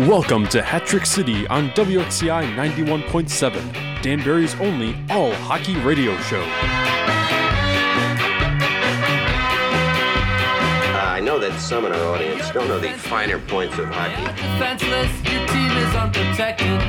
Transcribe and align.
Welcome 0.00 0.48
to 0.48 0.60
Hat 0.60 0.86
Trick 0.86 1.06
City 1.06 1.46
on 1.46 1.68
WXCI 1.70 2.52
91.7, 2.56 4.02
Danbury's 4.02 4.56
only 4.56 4.96
all 5.08 5.32
hockey 5.34 5.76
radio 5.76 6.16
show. 6.22 6.42
Uh, 6.42 6.46
I 10.98 11.20
know 11.20 11.38
that 11.38 11.56
some 11.60 11.86
in 11.86 11.92
our 11.92 12.06
audience 12.12 12.50
don't 12.50 12.66
know 12.66 12.80
the 12.80 12.90
finer 12.90 13.38
points 13.38 13.78
of 13.78 13.86
hockey. 13.88 14.24
Defenseless, 14.34 15.12
your 15.32 15.46
team 15.46 15.70
is 15.70 15.94
unprotected. 15.94 16.80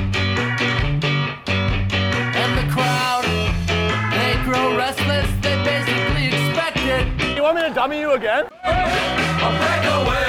And 2.34 2.58
the 2.58 2.74
crowd, 2.74 3.26
they 4.18 4.34
grow 4.46 4.76
restless, 4.76 5.30
they 5.44 5.64
basically 5.64 6.26
expect 6.34 6.78
it. 6.80 7.36
You 7.38 7.44
want 7.44 7.58
me 7.58 7.62
to 7.68 7.70
dummy 7.72 8.00
you 8.00 8.14
again? 8.14 8.46
A 8.66 9.52
breakaway, 9.62 10.25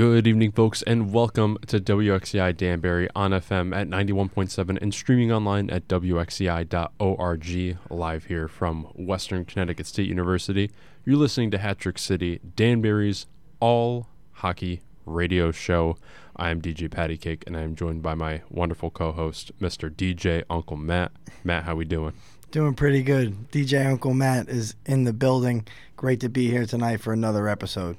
Good 0.00 0.26
evening, 0.26 0.52
folks, 0.52 0.80
and 0.80 1.12
welcome 1.12 1.58
to 1.66 1.78
WXCI 1.78 2.56
Danbury 2.56 3.10
on 3.14 3.32
FM 3.32 3.76
at 3.76 3.86
91.7 3.86 4.80
and 4.80 4.94
streaming 4.94 5.30
online 5.30 5.68
at 5.68 5.88
WXCI.org. 5.88 7.78
Live 7.90 8.24
here 8.24 8.48
from 8.48 8.84
Western 8.94 9.44
Connecticut 9.44 9.86
State 9.86 10.08
University. 10.08 10.70
You're 11.04 11.18
listening 11.18 11.50
to 11.50 11.58
Hat 11.58 11.78
Trick 11.78 11.98
City, 11.98 12.40
Danbury's 12.56 13.26
all 13.60 14.06
hockey 14.32 14.80
radio 15.04 15.52
show. 15.52 15.98
I 16.34 16.48
am 16.48 16.62
DJ 16.62 16.90
Patty 16.90 17.18
Cake, 17.18 17.44
and 17.46 17.54
I 17.54 17.60
am 17.60 17.74
joined 17.74 18.00
by 18.00 18.14
my 18.14 18.40
wonderful 18.48 18.88
co-host, 18.88 19.52
Mr. 19.58 19.90
DJ 19.90 20.44
Uncle 20.48 20.78
Matt. 20.78 21.12
Matt, 21.44 21.64
how 21.64 21.74
we 21.74 21.84
doing? 21.84 22.14
Doing 22.52 22.72
pretty 22.72 23.02
good. 23.02 23.50
DJ 23.50 23.84
Uncle 23.84 24.14
Matt 24.14 24.48
is 24.48 24.76
in 24.86 25.04
the 25.04 25.12
building. 25.12 25.66
Great 25.98 26.20
to 26.20 26.30
be 26.30 26.48
here 26.48 26.64
tonight 26.64 27.02
for 27.02 27.12
another 27.12 27.48
episode. 27.48 27.98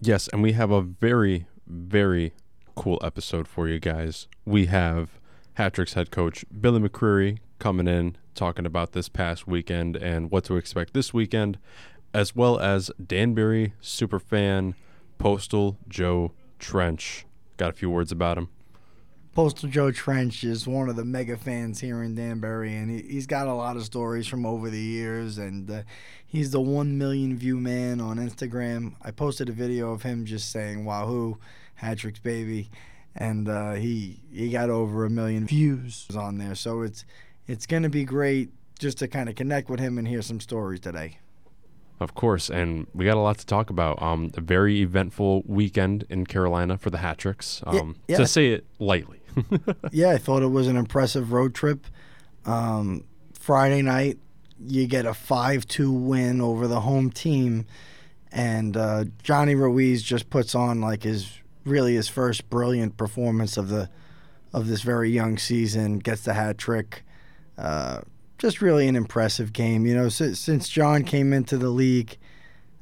Yes, 0.00 0.28
and 0.28 0.42
we 0.42 0.52
have 0.52 0.70
a 0.70 0.82
very, 0.82 1.46
very 1.66 2.32
cool 2.74 3.00
episode 3.02 3.48
for 3.48 3.66
you 3.66 3.78
guys. 3.80 4.28
We 4.44 4.66
have 4.66 5.18
Hat 5.54 5.72
Tricks' 5.74 5.94
head 5.94 6.10
coach 6.10 6.44
Billy 6.60 6.80
McCreary 6.80 7.38
coming 7.58 7.88
in 7.88 8.16
talking 8.34 8.66
about 8.66 8.92
this 8.92 9.08
past 9.08 9.46
weekend 9.46 9.96
and 9.96 10.30
what 10.30 10.44
to 10.44 10.56
expect 10.56 10.92
this 10.92 11.14
weekend, 11.14 11.58
as 12.12 12.36
well 12.36 12.58
as 12.58 12.90
Danbury 13.04 13.72
superfan 13.82 14.74
Postal 15.16 15.78
Joe 15.88 16.32
Trench. 16.58 17.24
Got 17.56 17.70
a 17.70 17.72
few 17.72 17.88
words 17.88 18.12
about 18.12 18.36
him. 18.36 18.50
Postal 19.36 19.68
Joe 19.68 19.90
Trench 19.90 20.44
is 20.44 20.66
one 20.66 20.88
of 20.88 20.96
the 20.96 21.04
mega 21.04 21.36
fans 21.36 21.78
here 21.78 22.02
in 22.02 22.14
Danbury, 22.14 22.74
and 22.74 22.90
he, 22.90 23.02
he's 23.02 23.26
got 23.26 23.46
a 23.46 23.52
lot 23.52 23.76
of 23.76 23.84
stories 23.84 24.26
from 24.26 24.46
over 24.46 24.70
the 24.70 24.80
years. 24.80 25.36
And 25.36 25.70
uh, 25.70 25.82
he's 26.26 26.52
the 26.52 26.60
one 26.62 26.96
million 26.96 27.36
view 27.36 27.58
man 27.58 28.00
on 28.00 28.16
Instagram. 28.16 28.94
I 29.02 29.10
posted 29.10 29.50
a 29.50 29.52
video 29.52 29.92
of 29.92 30.04
him 30.04 30.24
just 30.24 30.50
saying 30.50 30.86
"Wahoo, 30.86 31.36
Hat 31.74 31.98
Tricks 31.98 32.18
baby," 32.18 32.70
and 33.14 33.46
uh, 33.46 33.74
he 33.74 34.22
he 34.32 34.48
got 34.48 34.70
over 34.70 35.04
a 35.04 35.10
million 35.10 35.46
views 35.46 36.06
on 36.16 36.38
there. 36.38 36.54
So 36.54 36.80
it's 36.80 37.04
it's 37.46 37.66
gonna 37.66 37.90
be 37.90 38.04
great 38.04 38.48
just 38.78 38.96
to 39.00 39.06
kind 39.06 39.28
of 39.28 39.34
connect 39.34 39.68
with 39.68 39.80
him 39.80 39.98
and 39.98 40.08
hear 40.08 40.22
some 40.22 40.40
stories 40.40 40.80
today. 40.80 41.18
Of 42.00 42.14
course, 42.14 42.48
and 42.48 42.86
we 42.94 43.04
got 43.04 43.18
a 43.18 43.20
lot 43.20 43.36
to 43.36 43.44
talk 43.44 43.68
about. 43.68 44.00
Um, 44.00 44.30
a 44.34 44.40
very 44.40 44.80
eventful 44.80 45.42
weekend 45.44 46.06
in 46.08 46.24
Carolina 46.24 46.78
for 46.78 46.88
the 46.88 46.98
Hat 46.98 47.18
Tricks, 47.18 47.62
Yeah, 47.70 47.80
um, 47.80 47.96
yeah. 48.08 48.16
to 48.16 48.26
say 48.26 48.52
it 48.52 48.64
lightly. 48.78 49.20
yeah, 49.92 50.10
I 50.10 50.18
thought 50.18 50.42
it 50.42 50.48
was 50.48 50.66
an 50.66 50.76
impressive 50.76 51.32
road 51.32 51.54
trip. 51.54 51.86
Um, 52.44 53.04
Friday 53.32 53.82
night, 53.82 54.18
you 54.64 54.86
get 54.86 55.06
a 55.06 55.14
5 55.14 55.66
2 55.66 55.92
win 55.92 56.40
over 56.40 56.66
the 56.66 56.80
home 56.80 57.10
team. 57.10 57.66
And 58.32 58.76
uh, 58.76 59.04
Johnny 59.22 59.54
Ruiz 59.54 60.02
just 60.02 60.30
puts 60.30 60.54
on 60.54 60.80
like 60.80 61.02
his 61.02 61.30
really 61.64 61.94
his 61.94 62.08
first 62.08 62.48
brilliant 62.50 62.96
performance 62.96 63.56
of 63.56 63.68
the 63.68 63.88
of 64.52 64.68
this 64.68 64.82
very 64.82 65.10
young 65.10 65.38
season. 65.38 65.98
Gets 65.98 66.22
the 66.22 66.34
hat 66.34 66.58
trick. 66.58 67.04
Uh, 67.56 68.00
just 68.38 68.60
really 68.60 68.86
an 68.88 68.96
impressive 68.96 69.52
game. 69.52 69.86
You 69.86 69.94
know, 69.94 70.08
since, 70.08 70.38
since 70.38 70.68
John 70.68 71.04
came 71.04 71.32
into 71.32 71.56
the 71.56 71.70
league 71.70 72.18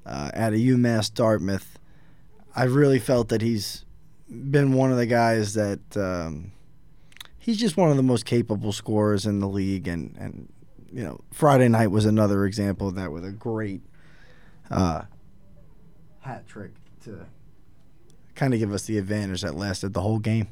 uh, 0.04 0.30
at 0.34 0.52
a 0.52 0.56
UMass 0.56 1.12
Dartmouth, 1.12 1.78
I've 2.56 2.74
really 2.74 2.98
felt 2.98 3.28
that 3.28 3.40
he's 3.42 3.83
been 4.50 4.72
one 4.72 4.90
of 4.90 4.96
the 4.96 5.06
guys 5.06 5.54
that 5.54 5.96
um, 5.96 6.52
he's 7.38 7.58
just 7.58 7.76
one 7.76 7.90
of 7.90 7.96
the 7.96 8.02
most 8.02 8.24
capable 8.24 8.72
scorers 8.72 9.26
in 9.26 9.40
the 9.40 9.48
league. 9.48 9.88
And, 9.88 10.16
and 10.18 10.52
you 10.92 11.02
know, 11.04 11.20
Friday 11.32 11.68
night 11.68 11.90
was 11.90 12.04
another 12.04 12.46
example 12.46 12.88
of 12.88 12.94
that 12.94 13.12
with 13.12 13.24
a 13.24 13.32
great 13.32 13.82
uh, 14.70 15.02
hat 16.20 16.46
trick 16.46 16.72
to 17.04 17.26
kind 18.34 18.54
of 18.54 18.60
give 18.60 18.72
us 18.72 18.84
the 18.84 18.98
advantage 18.98 19.42
that 19.42 19.54
lasted 19.54 19.92
the 19.92 20.00
whole 20.00 20.18
game. 20.18 20.48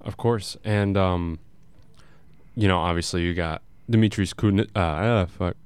Of 0.00 0.16
course, 0.16 0.56
and 0.64 0.96
um, 0.96 1.40
you 2.54 2.68
know, 2.68 2.78
obviously 2.78 3.22
you 3.22 3.34
got 3.34 3.62
Dimitri's 3.90 4.32
Kuzn- 4.32 4.70
uh, 4.74 4.78
uh, 4.78 5.26
fuck. 5.26 5.56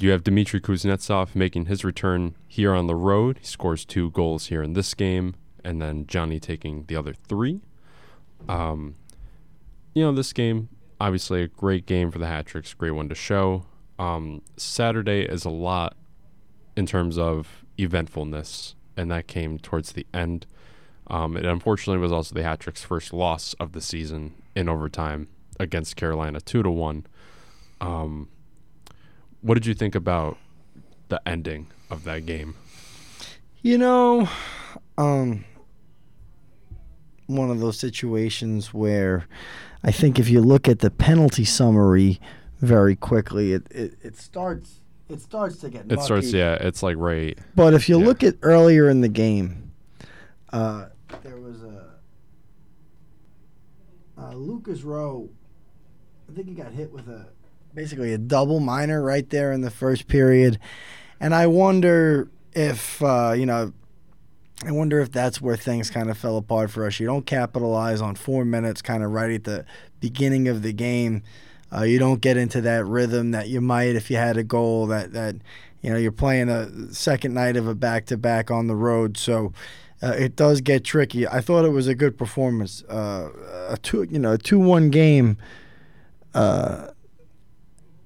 You 0.00 0.10
have 0.10 0.22
Dmitry 0.22 0.60
Kuznetsov 0.60 1.34
making 1.34 1.66
his 1.66 1.84
return 1.84 2.36
here 2.46 2.72
on 2.72 2.86
the 2.86 2.94
road. 2.94 3.38
He 3.40 3.46
scores 3.46 3.84
two 3.84 4.10
goals 4.12 4.46
here 4.46 4.62
in 4.62 4.74
this 4.74 4.94
game, 4.94 5.34
and 5.68 5.82
then 5.82 6.06
Johnny 6.06 6.40
taking 6.40 6.84
the 6.86 6.96
other 6.96 7.12
three. 7.12 7.60
Um, 8.48 8.94
you 9.92 10.02
know, 10.02 10.12
this 10.12 10.32
game 10.32 10.70
obviously 10.98 11.42
a 11.42 11.46
great 11.46 11.84
game 11.84 12.10
for 12.10 12.18
the 12.18 12.26
hat 12.26 12.46
tricks, 12.46 12.72
great 12.72 12.92
one 12.92 13.10
to 13.10 13.14
show. 13.14 13.66
Um, 13.98 14.40
Saturday 14.56 15.22
is 15.22 15.44
a 15.44 15.50
lot 15.50 15.94
in 16.74 16.86
terms 16.86 17.18
of 17.18 17.66
eventfulness, 17.78 18.76
and 18.96 19.10
that 19.10 19.26
came 19.26 19.58
towards 19.58 19.92
the 19.92 20.06
end. 20.14 20.46
Um, 21.08 21.36
it 21.36 21.44
unfortunately 21.44 22.00
was 22.00 22.12
also 22.12 22.34
the 22.34 22.42
hat 22.42 22.60
trick's 22.60 22.82
first 22.82 23.12
loss 23.12 23.52
of 23.60 23.72
the 23.72 23.82
season 23.82 24.34
in 24.56 24.70
overtime 24.70 25.28
against 25.60 25.96
Carolina, 25.96 26.40
two 26.40 26.62
to 26.62 26.70
one. 26.70 27.06
Um, 27.82 28.30
what 29.42 29.54
did 29.54 29.66
you 29.66 29.74
think 29.74 29.94
about 29.94 30.38
the 31.08 31.20
ending 31.28 31.66
of 31.90 32.04
that 32.04 32.24
game? 32.24 32.54
You 33.60 33.76
know, 33.76 34.28
um, 34.96 35.44
one 37.28 37.50
of 37.50 37.60
those 37.60 37.78
situations 37.78 38.74
where 38.74 39.26
I 39.84 39.92
think 39.92 40.18
if 40.18 40.28
you 40.28 40.40
look 40.40 40.66
at 40.66 40.80
the 40.80 40.90
penalty 40.90 41.44
summary 41.44 42.20
very 42.60 42.96
quickly, 42.96 43.52
it, 43.52 43.66
it, 43.70 43.94
it 44.02 44.16
starts 44.16 44.80
it 45.08 45.20
starts 45.20 45.58
to 45.58 45.70
get 45.70 45.90
It 45.90 46.00
starts, 46.00 46.32
yeah, 46.32 46.54
it's 46.54 46.82
like 46.82 46.96
right. 46.98 47.38
But 47.54 47.72
if 47.74 47.88
you 47.88 47.98
Yeah. 47.98 48.06
look 48.06 48.22
at 48.24 48.34
earlier 48.42 48.90
in 48.90 49.00
the 49.00 49.08
game, 49.08 49.70
uh, 50.52 50.86
there 51.22 51.36
was 51.36 51.62
a 51.62 51.84
uh, 54.18 54.32
Lucas 54.34 54.82
Rowe. 54.82 55.28
I 56.28 56.34
think 56.34 56.48
he 56.48 56.54
got 56.54 56.72
hit 56.72 56.92
with 56.92 57.08
a 57.08 57.26
basically 57.74 58.12
a 58.12 58.18
double 58.18 58.60
minor 58.60 59.02
right 59.02 59.28
there 59.30 59.52
in 59.52 59.60
the 59.60 59.70
first 59.70 60.08
period, 60.08 60.58
and 61.20 61.34
I 61.34 61.46
wonder 61.46 62.28
if 62.54 63.02
uh, 63.02 63.34
you 63.36 63.46
know. 63.46 63.72
I 64.66 64.72
wonder 64.72 64.98
if 64.98 65.12
that's 65.12 65.40
where 65.40 65.56
things 65.56 65.88
kind 65.88 66.10
of 66.10 66.18
fell 66.18 66.36
apart 66.36 66.70
for 66.70 66.84
us. 66.84 66.98
You 66.98 67.06
don't 67.06 67.26
capitalize 67.26 68.00
on 68.00 68.16
four 68.16 68.44
minutes, 68.44 68.82
kind 68.82 69.04
of 69.04 69.12
right 69.12 69.30
at 69.30 69.44
the 69.44 69.64
beginning 70.00 70.48
of 70.48 70.62
the 70.62 70.72
game. 70.72 71.22
Uh, 71.72 71.82
you 71.82 71.98
don't 71.98 72.20
get 72.20 72.36
into 72.36 72.60
that 72.62 72.84
rhythm 72.84 73.30
that 73.30 73.48
you 73.48 73.60
might 73.60 73.94
if 73.94 74.10
you 74.10 74.16
had 74.16 74.36
a 74.36 74.42
goal 74.42 74.86
that 74.86 75.12
that 75.12 75.36
you 75.82 75.90
know 75.90 75.96
you're 75.96 76.10
playing 76.10 76.48
a 76.48 76.92
second 76.92 77.34
night 77.34 77.56
of 77.56 77.68
a 77.68 77.74
back 77.74 78.06
to 78.06 78.16
back 78.16 78.50
on 78.50 78.66
the 78.66 78.74
road, 78.74 79.16
so 79.16 79.52
uh, 80.02 80.14
it 80.18 80.34
does 80.34 80.60
get 80.60 80.82
tricky. 80.82 81.26
I 81.26 81.40
thought 81.40 81.64
it 81.64 81.70
was 81.70 81.86
a 81.86 81.94
good 81.94 82.16
performance. 82.16 82.82
Uh, 82.84 83.30
a 83.68 83.76
two 83.76 84.04
you 84.10 84.18
know 84.18 84.32
a 84.32 84.38
two 84.38 84.58
one 84.58 84.90
game. 84.90 85.36
Uh, 86.34 86.88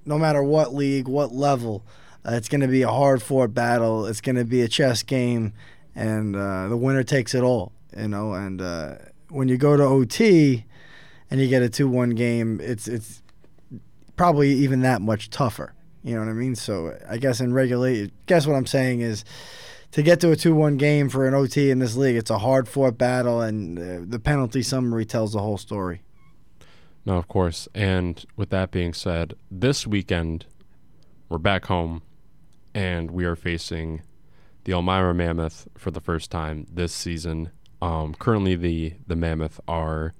no 0.05 0.19
matter 0.19 0.43
what 0.43 0.73
league, 0.73 1.07
what 1.07 1.33
level, 1.33 1.83
uh, 2.25 2.33
it's 2.33 2.49
going 2.49 2.61
to 2.61 2.67
be 2.67 2.81
a 2.81 2.89
hard 2.89 3.23
fought 3.23 3.53
battle. 3.53 4.05
It's 4.05 4.21
going 4.21 4.35
to 4.35 4.45
be 4.45 4.61
a 4.61 4.67
chess 4.67 5.03
game, 5.03 5.53
and 5.95 6.35
uh, 6.35 6.67
the 6.67 6.77
winner 6.77 7.03
takes 7.03 7.33
it 7.33 7.43
all. 7.43 7.71
You 7.95 8.07
know, 8.07 8.33
and 8.33 8.61
uh, 8.61 8.95
when 9.29 9.47
you 9.47 9.57
go 9.57 9.77
to 9.77 9.83
OT 9.83 10.65
and 11.29 11.39
you 11.39 11.47
get 11.47 11.61
a 11.61 11.69
two 11.69 11.87
one 11.87 12.11
game, 12.11 12.59
it's 12.61 12.87
it's 12.87 13.21
probably 14.15 14.51
even 14.53 14.81
that 14.81 15.01
much 15.01 15.29
tougher. 15.29 15.73
You 16.03 16.15
know 16.15 16.21
what 16.21 16.29
I 16.29 16.33
mean? 16.33 16.55
So 16.55 16.97
I 17.07 17.17
guess 17.17 17.39
in 17.39 17.53
regulate, 17.53 18.11
guess 18.25 18.45
what 18.45 18.55
I'm 18.55 18.65
saying 18.65 19.01
is 19.01 19.23
to 19.91 20.03
get 20.03 20.19
to 20.21 20.31
a 20.31 20.35
2 20.35 20.53
1 20.53 20.77
game 20.77 21.07
for 21.07 21.27
an 21.27 21.33
OT 21.33 21.71
in 21.71 21.79
this 21.79 21.95
league, 21.95 22.15
it's 22.15 22.29
a 22.29 22.39
hard 22.39 22.67
fought 22.67 22.97
battle, 22.97 23.41
and 23.41 23.79
uh, 23.79 24.05
the 24.05 24.19
penalty 24.19 24.61
summary 24.63 25.05
tells 25.05 25.33
the 25.33 25.39
whole 25.39 25.57
story. 25.57 26.01
No, 27.05 27.17
of 27.17 27.27
course. 27.27 27.67
And 27.73 28.23
with 28.35 28.49
that 28.49 28.71
being 28.71 28.93
said, 28.93 29.35
this 29.51 29.85
weekend 29.87 30.45
we're 31.29 31.37
back 31.37 31.65
home 31.65 32.01
and 32.73 33.11
we 33.11 33.25
are 33.25 33.35
facing 33.35 34.01
the 34.63 34.73
Elmira 34.73 35.13
Mammoth 35.13 35.67
for 35.77 35.91
the 35.91 35.99
first 35.99 36.31
time 36.31 36.65
this 36.71 36.93
season. 36.93 37.51
Um, 37.81 38.13
currently, 38.15 38.55
the 38.55 38.93
the 39.07 39.15
Mammoth 39.15 39.59
are, 39.67 40.13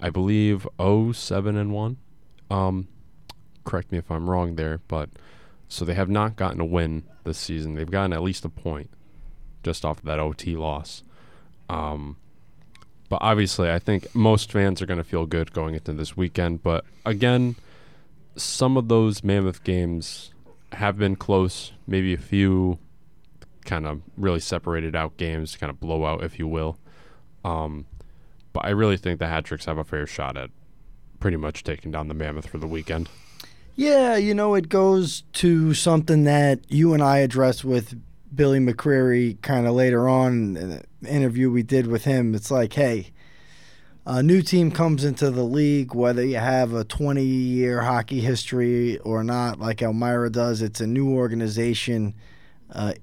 I 0.00 0.10
believe, 0.10 0.66
0 0.80 1.12
7 1.12 1.56
and 1.56 1.72
1. 1.72 1.96
Um, 2.50 2.88
correct 3.64 3.92
me 3.92 3.98
if 3.98 4.10
I'm 4.10 4.28
wrong 4.28 4.56
there, 4.56 4.80
but 4.88 5.10
so 5.68 5.84
they 5.84 5.94
have 5.94 6.10
not 6.10 6.36
gotten 6.36 6.60
a 6.60 6.64
win 6.64 7.04
this 7.24 7.38
season. 7.38 7.74
They've 7.74 7.90
gotten 7.90 8.12
at 8.12 8.22
least 8.22 8.44
a 8.44 8.48
point 8.48 8.90
just 9.62 9.84
off 9.84 9.98
of 9.98 10.04
that 10.04 10.18
OT 10.18 10.56
loss. 10.56 11.02
Um, 11.68 12.16
but 13.08 13.18
obviously, 13.22 13.70
I 13.70 13.78
think 13.78 14.14
most 14.14 14.52
fans 14.52 14.82
are 14.82 14.86
going 14.86 14.98
to 14.98 15.04
feel 15.04 15.26
good 15.26 15.52
going 15.52 15.74
into 15.74 15.92
this 15.92 16.16
weekend. 16.16 16.62
But 16.62 16.84
again, 17.06 17.56
some 18.36 18.76
of 18.76 18.88
those 18.88 19.24
Mammoth 19.24 19.64
games 19.64 20.32
have 20.72 20.98
been 20.98 21.16
close. 21.16 21.72
Maybe 21.86 22.12
a 22.12 22.18
few 22.18 22.78
kind 23.64 23.86
of 23.86 24.02
really 24.16 24.40
separated 24.40 24.94
out 24.94 25.16
games, 25.16 25.56
kind 25.56 25.70
of 25.70 25.80
blowout, 25.80 26.22
if 26.22 26.38
you 26.38 26.46
will. 26.46 26.78
Um, 27.44 27.86
but 28.52 28.64
I 28.64 28.70
really 28.70 28.96
think 28.96 29.18
the 29.18 29.26
Hat 29.26 29.44
Tricks 29.44 29.64
have 29.64 29.78
a 29.78 29.84
fair 29.84 30.06
shot 30.06 30.36
at 30.36 30.50
pretty 31.20 31.36
much 31.36 31.64
taking 31.64 31.90
down 31.90 32.08
the 32.08 32.14
Mammoth 32.14 32.46
for 32.46 32.58
the 32.58 32.66
weekend. 32.66 33.08
Yeah, 33.76 34.16
you 34.16 34.34
know, 34.34 34.54
it 34.54 34.68
goes 34.68 35.22
to 35.34 35.74
something 35.74 36.24
that 36.24 36.60
you 36.68 36.94
and 36.94 37.02
I 37.02 37.18
addressed 37.18 37.64
with 37.64 38.00
Billy 38.34 38.60
McCreary 38.60 39.40
kind 39.42 39.66
of 39.66 39.74
later 39.74 40.08
on 40.08 40.56
in 40.56 40.82
the 41.00 41.10
interview 41.10 41.50
we 41.50 41.62
did 41.62 41.86
with 41.86 42.04
him. 42.04 42.34
It's 42.34 42.50
like, 42.50 42.72
hey, 42.74 43.12
a 44.06 44.22
new 44.22 44.42
team 44.42 44.70
comes 44.70 45.04
into 45.04 45.30
the 45.30 45.44
league, 45.44 45.94
whether 45.94 46.24
you 46.24 46.36
have 46.36 46.72
a 46.74 46.84
20 46.84 47.24
year 47.24 47.82
hockey 47.82 48.20
history 48.20 48.98
or 48.98 49.24
not, 49.24 49.58
like 49.58 49.82
Elmira 49.82 50.30
does, 50.30 50.62
it's 50.62 50.80
a 50.80 50.86
new 50.86 51.10
organization. 51.10 52.14
Uh, 52.70 52.94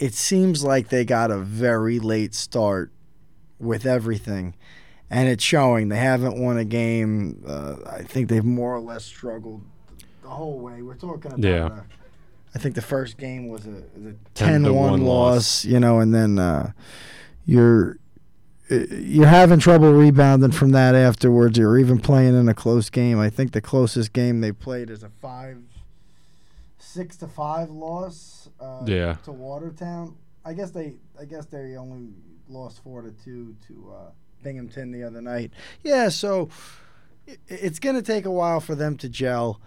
it 0.00 0.14
seems 0.14 0.64
like 0.64 0.88
they 0.88 1.04
got 1.04 1.30
a 1.30 1.38
very 1.38 2.00
late 2.00 2.34
start 2.34 2.90
with 3.60 3.84
everything, 3.84 4.54
and 5.10 5.28
it's 5.28 5.44
showing. 5.44 5.90
They 5.90 5.98
haven't 5.98 6.40
won 6.40 6.56
a 6.56 6.64
game. 6.64 7.44
Uh, 7.46 7.76
I 7.86 8.02
think 8.02 8.28
they've 8.30 8.44
more 8.44 8.74
or 8.74 8.80
less 8.80 9.04
struggled 9.04 9.62
the 10.22 10.30
whole 10.30 10.58
way. 10.58 10.80
We're 10.82 10.94
talking 10.94 11.32
about. 11.32 11.44
Yeah. 11.44 11.66
uh, 11.66 11.82
I 12.54 12.58
think 12.58 12.74
the 12.74 12.82
first 12.82 13.16
game 13.16 13.48
was 13.48 13.66
a, 13.66 13.82
was 13.94 14.06
a 14.06 14.14
10 14.34 14.64
to 14.64 14.70
10-1 14.70 14.74
1 14.74 15.00
loss, 15.02 15.04
loss. 15.04 15.64
you 15.64 15.78
know, 15.78 16.00
and 16.00 16.12
then 16.12 16.38
uh, 16.38 16.72
you're 17.44 17.98
uh, 18.70 18.86
you're 18.90 19.26
having 19.26 19.58
trouble 19.58 19.92
rebounding 19.92 20.50
from 20.52 20.70
that 20.70 20.94
afterwards. 20.94 21.58
You're 21.58 21.78
even 21.78 21.98
playing 22.00 22.34
in 22.34 22.48
a 22.48 22.54
close 22.54 22.88
game. 22.88 23.20
I 23.20 23.28
think 23.28 23.52
the 23.52 23.60
closest 23.60 24.12
game 24.14 24.40
they 24.40 24.50
played 24.52 24.88
is 24.90 25.02
a 25.02 25.10
five, 25.20 25.58
six 26.92 27.16
to 27.18 27.28
five 27.28 27.70
loss. 27.70 28.48
Uh, 28.60 28.82
Yeah. 28.86 29.14
To 29.24 29.32
Watertown. 29.32 30.16
I 30.44 30.54
guess 30.54 30.70
they. 30.70 30.96
I 31.20 31.24
guess 31.24 31.46
they 31.46 31.76
only 31.76 32.08
lost 32.48 32.82
four 32.82 33.02
to 33.02 33.12
two 33.24 33.54
to 33.68 33.92
uh, 33.96 34.10
Binghamton 34.42 34.90
the 34.90 35.02
other 35.04 35.20
night. 35.20 35.52
Yeah. 35.84 36.08
So 36.08 36.48
i- 37.28 37.36
it's 37.48 37.78
going 37.78 37.96
to 37.96 38.02
take 38.02 38.24
a 38.24 38.30
while 38.30 38.60
for 38.60 38.74
them 38.74 38.96
to 38.98 39.08
gel. 39.08 39.60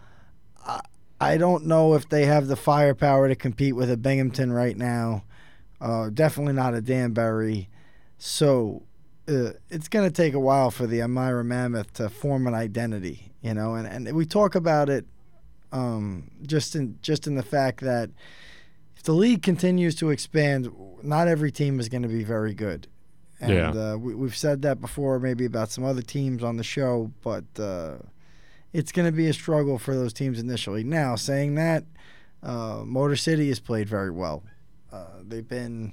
I, 0.66 0.82
I 1.22 1.38
don't 1.38 1.66
know 1.66 1.94
if 1.94 2.10
they 2.10 2.26
have 2.26 2.48
the 2.48 2.56
firepower 2.56 3.28
to 3.30 3.36
compete 3.36 3.76
with 3.76 3.90
a 3.90 3.98
Binghamton 3.98 4.52
right 4.52 4.76
now. 4.76 5.24
Uh, 5.80 6.10
definitely 6.10 6.54
not 6.54 6.74
a 6.74 6.82
Danbury. 6.82 7.70
So 8.18 8.84
uh, 9.30 9.52
it's 9.70 9.88
going 9.88 10.06
to 10.10 10.12
take 10.14 10.34
a 10.34 10.40
while 10.40 10.72
for 10.72 10.88
the 10.88 11.00
Elmira 11.02 11.44
Mammoth 11.44 11.94
to 11.94 12.10
form 12.10 12.48
an 12.48 12.54
identity, 12.54 13.32
you 13.42 13.54
know. 13.54 13.76
And, 13.76 13.88
and 14.08 14.16
we 14.16 14.26
talk 14.26 14.56
about 14.56 14.90
it 14.90 15.06
um, 15.74 16.32
just 16.46 16.76
in 16.76 16.98
just 17.02 17.28
in 17.28 17.36
the 17.36 17.44
fact 17.44 17.82
that 17.82 18.10
if 18.96 19.04
the 19.04 19.12
league 19.14 19.42
continues 19.42 19.96
to 19.96 20.10
expand, 20.12 20.70
not 21.02 21.28
every 21.28 21.52
team 21.52 21.80
is 21.82 21.90
going 21.90 22.04
to 22.04 22.08
be 22.10 22.24
very 22.24 22.54
good. 22.54 22.88
And 23.42 23.52
Yeah. 23.52 23.70
uh, 23.94 23.98
we, 23.98 24.16
we've 24.16 24.38
said 24.38 24.62
that 24.62 24.80
before, 24.80 25.20
maybe 25.20 25.44
about 25.44 25.70
some 25.72 25.84
other 25.84 26.02
teams 26.02 26.42
on 26.44 26.56
the 26.56 26.64
show, 26.64 27.12
but 27.22 27.44
uh, 27.60 27.96
it's 28.72 28.94
going 28.94 29.06
to 29.06 29.12
be 29.12 29.28
a 29.28 29.34
struggle 29.34 29.78
for 29.78 29.94
those 29.96 30.14
teams 30.14 30.40
initially. 30.40 30.84
Now, 30.86 31.16
saying 31.18 31.56
that, 31.56 31.84
uh, 32.42 32.84
Motor 32.86 33.18
City 33.18 33.50
has 33.50 33.60
played 33.60 33.90
very 33.90 34.12
well. 34.12 34.44
Uh, 34.92 35.08
they've 35.28 35.48
been 35.48 35.92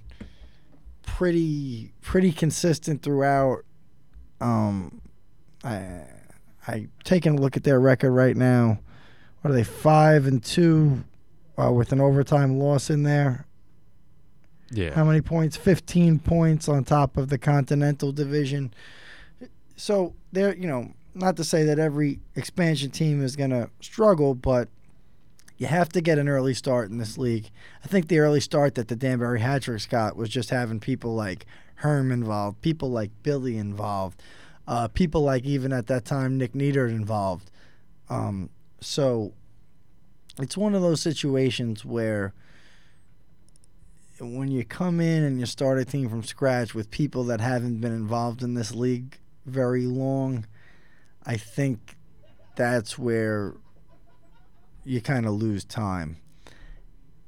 pretty 1.02 1.92
pretty 2.02 2.32
consistent 2.32 3.02
throughout. 3.02 3.64
Um, 4.40 5.00
I 5.64 6.02
I 6.66 6.88
taking 7.04 7.38
a 7.38 7.40
look 7.40 7.56
at 7.56 7.64
their 7.64 7.80
record 7.80 8.12
right 8.12 8.36
now. 8.36 8.78
What 9.40 9.50
are 9.50 9.54
they 9.54 9.64
five 9.64 10.26
and 10.26 10.42
two, 10.42 11.04
uh, 11.56 11.72
with 11.72 11.92
an 11.92 12.00
overtime 12.00 12.58
loss 12.58 12.90
in 12.90 13.02
there? 13.02 13.46
Yeah. 14.70 14.94
How 14.94 15.04
many 15.04 15.20
points? 15.20 15.56
15 15.56 16.20
points 16.20 16.68
on 16.68 16.84
top 16.84 17.16
of 17.16 17.28
the 17.28 17.38
Continental 17.38 18.12
Division. 18.12 18.72
So 19.76 20.14
they're, 20.32 20.54
you 20.56 20.66
know, 20.66 20.92
not 21.14 21.36
to 21.38 21.44
say 21.44 21.64
that 21.64 21.78
every 21.78 22.20
expansion 22.36 22.90
team 22.90 23.22
is 23.22 23.34
going 23.34 23.50
to 23.50 23.70
struggle, 23.80 24.34
but 24.34 24.68
you 25.58 25.66
have 25.66 25.88
to 25.90 26.00
get 26.00 26.18
an 26.18 26.28
early 26.28 26.54
start 26.54 26.90
in 26.90 26.98
this 26.98 27.18
league. 27.18 27.50
I 27.84 27.88
think 27.88 28.08
the 28.08 28.20
early 28.20 28.40
start 28.40 28.76
that 28.76 28.88
the 28.88 28.96
Danbury 28.96 29.40
Hat 29.40 29.62
Tricks 29.62 29.86
got 29.86 30.16
was 30.16 30.28
just 30.28 30.50
having 30.50 30.80
people 30.80 31.14
like 31.14 31.46
Herm 31.76 32.12
involved, 32.12 32.62
people 32.62 32.90
like 32.90 33.10
Billy 33.22 33.58
involved, 33.58 34.22
uh, 34.68 34.88
people 34.88 35.22
like 35.22 35.44
even 35.44 35.72
at 35.72 35.86
that 35.88 36.04
time 36.04 36.38
Nick 36.38 36.52
Niedert 36.52 36.90
involved. 36.90 37.50
Um, 38.08 38.50
so 38.80 39.32
it's 40.38 40.56
one 40.56 40.74
of 40.74 40.82
those 40.82 41.00
situations 41.00 41.84
where 41.84 42.32
when 44.20 44.50
you 44.50 44.64
come 44.64 45.00
in 45.00 45.22
and 45.22 45.40
you 45.40 45.46
start 45.46 45.78
a 45.78 45.84
team 45.84 46.08
from 46.08 46.22
scratch 46.22 46.74
with 46.74 46.90
people 46.90 47.24
that 47.24 47.40
haven't 47.40 47.80
been 47.80 47.92
involved 47.92 48.42
in 48.42 48.54
this 48.54 48.74
league 48.74 49.18
very 49.46 49.86
long, 49.86 50.46
I 51.24 51.36
think 51.36 51.96
that's 52.56 52.98
where 52.98 53.54
you 54.84 55.00
kind 55.00 55.26
of 55.26 55.32
lose 55.32 55.64
time. 55.64 56.18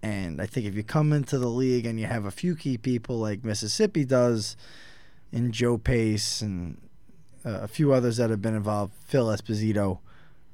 And 0.03 0.41
I 0.41 0.47
think 0.47 0.67
if 0.67 0.75
you 0.75 0.83
come 0.83 1.13
into 1.13 1.39
the 1.39 1.49
league 1.49 1.87
and 1.87 1.99
you 1.99 2.07
have 2.07 2.25
a 2.25 2.31
few 2.31 2.57
key 2.57 2.77
people 2.77 3.19
like 3.19 3.45
Mississippi 3.45 4.05
does, 4.05 4.57
and 5.33 5.53
Joe 5.53 5.79
Pace 5.79 6.43
and 6.43 6.77
uh, 7.45 7.61
a 7.63 7.69
few 7.69 7.93
others 7.93 8.19
that 8.19 8.31
have 8.31 8.43
been 8.43 8.55
involved, 8.55 8.93
Phil 9.07 9.27
Esposito, 9.27 9.99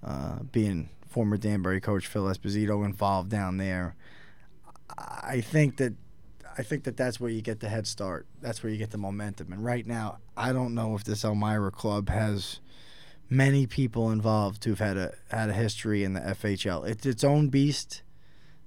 uh, 0.02 0.40
being 0.52 0.90
former 1.08 1.36
Danbury 1.36 1.80
coach 1.80 2.06
Phil 2.06 2.24
Esposito 2.24 2.84
involved 2.84 3.30
down 3.30 3.56
there. 3.56 3.96
I 4.96 5.40
think 5.40 5.76
that 5.78 5.94
I 6.56 6.62
think 6.62 6.84
that 6.84 6.96
that's 6.96 7.20
where 7.20 7.30
you 7.30 7.40
get 7.40 7.60
the 7.60 7.68
head 7.68 7.86
start. 7.86 8.26
That's 8.40 8.62
where 8.62 8.72
you 8.72 8.78
get 8.78 8.90
the 8.90 8.98
momentum. 8.98 9.52
And 9.52 9.64
right 9.64 9.86
now, 9.86 10.18
I 10.36 10.52
don't 10.52 10.74
know 10.74 10.96
if 10.96 11.04
this 11.04 11.24
Elmira 11.24 11.70
club 11.70 12.08
has 12.08 12.60
many 13.30 13.66
people 13.66 14.10
involved 14.10 14.64
who've 14.64 14.78
had 14.78 14.96
a 14.96 15.14
had 15.30 15.50
a 15.50 15.52
history 15.52 16.02
in 16.02 16.14
the 16.14 16.20
FHL. 16.20 16.86
It's 16.88 17.06
its 17.06 17.22
own 17.22 17.48
beast, 17.48 18.02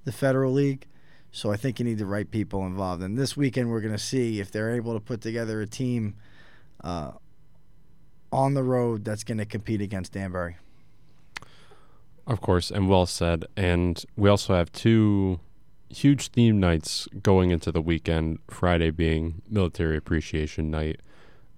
the 0.05 0.11
Federal 0.11 0.53
League. 0.53 0.87
So 1.33 1.51
I 1.51 1.57
think 1.57 1.79
you 1.79 1.85
need 1.85 1.97
the 1.97 2.05
right 2.05 2.29
people 2.29 2.65
involved. 2.65 3.01
And 3.01 3.17
this 3.17 3.37
weekend, 3.37 3.69
we're 3.69 3.81
going 3.81 3.93
to 3.93 3.99
see 3.99 4.39
if 4.39 4.51
they're 4.51 4.75
able 4.75 4.93
to 4.93 4.99
put 4.99 5.21
together 5.21 5.61
a 5.61 5.67
team 5.67 6.15
uh, 6.83 7.11
on 8.31 8.53
the 8.53 8.63
road 8.63 9.05
that's 9.05 9.23
going 9.23 9.37
to 9.37 9.45
compete 9.45 9.81
against 9.81 10.11
Danbury. 10.11 10.57
Of 12.27 12.41
course, 12.41 12.71
and 12.71 12.87
well 12.87 13.05
said. 13.05 13.45
And 13.57 14.03
we 14.15 14.29
also 14.29 14.55
have 14.55 14.71
two 14.71 15.39
huge 15.89 16.29
theme 16.29 16.59
nights 16.59 17.07
going 17.21 17.51
into 17.51 17.71
the 17.71 17.81
weekend. 17.81 18.39
Friday 18.49 18.91
being 18.91 19.41
Military 19.49 19.97
Appreciation 19.97 20.71
Night, 20.71 21.01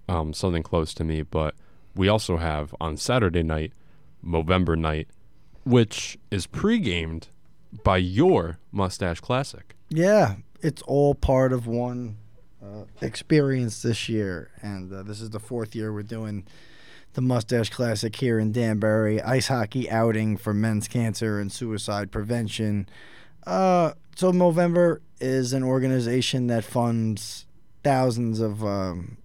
um, 0.08 0.32
something 0.32 0.62
close 0.62 0.94
to 0.94 1.04
me. 1.04 1.22
But 1.22 1.54
we 1.94 2.08
also 2.08 2.38
have 2.38 2.74
on 2.80 2.96
Saturday 2.96 3.42
night, 3.42 3.72
Movember 4.24 4.76
Night, 4.76 5.08
which 5.64 6.18
is 6.30 6.46
pre-gamed 6.46 7.28
by 7.82 7.96
your 7.98 8.58
Mustache 8.72 9.20
Classic. 9.20 9.74
Yeah, 9.88 10.36
it's 10.60 10.82
all 10.82 11.14
part 11.14 11.52
of 11.52 11.66
one 11.66 12.16
uh, 12.62 12.84
experience 13.00 13.82
this 13.82 14.08
year, 14.08 14.50
and 14.62 14.92
uh, 14.92 15.02
this 15.02 15.20
is 15.20 15.30
the 15.30 15.40
fourth 15.40 15.74
year 15.74 15.92
we're 15.92 16.02
doing 16.02 16.46
the 17.14 17.22
Mustache 17.22 17.70
Classic 17.70 18.14
here 18.14 18.38
in 18.38 18.52
Danbury. 18.52 19.22
Ice 19.22 19.48
hockey 19.48 19.90
outing 19.90 20.36
for 20.36 20.52
men's 20.52 20.88
cancer 20.88 21.40
and 21.40 21.50
suicide 21.50 22.10
prevention. 22.10 22.88
Uh, 23.46 23.92
so 24.16 24.32
Movember 24.32 25.00
is 25.20 25.52
an 25.52 25.62
organization 25.62 26.48
that 26.48 26.64
funds 26.64 27.46
thousands 27.82 28.40
of 28.40 28.64
um, 28.64 29.16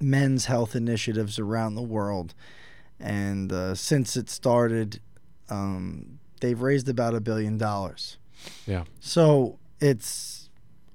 men's 0.00 0.46
health 0.46 0.74
initiatives 0.74 1.38
around 1.38 1.74
the 1.74 1.82
world, 1.82 2.34
and 2.98 3.52
uh, 3.52 3.74
since 3.74 4.16
it 4.16 4.30
started, 4.30 5.00
um, 5.50 6.18
they've 6.40 6.60
raised 6.60 6.88
about 6.88 7.14
a 7.14 7.20
billion 7.20 7.58
dollars. 7.58 8.16
Yeah. 8.66 8.84
So 9.00 9.58
it's 9.80 10.48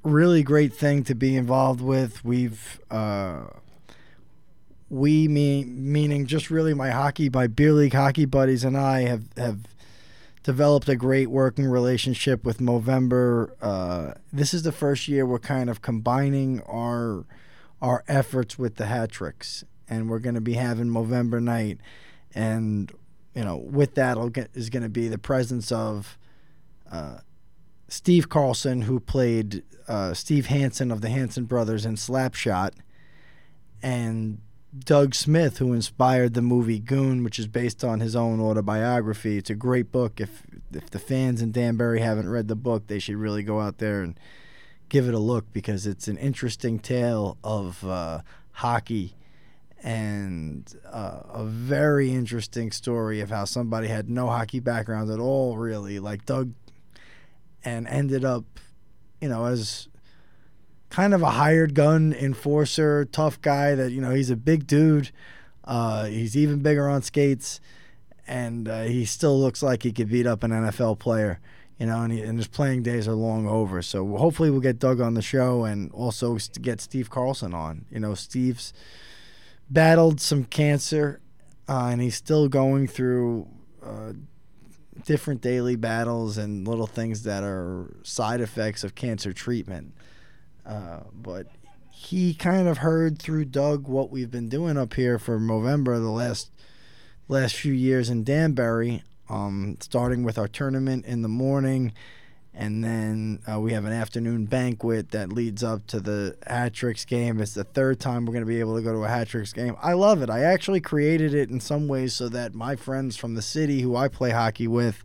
really 0.03 0.41
great 0.41 0.73
thing 0.73 1.03
to 1.03 1.15
be 1.15 1.35
involved 1.35 1.81
with. 1.81 2.23
We've 2.23 2.79
uh, 2.89 3.45
we 4.91 5.25
mean 5.29 5.89
meaning 5.89 6.25
just 6.25 6.51
really 6.51 6.73
my 6.73 6.89
hockey, 6.89 7.29
my 7.29 7.47
beer 7.47 7.71
league 7.71 7.93
hockey 7.93 8.25
buddies 8.25 8.65
and 8.65 8.77
I 8.77 9.03
have 9.03 9.23
have 9.37 9.59
developed 10.43 10.89
a 10.89 10.97
great 10.97 11.29
working 11.29 11.65
relationship 11.65 12.43
with 12.43 12.57
Movember. 12.57 13.51
Uh, 13.61 14.15
this 14.33 14.53
is 14.53 14.63
the 14.63 14.73
first 14.73 15.07
year 15.07 15.25
we're 15.25 15.39
kind 15.39 15.69
of 15.69 15.81
combining 15.81 16.59
our 16.63 17.23
our 17.81 18.03
efforts 18.09 18.59
with 18.59 18.75
the 18.75 18.87
hat 18.87 19.11
tricks. 19.11 19.63
and 19.87 20.09
we're 20.09 20.19
going 20.19 20.35
to 20.35 20.41
be 20.41 20.53
having 20.53 20.87
Movember 20.87 21.41
night, 21.41 21.77
and 22.35 22.91
you 23.33 23.45
know, 23.45 23.55
with 23.55 23.95
that 23.95 24.17
going 24.69 24.83
to 24.83 24.89
be 24.89 25.07
the 25.07 25.17
presence 25.17 25.71
of 25.71 26.17
uh, 26.91 27.19
Steve 27.87 28.27
Carlson, 28.27 28.81
who 28.81 28.99
played 28.99 29.63
uh, 29.87 30.13
Steve 30.13 30.47
Hanson 30.47 30.91
of 30.91 30.99
the 30.99 31.09
Hanson 31.09 31.45
brothers 31.45 31.85
in 31.85 31.95
Slap 31.95 32.35
Shot, 32.35 32.73
and 33.81 34.41
Doug 34.77 35.13
Smith, 35.13 35.57
who 35.57 35.73
inspired 35.73 36.33
the 36.33 36.41
movie 36.41 36.79
Goon, 36.79 37.23
which 37.23 37.37
is 37.37 37.47
based 37.47 37.83
on 37.83 37.99
his 37.99 38.15
own 38.15 38.39
autobiography. 38.39 39.37
It's 39.37 39.49
a 39.49 39.55
great 39.55 39.91
book. 39.91 40.21
If 40.21 40.43
if 40.73 40.89
the 40.89 40.99
fans 40.99 41.41
in 41.41 41.51
Danbury 41.51 41.99
haven't 41.99 42.29
read 42.29 42.47
the 42.47 42.55
book, 42.55 42.87
they 42.87 42.99
should 42.99 43.17
really 43.17 43.43
go 43.43 43.59
out 43.59 43.79
there 43.79 44.01
and 44.01 44.17
give 44.87 45.07
it 45.07 45.13
a 45.13 45.19
look 45.19 45.51
because 45.51 45.85
it's 45.85 46.07
an 46.07 46.17
interesting 46.17 46.79
tale 46.79 47.37
of 47.43 47.85
uh, 47.85 48.21
hockey 48.53 49.15
and 49.83 50.75
uh, 50.85 51.21
a 51.33 51.43
very 51.43 52.11
interesting 52.11 52.71
story 52.71 53.19
of 53.19 53.29
how 53.29 53.45
somebody 53.45 53.87
had 53.87 54.09
no 54.09 54.27
hockey 54.27 54.59
background 54.59 55.09
at 55.09 55.19
all, 55.19 55.57
really, 55.57 55.99
like 55.99 56.25
Doug, 56.25 56.53
and 57.65 57.87
ended 57.87 58.23
up, 58.23 58.45
you 59.19 59.27
know, 59.27 59.45
as 59.45 59.87
kind 60.91 61.15
of 61.15 61.23
a 61.23 61.31
hired 61.31 61.73
gun 61.73 62.13
enforcer, 62.13 63.05
tough 63.05 63.41
guy 63.41 63.73
that, 63.73 63.91
you 63.91 64.01
know, 64.01 64.11
he's 64.11 64.29
a 64.29 64.35
big 64.35 64.67
dude. 64.67 65.09
Uh, 65.63 66.05
he's 66.05 66.37
even 66.37 66.59
bigger 66.59 66.87
on 66.87 67.01
skates, 67.01 67.59
and 68.27 68.67
uh, 68.67 68.83
he 68.83 69.05
still 69.05 69.39
looks 69.39 69.63
like 69.63 69.83
he 69.83 69.91
could 69.91 70.09
beat 70.09 70.27
up 70.27 70.43
an 70.43 70.51
NFL 70.51 70.99
player 70.99 71.39
you 71.81 71.87
know, 71.87 72.03
and, 72.03 72.13
he, 72.13 72.21
and 72.21 72.37
his 72.37 72.47
playing 72.47 72.83
days 72.83 73.07
are 73.07 73.15
long 73.15 73.47
over. 73.47 73.81
So 73.81 74.05
hopefully 74.15 74.51
we'll 74.51 74.59
get 74.59 74.77
Doug 74.77 75.01
on 75.01 75.15
the 75.15 75.21
show 75.23 75.63
and 75.63 75.91
also 75.93 76.37
get 76.61 76.79
Steve 76.79 77.09
Carlson 77.09 77.55
on. 77.55 77.85
You 77.89 77.99
know, 77.99 78.13
Steve's 78.13 78.71
battled 79.67 80.21
some 80.21 80.43
cancer, 80.43 81.21
uh, 81.67 81.87
and 81.87 81.99
he's 81.99 82.13
still 82.15 82.47
going 82.49 82.87
through 82.87 83.47
uh, 83.81 84.13
different 85.07 85.41
daily 85.41 85.75
battles 85.75 86.37
and 86.37 86.67
little 86.67 86.85
things 86.85 87.23
that 87.23 87.43
are 87.43 87.91
side 88.03 88.41
effects 88.41 88.83
of 88.83 88.93
cancer 88.93 89.33
treatment. 89.33 89.95
Uh, 90.71 91.03
but 91.13 91.47
he 91.91 92.33
kind 92.33 92.67
of 92.67 92.77
heard 92.79 93.19
through 93.19 93.45
Doug 93.45 93.87
what 93.87 94.09
we've 94.09 94.31
been 94.31 94.47
doing 94.47 94.77
up 94.77 94.93
here 94.93 95.19
for 95.19 95.37
Movember 95.37 95.99
the 95.99 96.09
last 96.09 96.49
last 97.27 97.55
few 97.55 97.73
years 97.73 98.09
in 98.09 98.23
Danbury 98.23 99.03
um, 99.31 99.77
starting 99.79 100.23
with 100.23 100.37
our 100.37 100.47
tournament 100.47 101.05
in 101.05 101.21
the 101.21 101.29
morning. 101.29 101.93
And 102.53 102.83
then 102.83 103.39
uh, 103.49 103.61
we 103.61 103.71
have 103.71 103.85
an 103.85 103.93
afternoon 103.93 104.45
banquet 104.45 105.11
that 105.11 105.31
leads 105.31 105.63
up 105.63 105.87
to 105.87 106.01
the 106.01 106.35
Hat 106.45 106.73
Tricks 106.73 107.05
game. 107.05 107.39
It's 107.39 107.53
the 107.53 107.63
third 107.63 108.01
time 108.01 108.25
we're 108.25 108.33
going 108.33 108.45
to 108.45 108.49
be 108.49 108.59
able 108.59 108.75
to 108.75 108.81
go 108.81 108.91
to 108.91 109.05
a 109.05 109.07
Hat 109.07 109.29
Tricks 109.29 109.53
game. 109.53 109.77
I 109.81 109.93
love 109.93 110.21
it. 110.21 110.29
I 110.29 110.41
actually 110.41 110.81
created 110.81 111.33
it 111.33 111.49
in 111.49 111.61
some 111.61 111.87
ways 111.87 112.13
so 112.13 112.27
that 112.27 112.53
my 112.53 112.75
friends 112.75 113.15
from 113.15 113.35
the 113.35 113.41
city 113.41 113.81
who 113.81 113.95
I 113.95 114.09
play 114.09 114.31
hockey 114.31 114.67
with 114.67 115.01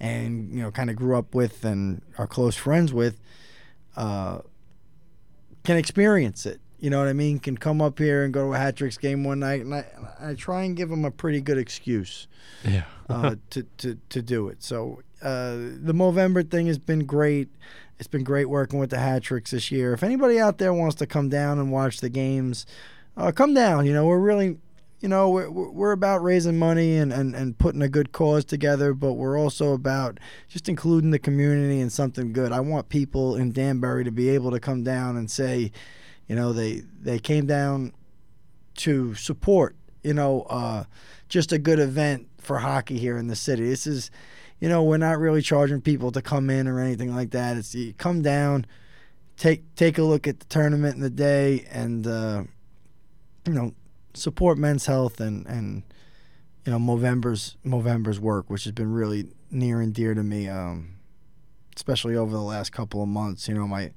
and, 0.00 0.52
you 0.52 0.60
know, 0.60 0.72
kind 0.72 0.90
of 0.90 0.96
grew 0.96 1.16
up 1.16 1.36
with 1.36 1.64
and 1.64 2.02
are 2.18 2.26
close 2.26 2.56
friends 2.56 2.92
with 2.92 3.20
uh, 3.96 4.40
can 5.64 5.76
experience 5.76 6.46
it. 6.46 6.60
You 6.78 6.90
know 6.90 6.98
what 6.98 7.06
I 7.08 7.12
mean? 7.12 7.38
Can 7.38 7.56
come 7.56 7.80
up 7.80 7.98
here 7.98 8.24
and 8.24 8.34
go 8.34 8.48
to 8.48 8.54
a 8.54 8.58
Hat 8.58 8.74
Tricks 8.76 8.96
game 8.98 9.22
one 9.22 9.38
night. 9.38 9.60
And 9.60 9.72
I, 9.74 9.84
I 10.20 10.34
try 10.34 10.64
and 10.64 10.76
give 10.76 10.88
them 10.88 11.04
a 11.04 11.10
pretty 11.12 11.40
good 11.40 11.56
excuse 11.58 12.26
Yeah. 12.64 12.82
uh, 13.08 13.36
to, 13.50 13.62
to, 13.78 13.98
to 14.08 14.20
do 14.22 14.48
it. 14.48 14.62
So 14.64 15.00
uh, 15.22 15.52
the 15.54 15.92
Movember 15.94 16.48
thing 16.50 16.66
has 16.66 16.78
been 16.78 17.04
great. 17.06 17.48
It's 18.00 18.08
been 18.08 18.24
great 18.24 18.48
working 18.50 18.80
with 18.80 18.90
the 18.90 18.98
Hat 18.98 19.22
Tricks 19.22 19.52
this 19.52 19.70
year. 19.70 19.92
If 19.94 20.02
anybody 20.02 20.40
out 20.40 20.58
there 20.58 20.74
wants 20.74 20.96
to 20.96 21.06
come 21.06 21.28
down 21.28 21.60
and 21.60 21.70
watch 21.70 22.00
the 22.00 22.08
games, 22.08 22.66
uh, 23.16 23.30
come 23.30 23.54
down. 23.54 23.86
You 23.86 23.92
know, 23.92 24.04
we're 24.06 24.18
really, 24.18 24.58
you 25.02 25.08
know, 25.08 25.28
we're, 25.28 25.50
we're 25.50 25.92
about 25.92 26.22
raising 26.22 26.56
money 26.56 26.96
and, 26.96 27.12
and, 27.12 27.34
and 27.34 27.58
putting 27.58 27.82
a 27.82 27.88
good 27.88 28.12
cause 28.12 28.44
together, 28.44 28.94
but 28.94 29.14
we're 29.14 29.36
also 29.36 29.72
about 29.72 30.18
just 30.48 30.68
including 30.68 31.10
the 31.10 31.18
community 31.18 31.80
in 31.80 31.90
something 31.90 32.32
good. 32.32 32.52
I 32.52 32.60
want 32.60 32.88
people 32.88 33.34
in 33.34 33.50
Danbury 33.50 34.04
to 34.04 34.12
be 34.12 34.28
able 34.30 34.52
to 34.52 34.60
come 34.60 34.84
down 34.84 35.16
and 35.16 35.28
say, 35.28 35.72
you 36.28 36.36
know, 36.36 36.52
they, 36.52 36.84
they 37.00 37.18
came 37.18 37.46
down 37.46 37.92
to 38.76 39.16
support, 39.16 39.74
you 40.04 40.14
know, 40.14 40.42
uh, 40.42 40.84
just 41.28 41.50
a 41.50 41.58
good 41.58 41.80
event 41.80 42.28
for 42.38 42.58
hockey 42.58 42.98
here 42.98 43.18
in 43.18 43.26
the 43.26 43.34
city. 43.34 43.68
This 43.68 43.88
is, 43.88 44.08
you 44.60 44.68
know, 44.68 44.84
we're 44.84 44.98
not 44.98 45.18
really 45.18 45.42
charging 45.42 45.80
people 45.80 46.12
to 46.12 46.22
come 46.22 46.48
in 46.48 46.68
or 46.68 46.78
anything 46.78 47.12
like 47.12 47.32
that. 47.32 47.56
It's 47.56 47.74
you 47.74 47.92
come 47.94 48.22
down, 48.22 48.66
take 49.36 49.74
take 49.74 49.98
a 49.98 50.04
look 50.04 50.28
at 50.28 50.38
the 50.38 50.46
tournament 50.46 50.94
in 50.94 51.00
the 51.00 51.10
day, 51.10 51.66
and 51.70 52.06
uh, 52.06 52.44
you 53.46 53.52
know, 53.52 53.74
support 54.14 54.58
men's 54.58 54.86
health 54.86 55.20
and 55.20 55.46
and 55.46 55.82
you 56.64 56.72
know 56.72 56.78
Movember's 56.78 57.56
Movember's 57.64 58.20
work, 58.20 58.48
which 58.48 58.64
has 58.64 58.72
been 58.72 58.92
really 58.92 59.28
near 59.50 59.80
and 59.80 59.92
dear 59.92 60.14
to 60.14 60.22
me, 60.22 60.48
um, 60.48 60.94
especially 61.76 62.16
over 62.16 62.32
the 62.32 62.42
last 62.42 62.72
couple 62.72 63.02
of 63.02 63.08
months. 63.08 63.48
You 63.48 63.54
know, 63.54 63.66
my 63.66 63.92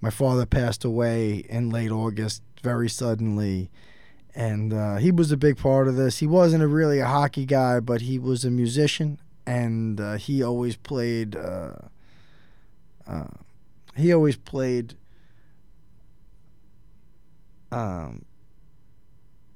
my 0.00 0.10
father 0.10 0.46
passed 0.46 0.84
away 0.84 1.44
in 1.48 1.70
late 1.70 1.90
August 1.90 2.42
very 2.62 2.88
suddenly 2.88 3.70
and 4.34 4.72
uh, 4.72 4.96
he 4.96 5.10
was 5.10 5.30
a 5.30 5.36
big 5.36 5.58
part 5.58 5.88
of 5.88 5.96
this. 5.96 6.18
He 6.18 6.26
wasn't 6.26 6.62
a 6.62 6.66
really 6.66 7.00
a 7.00 7.06
hockey 7.06 7.44
guy, 7.44 7.80
but 7.80 8.02
he 8.02 8.18
was 8.18 8.44
a 8.44 8.50
musician, 8.50 9.20
and 9.46 10.00
uh, 10.00 10.14
he 10.14 10.42
always 10.42 10.76
played. 10.76 11.36
Uh, 11.36 11.72
uh 13.06 13.26
he 13.94 14.12
always 14.12 14.36
played. 14.36 14.94
Um, 17.70 18.24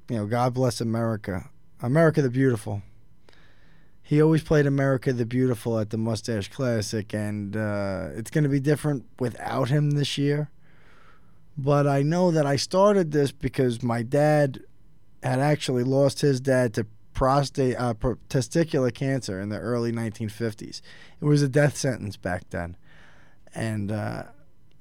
you 0.08 0.16
know, 0.16 0.26
God 0.26 0.54
bless 0.54 0.80
America, 0.80 1.50
America 1.82 2.22
the 2.22 2.30
Beautiful. 2.30 2.82
He 4.02 4.22
always 4.22 4.42
played 4.42 4.66
America 4.66 5.12
the 5.12 5.26
Beautiful 5.26 5.78
at 5.78 5.90
the 5.90 5.98
Mustache 5.98 6.48
Classic, 6.48 7.12
and 7.12 7.56
uh, 7.56 8.08
it's 8.14 8.30
going 8.30 8.44
to 8.44 8.50
be 8.50 8.60
different 8.60 9.04
without 9.18 9.68
him 9.68 9.92
this 9.92 10.16
year 10.16 10.50
but 11.56 11.86
I 11.86 12.02
know 12.02 12.30
that 12.30 12.46
I 12.46 12.56
started 12.56 13.12
this 13.12 13.32
because 13.32 13.82
my 13.82 14.02
dad 14.02 14.60
had 15.22 15.38
actually 15.38 15.84
lost 15.84 16.20
his 16.20 16.40
dad 16.40 16.74
to 16.74 16.86
prostate 17.14 17.76
uh, 17.76 17.94
testicular 18.28 18.92
cancer 18.92 19.40
in 19.40 19.48
the 19.48 19.58
early 19.58 19.90
1950s. 19.90 20.82
It 21.20 21.24
was 21.24 21.42
a 21.42 21.48
death 21.48 21.76
sentence 21.76 22.16
back 22.16 22.50
then, 22.50 22.76
and 23.54 23.90
uh, 23.90 24.24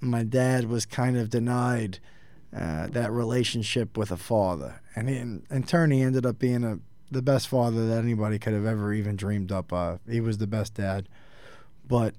my 0.01 0.23
dad 0.23 0.65
was 0.65 0.85
kind 0.85 1.17
of 1.17 1.29
denied 1.29 1.99
uh, 2.55 2.87
that 2.87 3.11
relationship 3.11 3.97
with 3.97 4.11
a 4.11 4.17
father, 4.17 4.81
and 4.95 5.09
in, 5.09 5.45
in 5.49 5.63
turn, 5.63 5.91
he 5.91 6.01
ended 6.01 6.25
up 6.25 6.39
being 6.39 6.63
a 6.63 6.79
the 7.11 7.21
best 7.21 7.47
father 7.47 7.87
that 7.87 7.97
anybody 7.97 8.39
could 8.39 8.53
have 8.53 8.65
ever 8.65 8.93
even 8.93 9.15
dreamed 9.15 9.51
up 9.51 9.71
of. 9.71 9.99
He 10.09 10.21
was 10.21 10.37
the 10.37 10.47
best 10.47 10.73
dad, 10.73 11.07
but 11.87 12.15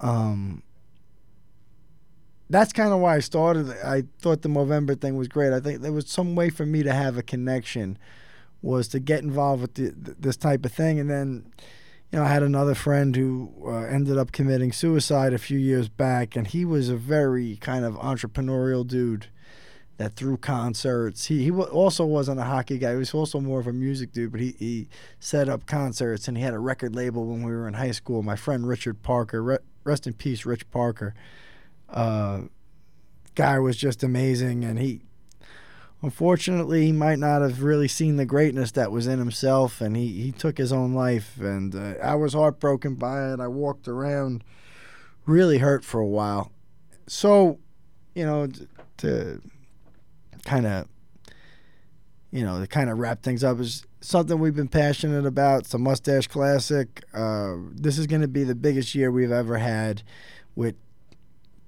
um, 0.00 0.62
that's 2.50 2.72
kind 2.72 2.92
of 2.92 3.00
why 3.00 3.16
I 3.16 3.20
started. 3.20 3.70
I 3.84 4.04
thought 4.20 4.42
the 4.42 4.48
Movember 4.48 5.00
thing 5.00 5.16
was 5.16 5.28
great. 5.28 5.52
I 5.52 5.60
think 5.60 5.80
there 5.80 5.92
was 5.92 6.08
some 6.08 6.34
way 6.34 6.50
for 6.50 6.66
me 6.66 6.82
to 6.82 6.92
have 6.92 7.16
a 7.16 7.22
connection, 7.22 7.98
was 8.62 8.88
to 8.88 9.00
get 9.00 9.22
involved 9.22 9.62
with 9.62 9.74
the, 9.74 10.14
this 10.18 10.36
type 10.36 10.64
of 10.64 10.72
thing. 10.72 11.00
And 11.00 11.10
then, 11.10 11.52
you 12.12 12.18
know, 12.18 12.24
I 12.24 12.28
had 12.28 12.42
another 12.42 12.74
friend 12.74 13.16
who 13.16 13.52
uh, 13.66 13.84
ended 13.84 14.18
up 14.18 14.32
committing 14.32 14.72
suicide 14.72 15.32
a 15.32 15.38
few 15.38 15.58
years 15.58 15.88
back, 15.88 16.36
and 16.36 16.46
he 16.46 16.64
was 16.64 16.88
a 16.88 16.96
very 16.96 17.56
kind 17.56 17.84
of 17.84 17.94
entrepreneurial 17.94 18.86
dude 18.86 19.28
that 19.96 20.16
threw 20.16 20.36
concerts. 20.36 21.26
He 21.26 21.44
he 21.44 21.50
also 21.50 22.04
wasn't 22.04 22.40
a 22.40 22.44
hockey 22.44 22.78
guy. 22.78 22.92
He 22.92 22.98
was 22.98 23.14
also 23.14 23.40
more 23.40 23.60
of 23.60 23.66
a 23.66 23.72
music 23.72 24.12
dude, 24.12 24.32
but 24.32 24.40
he, 24.40 24.54
he 24.58 24.88
set 25.20 25.48
up 25.48 25.66
concerts 25.66 26.26
and 26.28 26.36
he 26.36 26.42
had 26.42 26.54
a 26.54 26.58
record 26.58 26.94
label 26.94 27.26
when 27.26 27.42
we 27.42 27.52
were 27.52 27.68
in 27.68 27.74
high 27.74 27.92
school. 27.92 28.22
My 28.22 28.36
friend 28.36 28.66
Richard 28.66 29.02
Parker, 29.02 29.60
rest 29.84 30.06
in 30.06 30.14
peace, 30.14 30.44
Rich 30.44 30.70
Parker 30.70 31.14
uh, 31.94 32.42
guy 33.34 33.58
was 33.58 33.76
just 33.76 34.02
amazing, 34.02 34.64
and 34.64 34.78
he, 34.78 35.02
unfortunately, 36.02 36.86
he 36.86 36.92
might 36.92 37.18
not 37.18 37.40
have 37.42 37.62
really 37.62 37.88
seen 37.88 38.16
the 38.16 38.26
greatness 38.26 38.72
that 38.72 38.90
was 38.90 39.06
in 39.06 39.18
himself, 39.18 39.80
and 39.80 39.96
he, 39.96 40.22
he 40.22 40.32
took 40.32 40.58
his 40.58 40.72
own 40.72 40.92
life. 40.92 41.38
And 41.40 41.74
uh, 41.74 41.94
I 42.02 42.16
was 42.16 42.34
heartbroken 42.34 42.96
by 42.96 43.32
it. 43.32 43.40
I 43.40 43.48
walked 43.48 43.88
around 43.88 44.44
really 45.26 45.58
hurt 45.58 45.84
for 45.84 46.00
a 46.00 46.06
while. 46.06 46.50
So, 47.06 47.58
you 48.14 48.26
know, 48.26 48.48
to 48.98 49.40
kind 50.44 50.66
of, 50.66 50.86
you 52.30 52.44
know, 52.44 52.60
to 52.60 52.66
kind 52.66 52.90
of 52.90 52.98
wrap 52.98 53.22
things 53.22 53.42
up 53.42 53.60
is 53.60 53.86
something 54.00 54.38
we've 54.38 54.56
been 54.56 54.68
passionate 54.68 55.26
about. 55.26 55.60
It's 55.60 55.74
a 55.74 55.78
Mustache 55.78 56.26
Classic. 56.26 57.02
Uh, 57.14 57.54
this 57.72 57.98
is 57.98 58.06
going 58.06 58.22
to 58.22 58.28
be 58.28 58.44
the 58.44 58.54
biggest 58.54 58.94
year 58.94 59.10
we've 59.10 59.32
ever 59.32 59.58
had 59.58 60.02
with 60.54 60.74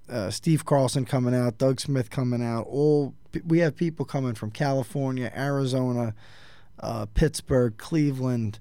uh, 0.09 0.31
Steve 0.31 0.65
Carlson 0.65 1.05
coming 1.05 1.35
out, 1.35 1.59
Doug 1.59 1.81
Smith 1.81 2.11
coming 2.11 2.43
out. 2.43 2.67
All 2.69 3.15
we 3.47 3.59
have 3.61 3.77
people 3.77 4.05
coming 4.05 4.35
from 4.35 4.51
California, 4.51 5.33
Arizona, 5.37 6.15
uh, 6.81 7.07
Pittsburgh, 7.07 7.77
Cleveland, 7.77 8.59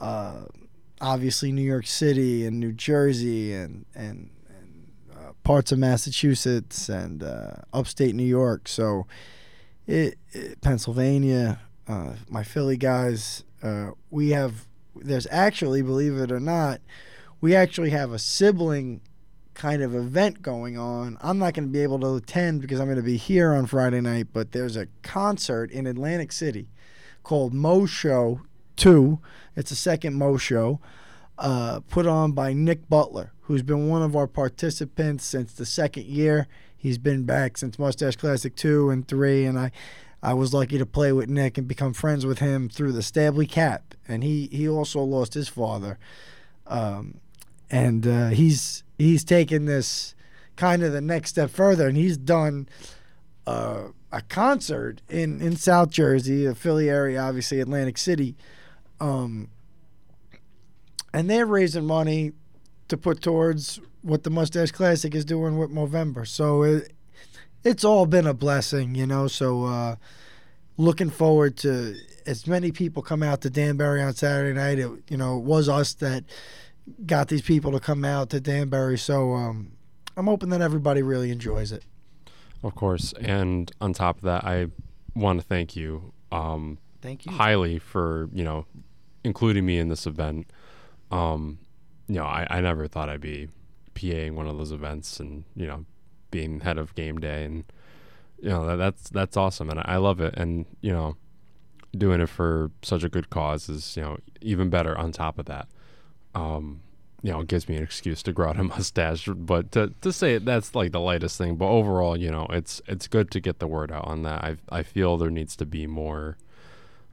uh, 0.00 0.42
obviously 1.00 1.52
New 1.52 1.62
York 1.62 1.86
City 1.86 2.46
and 2.46 2.58
New 2.58 2.72
Jersey 2.72 3.52
and 3.52 3.84
and, 3.94 4.30
and 4.48 4.90
uh, 5.14 5.32
parts 5.44 5.72
of 5.72 5.78
Massachusetts 5.78 6.88
and 6.88 7.22
uh, 7.22 7.52
upstate 7.72 8.14
New 8.14 8.24
York. 8.24 8.68
So 8.68 9.06
it, 9.86 10.18
it- 10.32 10.60
Pennsylvania, 10.60 11.60
uh, 11.88 12.14
my 12.28 12.42
Philly 12.42 12.76
guys, 12.76 13.44
uh, 13.62 13.90
we 14.10 14.30
have. 14.30 14.66
There's 14.94 15.26
actually, 15.30 15.80
believe 15.82 16.18
it 16.18 16.30
or 16.30 16.40
not, 16.40 16.80
we 17.40 17.54
actually 17.56 17.90
have 17.90 18.12
a 18.12 18.18
sibling 18.18 19.00
kind 19.54 19.82
of 19.82 19.94
event 19.94 20.42
going 20.42 20.76
on. 20.78 21.16
I'm 21.22 21.38
not 21.38 21.54
going 21.54 21.66
to 21.66 21.72
be 21.72 21.82
able 21.82 21.98
to 22.00 22.14
attend 22.16 22.60
because 22.60 22.78
I'm 22.78 22.86
going 22.86 22.96
to 22.98 23.02
be 23.02 23.16
here 23.16 23.52
on 23.54 23.66
Friday 23.66 24.00
night, 24.02 24.28
but 24.32 24.52
there's 24.52 24.76
a 24.76 24.88
concert 25.02 25.70
in 25.70 25.86
Atlantic 25.86 26.30
City 26.32 26.68
called 27.22 27.54
Mo 27.54 27.86
Show 27.86 28.42
2. 28.76 29.18
It's 29.56 29.70
a 29.70 29.76
second 29.76 30.14
Mo 30.14 30.36
Show 30.36 30.80
uh, 31.38 31.80
put 31.88 32.06
on 32.06 32.32
by 32.32 32.52
Nick 32.52 32.88
Butler, 32.90 33.32
who's 33.42 33.62
been 33.62 33.88
one 33.88 34.02
of 34.02 34.14
our 34.14 34.26
participants 34.26 35.24
since 35.24 35.52
the 35.52 35.66
second 35.66 36.04
year. 36.06 36.46
He's 36.82 36.98
been 36.98 37.22
back 37.22 37.56
since 37.56 37.78
Mustache 37.78 38.16
Classic 38.16 38.56
2 38.56 38.90
and 38.90 39.06
3, 39.06 39.44
and 39.46 39.58
I. 39.58 39.70
I 40.24 40.34
was 40.34 40.54
lucky 40.54 40.78
to 40.78 40.86
play 40.86 41.10
with 41.10 41.28
Nick 41.28 41.58
and 41.58 41.66
become 41.66 41.92
friends 41.92 42.24
with 42.24 42.38
him 42.38 42.68
through 42.68 42.92
the 42.92 43.00
Stabley 43.00 43.48
Cap, 43.48 43.96
and 44.06 44.22
he, 44.22 44.48
he 44.52 44.68
also 44.68 45.00
lost 45.00 45.34
his 45.34 45.48
father, 45.48 45.98
um, 46.68 47.18
and 47.68 48.06
uh, 48.06 48.28
he's 48.28 48.84
he's 48.98 49.24
taken 49.24 49.64
this 49.64 50.14
kind 50.54 50.84
of 50.84 50.92
the 50.92 51.00
next 51.00 51.30
step 51.30 51.50
further, 51.50 51.88
and 51.88 51.96
he's 51.96 52.16
done 52.16 52.68
uh, 53.48 53.88
a 54.12 54.20
concert 54.22 55.02
in, 55.08 55.40
in 55.40 55.56
South 55.56 55.90
Jersey, 55.90 56.46
the 56.46 56.54
Philly 56.54 56.88
area, 56.88 57.20
obviously 57.20 57.58
Atlantic 57.58 57.98
City, 57.98 58.36
um, 59.00 59.48
and 61.12 61.28
they're 61.28 61.46
raising 61.46 61.84
money 61.84 62.30
to 62.86 62.96
put 62.96 63.20
towards 63.20 63.80
what 64.02 64.24
the 64.24 64.30
Mustache 64.30 64.72
Classic 64.72 65.14
is 65.14 65.24
doing 65.24 65.58
with 65.58 65.70
Movember. 65.70 66.26
So 66.26 66.62
it, 66.62 66.92
it's 67.64 67.84
all 67.84 68.06
been 68.06 68.26
a 68.26 68.34
blessing, 68.34 68.94
you 68.94 69.06
know. 69.06 69.28
So 69.28 69.64
uh, 69.64 69.96
looking 70.76 71.10
forward 71.10 71.56
to 71.58 71.96
as 72.26 72.46
many 72.46 72.72
people 72.72 73.02
come 73.02 73.22
out 73.22 73.40
to 73.42 73.50
Danbury 73.50 74.02
on 74.02 74.14
Saturday 74.14 74.58
night. 74.58 74.78
It, 74.78 74.90
you 75.08 75.16
know, 75.16 75.38
it 75.38 75.44
was 75.44 75.68
us 75.68 75.94
that 75.94 76.24
got 77.06 77.28
these 77.28 77.42
people 77.42 77.72
to 77.72 77.80
come 77.80 78.04
out 78.04 78.30
to 78.30 78.40
Danbury. 78.40 78.98
So 78.98 79.32
um, 79.32 79.72
I'm 80.16 80.26
hoping 80.26 80.50
that 80.50 80.60
everybody 80.60 81.02
really 81.02 81.30
enjoys 81.30 81.72
it. 81.72 81.84
Of 82.62 82.74
course. 82.74 83.12
And 83.20 83.70
on 83.80 83.92
top 83.92 84.18
of 84.18 84.22
that, 84.22 84.44
I 84.44 84.68
want 85.14 85.40
to 85.40 85.46
thank 85.46 85.76
you 85.76 86.12
um, 86.30 86.78
Thank 87.00 87.26
you. 87.26 87.32
highly 87.32 87.78
for, 87.78 88.28
you 88.32 88.44
know, 88.44 88.66
including 89.24 89.66
me 89.66 89.78
in 89.78 89.88
this 89.88 90.06
event. 90.06 90.50
Um, 91.10 91.58
you 92.08 92.16
know, 92.16 92.24
I, 92.24 92.46
I 92.48 92.60
never 92.60 92.88
thought 92.88 93.08
I'd 93.08 93.20
be 93.20 93.48
PAing 93.94 94.34
one 94.34 94.46
of 94.46 94.58
those 94.58 94.72
events 94.72 95.20
and, 95.20 95.44
you 95.54 95.66
know, 95.66 95.84
being 96.30 96.60
head 96.60 96.78
of 96.78 96.94
game 96.94 97.18
day 97.18 97.44
and 97.44 97.64
you 98.40 98.48
know, 98.48 98.66
that, 98.66 98.76
that's 98.76 99.10
that's 99.10 99.36
awesome 99.36 99.70
and 99.70 99.80
I, 99.84 99.96
love 99.96 100.20
it 100.20 100.34
and, 100.36 100.66
you 100.80 100.92
know, 100.92 101.16
doing 101.96 102.20
it 102.20 102.28
for 102.28 102.70
such 102.82 103.04
a 103.04 103.08
good 103.08 103.30
cause 103.30 103.68
is, 103.68 103.96
you 103.96 104.02
know, 104.02 104.18
even 104.40 104.70
better 104.70 104.96
on 104.98 105.12
top 105.12 105.38
of 105.38 105.46
that. 105.46 105.68
Um, 106.34 106.80
you 107.22 107.30
know, 107.30 107.40
it 107.40 107.48
gives 107.48 107.68
me 107.68 107.76
an 107.76 107.82
excuse 107.82 108.22
to 108.24 108.32
grow 108.32 108.48
out 108.50 108.58
a 108.58 108.64
mustache. 108.64 109.28
But 109.28 109.70
to, 109.72 109.92
to 110.00 110.12
say 110.12 110.34
it, 110.34 110.44
that's 110.44 110.74
like 110.74 110.92
the 110.92 111.00
lightest 111.00 111.38
thing. 111.38 111.56
But 111.56 111.66
overall, 111.66 112.16
you 112.16 112.30
know, 112.30 112.46
it's 112.50 112.82
it's 112.88 113.06
good 113.06 113.30
to 113.30 113.40
get 113.40 113.60
the 113.60 113.68
word 113.68 113.92
out 113.92 114.06
on 114.06 114.22
that. 114.24 114.42
I 114.42 114.56
I 114.68 114.82
feel 114.82 115.16
there 115.16 115.30
needs 115.30 115.54
to 115.56 115.66
be 115.66 115.86
more 115.86 116.36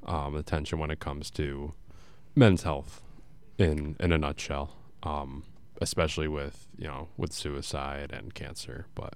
um, 0.05 0.35
attention 0.35 0.79
when 0.79 0.89
it 0.89 0.99
comes 0.99 1.29
to 1.31 1.73
men's 2.35 2.63
health 2.63 3.01
in 3.57 3.95
in 3.99 4.11
a 4.11 4.17
nutshell. 4.17 4.75
Um, 5.03 5.43
especially 5.79 6.27
with 6.27 6.67
you 6.77 6.87
know 6.87 7.09
with 7.17 7.33
suicide 7.33 8.11
and 8.11 8.33
cancer. 8.33 8.85
But 8.95 9.13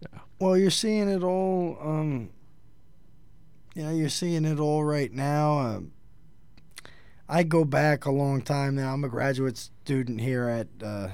yeah. 0.00 0.20
Well, 0.38 0.56
you're 0.56 0.70
seeing 0.70 1.08
it 1.08 1.22
all. 1.22 1.78
Um, 1.80 2.30
know, 3.82 3.90
you're 3.90 4.08
seeing 4.08 4.44
it 4.44 4.58
all 4.60 4.84
right 4.84 5.12
now. 5.12 5.58
Um, 5.58 5.92
I 7.28 7.42
go 7.42 7.64
back 7.64 8.04
a 8.04 8.10
long 8.10 8.42
time 8.42 8.76
now. 8.76 8.92
I'm 8.92 9.04
a 9.04 9.08
graduate 9.08 9.56
student 9.56 10.20
here 10.20 10.48
at 10.48 10.68
uh, 10.82 11.08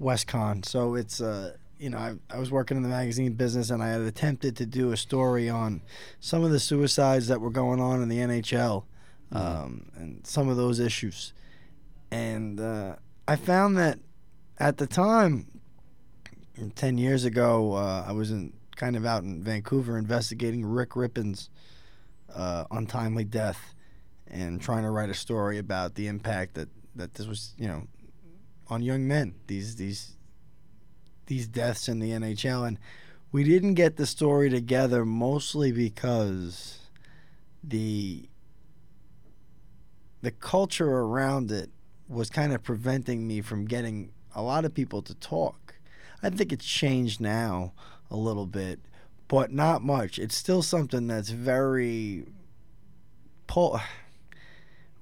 WestConn, 0.00 0.64
so 0.64 0.94
it's 0.94 1.20
uh, 1.20 1.56
you 1.78 1.90
know 1.90 1.98
I, 1.98 2.14
I 2.30 2.38
was 2.38 2.50
working 2.50 2.76
in 2.76 2.82
the 2.82 2.88
magazine 2.88 3.34
business, 3.34 3.70
and 3.70 3.82
I 3.82 3.88
had 3.88 4.00
attempted 4.02 4.56
to 4.56 4.66
do 4.66 4.92
a 4.92 4.96
story 4.96 5.48
on 5.48 5.82
some 6.20 6.44
of 6.44 6.50
the 6.50 6.60
suicides 6.60 7.28
that 7.28 7.40
were 7.40 7.50
going 7.50 7.80
on 7.80 8.02
in 8.02 8.08
the 8.08 8.18
NHL, 8.18 8.84
um, 9.32 9.90
and 9.94 10.26
some 10.26 10.48
of 10.48 10.56
those 10.56 10.80
issues, 10.80 11.32
and 12.10 12.60
uh, 12.60 12.96
I 13.26 13.36
found 13.36 13.78
that 13.78 13.98
at 14.58 14.76
the 14.76 14.86
time 14.86 15.46
10 16.74 16.98
years 16.98 17.24
ago, 17.24 17.74
uh, 17.74 18.04
I 18.06 18.12
was 18.12 18.30
in 18.30 18.52
kind 18.76 18.96
of 18.96 19.06
out 19.06 19.22
in 19.22 19.42
Vancouver 19.42 19.96
investigating 19.96 20.64
Rick 20.64 20.90
Rypien's 20.90 21.48
uh, 22.34 22.64
untimely 22.70 23.24
death 23.24 23.74
and 24.26 24.60
trying 24.60 24.82
to 24.82 24.90
write 24.90 25.10
a 25.10 25.14
story 25.14 25.58
about 25.58 25.94
the 25.94 26.06
impact 26.06 26.54
that, 26.54 26.68
that 26.96 27.14
this 27.14 27.26
was, 27.26 27.54
you 27.56 27.68
know, 27.68 27.86
on 28.68 28.82
young 28.82 29.06
men. 29.06 29.34
These 29.46 29.76
these 29.76 30.16
these 31.26 31.46
deaths 31.46 31.88
in 31.88 32.00
the 32.00 32.10
NHL, 32.10 32.66
and 32.66 32.78
we 33.32 33.44
didn't 33.44 33.74
get 33.74 33.96
the 33.96 34.06
story 34.06 34.50
together 34.50 35.04
mostly 35.04 35.72
because 35.72 36.78
the 37.62 38.28
the 40.22 40.30
culture 40.30 40.90
around 40.90 41.50
it 41.50 41.70
was 42.14 42.30
kind 42.30 42.52
of 42.52 42.62
preventing 42.62 43.26
me 43.26 43.40
from 43.40 43.66
getting 43.66 44.12
a 44.34 44.42
lot 44.42 44.64
of 44.64 44.74
people 44.74 45.02
to 45.02 45.14
talk. 45.14 45.74
I 46.22 46.30
think 46.30 46.52
it's 46.52 46.64
changed 46.64 47.20
now 47.20 47.72
a 48.10 48.16
little 48.16 48.46
bit, 48.46 48.80
but 49.28 49.52
not 49.52 49.82
much. 49.82 50.18
It's 50.18 50.36
still 50.36 50.62
something 50.62 51.06
that's 51.06 51.30
very 51.30 52.24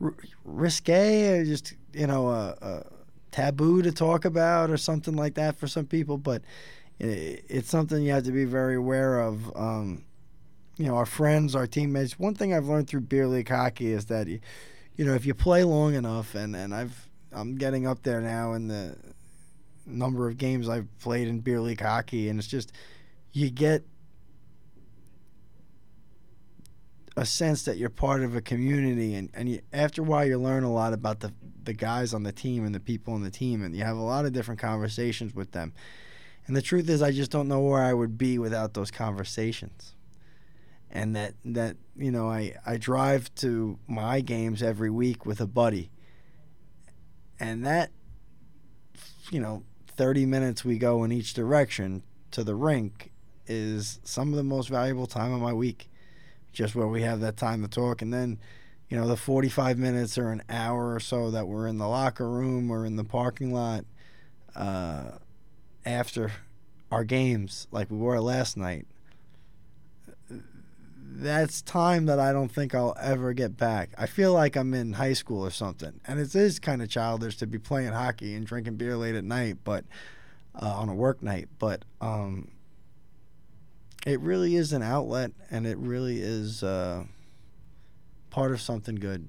r- 0.00 0.14
risque 0.44 1.38
or 1.38 1.44
just, 1.44 1.74
you 1.92 2.06
know, 2.06 2.28
a, 2.28 2.56
a 2.60 2.86
taboo 3.30 3.82
to 3.82 3.92
talk 3.92 4.24
about 4.24 4.70
or 4.70 4.76
something 4.76 5.16
like 5.16 5.34
that 5.34 5.56
for 5.56 5.66
some 5.66 5.86
people, 5.86 6.18
but 6.18 6.42
i 7.00 7.40
it's 7.48 7.68
something 7.68 8.02
you 8.02 8.12
have 8.12 8.24
to 8.24 8.32
be 8.32 8.44
very 8.44 8.76
aware 8.76 9.20
of. 9.20 9.54
Um, 9.56 10.04
you 10.78 10.86
know, 10.86 10.96
our 10.96 11.06
friends, 11.06 11.54
our 11.54 11.66
teammates. 11.66 12.18
One 12.18 12.34
thing 12.34 12.54
I've 12.54 12.66
learned 12.66 12.88
through 12.88 13.02
beer 13.02 13.26
league 13.26 13.48
hockey 13.48 13.92
is 13.92 14.06
that, 14.06 14.26
you, 14.26 14.40
you 14.96 15.04
know, 15.04 15.14
if 15.14 15.24
you 15.24 15.34
play 15.34 15.64
long 15.64 15.94
enough, 15.94 16.34
and, 16.34 16.54
and 16.54 16.74
I've 16.74 17.08
I'm 17.32 17.56
getting 17.56 17.86
up 17.86 18.02
there 18.02 18.20
now 18.20 18.52
in 18.52 18.68
the 18.68 18.96
number 19.86 20.28
of 20.28 20.36
games 20.36 20.68
I've 20.68 20.86
played 21.00 21.28
in 21.28 21.40
beer 21.40 21.60
league 21.60 21.80
hockey, 21.80 22.28
and 22.28 22.38
it's 22.38 22.48
just 22.48 22.72
you 23.32 23.50
get 23.50 23.84
a 27.16 27.26
sense 27.26 27.64
that 27.64 27.76
you're 27.76 27.90
part 27.90 28.22
of 28.22 28.36
a 28.36 28.42
community, 28.42 29.14
and 29.14 29.30
and 29.34 29.48
you, 29.48 29.60
after 29.72 30.02
a 30.02 30.04
while 30.04 30.26
you 30.26 30.38
learn 30.38 30.64
a 30.64 30.72
lot 30.72 30.92
about 30.92 31.20
the 31.20 31.32
the 31.64 31.72
guys 31.72 32.12
on 32.12 32.22
the 32.24 32.32
team 32.32 32.66
and 32.66 32.74
the 32.74 32.80
people 32.80 33.14
on 33.14 33.22
the 33.22 33.30
team, 33.30 33.62
and 33.62 33.74
you 33.74 33.84
have 33.84 33.96
a 33.96 34.02
lot 34.02 34.24
of 34.24 34.32
different 34.32 34.60
conversations 34.60 35.34
with 35.34 35.52
them. 35.52 35.72
And 36.46 36.56
the 36.56 36.62
truth 36.62 36.88
is, 36.88 37.02
I 37.02 37.12
just 37.12 37.30
don't 37.30 37.48
know 37.48 37.60
where 37.60 37.82
I 37.82 37.94
would 37.94 38.18
be 38.18 38.36
without 38.38 38.74
those 38.74 38.90
conversations. 38.90 39.94
And 40.92 41.16
that 41.16 41.34
that 41.44 41.76
you 41.96 42.10
know, 42.10 42.28
I 42.28 42.54
I 42.66 42.76
drive 42.76 43.34
to 43.36 43.78
my 43.88 44.20
games 44.20 44.62
every 44.62 44.90
week 44.90 45.24
with 45.24 45.40
a 45.40 45.46
buddy, 45.46 45.90
and 47.40 47.64
that 47.64 47.90
you 49.30 49.40
know 49.40 49.64
30 49.96 50.26
minutes 50.26 50.64
we 50.64 50.78
go 50.78 51.02
in 51.04 51.12
each 51.12 51.32
direction 51.32 52.02
to 52.32 52.44
the 52.44 52.54
rink 52.54 53.10
is 53.46 54.00
some 54.04 54.30
of 54.30 54.36
the 54.36 54.44
most 54.44 54.68
valuable 54.68 55.06
time 55.06 55.32
of 55.32 55.40
my 55.40 55.52
week. 55.52 55.88
Just 56.52 56.74
where 56.74 56.86
we 56.86 57.00
have 57.02 57.20
that 57.20 57.38
time 57.38 57.62
to 57.62 57.68
talk. 57.68 58.02
And 58.02 58.12
then 58.12 58.38
you 58.92 58.98
know 58.98 59.08
the 59.08 59.16
45 59.16 59.78
minutes 59.78 60.18
or 60.18 60.30
an 60.32 60.42
hour 60.50 60.94
or 60.94 61.00
so 61.00 61.30
that 61.30 61.48
we're 61.48 61.66
in 61.66 61.78
the 61.78 61.88
locker 61.88 62.28
room 62.28 62.70
or 62.70 62.84
in 62.84 62.96
the 62.96 63.04
parking 63.04 63.50
lot 63.50 63.86
uh, 64.54 65.12
after 65.86 66.30
our 66.90 67.02
games 67.02 67.66
like 67.70 67.90
we 67.90 67.96
were 67.96 68.20
last 68.20 68.58
night 68.58 68.86
that's 71.20 71.62
time 71.62 72.06
that 72.06 72.18
I 72.18 72.32
don't 72.32 72.50
think 72.50 72.74
I'll 72.74 72.96
ever 73.00 73.32
get 73.32 73.56
back. 73.56 73.90
I 73.98 74.06
feel 74.06 74.32
like 74.32 74.56
I'm 74.56 74.72
in 74.74 74.94
high 74.94 75.12
school 75.12 75.44
or 75.44 75.50
something, 75.50 76.00
and 76.06 76.18
it 76.18 76.34
is 76.34 76.58
kind 76.58 76.82
of 76.82 76.88
childish 76.88 77.36
to 77.38 77.46
be 77.46 77.58
playing 77.58 77.92
hockey 77.92 78.34
and 78.34 78.46
drinking 78.46 78.76
beer 78.76 78.96
late 78.96 79.14
at 79.14 79.24
night, 79.24 79.58
but 79.64 79.84
uh, 80.60 80.66
on 80.66 80.88
a 80.88 80.94
work 80.94 81.22
night. 81.22 81.48
But 81.58 81.84
um, 82.00 82.48
it 84.06 84.20
really 84.20 84.56
is 84.56 84.72
an 84.72 84.82
outlet, 84.82 85.32
and 85.50 85.66
it 85.66 85.78
really 85.78 86.20
is 86.20 86.62
uh, 86.62 87.04
part 88.30 88.52
of 88.52 88.60
something 88.60 88.96
good. 88.96 89.28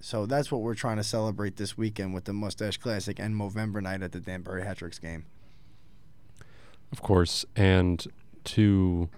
So 0.00 0.24
that's 0.24 0.50
what 0.50 0.62
we're 0.62 0.74
trying 0.74 0.96
to 0.96 1.04
celebrate 1.04 1.56
this 1.56 1.76
weekend 1.76 2.14
with 2.14 2.24
the 2.24 2.32
Mustache 2.32 2.78
Classic 2.78 3.18
and 3.18 3.34
Movember 3.34 3.82
night 3.82 4.02
at 4.02 4.12
the 4.12 4.20
Danbury 4.20 4.64
Hat 4.64 4.78
Tricks 4.78 4.98
game. 4.98 5.26
Of 6.90 7.02
course, 7.02 7.44
and 7.54 8.06
to 8.44 9.10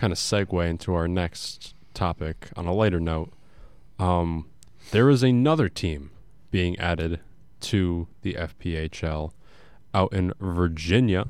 kind 0.00 0.14
of 0.14 0.18
segue 0.18 0.66
into 0.66 0.94
our 0.94 1.06
next 1.06 1.74
topic 1.92 2.48
on 2.56 2.66
a 2.66 2.72
lighter 2.72 2.98
note, 2.98 3.30
um, 3.98 4.48
there 4.92 5.10
is 5.10 5.22
another 5.22 5.68
team 5.68 6.10
being 6.50 6.78
added 6.78 7.20
to 7.60 8.08
the 8.22 8.32
FPHL 8.32 9.30
out 9.92 10.10
in 10.14 10.32
Virginia. 10.40 11.26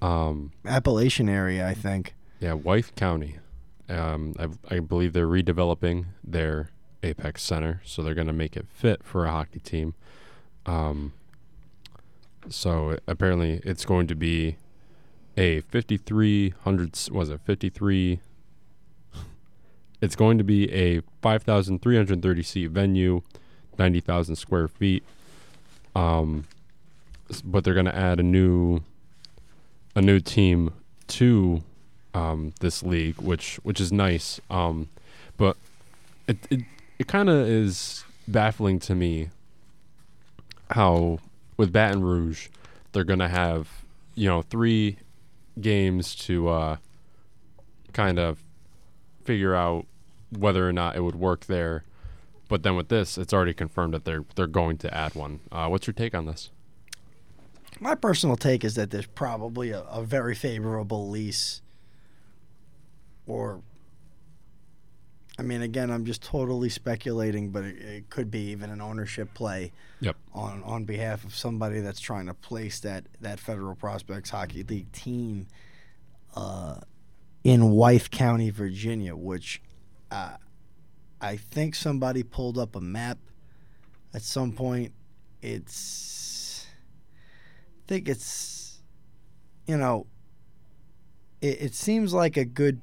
Um, 0.00 0.52
Appalachian 0.64 1.28
area, 1.28 1.66
I 1.66 1.74
think. 1.74 2.14
yeah, 2.38 2.52
Wythe 2.52 2.90
County. 2.94 3.38
Um, 3.88 4.34
I, 4.38 4.76
I 4.76 4.78
believe 4.78 5.14
they're 5.14 5.26
redeveloping 5.26 6.06
their 6.22 6.70
Apex 7.02 7.42
Center, 7.42 7.82
so 7.84 8.04
they're 8.04 8.14
going 8.14 8.28
to 8.28 8.32
make 8.32 8.56
it 8.56 8.66
fit 8.72 9.02
for 9.02 9.26
a 9.26 9.30
hockey 9.32 9.58
team. 9.58 9.94
Um, 10.64 11.12
so 12.48 12.98
apparently, 13.08 13.60
it's 13.64 13.84
going 13.84 14.06
to 14.06 14.14
be 14.14 14.58
a 15.36 15.60
5,300. 15.62 16.94
s- 16.94 17.10
Was 17.10 17.30
it 17.30 17.40
53? 17.44 18.20
It's 20.00 20.16
going 20.16 20.38
to 20.38 20.44
be 20.44 20.70
a 20.72 21.00
5,330 21.22 22.42
seat 22.42 22.66
venue, 22.68 23.22
90,000 23.78 24.34
square 24.36 24.66
feet. 24.68 25.04
Um, 25.94 26.44
but 27.44 27.62
they're 27.64 27.74
going 27.74 27.86
to 27.86 27.94
add 27.96 28.18
a 28.18 28.22
new, 28.24 28.80
a 29.94 30.02
new 30.02 30.18
team 30.20 30.72
to 31.08 31.62
um, 32.14 32.52
this 32.60 32.82
league, 32.82 33.20
which 33.20 33.56
which 33.62 33.80
is 33.80 33.92
nice. 33.92 34.40
Um, 34.50 34.88
but 35.36 35.56
it 36.26 36.36
it, 36.50 36.60
it 36.98 37.06
kind 37.06 37.28
of 37.30 37.46
is 37.46 38.04
baffling 38.28 38.78
to 38.80 38.94
me 38.94 39.28
how 40.70 41.18
with 41.56 41.72
Baton 41.72 42.02
Rouge 42.02 42.48
they're 42.92 43.04
gonna 43.04 43.28
have 43.28 43.68
you 44.14 44.28
know 44.28 44.42
three 44.42 44.96
games 45.60 46.14
to 46.14 46.48
uh, 46.48 46.76
kind 47.92 48.18
of 48.18 48.42
figure 49.24 49.54
out 49.54 49.86
whether 50.30 50.68
or 50.68 50.72
not 50.72 50.96
it 50.96 51.00
would 51.00 51.14
work 51.14 51.46
there. 51.46 51.84
But 52.48 52.62
then 52.62 52.76
with 52.76 52.88
this, 52.88 53.16
it's 53.16 53.32
already 53.32 53.54
confirmed 53.54 53.94
that 53.94 54.04
they're 54.04 54.24
they're 54.34 54.46
going 54.46 54.76
to 54.78 54.94
add 54.94 55.14
one. 55.14 55.40
Uh, 55.50 55.68
what's 55.68 55.86
your 55.86 55.94
take 55.94 56.14
on 56.14 56.26
this? 56.26 56.50
My 57.80 57.94
personal 57.94 58.36
take 58.36 58.64
is 58.64 58.74
that 58.74 58.90
there's 58.90 59.06
probably 59.06 59.70
a, 59.70 59.80
a 59.82 60.02
very 60.02 60.34
favorable 60.34 61.08
lease, 61.08 61.62
or, 63.26 63.62
I 65.38 65.42
mean, 65.42 65.62
again, 65.62 65.90
I'm 65.90 66.04
just 66.04 66.22
totally 66.22 66.68
speculating, 66.68 67.50
but 67.50 67.64
it, 67.64 67.76
it 67.78 68.10
could 68.10 68.30
be 68.30 68.50
even 68.50 68.70
an 68.70 68.80
ownership 68.82 69.32
play 69.34 69.72
Yep. 70.00 70.16
on 70.34 70.62
on 70.64 70.84
behalf 70.84 71.24
of 71.24 71.34
somebody 71.34 71.80
that's 71.80 72.00
trying 72.00 72.26
to 72.26 72.34
place 72.34 72.80
that 72.80 73.04
that 73.20 73.40
Federal 73.40 73.74
Prospects 73.74 74.30
Hockey 74.30 74.62
League 74.62 74.92
team 74.92 75.46
uh, 76.34 76.76
in 77.44 77.70
Wythe 77.70 78.10
County, 78.10 78.50
Virginia, 78.50 79.16
which 79.16 79.62
uh, 80.10 80.36
I 81.20 81.36
think 81.36 81.74
somebody 81.76 82.22
pulled 82.22 82.58
up 82.58 82.76
a 82.76 82.80
map 82.80 83.18
at 84.12 84.22
some 84.22 84.52
point. 84.52 84.92
It's 85.40 86.66
I 86.68 87.82
think 87.88 88.08
it's 88.08 88.82
you 89.66 89.76
know 89.78 90.06
it, 91.40 91.62
it 91.62 91.74
seems 91.74 92.12
like 92.12 92.36
a 92.36 92.44
good 92.44 92.80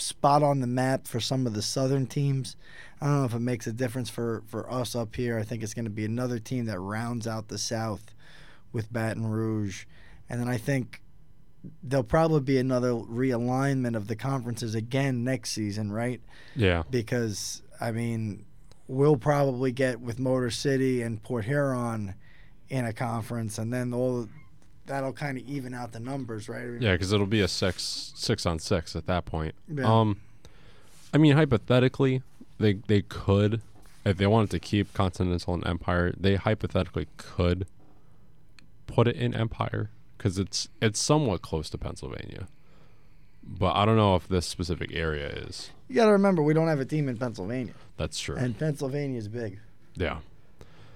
spot 0.00 0.42
on 0.42 0.60
the 0.60 0.66
map 0.66 1.06
for 1.06 1.20
some 1.20 1.46
of 1.46 1.54
the 1.54 1.62
southern 1.62 2.06
teams. 2.06 2.56
I 3.00 3.06
don't 3.06 3.18
know 3.20 3.24
if 3.24 3.34
it 3.34 3.40
makes 3.40 3.66
a 3.66 3.72
difference 3.72 4.10
for, 4.10 4.42
for 4.46 4.70
us 4.70 4.94
up 4.94 5.14
here. 5.16 5.38
I 5.38 5.42
think 5.42 5.62
it's 5.62 5.74
going 5.74 5.84
to 5.84 5.90
be 5.90 6.04
another 6.04 6.38
team 6.38 6.66
that 6.66 6.80
rounds 6.80 7.26
out 7.26 7.48
the 7.48 7.58
South 7.58 8.14
with 8.72 8.92
Baton 8.92 9.26
Rouge. 9.26 9.84
And 10.28 10.40
then 10.40 10.48
I 10.48 10.56
think 10.56 11.02
there'll 11.82 12.04
probably 12.04 12.40
be 12.40 12.58
another 12.58 12.92
realignment 12.92 13.96
of 13.96 14.08
the 14.08 14.16
conferences 14.16 14.74
again 14.74 15.24
next 15.24 15.50
season, 15.50 15.92
right? 15.92 16.20
Yeah. 16.54 16.82
Because, 16.90 17.62
I 17.80 17.92
mean, 17.92 18.44
we'll 18.86 19.16
probably 19.16 19.72
get 19.72 20.00
with 20.00 20.18
Motor 20.18 20.50
City 20.50 21.02
and 21.02 21.22
Port 21.22 21.44
Huron 21.44 22.14
in 22.68 22.84
a 22.84 22.92
conference, 22.92 23.58
and 23.58 23.72
then 23.72 23.94
all 23.94 24.28
that'll 24.88 25.12
kind 25.12 25.38
of 25.38 25.46
even 25.48 25.72
out 25.74 25.92
the 25.92 26.00
numbers, 26.00 26.48
right? 26.48 26.66
Yeah, 26.80 26.92
because 26.92 27.12
it'll 27.12 27.26
be 27.26 27.40
a 27.40 27.48
six 27.48 28.12
six 28.16 28.44
on 28.44 28.58
six 28.58 28.96
at 28.96 29.06
that 29.06 29.24
point. 29.24 29.54
Yeah. 29.72 29.84
Um, 29.84 30.18
I 31.14 31.18
mean, 31.18 31.36
hypothetically, 31.36 32.22
they 32.58 32.74
they 32.74 33.02
could, 33.02 33.60
if 34.04 34.16
they 34.16 34.26
wanted 34.26 34.50
to 34.50 34.58
keep 34.58 34.92
Continental 34.94 35.54
and 35.54 35.66
Empire, 35.66 36.12
they 36.18 36.34
hypothetically 36.36 37.06
could 37.16 37.66
put 38.86 39.06
it 39.08 39.16
in 39.16 39.34
Empire 39.34 39.90
because 40.16 40.38
it's 40.38 40.68
it's 40.82 40.98
somewhat 41.00 41.42
close 41.42 41.70
to 41.70 41.78
Pennsylvania. 41.78 42.48
But 43.50 43.76
I 43.76 43.86
don't 43.86 43.96
know 43.96 44.14
if 44.16 44.28
this 44.28 44.44
specific 44.46 44.90
area 44.92 45.28
is. 45.28 45.70
You 45.88 45.94
got 45.94 46.06
to 46.06 46.12
remember, 46.12 46.42
we 46.42 46.52
don't 46.52 46.68
have 46.68 46.80
a 46.80 46.84
team 46.84 47.08
in 47.08 47.16
Pennsylvania, 47.16 47.72
That's 47.96 48.20
true. 48.20 48.36
and 48.36 48.58
Pennsylvania 48.58 49.16
is 49.18 49.28
big. 49.28 49.58
yeah. 49.94 50.18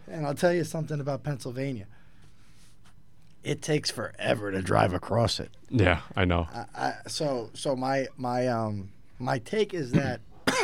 And 0.06 0.26
I'll 0.26 0.34
tell 0.34 0.52
you 0.52 0.64
something 0.64 1.00
about 1.00 1.22
Pennsylvania. 1.22 1.86
It 3.42 3.60
takes 3.60 3.90
forever 3.90 4.52
to 4.52 4.62
drive 4.62 4.94
across 4.94 5.40
it. 5.40 5.50
Yeah, 5.68 6.00
I 6.14 6.24
know. 6.24 6.46
I, 6.54 6.64
I, 6.74 6.94
so 7.08 7.50
so 7.54 7.74
my 7.74 8.06
my 8.16 8.46
um 8.46 8.90
my 9.18 9.38
take 9.38 9.74
is 9.74 9.92
that 9.92 10.20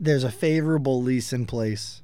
there's 0.00 0.24
a 0.24 0.30
favorable 0.30 1.02
lease 1.02 1.32
in 1.32 1.46
place. 1.46 2.02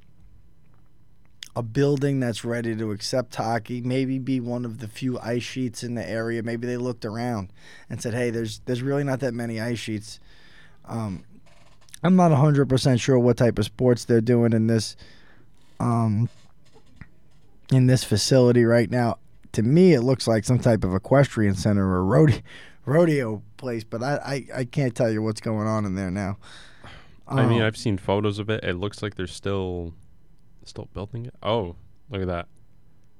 A 1.55 1.63
building 1.63 2.21
that's 2.21 2.45
ready 2.45 2.73
to 2.75 2.91
accept 2.91 3.35
hockey, 3.35 3.81
maybe 3.81 4.17
be 4.17 4.39
one 4.39 4.63
of 4.63 4.79
the 4.79 4.87
few 4.87 5.19
ice 5.19 5.43
sheets 5.43 5.83
in 5.83 5.95
the 5.95 6.07
area. 6.07 6.41
Maybe 6.41 6.67
they 6.67 6.77
looked 6.77 7.03
around 7.03 7.51
and 7.89 8.01
said, 8.01 8.13
"Hey, 8.13 8.29
there's 8.29 8.59
there's 8.65 8.81
really 8.81 9.03
not 9.03 9.19
that 9.19 9.33
many 9.33 9.59
ice 9.59 9.79
sheets." 9.79 10.19
Um, 10.85 11.25
I'm 12.03 12.15
not 12.15 12.31
100% 12.31 12.99
sure 12.99 13.19
what 13.19 13.37
type 13.37 13.59
of 13.59 13.65
sports 13.65 14.05
they're 14.05 14.21
doing 14.21 14.53
in 14.53 14.67
this 14.67 14.95
um, 15.79 16.29
in 17.71 17.87
this 17.87 18.03
facility 18.03 18.63
right 18.65 18.89
now. 18.89 19.17
To 19.53 19.63
me, 19.63 19.93
it 19.93 20.01
looks 20.01 20.27
like 20.27 20.45
some 20.45 20.59
type 20.59 20.83
of 20.83 20.93
equestrian 20.93 21.55
center 21.55 21.85
or 21.87 22.03
rodeo, 22.05 22.39
rodeo 22.85 23.41
place, 23.57 23.83
but 23.83 24.03
I, 24.03 24.15
I, 24.53 24.59
I 24.59 24.65
can't 24.65 24.95
tell 24.95 25.11
you 25.11 25.21
what's 25.21 25.41
going 25.41 25.67
on 25.67 25.85
in 25.85 25.95
there 25.95 26.11
now. 26.11 26.37
I 27.27 27.45
mean, 27.45 27.61
Um, 27.61 27.67
I've 27.67 27.77
seen 27.77 27.97
photos 27.97 28.39
of 28.39 28.49
it. 28.49 28.63
It 28.63 28.75
looks 28.75 29.01
like 29.03 29.15
they're 29.15 29.27
still 29.27 29.93
still 30.65 30.87
building 30.93 31.25
it. 31.25 31.33
Oh, 31.41 31.75
look 32.11 32.21
at 32.21 32.27
that. 32.27 32.47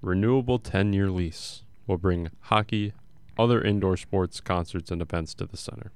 Renewable 0.01 0.59
10-year 0.59 1.09
lease 1.09 1.63
will 1.88 1.97
bring 1.97 2.29
hockey, 2.41 2.93
other 3.39 3.62
indoor 3.62 3.97
sports, 3.97 4.39
concerts 4.39 4.91
and 4.91 5.01
events 5.01 5.33
to 5.35 5.45
the 5.45 5.57
center, 5.57 5.91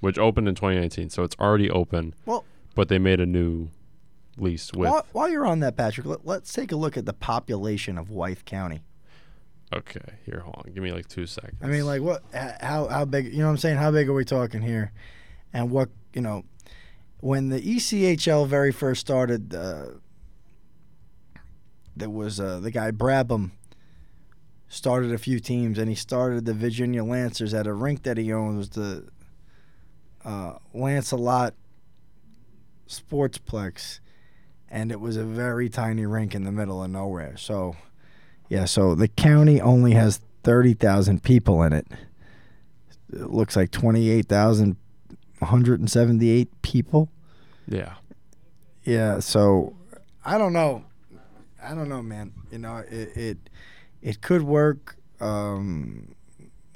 which 0.00 0.18
opened 0.18 0.46
in 0.48 0.54
2019. 0.54 1.08
So 1.10 1.22
it's 1.22 1.36
already 1.40 1.70
open. 1.70 2.14
Well- 2.26 2.44
but 2.74 2.88
they 2.88 2.98
made 2.98 3.20
a 3.20 3.26
new 3.26 3.68
lease 4.36 4.72
with 4.72 4.88
while, 4.90 5.06
while 5.12 5.28
you're 5.28 5.46
on 5.46 5.60
that, 5.60 5.76
Patrick, 5.76 6.06
let, 6.06 6.26
let's 6.26 6.52
take 6.52 6.72
a 6.72 6.76
look 6.76 6.96
at 6.96 7.06
the 7.06 7.12
population 7.12 7.98
of 7.98 8.10
Wythe 8.10 8.44
County. 8.44 8.82
Okay, 9.72 10.14
here 10.24 10.40
hold 10.40 10.56
on. 10.66 10.72
Give 10.72 10.82
me 10.82 10.92
like 10.92 11.08
2 11.08 11.26
seconds. 11.26 11.58
I 11.62 11.66
mean, 11.66 11.84
like 11.86 12.02
what? 12.02 12.22
How 12.32 12.86
how 12.86 13.04
big? 13.04 13.32
You 13.32 13.40
know 13.40 13.46
what 13.46 13.52
I'm 13.52 13.56
saying? 13.58 13.76
How 13.76 13.90
big 13.90 14.08
are 14.08 14.14
we 14.14 14.24
talking 14.24 14.62
here? 14.62 14.92
And 15.52 15.70
what 15.70 15.88
you 16.12 16.20
know? 16.20 16.44
When 17.18 17.48
the 17.48 17.60
ECHL 17.60 18.46
very 18.46 18.70
first 18.70 19.00
started, 19.00 19.54
uh, 19.54 19.86
there 21.96 22.10
was 22.10 22.38
uh, 22.38 22.60
the 22.60 22.70
guy 22.70 22.90
Brabham 22.90 23.52
started 24.68 25.12
a 25.12 25.18
few 25.18 25.40
teams, 25.40 25.78
and 25.78 25.88
he 25.88 25.94
started 25.94 26.44
the 26.44 26.54
Virginia 26.54 27.02
Lancers 27.02 27.54
at 27.54 27.66
a 27.66 27.72
rink 27.72 28.02
that 28.02 28.18
he 28.18 28.32
owned. 28.32 28.56
It 28.56 28.58
was 28.58 28.70
the 28.70 29.08
uh, 30.24 30.54
Lancelot 30.72 31.54
Sportsplex, 32.88 34.00
and 34.74 34.90
it 34.90 35.00
was 35.00 35.16
a 35.16 35.24
very 35.24 35.70
tiny 35.70 36.04
rink 36.04 36.34
in 36.34 36.42
the 36.42 36.50
middle 36.50 36.82
of 36.82 36.90
nowhere. 36.90 37.36
So. 37.36 37.76
Yeah, 38.48 38.64
so 38.66 38.96
the 38.96 39.08
county 39.08 39.60
only 39.60 39.92
has 39.92 40.20
30,000 40.42 41.22
people 41.22 41.62
in 41.62 41.72
it. 41.72 41.86
It 43.12 43.30
looks 43.30 43.54
like 43.56 43.70
28,178 43.70 46.62
people. 46.62 47.08
yeah. 47.68 47.94
Yeah, 48.86 49.20
so 49.20 49.74
I 50.26 50.36
don't 50.36 50.52
know. 50.52 50.84
I 51.62 51.74
don't 51.74 51.88
know, 51.88 52.02
man. 52.02 52.34
You 52.50 52.58
know, 52.58 52.84
it 52.86 53.16
it, 53.16 53.38
it 54.02 54.20
could 54.20 54.42
work. 54.42 54.96
Um, 55.20 56.14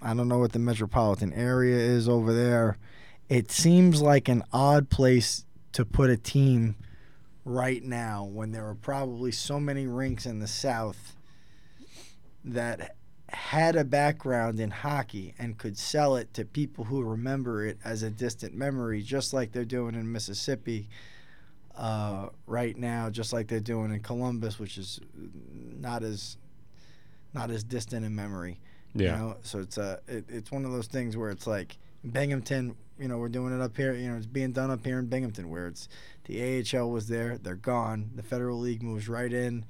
I 0.01 0.15
don't 0.15 0.27
know 0.27 0.39
what 0.39 0.53
the 0.53 0.59
metropolitan 0.59 1.35
area 1.35 1.77
is 1.77 2.09
over 2.09 2.33
there. 2.33 2.79
It 3.29 3.51
seems 3.51 4.01
like 4.01 4.31
an 4.31 4.43
odd 4.55 4.89
place 4.89 5.45
to 5.73 5.85
put 5.85 6.09
a 6.09 6.17
team 6.17 6.77
right 7.49 7.83
now 7.83 8.25
when 8.25 8.53
there 8.53 8.69
are 8.69 8.75
probably 8.75 9.33
so 9.33 9.59
many 9.59 9.87
rinks 9.87 10.27
in 10.27 10.39
the 10.39 10.47
South 10.47 11.17
that 12.45 12.95
had 13.31 13.75
a 13.75 13.85
background 13.85 14.61
in 14.61 14.71
hockey 14.71 15.35
and 15.39 15.57
could 15.57 15.77
sell 15.79 16.17
it 16.17 16.33
to 16.35 16.45
people 16.45 16.85
who 16.85 17.03
remember 17.03 17.65
it 17.65 17.79
as 17.85 18.03
a 18.03 18.11
distant 18.11 18.55
memory, 18.55 19.03
just 19.03 19.33
like 19.33 19.53
they're 19.53 19.65
doing 19.65 19.95
in 19.95 20.13
Mississippi 20.13 20.89
uh, 21.75 22.29
right 22.47 22.77
now, 22.77 23.09
just 23.09 23.33
like 23.33 23.49
they're 23.49 23.61
doing 23.61 23.93
in 23.93 24.01
Columbus, 24.01 24.59
which 24.59 24.77
is 24.77 25.01
not 25.15 26.03
as 26.03 26.37
not 27.33 27.51
as 27.51 27.65
distant 27.65 28.05
in 28.05 28.15
memory. 28.15 28.61
Yeah. 28.95 29.13
You 29.13 29.19
know? 29.19 29.37
So 29.43 29.61
it's 29.61 29.79
uh, 29.79 30.01
it, 30.07 30.25
it's 30.29 30.51
one 30.51 30.67
of 30.67 30.73
those 30.73 30.87
things 30.87 31.17
where 31.17 31.31
it's 31.31 31.47
like 31.47 31.79
Binghamton. 32.11 32.77
You 32.99 33.07
know, 33.09 33.19
we're 33.19 33.29
doing 33.29 33.55
it 33.55 33.63
up 33.63 33.77
here. 33.77 33.95
You 33.95 34.11
know, 34.11 34.17
it's 34.17 34.27
being 34.27 34.53
done 34.53 34.71
up 34.71 34.85
here 34.85 34.99
in 34.99 35.07
Binghamton, 35.07 35.49
where 35.51 35.69
it's 35.69 35.89
the 36.25 36.65
AHL 36.77 36.91
was 36.91 37.09
there, 37.09 37.39
they're 37.39 37.55
gone. 37.55 38.11
The 38.17 38.23
Federal 38.23 38.59
League 38.59 38.83
moves 38.83 39.09
right 39.09 39.33
in. 39.33 39.65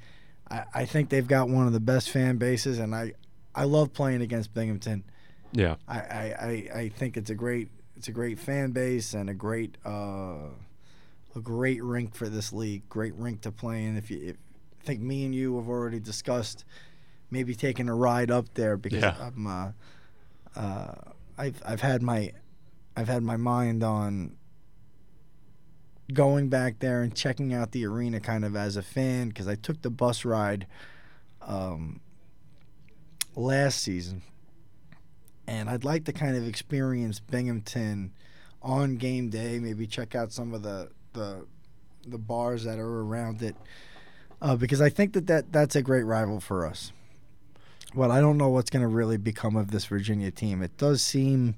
I, 0.51 0.64
I 0.75 0.85
think 0.87 1.11
they've 1.11 1.27
got 1.27 1.49
one 1.49 1.67
of 1.67 1.73
the 1.75 1.81
best 1.81 2.11
fan 2.11 2.38
bases, 2.38 2.79
and 2.79 2.95
I 2.95 3.12
I 3.55 3.64
love 3.64 3.93
playing 3.93 4.23
against 4.23 4.55
Binghamton. 4.55 5.05
Yeah. 5.53 5.77
I, 5.87 5.99
I, 5.99 6.35
I, 6.73 6.79
I 6.81 6.88
think 6.91 7.17
it's 7.17 7.31
a 7.31 7.35
great 7.35 7.69
it's 7.97 8.09
a 8.09 8.12
great 8.12 8.38
fan 8.38 8.71
base 8.71 9.12
and 9.14 9.29
a 9.29 9.35
great 9.35 9.77
uh, 9.85 10.49
a 11.37 11.41
great 11.43 11.83
rink 11.83 12.14
for 12.14 12.29
this 12.29 12.53
league. 12.53 12.88
Great 12.88 13.14
rink 13.14 13.43
to 13.43 13.53
play 13.53 13.85
in. 13.85 13.97
If 13.97 14.11
you 14.11 14.21
if, 14.23 14.37
I 14.81 14.85
think 14.85 15.01
me 15.01 15.27
and 15.27 15.35
you 15.35 15.57
have 15.59 15.69
already 15.69 16.01
discussed 16.01 16.64
maybe 17.31 17.55
taking 17.55 17.91
a 17.91 17.95
ride 17.95 18.31
up 18.31 18.55
there 18.55 18.79
because 18.79 19.03
Yeah. 19.03 19.17
I'm 19.21 19.47
uh, 19.47 19.71
uh, 20.57 20.95
I've 21.38 21.62
I've 21.64 21.81
had 21.81 22.03
my 22.03 22.33
I've 22.96 23.09
had 23.09 23.22
my 23.22 23.37
mind 23.37 23.83
on 23.83 24.37
going 26.12 26.48
back 26.48 26.81
there 26.81 27.03
and 27.03 27.14
checking 27.14 27.55
out 27.55 27.72
the 27.72 27.87
arena 27.87 28.20
kind 28.20 28.44
of 28.44 28.57
as 28.57 28.77
a 28.77 28.83
fan 28.83 29.29
because 29.29 29.46
I 29.46 29.55
took 29.55 29.83
the 29.83 29.90
bus 29.90 30.24
ride 30.24 30.66
um, 31.40 32.01
last 33.37 33.83
season 33.83 34.22
and 35.48 35.70
I'd 35.70 35.85
like 35.85 36.05
to 36.05 36.12
kind 36.12 36.37
of 36.37 36.46
experience 36.46 37.20
Binghamton 37.20 38.12
on 38.62 38.96
game 38.96 39.31
day. 39.31 39.59
Maybe 39.59 39.87
check 39.87 40.14
out 40.14 40.31
some 40.31 40.53
of 40.53 40.62
the 40.62 40.90
the, 41.14 41.46
the 42.07 42.18
bars 42.18 42.64
that 42.64 42.79
are 42.79 43.01
around 43.01 43.42
it, 43.42 43.57
uh, 44.42 44.57
because 44.57 44.81
I 44.81 44.90
think 44.90 45.14
that, 45.14 45.27
that 45.27 45.51
that's 45.51 45.74
a 45.74 45.83
great 45.83 46.05
rival 46.05 46.38
for 46.38 46.66
us. 46.66 46.92
But 47.94 48.11
I 48.11 48.20
don't 48.20 48.37
know 48.37 48.48
what's 48.48 48.70
going 48.70 48.83
to 48.83 48.88
really 48.88 49.16
become 49.16 49.57
of 49.57 49.70
this 49.70 49.87
Virginia 49.87 50.31
team. 50.31 50.62
It 50.62 50.77
does 50.77 51.01
seem, 51.01 51.57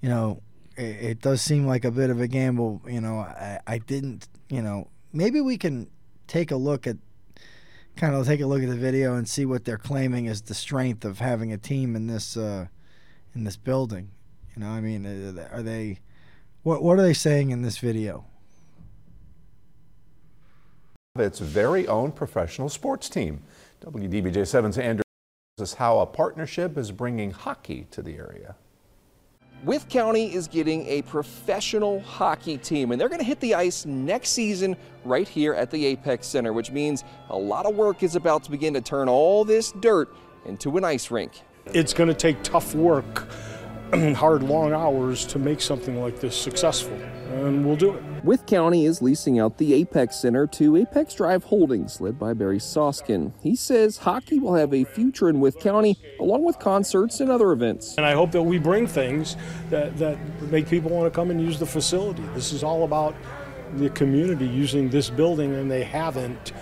you 0.00 0.08
know, 0.08 0.42
it, 0.76 0.82
it 0.82 1.20
does 1.20 1.42
seem 1.42 1.66
like 1.66 1.84
a 1.84 1.90
bit 1.90 2.10
of 2.10 2.20
a 2.20 2.26
gamble. 2.26 2.82
You 2.86 3.00
know, 3.00 3.18
I, 3.18 3.60
I 3.66 3.78
didn't, 3.78 4.28
you 4.48 4.62
know, 4.62 4.88
maybe 5.12 5.40
we 5.40 5.58
can 5.58 5.88
take 6.26 6.50
a 6.50 6.56
look 6.56 6.86
at 6.86 6.96
kind 7.96 8.14
of 8.14 8.26
take 8.26 8.40
a 8.40 8.46
look 8.46 8.62
at 8.62 8.68
the 8.68 8.76
video 8.76 9.14
and 9.14 9.28
see 9.28 9.46
what 9.46 9.64
they're 9.64 9.78
claiming 9.78 10.26
is 10.26 10.42
the 10.42 10.54
strength 10.54 11.04
of 11.04 11.18
having 11.18 11.52
a 11.52 11.58
team 11.58 11.96
in 11.96 12.06
this 12.06 12.36
uh, 12.36 12.66
in 13.34 13.44
this 13.44 13.56
building. 13.56 14.10
You 14.54 14.62
know, 14.62 14.70
I 14.70 14.80
mean, 14.80 15.06
uh, 15.06 15.48
are 15.52 15.62
they 15.62 16.00
what 16.62 16.82
what 16.82 16.98
are 16.98 17.02
they 17.02 17.14
saying 17.14 17.50
in 17.50 17.62
this 17.62 17.78
video? 17.78 18.24
its 21.18 21.38
very 21.38 21.88
own 21.88 22.12
professional 22.12 22.68
sports 22.68 23.08
team. 23.08 23.42
WDBJ7's 23.80 24.76
Andrew 24.76 25.05
tells 25.56 25.72
us 25.72 25.78
how 25.78 26.00
a 26.00 26.04
partnership 26.04 26.76
is 26.76 26.92
bringing 26.92 27.30
hockey 27.30 27.86
to 27.90 28.02
the 28.02 28.14
area. 28.18 28.54
Wythe 29.64 29.88
County 29.88 30.34
is 30.34 30.48
getting 30.48 30.86
a 30.86 31.00
professional 31.00 32.00
hockey 32.00 32.58
team, 32.58 32.92
and 32.92 33.00
they're 33.00 33.08
going 33.08 33.22
to 33.22 33.26
hit 33.26 33.40
the 33.40 33.54
ice 33.54 33.86
next 33.86 34.32
season 34.32 34.76
right 35.02 35.26
here 35.26 35.54
at 35.54 35.70
the 35.70 35.86
Apex 35.86 36.26
Center, 36.26 36.52
which 36.52 36.72
means 36.72 37.04
a 37.30 37.38
lot 37.38 37.64
of 37.64 37.74
work 37.74 38.02
is 38.02 38.16
about 38.16 38.44
to 38.44 38.50
begin 38.50 38.74
to 38.74 38.82
turn 38.82 39.08
all 39.08 39.46
this 39.46 39.72
dirt 39.80 40.14
into 40.44 40.76
an 40.76 40.84
ice 40.84 41.10
rink. 41.10 41.40
It's 41.64 41.94
going 41.94 42.08
to 42.08 42.14
take 42.14 42.42
tough 42.42 42.74
work, 42.74 43.26
hard, 44.16 44.42
long 44.42 44.72
hours 44.72 45.24
to 45.26 45.38
make 45.38 45.60
something 45.60 46.00
like 46.00 46.20
this 46.20 46.36
successful, 46.36 46.94
and 47.30 47.64
we'll 47.64 47.76
do 47.76 47.94
it. 47.94 48.02
Wythe 48.24 48.46
County 48.46 48.86
is 48.86 49.00
leasing 49.00 49.38
out 49.38 49.58
the 49.58 49.74
Apex 49.74 50.16
Center 50.16 50.46
to 50.48 50.76
Apex 50.76 51.14
Drive 51.14 51.44
Holdings, 51.44 52.00
led 52.00 52.18
by 52.18 52.34
Barry 52.34 52.58
Soskin. 52.58 53.32
He 53.40 53.54
says 53.54 53.98
hockey 53.98 54.40
will 54.40 54.54
have 54.54 54.74
a 54.74 54.82
future 54.82 55.28
in 55.28 55.38
Wythe 55.38 55.60
County, 55.60 55.96
along 56.18 56.44
with 56.44 56.58
concerts 56.58 57.20
and 57.20 57.30
other 57.30 57.52
events. 57.52 57.94
And 57.96 58.04
I 58.04 58.14
hope 58.14 58.32
that 58.32 58.42
we 58.42 58.58
bring 58.58 58.88
things 58.88 59.36
that, 59.70 59.96
that 59.98 60.18
make 60.50 60.68
people 60.68 60.90
want 60.90 61.12
to 61.12 61.14
come 61.14 61.30
and 61.30 61.40
use 61.40 61.58
the 61.58 61.66
facility. 61.66 62.24
This 62.34 62.52
is 62.52 62.64
all 62.64 62.82
about 62.82 63.14
the 63.76 63.90
community 63.90 64.46
using 64.46 64.90
this 64.90 65.10
building, 65.10 65.54
and 65.54 65.70
they 65.70 65.84
haven't 65.84 66.52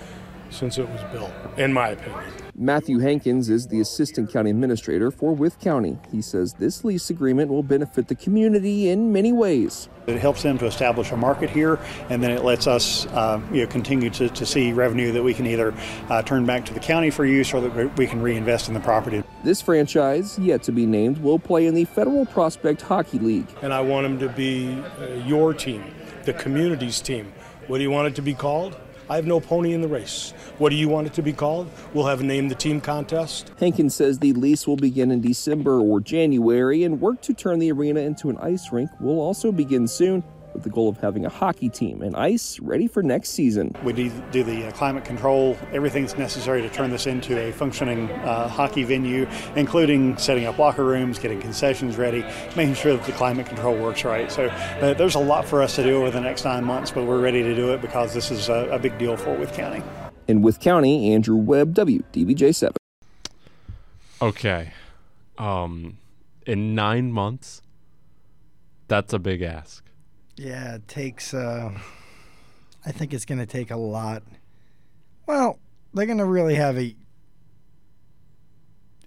since 0.50 0.76
it 0.76 0.88
was 0.88 1.00
built, 1.12 1.32
in 1.56 1.72
my 1.72 1.88
opinion. 1.88 2.43
Matthew 2.56 3.00
Hankins 3.00 3.50
is 3.50 3.66
the 3.66 3.80
assistant 3.80 4.32
county 4.32 4.50
administrator 4.50 5.10
for 5.10 5.34
Wythe 5.34 5.58
County. 5.60 5.98
He 6.12 6.22
says 6.22 6.52
this 6.54 6.84
lease 6.84 7.10
agreement 7.10 7.50
will 7.50 7.64
benefit 7.64 8.06
the 8.06 8.14
community 8.14 8.90
in 8.90 9.12
many 9.12 9.32
ways. 9.32 9.88
It 10.06 10.18
helps 10.18 10.44
them 10.44 10.56
to 10.58 10.66
establish 10.66 11.10
a 11.10 11.16
market 11.16 11.50
here, 11.50 11.80
and 12.10 12.22
then 12.22 12.30
it 12.30 12.44
lets 12.44 12.68
us, 12.68 13.06
uh, 13.06 13.40
you 13.50 13.62
know, 13.62 13.66
continue 13.66 14.08
to, 14.10 14.28
to 14.28 14.46
see 14.46 14.72
revenue 14.72 15.10
that 15.10 15.22
we 15.22 15.34
can 15.34 15.46
either 15.46 15.74
uh, 16.08 16.22
turn 16.22 16.46
back 16.46 16.64
to 16.66 16.74
the 16.74 16.78
county 16.78 17.10
for 17.10 17.24
use 17.24 17.52
or 17.52 17.60
that 17.60 17.96
we 17.98 18.06
can 18.06 18.22
reinvest 18.22 18.68
in 18.68 18.74
the 18.74 18.80
property. 18.80 19.24
This 19.42 19.60
franchise, 19.60 20.38
yet 20.38 20.62
to 20.64 20.72
be 20.72 20.86
named, 20.86 21.18
will 21.18 21.40
play 21.40 21.66
in 21.66 21.74
the 21.74 21.86
Federal 21.86 22.24
Prospect 22.24 22.82
Hockey 22.82 23.18
League. 23.18 23.48
And 23.62 23.72
I 23.72 23.80
want 23.80 24.04
them 24.04 24.20
to 24.20 24.28
be 24.28 24.80
uh, 25.00 25.06
your 25.26 25.54
team, 25.54 25.82
the 26.24 26.32
community's 26.32 27.00
team. 27.00 27.32
What 27.66 27.78
do 27.78 27.82
you 27.82 27.90
want 27.90 28.06
it 28.08 28.14
to 28.14 28.22
be 28.22 28.34
called? 28.34 28.76
I 29.08 29.16
have 29.16 29.26
no 29.26 29.38
pony 29.38 29.74
in 29.74 29.82
the 29.82 29.88
race. 29.88 30.32
What 30.56 30.70
do 30.70 30.76
you 30.76 30.88
want 30.88 31.06
it 31.06 31.12
to 31.14 31.22
be 31.22 31.32
called? 31.32 31.70
We'll 31.92 32.06
have 32.06 32.20
a 32.20 32.24
name 32.24 32.48
the 32.48 32.54
team 32.54 32.80
contest. 32.80 33.50
Hankins 33.60 33.94
says 33.94 34.18
the 34.18 34.32
lease 34.32 34.66
will 34.66 34.76
begin 34.76 35.10
in 35.10 35.20
December 35.20 35.78
or 35.78 36.00
January, 36.00 36.84
and 36.84 37.00
work 37.00 37.20
to 37.22 37.34
turn 37.34 37.58
the 37.58 37.70
arena 37.70 38.00
into 38.00 38.30
an 38.30 38.38
ice 38.38 38.72
rink 38.72 38.90
will 39.00 39.20
also 39.20 39.52
begin 39.52 39.86
soon, 39.86 40.24
with 40.54 40.62
the 40.62 40.70
goal 40.70 40.88
of 40.88 40.96
having 40.98 41.26
a 41.26 41.28
hockey 41.28 41.68
team 41.68 42.00
and 42.00 42.16
ice 42.16 42.58
ready 42.60 42.86
for 42.86 43.02
next 43.02 43.30
season. 43.30 43.74
We 43.82 43.92
do, 43.92 44.10
do 44.30 44.42
the 44.42 44.68
uh, 44.68 44.70
climate 44.72 45.04
control, 45.04 45.58
everything 45.72 46.04
that's 46.04 46.16
necessary 46.16 46.62
to 46.62 46.70
turn 46.70 46.90
this 46.90 47.06
into 47.06 47.38
a 47.38 47.52
functioning 47.52 48.10
uh, 48.10 48.48
hockey 48.48 48.84
venue, 48.84 49.26
including 49.56 50.16
setting 50.16 50.46
up 50.46 50.58
locker 50.58 50.84
rooms, 50.84 51.18
getting 51.18 51.40
concessions 51.40 51.96
ready, 51.96 52.24
making 52.56 52.74
sure 52.74 52.96
that 52.96 53.04
the 53.04 53.12
climate 53.12 53.46
control 53.46 53.76
works 53.76 54.04
right. 54.04 54.30
So 54.30 54.46
uh, 54.46 54.94
there's 54.94 55.16
a 55.16 55.20
lot 55.20 55.44
for 55.44 55.62
us 55.62 55.76
to 55.76 55.82
do 55.82 55.96
over 55.96 56.10
the 56.10 56.20
next 56.20 56.44
nine 56.44 56.64
months, 56.64 56.90
but 56.90 57.04
we're 57.04 57.20
ready 57.20 57.42
to 57.42 57.54
do 57.54 57.72
it 57.72 57.80
because 57.80 58.14
this 58.14 58.30
is 58.30 58.48
a, 58.48 58.68
a 58.70 58.78
big 58.78 58.96
deal 58.98 59.16
for 59.16 59.36
Wythe 59.36 59.52
County. 59.52 59.82
In 60.26 60.40
Wythe 60.40 60.60
County, 60.60 61.12
Andrew 61.12 61.36
Webb, 61.36 61.74
WDBJ7. 61.74 62.74
Okay. 64.22 64.72
Um, 65.36 65.98
in 66.46 66.74
nine 66.74 67.12
months, 67.12 67.60
that's 68.88 69.12
a 69.12 69.18
big 69.18 69.42
ask. 69.42 69.83
Yeah, 70.36 70.76
it 70.76 70.88
takes. 70.88 71.32
Uh, 71.32 71.78
I 72.84 72.92
think 72.92 73.14
it's 73.14 73.24
going 73.24 73.38
to 73.38 73.46
take 73.46 73.70
a 73.70 73.76
lot. 73.76 74.22
Well, 75.26 75.58
they're 75.92 76.06
going 76.06 76.18
to 76.18 76.24
really 76.24 76.56
have 76.56 76.76
a. 76.76 76.94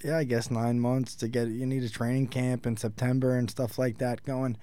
Yeah, 0.04 0.18
I 0.18 0.24
guess 0.24 0.50
nine 0.50 0.80
months 0.80 1.16
to 1.16 1.28
get. 1.28 1.48
You 1.50 1.66
need 1.66 1.84
a 1.84 1.90
training 1.90 2.28
camp 2.28 2.66
in 2.66 2.78
September 2.78 3.36
and 3.36 3.50
stuff 3.50 3.78
like 3.78 3.98
that 3.98 4.24
going. 4.24 4.58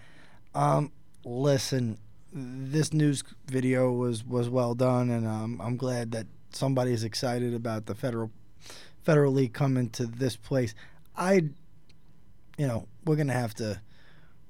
Um, 0.55 0.93
listen, 1.25 1.99
this 2.33 2.93
news 2.93 3.23
video 3.47 3.93
was 3.93 4.25
was 4.25 4.49
well 4.49 4.75
done, 4.75 5.11
and 5.11 5.27
um, 5.27 5.61
I'm 5.63 5.77
glad 5.77 6.13
that 6.13 6.27
somebody's 6.53 7.05
excited 7.05 7.53
about 7.53 7.87
the 7.87 7.95
federal 7.95 8.31
federal 9.03 9.33
league 9.33 9.53
coming 9.53 9.91
to 9.91 10.07
this 10.07 10.37
place. 10.37 10.75
I, 11.17 11.35
you 12.57 12.67
know, 12.67 12.87
we're 13.05 13.17
gonna 13.17 13.35
have 13.35 13.55
to 13.55 13.81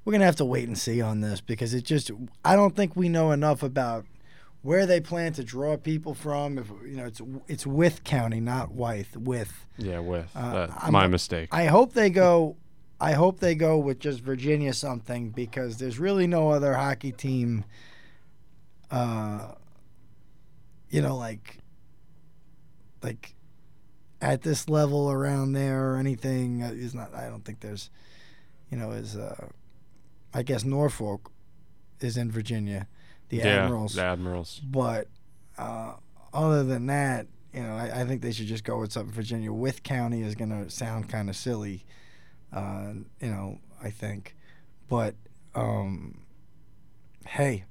we're 0.04 0.12
gonna 0.12 0.24
have 0.24 0.36
to 0.36 0.44
wait 0.44 0.66
and 0.68 0.78
see 0.78 1.00
on 1.00 1.20
this 1.20 1.40
because 1.40 1.74
it 1.74 1.84
just 1.84 2.10
I 2.44 2.56
don't 2.56 2.76
think 2.76 2.94
we 2.96 3.08
know 3.08 3.30
enough 3.32 3.62
about 3.62 4.04
where 4.62 4.86
they 4.86 4.98
plan 5.00 5.32
to 5.34 5.44
draw 5.44 5.76
people 5.76 6.14
from. 6.14 6.58
If 6.58 6.70
you 6.86 6.96
know, 6.96 7.04
it's 7.04 7.20
it's 7.48 7.66
with 7.66 8.04
county, 8.04 8.40
not 8.40 8.72
Wythe. 8.72 9.14
With 9.16 9.66
Yeah, 9.76 10.00
with 10.00 10.34
Uh, 10.34 10.68
my 10.90 11.06
mistake. 11.06 11.48
I 11.52 11.66
hope 11.66 11.92
they 11.92 12.10
go. 12.10 12.56
I 13.00 13.12
hope 13.12 13.40
they 13.40 13.54
go 13.54 13.76
with 13.76 13.98
just 13.98 14.20
Virginia 14.20 14.72
something 14.72 15.30
because 15.30 15.78
there's 15.78 15.98
really 15.98 16.26
no 16.26 16.50
other 16.50 16.74
hockey 16.74 17.12
team. 17.12 17.64
Uh, 18.90 19.52
you 20.88 21.02
know, 21.02 21.16
like, 21.16 21.58
like, 23.02 23.34
at 24.22 24.42
this 24.42 24.68
level 24.68 25.10
around 25.10 25.52
there 25.52 25.90
or 25.90 25.96
anything 25.96 26.62
uh, 26.62 26.70
is 26.72 26.94
not. 26.94 27.12
I 27.14 27.28
don't 27.28 27.44
think 27.44 27.60
there's, 27.60 27.90
you 28.70 28.78
know, 28.78 28.92
is 28.92 29.16
uh, 29.16 29.48
I 30.34 30.42
guess 30.42 30.64
Norfolk 30.64 31.30
is 32.00 32.16
in 32.16 32.30
Virginia, 32.30 32.88
the 33.28 33.38
yeah, 33.38 33.64
Admirals. 33.64 33.94
the 33.94 34.02
Admirals. 34.04 34.60
But 34.64 35.08
uh, 35.56 35.94
other 36.32 36.64
than 36.64 36.86
that, 36.86 37.26
you 37.52 37.62
know, 37.62 37.74
I, 37.74 38.00
I 38.00 38.04
think 38.04 38.20
they 38.20 38.32
should 38.32 38.46
just 38.46 38.64
go 38.64 38.80
with 38.80 38.92
something 38.92 39.14
Virginia. 39.14 39.52
Wythe 39.52 39.82
county 39.84 40.22
is 40.22 40.34
going 40.34 40.50
to 40.50 40.68
sound 40.68 41.08
kind 41.08 41.30
of 41.30 41.36
silly, 41.36 41.84
uh, 42.52 42.92
you 43.20 43.30
know, 43.30 43.60
I 43.82 43.90
think. 43.90 44.34
But 44.88 45.14
um, 45.54 46.26
hey, 47.26 47.64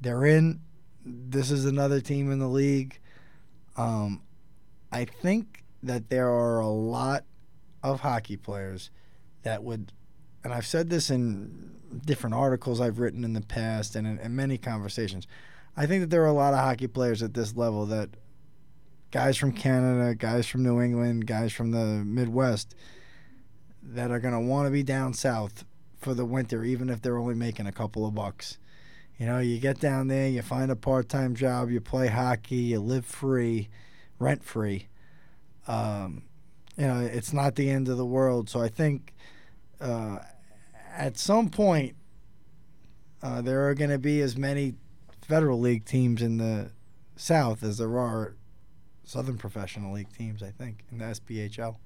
they're 0.00 0.26
in. 0.26 0.60
This 1.04 1.50
is 1.50 1.64
another 1.64 2.00
team 2.00 2.30
in 2.30 2.38
the 2.38 2.48
league. 2.48 3.00
Um, 3.76 4.22
I 4.92 5.06
think 5.06 5.64
that 5.82 6.10
there 6.10 6.28
are 6.28 6.60
a 6.60 6.68
lot 6.68 7.24
of 7.82 8.00
hockey 8.00 8.36
players 8.36 8.90
that 9.42 9.64
would, 9.64 9.92
and 10.44 10.52
I've 10.52 10.66
said 10.66 10.90
this 10.90 11.10
in 11.10 11.72
different 12.04 12.34
articles 12.34 12.80
I've 12.80 12.98
written 12.98 13.24
in 13.24 13.32
the 13.32 13.42
past 13.42 13.96
and 13.96 14.06
in, 14.06 14.18
in 14.18 14.34
many 14.34 14.58
conversations. 14.58 15.26
I 15.76 15.86
think 15.86 16.02
that 16.02 16.10
there 16.10 16.22
are 16.22 16.26
a 16.26 16.32
lot 16.32 16.54
of 16.54 16.60
hockey 16.60 16.86
players 16.86 17.22
at 17.22 17.34
this 17.34 17.56
level 17.56 17.86
that 17.86 18.10
guys 19.10 19.36
from 19.36 19.52
Canada, 19.52 20.14
guys 20.14 20.46
from 20.46 20.62
New 20.62 20.80
England, 20.80 21.26
guys 21.26 21.52
from 21.52 21.70
the 21.70 22.02
Midwest 22.04 22.74
that 23.82 24.10
are 24.10 24.20
going 24.20 24.34
to 24.34 24.40
want 24.40 24.66
to 24.66 24.70
be 24.70 24.82
down 24.82 25.14
south 25.14 25.64
for 25.98 26.14
the 26.14 26.24
winter, 26.24 26.64
even 26.64 26.88
if 26.88 27.00
they're 27.00 27.18
only 27.18 27.34
making 27.34 27.66
a 27.66 27.72
couple 27.72 28.06
of 28.06 28.14
bucks. 28.14 28.58
You 29.18 29.26
know, 29.26 29.38
you 29.38 29.58
get 29.58 29.78
down 29.78 30.08
there, 30.08 30.28
you 30.28 30.42
find 30.42 30.70
a 30.70 30.76
part 30.76 31.08
time 31.08 31.34
job, 31.34 31.70
you 31.70 31.80
play 31.80 32.08
hockey, 32.08 32.56
you 32.56 32.80
live 32.80 33.06
free, 33.06 33.68
rent 34.18 34.42
free. 34.42 34.88
Um, 35.68 36.24
you 36.76 36.86
know, 36.86 37.00
it's 37.00 37.32
not 37.32 37.54
the 37.54 37.70
end 37.70 37.88
of 37.88 37.98
the 37.98 38.06
world. 38.06 38.48
So 38.48 38.60
I 38.60 38.68
think 38.68 39.14
uh, 39.80 40.18
at 40.96 41.18
some 41.18 41.48
point, 41.48 41.96
uh, 43.22 43.40
there 43.40 43.68
are 43.68 43.74
going 43.74 43.90
to 43.90 43.98
be 43.98 44.20
as 44.20 44.36
many 44.36 44.74
Federal 45.22 45.60
League 45.60 45.84
teams 45.84 46.22
in 46.22 46.38
the 46.38 46.70
South 47.16 47.62
as 47.62 47.78
there 47.78 47.98
are 47.98 48.34
Southern 49.04 49.38
Professional 49.38 49.94
League 49.94 50.12
teams, 50.16 50.42
I 50.42 50.50
think, 50.50 50.84
in 50.90 50.98
the 50.98 51.04
SPHL. 51.06 51.76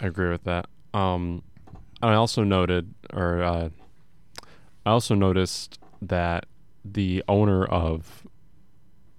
I 0.00 0.06
agree 0.06 0.30
with 0.30 0.44
that. 0.44 0.66
Um, 0.92 1.42
I 2.02 2.14
also 2.14 2.42
noted, 2.42 2.94
or 3.12 3.42
uh, 3.42 3.68
I 4.84 4.90
also 4.90 5.14
noticed 5.14 5.78
that 6.00 6.46
the 6.84 7.22
owner 7.28 7.64
of 7.64 8.26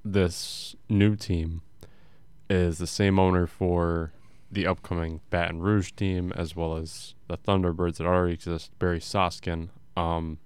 this 0.03 0.75
new 0.89 1.15
team 1.15 1.61
is 2.49 2.77
the 2.77 2.87
same 2.87 3.17
owner 3.17 3.47
for 3.47 4.11
the 4.51 4.67
upcoming 4.67 5.21
Baton 5.29 5.61
Rouge 5.61 5.91
team 5.93 6.31
as 6.35 6.55
well 6.55 6.75
as 6.75 7.15
the 7.33 7.51
Thunderbirds 7.51 7.97
that 7.97 8.05
already 8.05 8.33
exist, 8.33 8.77
Barry 8.77 8.99
Soskin. 8.99 9.69
Um, 9.97 10.37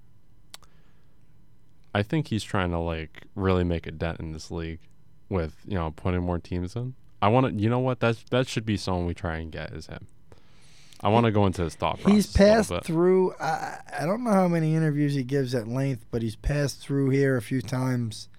I 1.93 2.01
think 2.03 2.27
he's 2.27 2.43
trying 2.43 2.71
to 2.71 2.79
like 2.79 3.23
really 3.35 3.63
make 3.63 3.87
a 3.87 3.91
dent 3.91 4.19
in 4.19 4.31
this 4.31 4.51
league 4.51 4.79
with 5.29 5.55
you 5.67 5.75
know 5.75 5.91
putting 5.91 6.21
more 6.21 6.39
teams 6.39 6.75
in. 6.75 6.95
I 7.21 7.27
want 7.29 7.47
to, 7.47 7.61
you 7.61 7.69
know 7.69 7.79
what? 7.79 7.99
That's 7.99 8.23
that 8.31 8.47
should 8.47 8.65
be 8.65 8.77
someone 8.77 9.05
we 9.05 9.13
try 9.13 9.37
and 9.37 9.51
get 9.51 9.73
is 9.73 9.87
him. 9.87 10.07
I 11.01 11.09
want 11.09 11.25
to 11.25 11.31
go 11.31 11.45
into 11.45 11.63
his 11.63 11.75
thought 11.75 11.99
process. 11.99 12.13
He's 12.13 12.33
passed 12.33 12.71
through. 12.83 13.33
I, 13.39 13.79
I 13.99 14.05
don't 14.05 14.23
know 14.23 14.31
how 14.31 14.47
many 14.47 14.73
interviews 14.73 15.13
he 15.13 15.23
gives 15.23 15.53
at 15.53 15.67
length, 15.67 16.05
but 16.09 16.21
he's 16.23 16.35
passed 16.35 16.79
through 16.79 17.09
here 17.11 17.37
a 17.37 17.41
few 17.41 17.61
times. 17.61 18.29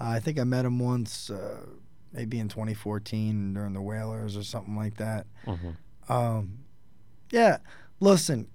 Uh, 0.00 0.08
I 0.08 0.20
think 0.20 0.38
I 0.40 0.44
met 0.44 0.64
him 0.64 0.80
once, 0.80 1.30
uh, 1.30 1.66
maybe 2.12 2.40
in 2.40 2.48
2014 2.48 3.54
during 3.54 3.74
the 3.74 3.82
Whalers 3.82 4.36
or 4.36 4.42
something 4.42 4.74
like 4.74 4.96
that. 4.96 5.26
Mhm. 5.46 5.76
Um, 6.08 6.58
yeah, 7.30 7.58
listen, 8.00 8.48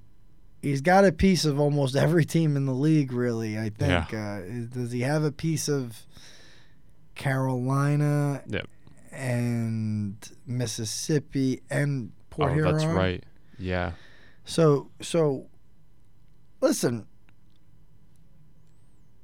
he's 0.62 0.82
got 0.82 1.06
a 1.06 1.12
piece 1.12 1.46
of 1.46 1.60
almost 1.60 1.96
every 2.06 2.26
team 2.26 2.58
in 2.58 2.66
the 2.66 2.74
league, 2.74 3.12
really. 3.12 3.58
I 3.58 3.70
think. 3.70 4.14
Uh, 4.14 4.42
does 4.70 4.92
he 4.92 5.02
have 5.02 5.24
a 5.24 5.32
piece 5.32 5.70
of 5.70 6.06
Carolina 7.16 8.44
Yep. 8.48 8.68
and 9.12 10.18
Mississippi 10.46 11.62
and 11.70 12.12
Port 12.30 12.52
oh, 12.52 12.54
Huron? 12.54 12.74
that's 12.74 12.86
right. 12.86 13.24
Yeah. 13.58 13.92
So 14.44 14.90
so 15.02 15.48
listen, 16.62 17.08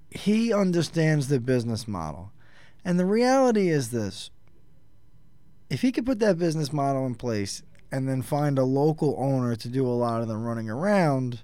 he 0.10 0.54
understands 0.54 1.28
the 1.28 1.40
business 1.40 1.88
model. 1.88 2.32
And 2.84 3.00
the 3.00 3.06
reality 3.06 3.70
is 3.70 3.92
this. 3.92 4.32
If 5.70 5.82
he 5.82 5.92
could 5.92 6.06
put 6.06 6.20
that 6.20 6.38
business 6.38 6.74
model 6.74 7.06
in 7.06 7.16
place 7.16 7.64
and 7.92 8.08
then 8.08 8.22
find 8.22 8.58
a 8.58 8.64
local 8.64 9.16
owner 9.18 9.56
to 9.56 9.68
do 9.68 9.86
a 9.86 9.90
lot 9.90 10.22
of 10.22 10.28
the 10.28 10.38
running 10.38 10.70
around, 10.70 11.42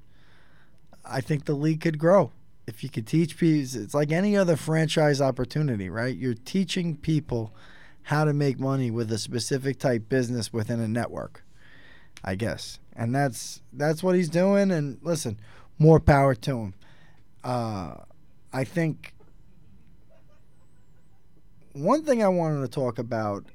I 1.05 1.21
think 1.21 1.45
the 1.45 1.53
league 1.53 1.81
could 1.81 1.99
grow. 1.99 2.31
If 2.65 2.83
you 2.83 2.89
could 2.89 3.07
teach 3.07 3.37
people, 3.37 3.81
it's 3.81 3.93
like 3.93 4.11
any 4.11 4.35
other 4.35 4.55
franchise 4.55 5.21
opportunity, 5.21 5.89
right? 5.89 6.15
You're 6.15 6.33
teaching 6.33 6.97
people 6.97 7.53
how 8.03 8.25
to 8.25 8.33
make 8.33 8.59
money 8.59 8.91
with 8.91 9.11
a 9.11 9.17
specific 9.17 9.79
type 9.79 10.09
business 10.09 10.51
within 10.53 10.79
a 10.79 10.87
network. 10.87 11.43
I 12.23 12.35
guess. 12.35 12.79
And 12.95 13.13
that's 13.13 13.61
that's 13.73 14.03
what 14.03 14.15
he's 14.15 14.29
doing. 14.29 14.71
And 14.71 14.97
listen, 15.01 15.39
more 15.77 15.99
power 15.99 16.35
to 16.35 16.57
him. 16.57 16.73
Uh, 17.43 17.95
I 18.51 18.63
think 18.63 19.13
one 21.73 22.03
thing 22.03 22.23
I 22.23 22.27
wanted 22.27 22.61
to 22.61 22.67
talk 22.67 22.97
about 22.97 23.45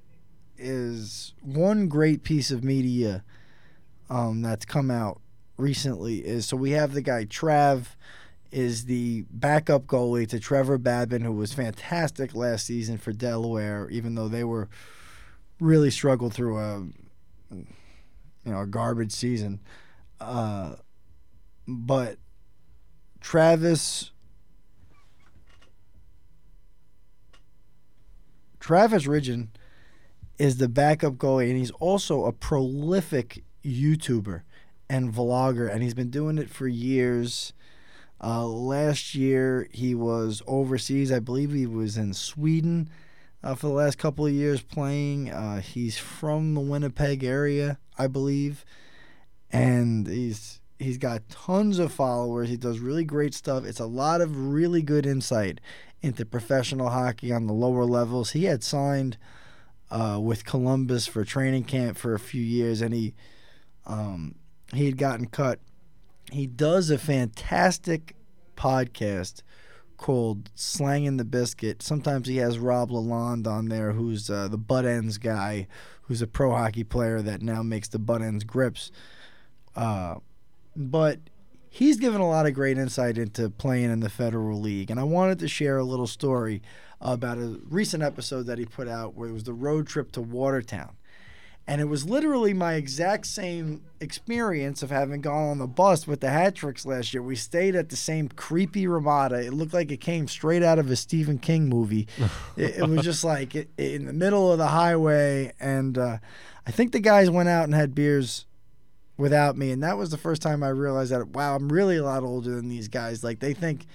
is 0.62 1.34
one 1.40 1.88
great 1.88 2.22
piece 2.22 2.50
of 2.50 2.62
media 2.62 3.24
um, 4.08 4.42
that's 4.42 4.64
come 4.64 4.90
out 4.90 5.20
recently 5.56 6.18
is 6.18 6.46
so 6.46 6.56
we 6.56 6.70
have 6.70 6.92
the 6.92 7.02
guy 7.02 7.24
Trav 7.24 7.86
is 8.50 8.84
the 8.84 9.24
backup 9.30 9.86
goalie 9.86 10.28
to 10.28 10.38
Trevor 10.38 10.76
Babin, 10.76 11.22
who 11.22 11.32
was 11.32 11.54
fantastic 11.54 12.34
last 12.34 12.66
season 12.66 12.98
for 12.98 13.12
Delaware, 13.12 13.88
even 13.90 14.14
though 14.14 14.28
they 14.28 14.44
were 14.44 14.68
really 15.58 15.90
struggled 15.90 16.34
through 16.34 16.58
a 16.58 16.86
you 18.44 18.52
know, 18.52 18.60
a 18.60 18.66
garbage 18.66 19.12
season. 19.12 19.60
Uh, 20.20 20.74
but 21.66 22.18
Travis 23.20 24.10
Travis 28.60 29.06
Ridgen 29.06 29.48
is 30.42 30.56
the 30.56 30.68
backup 30.68 31.14
goalie, 31.14 31.50
and 31.50 31.56
he's 31.56 31.70
also 31.70 32.24
a 32.24 32.32
prolific 32.32 33.44
YouTuber 33.64 34.42
and 34.90 35.14
vlogger, 35.14 35.72
and 35.72 35.84
he's 35.84 35.94
been 35.94 36.10
doing 36.10 36.36
it 36.36 36.50
for 36.50 36.66
years. 36.66 37.52
Uh, 38.20 38.44
last 38.44 39.14
year, 39.14 39.68
he 39.70 39.94
was 39.94 40.42
overseas. 40.48 41.12
I 41.12 41.20
believe 41.20 41.52
he 41.52 41.64
was 41.64 41.96
in 41.96 42.12
Sweden 42.12 42.90
uh, 43.44 43.54
for 43.54 43.68
the 43.68 43.72
last 43.72 43.98
couple 43.98 44.26
of 44.26 44.32
years 44.32 44.62
playing. 44.62 45.30
Uh, 45.30 45.60
he's 45.60 45.96
from 45.96 46.54
the 46.54 46.60
Winnipeg 46.60 47.22
area, 47.22 47.78
I 47.96 48.08
believe, 48.08 48.64
and 49.52 50.08
he's 50.08 50.60
he's 50.80 50.98
got 50.98 51.28
tons 51.28 51.78
of 51.78 51.92
followers. 51.92 52.48
He 52.48 52.56
does 52.56 52.80
really 52.80 53.04
great 53.04 53.34
stuff. 53.34 53.64
It's 53.64 53.78
a 53.78 53.86
lot 53.86 54.20
of 54.20 54.48
really 54.48 54.82
good 54.82 55.06
insight 55.06 55.60
into 56.00 56.26
professional 56.26 56.90
hockey 56.90 57.32
on 57.32 57.46
the 57.46 57.52
lower 57.52 57.84
levels. 57.84 58.32
He 58.32 58.46
had 58.46 58.64
signed 58.64 59.18
uh, 59.92 60.18
with 60.18 60.46
Columbus 60.46 61.06
for 61.06 61.22
training 61.22 61.64
camp 61.64 61.98
for 61.98 62.14
a 62.14 62.18
few 62.18 62.42
years, 62.42 62.80
and 62.80 62.94
he 62.94 63.14
um, 63.86 64.36
he 64.72 64.86
had 64.86 64.96
gotten 64.96 65.26
cut. 65.26 65.60
He 66.32 66.46
does 66.46 66.88
a 66.88 66.96
fantastic 66.96 68.16
podcast 68.56 69.42
called 69.98 70.50
Slang 70.54 71.04
in 71.04 71.18
the 71.18 71.24
Biscuit. 71.24 71.82
Sometimes 71.82 72.26
he 72.26 72.38
has 72.38 72.58
Rob 72.58 72.90
Lalonde 72.90 73.46
on 73.46 73.68
there, 73.68 73.92
who's 73.92 74.30
uh, 74.30 74.48
the 74.48 74.56
butt 74.56 74.86
ends 74.86 75.18
guy, 75.18 75.68
who's 76.02 76.22
a 76.22 76.26
pro 76.26 76.52
hockey 76.52 76.84
player 76.84 77.20
that 77.20 77.42
now 77.42 77.62
makes 77.62 77.88
the 77.88 77.98
butt 77.98 78.22
ends 78.22 78.44
grips. 78.44 78.90
Uh, 79.76 80.16
but 80.74 81.18
he's 81.68 81.98
given 81.98 82.20
a 82.22 82.28
lot 82.28 82.46
of 82.46 82.54
great 82.54 82.78
insight 82.78 83.18
into 83.18 83.50
playing 83.50 83.90
in 83.90 84.00
the 84.00 84.08
Federal 84.08 84.58
League. 84.58 84.90
And 84.90 84.98
I 84.98 85.04
wanted 85.04 85.38
to 85.40 85.48
share 85.48 85.76
a 85.76 85.84
little 85.84 86.06
story 86.06 86.62
about 87.02 87.38
a 87.38 87.58
recent 87.68 88.02
episode 88.02 88.46
that 88.46 88.58
he 88.58 88.64
put 88.64 88.88
out 88.88 89.14
where 89.14 89.28
it 89.28 89.32
was 89.32 89.44
the 89.44 89.52
road 89.52 89.86
trip 89.86 90.12
to 90.12 90.20
Watertown. 90.20 90.96
And 91.66 91.80
it 91.80 91.84
was 91.84 92.04
literally 92.04 92.54
my 92.54 92.74
exact 92.74 93.26
same 93.26 93.82
experience 94.00 94.82
of 94.82 94.90
having 94.90 95.20
gone 95.20 95.50
on 95.50 95.58
the 95.58 95.68
bus 95.68 96.08
with 96.08 96.20
the 96.20 96.30
hat 96.30 96.56
tricks 96.56 96.84
last 96.84 97.14
year. 97.14 97.22
We 97.22 97.36
stayed 97.36 97.76
at 97.76 97.88
the 97.88 97.96
same 97.96 98.28
creepy 98.28 98.88
Ramada. 98.88 99.36
It 99.36 99.52
looked 99.52 99.72
like 99.72 99.92
it 99.92 100.00
came 100.00 100.26
straight 100.26 100.64
out 100.64 100.80
of 100.80 100.90
a 100.90 100.96
Stephen 100.96 101.38
King 101.38 101.68
movie. 101.68 102.08
it, 102.56 102.78
it 102.78 102.88
was 102.88 103.04
just 103.04 103.22
like 103.22 103.54
it, 103.54 103.70
in 103.78 104.06
the 104.06 104.12
middle 104.12 104.50
of 104.50 104.58
the 104.58 104.68
highway. 104.68 105.52
And 105.60 105.96
uh, 105.96 106.18
I 106.66 106.72
think 106.72 106.90
the 106.90 107.00
guys 107.00 107.30
went 107.30 107.48
out 107.48 107.64
and 107.64 107.74
had 107.74 107.94
beers 107.94 108.46
without 109.16 109.56
me. 109.56 109.70
And 109.70 109.84
that 109.84 109.96
was 109.96 110.10
the 110.10 110.18
first 110.18 110.42
time 110.42 110.64
I 110.64 110.68
realized 110.68 111.12
that, 111.12 111.28
wow, 111.28 111.54
I'm 111.54 111.70
really 111.70 111.96
a 111.96 112.04
lot 112.04 112.24
older 112.24 112.56
than 112.56 112.68
these 112.68 112.88
guys. 112.88 113.22
Like, 113.22 113.38
they 113.38 113.54
think 113.54 113.86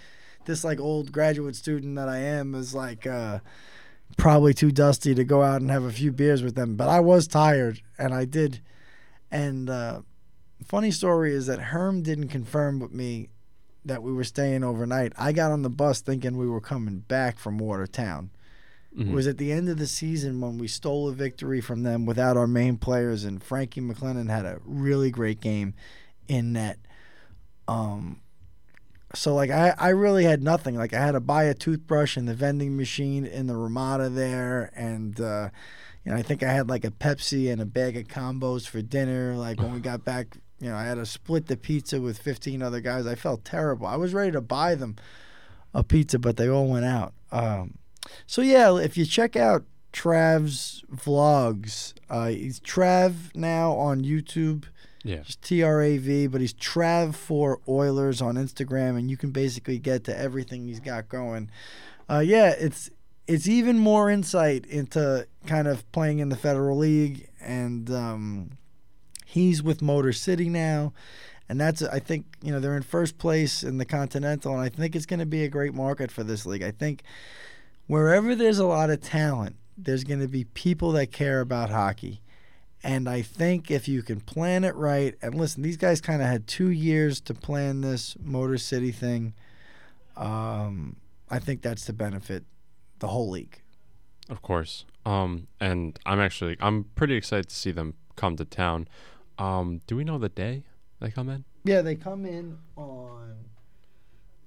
this, 0.47 0.63
like, 0.63 0.79
old 0.79 1.11
graduate 1.11 1.55
student 1.55 1.95
that 1.97 2.09
I 2.09 2.17
am 2.17 2.55
is 2.55 2.73
like, 2.73 3.05
uh, 3.05 3.39
probably 4.17 4.53
too 4.53 4.71
dusty 4.71 5.13
to 5.13 5.23
go 5.23 5.43
out 5.43 5.61
and 5.61 5.69
have 5.69 5.83
a 5.83 5.91
few 5.91 6.11
beers 6.11 6.41
with 6.41 6.55
them. 6.55 6.75
But 6.75 6.89
I 6.89 6.99
was 6.99 7.27
tired, 7.27 7.81
and 7.99 8.13
I 8.13 8.25
did. 8.25 8.61
And 9.29 9.69
uh, 9.69 10.01
funny 10.65 10.89
story 10.89 11.35
is 11.35 11.45
that 11.45 11.59
Herm 11.59 12.01
didn't 12.01 12.29
confirm 12.29 12.79
with 12.79 12.91
me 12.91 13.29
that 13.85 14.01
we 14.01 14.11
were 14.11 14.23
staying 14.23 14.63
overnight. 14.63 15.13
I 15.17 15.31
got 15.31 15.51
on 15.51 15.61
the 15.61 15.69
bus 15.69 16.01
thinking 16.01 16.37
we 16.37 16.47
were 16.47 16.59
coming 16.59 16.99
back 16.99 17.37
from 17.37 17.59
Watertown. 17.59 18.31
It 18.99 19.11
was 19.11 19.27
at 19.27 19.37
the 19.37 19.51
end 19.51 19.69
of 19.69 19.77
the 19.77 19.85
season 19.85 20.41
when 20.41 20.57
we 20.57 20.67
stole 20.67 21.07
a 21.07 21.13
victory 21.13 21.61
from 21.61 21.83
them 21.83 22.07
without 22.07 22.35
our 22.35 22.47
main 22.47 22.77
players, 22.77 23.25
and 23.25 23.43
Frankie 23.43 23.79
McLennan 23.79 24.27
had 24.27 24.43
a 24.45 24.59
really 24.65 25.11
great 25.11 25.39
game 25.39 25.75
in 26.27 26.53
net. 26.53 26.79
Um, 27.67 28.21
so 29.13 29.33
like 29.33 29.49
I, 29.49 29.73
I 29.77 29.89
really 29.89 30.25
had 30.25 30.43
nothing. 30.43 30.75
Like 30.75 30.93
I 30.93 30.99
had 30.99 31.13
to 31.13 31.19
buy 31.19 31.43
a 31.43 31.53
toothbrush 31.53 32.17
in 32.17 32.25
the 32.25 32.33
vending 32.33 32.75
machine 32.75 33.25
in 33.25 33.47
the 33.47 33.55
Ramada 33.55 34.09
there, 34.09 34.71
and 34.75 35.19
uh, 35.19 35.49
you 36.03 36.11
know 36.11 36.17
I 36.17 36.21
think 36.21 36.43
I 36.43 36.51
had 36.51 36.69
like 36.69 36.83
a 36.83 36.91
Pepsi 36.91 37.51
and 37.51 37.61
a 37.61 37.65
bag 37.65 37.95
of 37.97 38.07
combos 38.07 38.67
for 38.67 38.81
dinner. 38.81 39.35
Like 39.35 39.59
when 39.59 39.73
we 39.73 39.79
got 39.79 40.03
back, 40.03 40.37
you 40.59 40.69
know 40.69 40.75
I 40.75 40.83
had 40.83 40.95
to 40.95 41.05
split 41.05 41.47
the 41.47 41.57
pizza 41.57 42.01
with 42.01 42.19
15 42.19 42.61
other 42.61 42.81
guys. 42.81 43.07
I 43.07 43.15
felt 43.15 43.45
terrible. 43.45 43.87
I 43.87 43.95
was 43.95 44.13
ready 44.13 44.31
to 44.31 44.41
buy 44.41 44.75
them 44.75 44.97
a 45.73 45.83
pizza, 45.83 46.19
but 46.19 46.37
they 46.37 46.49
all 46.49 46.67
went 46.67 46.85
out. 46.85 47.13
Um, 47.31 47.77
so 48.25 48.41
yeah, 48.41 48.75
if 48.77 48.97
you 48.97 49.05
check 49.05 49.35
out 49.35 49.63
Trav's 49.93 50.83
vlogs, 50.93 51.93
uh, 52.09 52.27
he's 52.27 52.59
Trav 52.59 53.35
now 53.35 53.71
on 53.73 54.03
YouTube. 54.03 54.65
Yeah. 55.07 55.21
Just 55.21 55.41
T 55.41 55.63
R 55.63 55.81
A 55.81 55.97
V, 55.97 56.27
but 56.27 56.41
he's 56.41 56.53
Trav 56.53 57.15
for 57.15 57.61
Oilers 57.67 58.21
on 58.21 58.35
Instagram, 58.35 58.97
and 58.97 59.09
you 59.09 59.15
can 59.15 59.31
basically 59.31 59.79
get 59.79 60.03
to 60.03 60.17
everything 60.17 60.67
he's 60.67 60.81
got 60.81 61.07
going. 61.07 61.49
Uh, 62.09 62.19
yeah, 62.19 62.49
it's 62.49 62.89
it's 63.25 63.47
even 63.47 63.79
more 63.79 64.09
insight 64.09 64.65
into 64.65 65.25
kind 65.45 65.67
of 65.67 65.89
playing 65.93 66.19
in 66.19 66.27
the 66.27 66.35
Federal 66.35 66.77
League, 66.77 67.29
and 67.39 67.89
um, 67.89 68.51
he's 69.25 69.63
with 69.63 69.81
Motor 69.81 70.11
City 70.11 70.49
now, 70.49 70.91
and 71.47 71.59
that's 71.59 71.81
I 71.81 71.99
think 71.99 72.25
you 72.41 72.51
know 72.51 72.59
they're 72.59 72.75
in 72.75 72.83
first 72.83 73.17
place 73.17 73.63
in 73.63 73.77
the 73.77 73.85
Continental, 73.85 74.51
and 74.51 74.61
I 74.61 74.67
think 74.67 74.93
it's 74.93 75.05
going 75.05 75.21
to 75.21 75.25
be 75.25 75.45
a 75.45 75.49
great 75.49 75.73
market 75.73 76.11
for 76.11 76.23
this 76.23 76.45
league. 76.45 76.63
I 76.63 76.71
think 76.71 77.03
wherever 77.87 78.35
there's 78.35 78.59
a 78.59 78.67
lot 78.67 78.89
of 78.89 78.99
talent, 78.99 79.55
there's 79.77 80.03
going 80.03 80.19
to 80.19 80.27
be 80.27 80.43
people 80.43 80.91
that 80.93 81.13
care 81.13 81.39
about 81.39 81.69
hockey. 81.69 82.21
And 82.87 83.09
I 83.09 83.21
think 83.21 83.69
if 83.69 83.89
you 83.89 84.01
can 84.01 84.21
plan 84.21 84.63
it 84.63 84.73
right, 84.75 85.13
and 85.21 85.35
listen, 85.35 85.61
these 85.61 85.75
guys 85.75 85.99
kind 85.99 86.21
of 86.21 86.29
had 86.29 86.47
two 86.47 86.71
years 86.71 87.19
to 87.21 87.33
plan 87.33 87.81
this 87.81 88.15
Motor 88.17 88.57
City 88.57 88.93
thing. 88.93 89.33
Um, 90.15 90.95
I 91.29 91.39
think 91.39 91.61
that's 91.61 91.83
to 91.87 91.93
benefit 91.93 92.45
the 92.99 93.09
whole 93.09 93.29
league. 93.29 93.61
Of 94.29 94.41
course. 94.41 94.85
Um, 95.05 95.47
and 95.59 95.99
I'm 96.05 96.21
actually 96.21 96.55
I'm 96.61 96.85
pretty 96.95 97.15
excited 97.15 97.49
to 97.49 97.55
see 97.55 97.71
them 97.71 97.93
come 98.15 98.37
to 98.37 98.45
town. 98.45 98.87
Um, 99.37 99.81
do 99.85 99.97
we 99.97 100.05
know 100.05 100.17
the 100.17 100.29
day 100.29 100.63
they 101.01 101.11
come 101.11 101.27
in? 101.27 101.43
Yeah, 101.65 101.81
they 101.81 101.95
come 101.95 102.25
in 102.25 102.57
on 102.77 103.35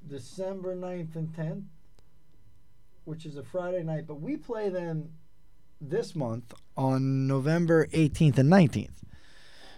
December 0.09 0.75
9th 0.75 1.15
and 1.15 1.29
10th, 1.35 1.65
which 3.05 3.27
is 3.27 3.37
a 3.37 3.43
Friday 3.43 3.83
night, 3.83 4.07
but 4.07 4.19
we 4.19 4.39
play 4.39 4.71
them 4.71 5.11
this 5.81 6.15
month 6.15 6.53
on 6.77 7.27
November 7.27 7.87
18th 7.89 8.39
and 8.39 8.51
19th. 8.51 8.91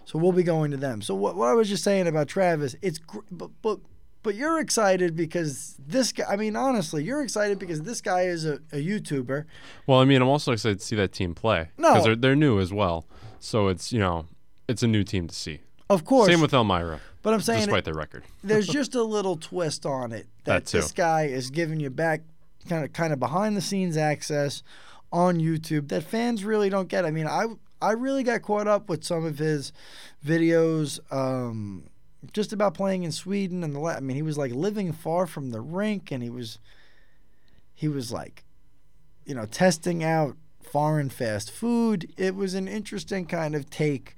So 0.05 0.19
we'll 0.19 0.33
be 0.33 0.43
going 0.43 0.71
to 0.73 0.77
them. 0.77 1.01
So 1.01 1.15
what, 1.15 1.37
what 1.37 1.49
I 1.49 1.55
was 1.55 1.69
just 1.69 1.85
saying 1.85 2.07
about 2.09 2.29
Travis, 2.29 2.75
it's 2.83 2.99
gr- 2.99 3.21
but 3.31 3.51
but 3.63 3.79
but 4.25 4.35
you're 4.35 4.61
excited 4.61 5.17
because 5.17 5.77
this 5.79 6.13
guy. 6.13 6.25
I 6.29 6.37
mean, 6.37 6.57
honestly, 6.57 7.05
you're 7.05 7.23
excited 7.23 7.59
because 7.59 7.83
this 7.83 8.01
guy 8.01 8.23
is 8.23 8.45
a, 8.45 8.55
a 8.73 8.85
YouTuber. 8.85 9.45
Well, 9.87 10.01
I 10.01 10.05
mean, 10.05 10.21
I'm 10.21 10.29
also 10.29 10.53
excited 10.53 10.81
to 10.81 10.85
see 10.85 10.97
that 10.97 11.13
team 11.13 11.35
play 11.35 11.71
No. 11.79 11.91
because 11.91 12.05
they're 12.05 12.17
they're 12.17 12.37
new 12.37 12.59
as 12.61 12.73
well. 12.73 13.07
So 13.39 13.69
it's 13.69 13.93
you 13.93 14.01
know 14.01 14.27
it's 14.69 14.83
a 14.83 14.89
new 14.89 15.05
team 15.05 15.29
to 15.29 15.35
see. 15.35 15.61
Of 15.89 16.05
course, 16.05 16.29
Same 16.29 16.41
with 16.41 16.53
Elmira. 16.55 17.01
But 17.23 17.35
I'm 17.35 17.41
saying 17.41 17.61
despite 17.67 17.81
it- 17.81 17.85
their 17.87 17.95
record. 17.95 18.25
there's 18.45 18.67
just 18.81 18.95
a 18.97 19.03
little 19.05 19.37
twist 19.37 19.87
on 19.87 20.11
it 20.13 20.27
that, 20.45 20.65
That 20.67 20.67
this 20.67 20.91
guy 20.93 21.25
is 21.27 21.51
giving 21.51 21.79
you 21.81 21.91
back 21.91 22.23
kind 22.69 22.85
of 22.85 22.93
kind 22.93 23.13
of 23.13 23.21
behind 23.21 23.57
the 23.57 23.61
scenes 23.61 23.97
access 23.97 24.63
on 25.13 25.39
YouTube 25.39 25.89
that 25.89 26.03
fans 26.03 26.45
really 26.45 26.71
don't 26.71 26.89
get. 26.89 27.05
I 27.05 27.11
mean, 27.11 27.27
I 27.27 27.47
I 27.81 27.93
really 27.93 28.23
got 28.23 28.43
caught 28.43 28.67
up 28.67 28.89
with 28.89 29.05
some 29.05 29.25
of 29.25 29.39
his 29.39 29.73
videos 30.25 31.01
um, 31.13 31.85
just 32.33 32.53
about 32.53 32.75
playing 32.75 33.03
in 33.03 33.13
Sweden 33.13 33.63
and 33.63 33.75
the 33.75 33.81
I 33.81 34.01
mean, 34.01 34.17
he 34.17 34.23
was 34.23 34.39
like 34.39 34.53
living 34.53 34.93
far 34.93 35.27
from 35.27 35.51
the 35.51 35.61
rink 35.61 36.11
and 36.11 36.23
he 36.23 36.31
was 36.31 36.59
he 37.75 37.89
was 37.89 38.13
like 38.13 38.45
you 39.25 39.35
know, 39.35 39.47
testing 39.47 40.03
out 40.03 40.37
foreign 40.63 41.09
fast 41.09 41.51
food. 41.51 42.13
It 42.17 42.35
was 42.35 42.55
an 42.55 42.69
interesting 42.69 43.27
kind 43.27 43.55
of 43.55 43.71
take 43.71 44.15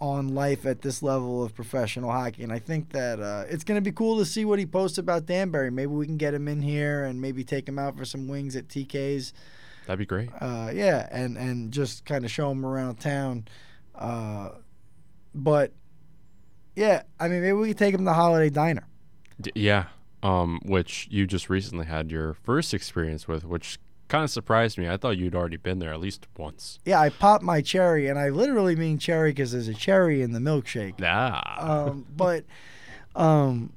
on 0.00 0.28
life 0.28 0.64
at 0.64 0.82
this 0.82 1.02
level 1.02 1.42
of 1.42 1.54
professional 1.54 2.12
hockey. 2.12 2.44
And 2.44 2.52
I 2.52 2.60
think 2.60 2.90
that 2.92 3.20
uh, 3.20 3.44
it's 3.48 3.64
going 3.64 3.82
to 3.82 3.90
be 3.90 3.94
cool 3.94 4.18
to 4.18 4.24
see 4.24 4.44
what 4.44 4.60
he 4.60 4.66
posts 4.66 4.98
about 4.98 5.26
Danbury. 5.26 5.70
Maybe 5.70 5.92
we 5.92 6.06
can 6.06 6.16
get 6.16 6.34
him 6.34 6.46
in 6.46 6.62
here 6.62 7.04
and 7.04 7.20
maybe 7.20 7.42
take 7.42 7.68
him 7.68 7.78
out 7.78 7.96
for 7.96 8.04
some 8.04 8.28
wings 8.28 8.54
at 8.54 8.68
TK's. 8.68 9.32
That'd 9.88 10.00
be 10.00 10.04
great. 10.04 10.28
Uh, 10.38 10.70
yeah, 10.74 11.08
and, 11.10 11.38
and 11.38 11.72
just 11.72 12.04
kind 12.04 12.22
of 12.22 12.30
show 12.30 12.50
them 12.50 12.66
around 12.66 12.96
town. 12.96 13.48
Uh, 13.94 14.50
but 15.34 15.72
yeah, 16.76 17.04
I 17.18 17.28
mean, 17.28 17.40
maybe 17.40 17.54
we 17.54 17.68
could 17.68 17.78
take 17.78 17.96
them 17.96 18.04
to 18.04 18.12
Holiday 18.12 18.50
Diner. 18.50 18.86
D- 19.40 19.50
yeah. 19.54 19.86
Um, 20.22 20.60
which 20.66 21.08
you 21.10 21.26
just 21.26 21.48
recently 21.48 21.86
had 21.86 22.10
your 22.10 22.34
first 22.34 22.74
experience 22.74 23.26
with, 23.26 23.46
which 23.46 23.78
kind 24.08 24.24
of 24.24 24.30
surprised 24.30 24.76
me. 24.76 24.90
I 24.90 24.98
thought 24.98 25.16
you'd 25.16 25.34
already 25.34 25.56
been 25.56 25.78
there 25.78 25.94
at 25.94 26.00
least 26.00 26.26
once. 26.36 26.80
Yeah, 26.84 27.00
I 27.00 27.08
popped 27.08 27.42
my 27.42 27.62
cherry, 27.62 28.08
and 28.08 28.18
I 28.18 28.28
literally 28.28 28.76
mean 28.76 28.98
cherry 28.98 29.30
because 29.30 29.52
there's 29.52 29.68
a 29.68 29.74
cherry 29.74 30.20
in 30.20 30.32
the 30.32 30.38
milkshake. 30.38 30.96
Ah. 31.02 31.86
Um, 31.86 32.04
but 32.14 32.44
um, 33.16 33.72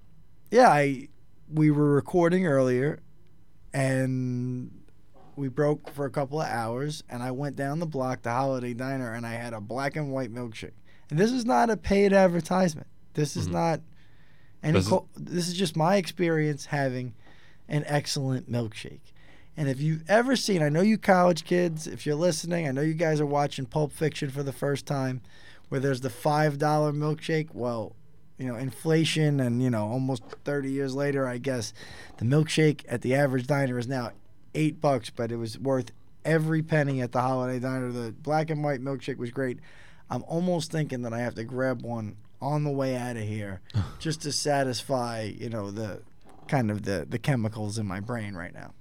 yeah, 0.50 0.68
I 0.68 1.08
we 1.54 1.72
were 1.72 1.94
recording 1.94 2.48
earlier, 2.48 3.00
and 3.74 4.81
we 5.42 5.48
broke 5.48 5.90
for 5.90 6.06
a 6.06 6.12
couple 6.12 6.40
of 6.40 6.48
hours, 6.48 7.04
and 7.10 7.24
I 7.24 7.32
went 7.32 7.56
down 7.56 7.80
the 7.80 7.88
block 7.88 8.22
to 8.22 8.30
Holiday 8.30 8.76
Diner, 8.76 9.12
and 9.12 9.26
I 9.26 9.34
had 9.34 9.54
a 9.54 9.60
black 9.60 9.96
and 9.96 10.12
white 10.12 10.32
milkshake. 10.32 10.78
And 11.10 11.18
this 11.18 11.32
is 11.32 11.46
not 11.46 11.72
a 11.72 11.76
paid 11.76 12.14
advertisement. 12.14 12.88
This 13.16 13.36
is 13.36 13.46
mm-hmm. 13.46 13.56
not 13.56 13.82
any. 14.62 14.74
This 14.74 14.84
is- 14.84 14.90
co- 14.90 15.08
this 15.16 15.48
is 15.48 15.56
just 15.56 15.76
my 15.76 15.96
experience 15.96 16.68
having 16.68 17.16
an 17.68 17.84
excellent 17.88 18.52
milkshake. 18.52 19.14
And 19.58 19.68
if 19.68 19.82
you've 19.82 20.08
ever 20.08 20.36
seen, 20.36 20.62
I 20.62 20.70
know 20.70 20.82
you 20.82 20.98
college 20.98 21.44
kids, 21.44 21.88
if 21.88 22.06
you're 22.06 22.16
listening, 22.16 22.68
I 22.68 22.72
know 22.72 22.82
you 22.82 22.94
guys 22.94 23.20
are 23.20 23.26
watching 23.26 23.66
Pulp 23.66 23.92
Fiction 23.92 24.30
for 24.30 24.44
the 24.44 24.54
first 24.54 24.86
time, 24.86 25.22
where 25.70 25.82
there's 25.82 26.02
the 26.02 26.10
$5 26.10 26.58
milkshake. 26.58 27.50
Well, 27.54 27.96
you 28.38 28.48
know, 28.48 28.56
inflation 28.56 29.40
and, 29.40 29.62
you 29.62 29.70
know, 29.70 29.88
almost 29.88 30.24
30 30.46 30.72
years 30.72 30.96
later, 30.96 31.28
I 31.28 31.38
guess, 31.38 31.74
the 32.18 32.26
milkshake 32.26 32.86
at 32.88 33.02
the 33.02 33.14
average 33.14 33.48
diner 33.48 33.78
is 33.78 33.88
now 33.88 34.12
eight 34.56 34.82
bucks, 34.82 35.10
but 35.10 35.32
it 35.32 35.38
was 35.38 35.58
worth 35.58 35.92
every 36.26 36.62
penny 36.62 37.02
at 37.02 37.12
the 37.12 37.22
holiday 37.22 37.60
diner. 37.60 37.92
The 37.92 38.12
black 38.12 38.50
and 38.50 38.64
white 38.64 38.82
milkshake 38.82 39.18
was 39.18 39.32
great. 39.32 39.60
I'm 40.10 40.24
almost 40.28 40.72
thinking 40.72 41.04
that 41.04 41.14
I 41.14 41.20
have 41.20 41.36
to 41.36 41.44
grab 41.44 41.82
one 41.84 42.18
on 42.42 42.64
the 42.64 42.72
way 42.72 42.96
out 42.96 43.16
of 43.16 43.24
here 43.24 43.62
just 44.00 44.22
to 44.24 44.32
satisfy, 44.32 45.32
you 45.38 45.50
know, 45.50 45.72
the 45.72 46.02
kind 46.48 46.70
of 46.70 46.84
the, 46.84 47.06
the 47.08 47.20
chemicals 47.20 47.78
in 47.78 47.88
my 47.88 48.00
brain 48.00 48.36
right 48.36 48.54
now. 48.54 48.74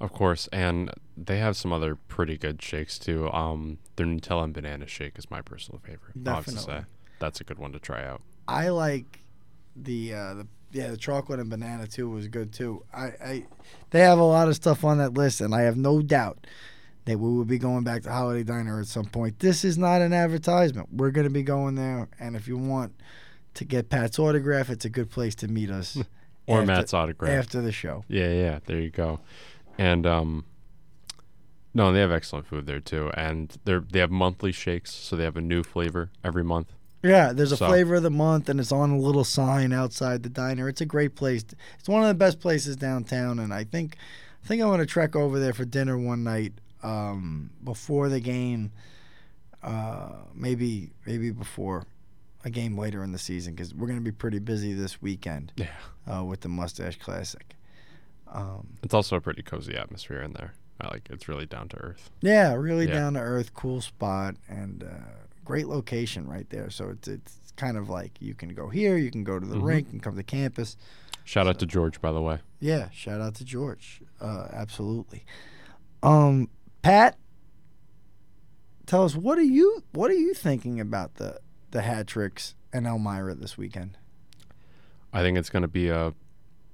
Of 0.00 0.12
course, 0.12 0.48
and 0.52 0.90
they 1.16 1.38
have 1.38 1.56
some 1.56 1.72
other 1.72 1.94
pretty 1.94 2.36
good 2.36 2.60
shakes 2.60 2.98
too. 2.98 3.30
Um, 3.30 3.78
their 3.96 4.06
Nutella 4.06 4.44
and 4.44 4.52
banana 4.52 4.86
shake 4.86 5.18
is 5.18 5.30
my 5.30 5.40
personal 5.40 5.80
favorite. 5.80 6.16
I'll 6.26 6.34
have 6.36 6.44
to 6.46 6.50
Definitely. 6.50 6.84
That's 7.20 7.40
a 7.40 7.44
good 7.44 7.58
one 7.58 7.72
to 7.72 7.78
try 7.78 8.04
out. 8.04 8.20
I 8.46 8.68
like 8.68 9.20
the 9.76 10.12
uh, 10.12 10.34
the 10.34 10.46
yeah 10.74 10.88
the 10.90 10.96
chocolate 10.96 11.40
and 11.40 11.48
banana 11.48 11.86
too 11.86 12.10
was 12.10 12.28
good 12.28 12.52
too. 12.52 12.84
I, 12.92 13.04
I 13.24 13.46
they 13.90 14.00
have 14.00 14.18
a 14.18 14.24
lot 14.24 14.48
of 14.48 14.54
stuff 14.54 14.84
on 14.84 14.98
that 14.98 15.14
list, 15.14 15.40
and 15.40 15.54
I 15.54 15.62
have 15.62 15.76
no 15.76 16.02
doubt 16.02 16.46
that 17.06 17.18
we 17.18 17.32
will 17.32 17.44
be 17.44 17.58
going 17.58 17.84
back 17.84 18.02
to 18.02 18.10
Holiday 18.10 18.42
Diner 18.42 18.80
at 18.80 18.86
some 18.86 19.04
point. 19.06 19.38
This 19.38 19.64
is 19.64 19.78
not 19.78 20.02
an 20.02 20.12
advertisement. 20.12 20.88
We're 20.92 21.10
going 21.10 21.26
to 21.26 21.30
be 21.32 21.42
going 21.42 21.74
there, 21.76 22.08
and 22.18 22.34
if 22.36 22.48
you 22.48 22.56
want 22.58 22.94
to 23.54 23.64
get 23.64 23.88
Pat's 23.88 24.18
autograph, 24.18 24.68
it's 24.70 24.84
a 24.84 24.90
good 24.90 25.10
place 25.10 25.34
to 25.36 25.48
meet 25.48 25.70
us. 25.70 25.98
Or 26.46 26.58
after- 26.58 26.66
Matt's 26.66 26.92
autograph. 26.92 27.30
after 27.30 27.62
the 27.62 27.72
show. 27.72 28.04
Yeah, 28.06 28.30
yeah. 28.30 28.58
There 28.66 28.78
you 28.78 28.90
go. 28.90 29.20
And 29.78 30.04
um, 30.06 30.44
no, 31.72 31.90
they 31.90 32.00
have 32.00 32.12
excellent 32.12 32.46
food 32.46 32.66
there 32.66 32.80
too, 32.80 33.10
and 33.14 33.56
they're 33.64 33.80
they 33.80 34.00
have 34.00 34.10
monthly 34.10 34.52
shakes, 34.52 34.92
so 34.92 35.16
they 35.16 35.24
have 35.24 35.38
a 35.38 35.40
new 35.40 35.62
flavor 35.62 36.10
every 36.22 36.44
month. 36.44 36.74
Yeah, 37.04 37.32
there's 37.32 37.52
a 37.52 37.56
So- 37.56 37.68
flavor 37.68 37.96
of 37.96 38.02
the 38.02 38.10
month, 38.10 38.48
and 38.48 38.58
it's 38.58 38.72
on 38.72 38.90
a 38.90 38.98
little 38.98 39.24
sign 39.24 39.72
outside 39.72 40.22
the 40.22 40.28
diner. 40.30 40.68
It's 40.68 40.80
a 40.80 40.86
great 40.86 41.14
place. 41.14 41.44
It's 41.78 41.88
one 41.88 42.02
of 42.02 42.08
the 42.08 42.14
best 42.14 42.40
places 42.40 42.76
downtown, 42.76 43.38
and 43.38 43.52
I 43.52 43.64
think, 43.64 43.96
I 44.42 44.46
think 44.46 44.62
I 44.62 44.64
want 44.66 44.80
to 44.80 44.86
trek 44.86 45.14
over 45.14 45.38
there 45.38 45.52
for 45.52 45.64
dinner 45.64 45.98
one 45.98 46.24
night 46.24 46.54
um, 46.82 47.50
before 47.62 48.08
the 48.08 48.20
game. 48.20 48.72
Uh, 49.62 50.10
maybe, 50.34 50.90
maybe 51.06 51.30
before 51.30 51.86
a 52.44 52.50
game 52.50 52.76
later 52.76 53.02
in 53.02 53.12
the 53.12 53.18
season, 53.18 53.54
because 53.54 53.74
we're 53.74 53.86
going 53.86 53.98
to 53.98 54.04
be 54.04 54.12
pretty 54.12 54.38
busy 54.38 54.74
this 54.74 55.00
weekend. 55.00 55.52
Yeah. 55.56 55.68
Uh, 56.06 56.22
with 56.24 56.42
the 56.42 56.48
Mustache 56.50 56.98
Classic. 56.98 57.56
Um, 58.30 58.66
It's 58.82 58.92
also 58.92 59.16
a 59.16 59.20
pretty 59.22 59.42
cozy 59.42 59.74
atmosphere 59.76 60.20
in 60.20 60.32
there. 60.34 60.52
I 60.80 60.88
like 60.88 61.08
it's 61.08 61.28
really 61.28 61.46
down 61.46 61.68
to 61.70 61.76
earth. 61.78 62.10
Yeah, 62.20 62.52
really 62.54 62.86
Yeah. 62.86 62.94
down 62.94 63.14
to 63.14 63.20
earth, 63.20 63.54
cool 63.54 63.80
spot, 63.80 64.34
and 64.48 64.82
uh, 64.82 64.88
great 65.44 65.66
location 65.68 66.26
right 66.28 66.48
there. 66.50 66.70
So 66.70 66.88
it's 66.90 67.08
it's 67.08 67.38
kind 67.56 67.76
of 67.76 67.88
like 67.88 68.20
you 68.20 68.34
can 68.34 68.50
go 68.54 68.68
here, 68.68 68.96
you 68.96 69.10
can 69.10 69.24
go 69.24 69.38
to 69.38 69.46
the 69.46 69.56
Mhm. 69.56 69.62
rink, 69.64 69.88
and 69.92 70.02
come 70.02 70.16
to 70.16 70.22
campus. 70.22 70.76
Shout 71.24 71.46
out 71.46 71.58
to 71.60 71.66
George, 71.66 72.00
by 72.00 72.12
the 72.12 72.20
way. 72.20 72.38
Yeah, 72.60 72.90
shout 72.90 73.20
out 73.20 73.34
to 73.36 73.44
George. 73.44 74.02
Uh, 74.20 74.48
absolutely. 74.52 75.24
Um, 76.02 76.48
Pat, 76.82 77.16
tell 78.86 79.04
us 79.04 79.16
what 79.16 79.38
are 79.38 79.42
you 79.42 79.82
what 79.92 80.10
are 80.10 80.14
you 80.18 80.34
thinking 80.34 80.80
about 80.80 81.14
the 81.14 81.38
the 81.70 81.82
hat 81.82 82.06
tricks 82.06 82.54
and 82.72 82.86
Elmira 82.86 83.34
this 83.34 83.56
weekend? 83.56 83.96
I 85.12 85.22
think 85.22 85.38
it's 85.38 85.50
going 85.50 85.62
to 85.62 85.68
be 85.68 85.88
a 85.88 86.12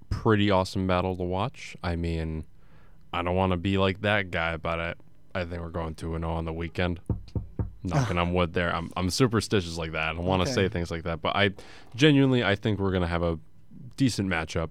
pretty 0.09 0.51
awesome 0.51 0.87
battle 0.87 1.17
to 1.17 1.23
watch. 1.23 1.77
I 1.85 1.95
mean, 1.97 2.45
I 3.13 3.23
don't 3.23 3.37
want 3.37 3.53
to 3.53 3.57
be 3.59 3.77
like 3.79 4.01
that 4.01 4.31
guy, 4.31 4.57
but 4.57 4.81
I, 4.81 4.95
I 5.35 5.45
think 5.45 5.61
we're 5.63 5.69
going 5.69 5.95
2 5.95 6.19
0 6.19 6.29
on 6.31 6.45
the 6.47 6.53
weekend. 6.53 7.01
Knocking 7.83 8.19
on 8.19 8.35
wood 8.35 8.53
there. 8.53 8.75
I'm, 8.75 8.91
I'm 8.97 9.09
superstitious 9.11 9.79
like 9.79 9.93
that. 9.93 10.11
I 10.11 10.13
don't 10.13 10.25
want 10.27 10.43
to 10.45 10.51
Okay. 10.51 10.67
say 10.67 10.69
things 10.69 10.91
like 10.91 11.05
that, 11.05 11.23
but 11.23 11.35
I 11.35 11.51
genuinely, 11.95 12.45
I 12.45 12.55
think 12.55 12.79
we're 12.79 12.91
going 12.91 13.03
to 13.03 13.09
have 13.09 13.23
a 13.23 13.39
decent 13.97 14.29
matchup. 14.29 14.69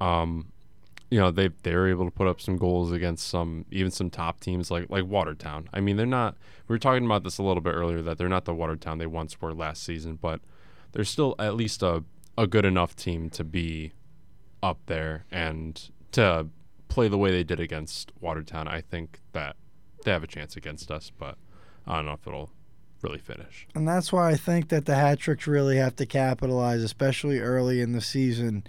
Um, 0.00 0.52
you 1.10 1.18
know, 1.18 1.30
they 1.30 1.48
they 1.62 1.74
were 1.74 1.88
able 1.88 2.04
to 2.06 2.10
put 2.10 2.26
up 2.26 2.40
some 2.40 2.56
goals 2.56 2.90
against 2.92 3.26
some 3.28 3.64
even 3.70 3.90
some 3.90 4.08
top 4.10 4.40
teams 4.40 4.70
like 4.70 4.88
like 4.90 5.04
Watertown. 5.04 5.68
I 5.72 5.80
mean, 5.80 5.96
they're 5.96 6.06
not. 6.06 6.36
We 6.68 6.74
were 6.74 6.78
talking 6.78 7.04
about 7.04 7.22
this 7.22 7.38
a 7.38 7.42
little 7.42 7.60
bit 7.62 7.72
earlier 7.74 8.00
that 8.02 8.16
they're 8.18 8.28
not 8.30 8.44
the 8.46 8.54
Watertown 8.54 8.98
they 8.98 9.06
once 9.06 9.38
were 9.40 9.52
last 9.54 9.82
season, 9.82 10.16
but 10.20 10.40
they're 10.92 11.04
still 11.04 11.34
at 11.38 11.54
least 11.54 11.82
a 11.82 12.02
a 12.38 12.46
good 12.46 12.64
enough 12.64 12.96
team 12.96 13.28
to 13.30 13.44
be 13.44 13.92
up 14.62 14.78
there 14.86 15.24
and 15.30 15.90
to 16.12 16.48
play 16.88 17.08
the 17.08 17.18
way 17.18 17.30
they 17.30 17.44
did 17.44 17.60
against 17.60 18.10
Watertown. 18.20 18.66
I 18.68 18.80
think 18.80 19.20
that 19.32 19.56
they 20.04 20.10
have 20.12 20.22
a 20.22 20.26
chance 20.26 20.56
against 20.56 20.90
us, 20.90 21.10
but 21.18 21.36
I 21.86 21.96
don't 21.96 22.06
know 22.06 22.12
if 22.12 22.26
it'll 22.26 22.50
really 23.02 23.18
finish. 23.18 23.66
And 23.74 23.86
that's 23.86 24.12
why 24.12 24.30
I 24.30 24.36
think 24.36 24.68
that 24.68 24.86
the 24.86 24.94
hat 24.94 25.18
tricks 25.18 25.46
really 25.46 25.76
have 25.76 25.96
to 25.96 26.06
capitalize, 26.06 26.82
especially 26.82 27.40
early 27.40 27.80
in 27.80 27.92
the 27.92 28.00
season, 28.00 28.64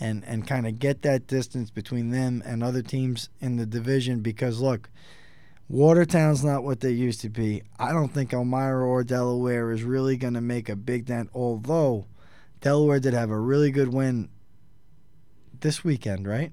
and 0.00 0.24
and 0.24 0.46
kind 0.46 0.66
of 0.66 0.78
get 0.78 1.02
that 1.02 1.26
distance 1.26 1.70
between 1.70 2.10
them 2.10 2.42
and 2.44 2.62
other 2.62 2.82
teams 2.82 3.28
in 3.40 3.56
the 3.56 3.66
division. 3.66 4.20
Because 4.20 4.60
look, 4.60 4.88
Watertown's 5.68 6.44
not 6.44 6.64
what 6.64 6.80
they 6.80 6.90
used 6.90 7.20
to 7.22 7.28
be. 7.28 7.62
I 7.78 7.92
don't 7.92 8.12
think 8.12 8.32
Elmira 8.32 8.86
or 8.86 9.04
Delaware 9.04 9.70
is 9.72 9.82
really 9.82 10.16
going 10.16 10.34
to 10.34 10.40
make 10.40 10.68
a 10.68 10.76
big 10.76 11.06
dent. 11.06 11.30
Although 11.34 12.06
Delaware 12.60 13.00
did 13.00 13.14
have 13.14 13.30
a 13.30 13.38
really 13.38 13.70
good 13.70 13.92
win 13.92 14.28
this 15.60 15.82
weekend, 15.84 16.26
right? 16.26 16.52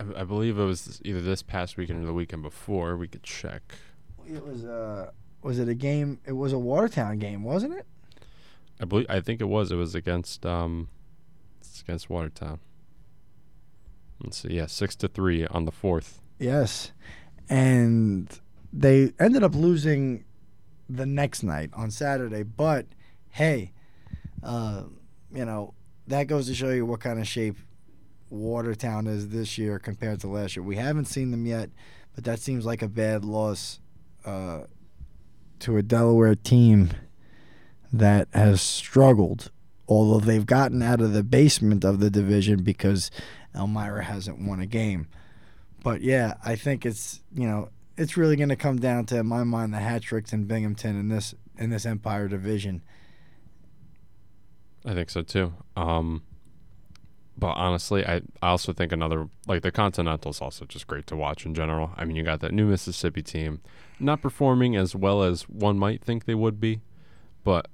I, 0.00 0.20
I 0.20 0.24
believe 0.24 0.58
it 0.58 0.64
was 0.64 1.00
either 1.04 1.20
this 1.20 1.42
past 1.42 1.76
weekend 1.76 2.02
or 2.02 2.06
the 2.06 2.14
weekend 2.14 2.42
before. 2.42 2.96
We 2.96 3.08
could 3.08 3.22
check. 3.22 3.74
It 4.26 4.44
was 4.44 4.64
uh 4.64 5.10
was 5.42 5.58
it 5.58 5.68
a 5.68 5.74
game? 5.74 6.20
It 6.26 6.32
was 6.32 6.52
a 6.52 6.58
Watertown 6.58 7.18
game, 7.18 7.42
wasn't 7.42 7.74
it? 7.74 7.86
I 8.80 8.84
believe 8.84 9.06
I 9.08 9.20
think 9.20 9.40
it 9.40 9.48
was. 9.48 9.72
It 9.72 9.76
was 9.76 9.94
against 9.94 10.46
um, 10.46 10.88
it's 11.60 11.80
against 11.80 12.08
Watertown. 12.10 12.60
Let's 14.22 14.38
see. 14.38 14.54
Yeah, 14.54 14.66
six 14.66 14.96
to 14.96 15.08
three 15.08 15.46
on 15.46 15.64
the 15.64 15.72
fourth. 15.72 16.20
Yes. 16.38 16.92
And 17.48 18.28
they 18.72 19.12
ended 19.18 19.42
up 19.42 19.54
losing 19.54 20.24
the 20.88 21.06
next 21.06 21.42
night 21.42 21.70
on 21.72 21.90
Saturday. 21.90 22.42
But 22.42 22.86
hey, 23.30 23.72
uh, 24.42 24.84
you 25.32 25.44
know, 25.44 25.74
that 26.06 26.26
goes 26.26 26.46
to 26.48 26.54
show 26.54 26.70
you 26.70 26.86
what 26.86 27.00
kind 27.00 27.18
of 27.18 27.28
shape 27.28 27.56
Watertown 28.30 29.06
is 29.06 29.28
this 29.28 29.56
year 29.58 29.78
compared 29.78 30.20
to 30.20 30.28
last 30.28 30.56
year. 30.56 30.62
We 30.62 30.76
haven't 30.76 31.06
seen 31.06 31.30
them 31.30 31.46
yet, 31.46 31.70
but 32.14 32.24
that 32.24 32.40
seems 32.40 32.66
like 32.66 32.82
a 32.82 32.88
bad 32.88 33.24
loss 33.24 33.80
uh, 34.24 34.62
to 35.60 35.76
a 35.76 35.82
Delaware 35.82 36.34
team 36.34 36.90
that 37.92 38.28
has 38.32 38.60
struggled, 38.60 39.50
although 39.86 40.20
they've 40.20 40.46
gotten 40.46 40.82
out 40.82 41.00
of 41.00 41.12
the 41.12 41.22
basement 41.22 41.84
of 41.84 42.00
the 42.00 42.10
division 42.10 42.62
because 42.62 43.10
Elmira 43.54 44.04
hasn't 44.04 44.40
won 44.40 44.60
a 44.60 44.66
game. 44.66 45.08
But 45.82 46.02
yeah, 46.02 46.34
I 46.44 46.56
think 46.56 46.84
it's 46.84 47.22
you 47.34 47.46
know 47.46 47.70
it's 47.96 48.16
really 48.16 48.36
going 48.36 48.48
to 48.48 48.56
come 48.56 48.78
down 48.78 49.06
to 49.06 49.18
in 49.18 49.26
my 49.26 49.44
mind 49.44 49.72
the 49.72 49.78
hat 49.78 50.02
tricks 50.02 50.32
in 50.32 50.44
Binghamton 50.44 50.98
in 50.98 51.08
this 51.08 51.34
in 51.56 51.70
this 51.70 51.86
Empire 51.86 52.28
division. 52.28 52.82
I 54.84 54.94
think 54.94 55.10
so 55.10 55.22
too. 55.22 55.54
Um, 55.76 56.22
but 57.36 57.52
honestly, 57.52 58.04
I, 58.04 58.16
I 58.42 58.48
also 58.48 58.72
think 58.72 58.92
another 58.92 59.28
like 59.46 59.62
the 59.62 59.70
Continental's 59.70 60.40
also 60.40 60.64
just 60.64 60.86
great 60.86 61.06
to 61.08 61.16
watch 61.16 61.46
in 61.46 61.54
general. 61.54 61.92
I 61.96 62.04
mean, 62.04 62.16
you 62.16 62.22
got 62.22 62.40
that 62.40 62.52
new 62.52 62.66
Mississippi 62.66 63.22
team, 63.22 63.60
not 64.00 64.22
performing 64.22 64.76
as 64.76 64.94
well 64.94 65.22
as 65.22 65.42
one 65.48 65.78
might 65.78 66.02
think 66.02 66.24
they 66.24 66.34
would 66.34 66.60
be, 66.60 66.80
but 67.44 67.68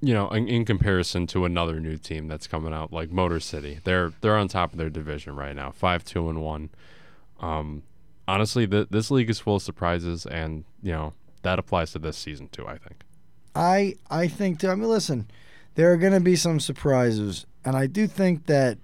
you 0.00 0.12
know, 0.12 0.28
in, 0.28 0.46
in 0.46 0.64
comparison 0.64 1.26
to 1.28 1.44
another 1.44 1.80
new 1.80 1.96
team 1.96 2.28
that's 2.28 2.46
coming 2.46 2.72
out 2.72 2.92
like 2.92 3.10
Motor 3.10 3.40
City, 3.40 3.80
they're 3.84 4.12
they're 4.20 4.36
on 4.36 4.48
top 4.48 4.72
of 4.72 4.78
their 4.78 4.90
division 4.90 5.34
right 5.36 5.56
now, 5.56 5.70
five 5.70 6.04
two 6.04 6.28
and 6.28 6.42
one. 6.42 6.70
Um, 7.40 7.82
honestly, 8.28 8.66
the, 8.66 8.86
this 8.90 9.10
league 9.10 9.30
is 9.30 9.40
full 9.40 9.56
of 9.56 9.62
surprises, 9.62 10.26
and 10.26 10.64
you 10.82 10.92
know 10.92 11.14
that 11.42 11.58
applies 11.58 11.92
to 11.92 11.98
this 11.98 12.16
season 12.16 12.48
too. 12.48 12.66
I 12.66 12.76
think. 12.76 13.04
I 13.54 13.94
I 14.10 14.28
think 14.28 14.60
too. 14.60 14.68
I 14.68 14.74
mean, 14.74 14.88
listen, 14.88 15.30
there 15.76 15.92
are 15.92 15.96
going 15.96 16.12
to 16.12 16.20
be 16.20 16.36
some 16.36 16.60
surprises, 16.60 17.46
and 17.64 17.76
I 17.76 17.86
do 17.86 18.06
think 18.06 18.46
that, 18.46 18.78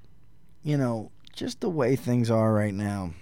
you 0.62 0.78
know, 0.78 1.10
just 1.34 1.60
the 1.60 1.68
way 1.68 1.94
things 1.96 2.30
are 2.30 2.52
right 2.52 2.74
now 2.74 3.12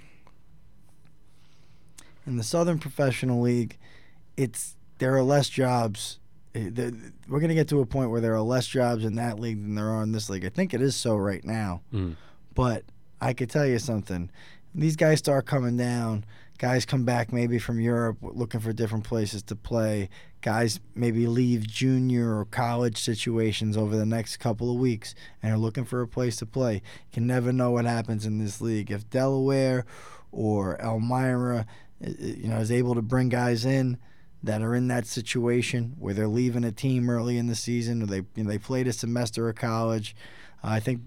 in 2.26 2.36
the 2.36 2.42
Southern 2.42 2.78
Professional 2.78 3.40
League, 3.40 3.78
it's 4.36 4.76
there 4.98 5.14
are 5.16 5.22
less 5.22 5.48
jobs. 5.48 6.18
Eh, 6.54 6.70
We're 7.28 7.40
going 7.40 7.48
to 7.48 7.54
get 7.54 7.68
to 7.68 7.80
a 7.80 7.86
point 7.86 8.10
where 8.10 8.20
there 8.20 8.34
are 8.34 8.42
less 8.42 8.66
jobs 8.66 9.04
in 9.04 9.14
that 9.16 9.38
league 9.38 9.62
than 9.62 9.74
there 9.74 9.88
are 9.88 10.02
in 10.02 10.12
this 10.12 10.28
league. 10.28 10.44
I 10.44 10.48
think 10.48 10.74
it 10.74 10.82
is 10.82 10.96
so 10.96 11.16
right 11.16 11.44
now. 11.44 11.82
Mm. 11.92 12.16
But 12.54 12.84
I 13.20 13.32
could 13.32 13.50
tell 13.50 13.66
you 13.66 13.78
something. 13.78 14.30
These 14.74 14.96
guys 14.96 15.18
start 15.18 15.46
coming 15.46 15.76
down. 15.76 16.24
Guys 16.58 16.84
come 16.84 17.04
back 17.04 17.32
maybe 17.32 17.58
from 17.58 17.80
Europe 17.80 18.18
looking 18.20 18.60
for 18.60 18.72
different 18.72 19.04
places 19.04 19.42
to 19.44 19.56
play. 19.56 20.10
Guys 20.42 20.78
maybe 20.94 21.26
leave 21.26 21.66
junior 21.66 22.38
or 22.38 22.44
college 22.44 22.98
situations 22.98 23.78
over 23.78 23.96
the 23.96 24.04
next 24.04 24.36
couple 24.36 24.70
of 24.70 24.78
weeks 24.78 25.14
and 25.42 25.52
are 25.54 25.58
looking 25.58 25.86
for 25.86 26.02
a 26.02 26.06
place 26.08 26.36
to 26.36 26.46
play. 26.46 26.74
You 26.74 27.12
can 27.12 27.26
never 27.26 27.50
know 27.50 27.70
what 27.70 27.86
happens 27.86 28.26
in 28.26 28.38
this 28.38 28.60
league. 28.60 28.90
If 28.90 29.08
Delaware 29.08 29.86
or 30.32 30.78
Elmira, 30.82 31.66
you 32.00 32.48
know, 32.48 32.58
is 32.58 32.72
able 32.72 32.94
to 32.94 33.02
bring 33.02 33.28
guys 33.28 33.64
in 33.64 33.98
that 34.42 34.62
are 34.62 34.74
in 34.74 34.88
that 34.88 35.06
situation 35.06 35.96
where 35.98 36.14
they're 36.14 36.26
leaving 36.26 36.64
a 36.64 36.72
team 36.72 37.10
early 37.10 37.36
in 37.36 37.46
the 37.46 37.54
season 37.54 38.02
or 38.02 38.06
they 38.06 38.22
you 38.34 38.44
know, 38.44 38.50
they 38.50 38.58
played 38.58 38.88
a 38.88 38.92
semester 38.92 39.48
of 39.48 39.56
college, 39.56 40.16
I 40.62 40.80
think 40.80 41.02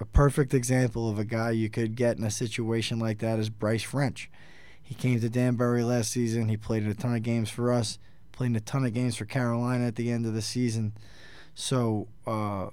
a 0.00 0.04
perfect 0.04 0.54
example 0.54 1.10
of 1.10 1.18
a 1.18 1.24
guy 1.24 1.50
you 1.50 1.68
could 1.68 1.96
get 1.96 2.18
in 2.18 2.24
a 2.24 2.30
situation 2.30 2.98
like 2.98 3.18
that 3.18 3.38
is 3.38 3.50
Bryce 3.50 3.82
French. 3.82 4.30
He 4.80 4.94
came 4.94 5.20
to 5.20 5.28
Danbury 5.28 5.82
last 5.82 6.12
season. 6.12 6.48
He 6.48 6.56
played 6.56 6.86
a 6.86 6.94
ton 6.94 7.14
of 7.14 7.22
games 7.22 7.50
for 7.50 7.72
us, 7.72 7.98
played 8.32 8.56
a 8.56 8.60
ton 8.60 8.84
of 8.84 8.94
games 8.94 9.16
for 9.16 9.24
Carolina 9.24 9.86
at 9.86 9.96
the 9.96 10.10
end 10.10 10.24
of 10.24 10.34
the 10.34 10.42
season. 10.42 10.92
So 11.54 12.08
uh, 12.26 12.68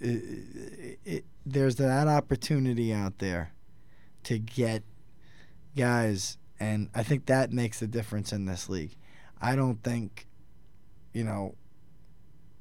it, 0.00 0.98
it, 1.04 1.24
there's 1.44 1.76
that 1.76 2.08
opportunity 2.08 2.92
out 2.92 3.18
there 3.18 3.52
to 4.24 4.38
get 4.38 4.82
guys, 5.76 6.38
and 6.62 6.88
I 6.94 7.02
think 7.02 7.26
that 7.26 7.50
makes 7.52 7.80
the 7.80 7.88
difference 7.88 8.32
in 8.32 8.44
this 8.44 8.68
league. 8.68 8.94
I 9.40 9.56
don't 9.56 9.82
think, 9.82 10.28
you 11.12 11.24
know, 11.24 11.56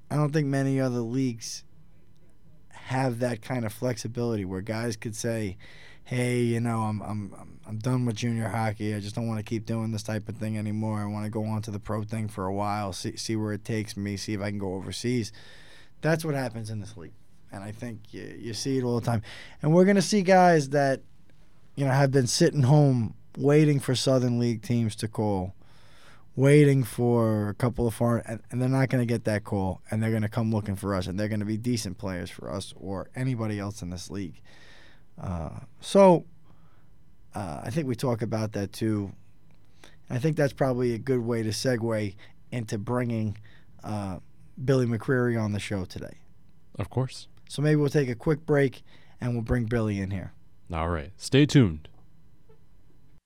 I 0.10 0.16
don't 0.16 0.34
think 0.34 0.48
many 0.48 0.80
other 0.82 1.02
leagues 1.02 1.64
have 2.70 3.20
that 3.20 3.44
kind 3.44 3.64
of 3.64 3.72
flexibility 3.72 4.44
where 4.44 4.62
guys 4.62 4.98
could 4.98 5.16
say, 5.16 5.56
"Hey, 6.04 6.42
you 6.42 6.60
know, 6.60 6.80
I'm 6.82 7.00
I'm 7.02 7.34
I'm- 7.38 7.60
I'm 7.68 7.78
done 7.78 8.06
with 8.06 8.16
junior 8.16 8.50
hockey. 8.50 8.96
I 8.96 9.00
just 9.00 9.14
don't 9.16 9.28
want 9.28 9.38
to 9.40 9.44
keep 9.44 9.66
doing 9.68 9.92
this 9.92 10.04
type 10.04 10.28
of 10.28 10.36
thing 10.36 10.58
anymore. 10.58 11.00
I 11.00 11.06
want 11.06 11.26
to 11.26 11.30
go 11.30 11.46
on 11.46 11.62
to 11.62 11.72
the 11.72 11.80
pro 11.80 12.04
thing 12.04 12.28
for 12.28 12.46
a 12.48 12.54
while, 12.54 12.92
see 12.94 13.16
see 13.18 13.36
where 13.36 13.54
it 13.54 13.64
takes 13.64 13.96
me, 13.96 14.18
see 14.18 14.34
if 14.34 14.42
I 14.42 14.50
can 14.50 14.58
go 14.58 14.74
overseas." 14.74 15.32
That's 16.02 16.26
what 16.26 16.34
happens 16.34 16.72
in 16.72 16.80
this 16.80 16.98
league, 16.98 17.14
and 17.52 17.64
I 17.64 17.72
think 17.72 18.14
you, 18.16 18.36
you 18.46 18.54
see 18.56 18.80
it 18.80 18.84
all 18.84 19.00
the 19.00 19.06
time. 19.06 19.22
And 19.62 19.72
we're 19.74 19.86
gonna 19.86 20.02
see 20.02 20.24
guys 20.24 20.70
that, 20.70 21.02
you 21.76 21.86
know, 21.86 21.92
have 21.92 22.12
been 22.12 22.28
sitting 22.28 22.64
home 22.64 23.14
waiting 23.38 23.80
for 23.80 23.96
Southern 23.96 24.40
League 24.40 24.62
teams 24.62 24.96
to 24.98 25.08
call 25.08 25.56
waiting 26.36 26.84
for 26.84 27.50
a 27.50 27.54
couple 27.54 27.88
of 27.88 27.94
foreign, 27.94 28.24
and, 28.26 28.42
and 28.50 28.62
they're 28.62 28.70
not 28.70 28.90
going 28.90 29.02
to 29.02 29.06
get 29.06 29.26
that 29.26 29.44
call, 29.44 29.82
and 29.92 30.02
they're 30.02 30.12
going 30.12 30.22
to 30.22 30.30
come 30.30 30.52
looking 30.52 30.76
for 30.76 30.96
us, 30.96 31.08
and 31.08 31.20
they're 31.20 31.28
going 31.28 31.40
to 31.40 31.46
be 31.46 31.58
decent 31.58 31.98
players 31.98 32.30
for 32.30 32.50
us 32.50 32.74
or 32.78 33.10
anybody 33.16 33.60
else 33.60 33.82
in 33.82 33.90
this 33.90 34.10
league. 34.10 34.42
Uh, 35.20 35.60
so 35.82 36.26
uh, 37.36 37.62
I 37.64 37.70
think 37.70 37.88
we 37.88 37.96
talk 37.96 38.22
about 38.22 38.54
that 38.54 38.72
too. 38.72 39.12
I 40.10 40.20
think 40.20 40.38
that's 40.38 40.54
probably 40.54 40.94
a 40.94 40.98
good 40.98 41.20
way 41.20 41.44
to 41.44 41.50
segue 41.50 42.16
into 42.52 42.78
bringing 42.78 43.38
uh, 43.84 44.18
Billy 44.64 44.86
McCreary 44.86 45.42
on 45.42 45.54
the 45.54 45.60
show 45.60 45.86
today. 45.86 46.18
Of 46.78 46.90
course. 46.90 47.28
So 47.48 47.62
maybe 47.62 47.76
we'll 47.76 47.90
take 47.90 48.10
a 48.10 48.16
quick 48.16 48.46
break, 48.46 48.84
and 49.20 49.34
we'll 49.34 49.44
bring 49.44 49.66
Billy 49.66 50.00
in 50.00 50.12
here. 50.12 50.34
All 50.74 50.90
right. 50.90 51.12
Stay 51.18 51.46
tuned. 51.46 51.90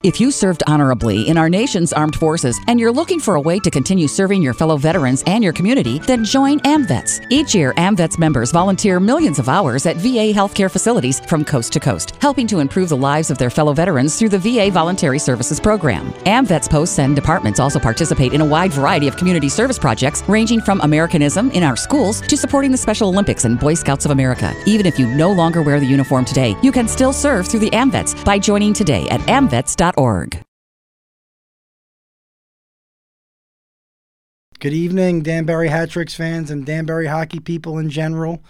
If 0.06 0.22
you 0.22 0.30
served 0.30 0.62
honorably 0.68 1.30
in 1.30 1.36
our 1.36 1.49
nation's 1.49 1.91
armed 1.91 2.16
forces 2.16 2.62
and 2.68 2.80
you're 2.80 2.91
looking 2.91 3.20
for 3.20 3.38
a 3.38 3.41
way 3.41 3.60
to 3.62 3.72
continue 3.72 4.08
serving 4.08 4.39
your 4.39 4.53
fellow 4.53 4.78
veterans 4.78 5.24
and 5.26 5.43
your 5.43 5.51
community, 5.51 5.97
then 5.97 6.24
join 6.24 6.60
AMVETS. 6.60 7.26
Each 7.32 7.56
year, 7.56 7.74
AMVETS 7.74 8.20
members 8.20 8.51
volunteer 8.51 8.99
millions 8.99 9.39
of 9.39 9.49
hours 9.49 9.88
at 9.88 9.95
VA 9.95 10.32
healthcare 10.32 10.70
facilities 10.70 11.22
from 11.22 11.43
coast 11.43 11.74
to 11.74 11.80
coast, 11.80 12.18
helping 12.22 12.45
to 12.45 12.60
improve 12.60 12.89
the 12.89 12.95
lives 12.95 13.32
of 13.32 13.39
their 13.39 13.49
fellow 13.49 13.74
veterans 13.74 14.20
through 14.20 14.30
the 14.30 14.38
VA 14.38 14.70
Voluntary 14.70 15.18
Services 15.18 15.60
Program. 15.60 16.14
AMVETS 16.28 16.70
posts 16.70 16.99
and 16.99 17.16
departments 17.16 17.60
also 17.60 17.80
participate 17.80 18.34
in 18.34 18.41
a 18.41 18.45
wide 18.45 18.74
variety 18.74 19.08
of 19.08 19.18
community 19.18 19.49
service 19.49 19.80
projects, 19.80 20.22
ranging 20.28 20.62
from 20.62 20.82
Americanism 20.82 21.49
in 21.49 21.64
our 21.64 21.76
schools 21.76 22.22
to 22.22 22.38
supporting 22.38 22.70
the 22.70 22.78
Special 22.78 23.10
Olympics 23.10 23.45
and 23.45 23.60
Boy 23.60 23.74
Scouts 23.74 24.06
of 24.06 24.12
America. 24.12 24.53
Even 24.68 24.86
if 24.86 24.99
you 24.99 25.08
no 25.08 25.32
longer 25.32 25.64
wear 25.64 25.80
the 25.80 25.88
uniform 25.88 26.26
today, 26.26 26.56
you 26.62 26.72
can 26.72 26.88
still 26.88 27.12
serve 27.12 27.47
through 27.47 27.62
the 27.62 27.72
AMVETS 27.72 28.24
by 28.24 28.38
joining 28.38 28.72
today 28.72 29.10
at 29.10 29.20
amvets.org. 29.22 29.95
Good 34.60 34.74
evening, 34.74 35.22
Danbury 35.22 35.70
Hat 35.70 35.89
Tricks 35.89 36.16
fans 36.16 36.52
and 36.52 36.66
Danbury 36.66 37.08
hockey 37.08 37.39
people 37.39 37.78
in 37.78 37.89
general. 37.89 38.41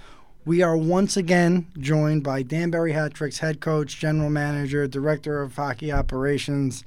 We 0.45 0.61
are 0.61 0.77
once 0.77 1.17
again 1.17 1.67
joined 1.77 2.23
by 2.23 2.41
Danbury 2.41 2.93
Hat 2.93 3.13
Tricks 3.13 3.39
head 3.39 3.59
coach, 3.59 3.99
general 3.99 4.29
manager, 4.29 4.87
director 4.87 5.41
of 5.41 5.55
hockey 5.55 5.91
operations, 5.91 6.83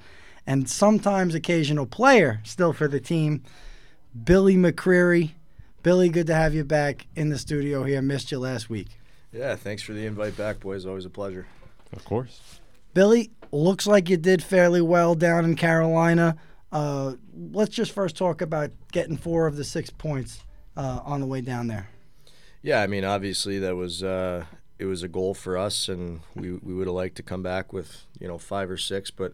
and 0.46 0.68
sometimes 0.68 1.34
occasional 1.34 1.86
player 1.86 2.40
still 2.44 2.72
for 2.72 2.88
the 2.88 3.00
team, 3.00 3.42
Billy 4.24 4.56
McCreary. 4.56 5.32
Billy, 5.82 6.08
good 6.08 6.26
to 6.26 6.34
have 6.34 6.54
you 6.54 6.64
back 6.64 7.06
in 7.14 7.28
the 7.28 7.38
studio 7.38 7.84
here. 7.84 8.02
Missed 8.02 8.32
you 8.32 8.38
last 8.38 8.68
week. 8.68 8.88
Yeah, 9.32 9.54
thanks 9.54 9.82
for 9.82 9.92
the 9.92 10.06
invite 10.06 10.36
back, 10.36 10.58
boys. 10.58 10.86
Always 10.86 11.04
a 11.04 11.10
pleasure. 11.10 11.46
Of 11.92 12.04
course. 12.04 12.60
Billy, 12.94 13.30
looks 13.52 13.86
like 13.86 14.08
you 14.08 14.16
did 14.16 14.42
fairly 14.42 14.80
well 14.80 15.14
down 15.14 15.44
in 15.44 15.56
Carolina. 15.56 16.36
Uh, 16.70 17.14
let's 17.34 17.74
just 17.74 17.92
first 17.92 18.16
talk 18.16 18.40
about 18.40 18.70
getting 18.92 19.16
four 19.16 19.46
of 19.46 19.56
the 19.56 19.64
six 19.64 19.90
points 19.90 20.44
uh, 20.76 21.00
on 21.04 21.20
the 21.20 21.26
way 21.26 21.40
down 21.40 21.66
there. 21.66 21.88
Yeah, 22.62 22.82
I 22.82 22.86
mean, 22.86 23.04
obviously 23.04 23.58
that 23.60 23.76
was 23.76 24.02
uh, 24.02 24.44
it 24.78 24.84
was 24.84 25.02
a 25.02 25.08
goal 25.08 25.34
for 25.34 25.56
us, 25.56 25.88
and 25.88 26.20
we 26.34 26.52
we 26.52 26.74
would 26.74 26.86
have 26.86 26.94
liked 26.94 27.16
to 27.16 27.22
come 27.22 27.42
back 27.42 27.72
with 27.72 28.04
you 28.18 28.28
know 28.28 28.38
five 28.38 28.70
or 28.70 28.76
six, 28.76 29.10
but 29.10 29.32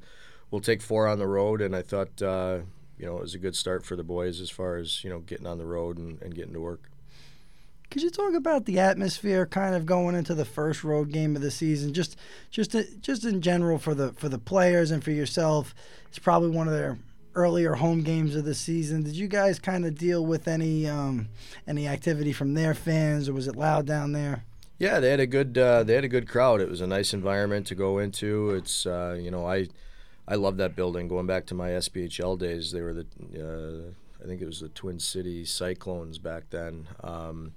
we'll 0.51 0.61
take 0.61 0.83
four 0.83 1.07
on 1.07 1.19
the 1.19 1.27
road, 1.27 1.61
and 1.61 1.75
I 1.75 1.83
thought 1.83 2.23
uh, 2.23 2.61
you 2.99 3.07
know 3.07 3.17
it 3.17 3.23
was 3.23 3.35
a 3.35 3.39
good 3.39 3.57
start 3.57 3.85
for 3.85 3.97
the 3.97 4.05
boys 4.05 4.41
as 4.41 4.51
far 4.51 4.77
as 4.77 5.03
you 5.03 5.11
know 5.11 5.21
getting 5.21 5.47
on 5.47 5.59
the 5.59 5.67
road 5.67 5.99
and, 5.99 6.21
and 6.23 6.35
getting 6.35 6.53
to 6.53 6.61
work. 6.61 6.91
Could 7.95 8.03
you 8.03 8.11
talk 8.11 8.35
about 8.35 8.65
the 8.65 8.81
atmosphere, 8.81 9.47
kind 9.47 9.73
of 9.73 9.87
going 9.87 10.17
into 10.17 10.35
the 10.35 10.45
first 10.45 10.83
road 10.83 11.13
game 11.13 11.37
of 11.37 11.43
the 11.43 11.51
season, 11.53 11.95
just 11.95 12.17
just 12.51 12.75
just 13.01 13.25
in 13.25 13.41
general 13.41 13.79
for 13.79 13.95
the 13.95 14.13
for 14.15 14.29
the 14.29 14.37
players 14.37 14.91
and 14.91 15.05
for 15.05 15.13
yourself? 15.13 15.77
It's 16.09 16.19
probably 16.19 16.51
one 16.51 16.67
of 16.67 16.75
their 16.75 16.99
earlier 17.37 17.75
home 17.75 18.03
games 18.03 18.35
of 18.35 18.45
the 18.45 18.55
season. 18.57 19.05
Did 19.05 19.15
you 19.15 19.29
guys 19.29 19.61
kind 19.61 19.87
of 19.87 19.97
deal 19.97 20.27
with 20.27 20.49
any 20.49 20.89
um, 20.89 21.29
any 21.69 21.87
activity 21.87 22.33
from 22.33 22.55
their 22.55 22.75
fans, 22.75 23.29
or 23.29 23.33
was 23.33 23.47
it 23.47 23.55
loud 23.55 23.87
down 23.87 24.11
there? 24.11 24.43
Yeah, 24.77 24.99
they 24.99 25.11
had 25.11 25.21
a 25.21 25.27
good 25.29 25.57
uh, 25.57 25.85
they 25.85 25.95
had 25.95 26.03
a 26.03 26.09
good 26.09 26.29
crowd. 26.29 26.61
It 26.61 26.69
was 26.69 26.81
a 26.81 26.89
nice 26.89 27.15
environment 27.15 27.69
to 27.69 27.77
go 27.77 27.99
into. 27.99 28.51
It's 28.51 28.87
uh, 28.87 29.17
you 29.21 29.31
know 29.31 29.47
I 29.47 29.69
I 30.27 30.35
love 30.35 30.57
that 30.57 30.75
building. 30.75 31.07
Going 31.07 31.29
back 31.29 31.47
to 31.47 31.55
my 31.55 31.69
SPHL 31.69 32.41
days, 32.41 32.73
they 32.73 32.81
were 32.81 32.93
the 32.93 33.07
uh, 33.39 33.93
I 34.25 34.27
think 34.27 34.41
it 34.41 34.47
was 34.47 34.59
the 34.59 34.69
Twin 34.71 34.99
City 34.99 35.45
Cyclones 35.45 36.19
back 36.19 36.51
then. 36.51 36.89
Um, 37.05 37.53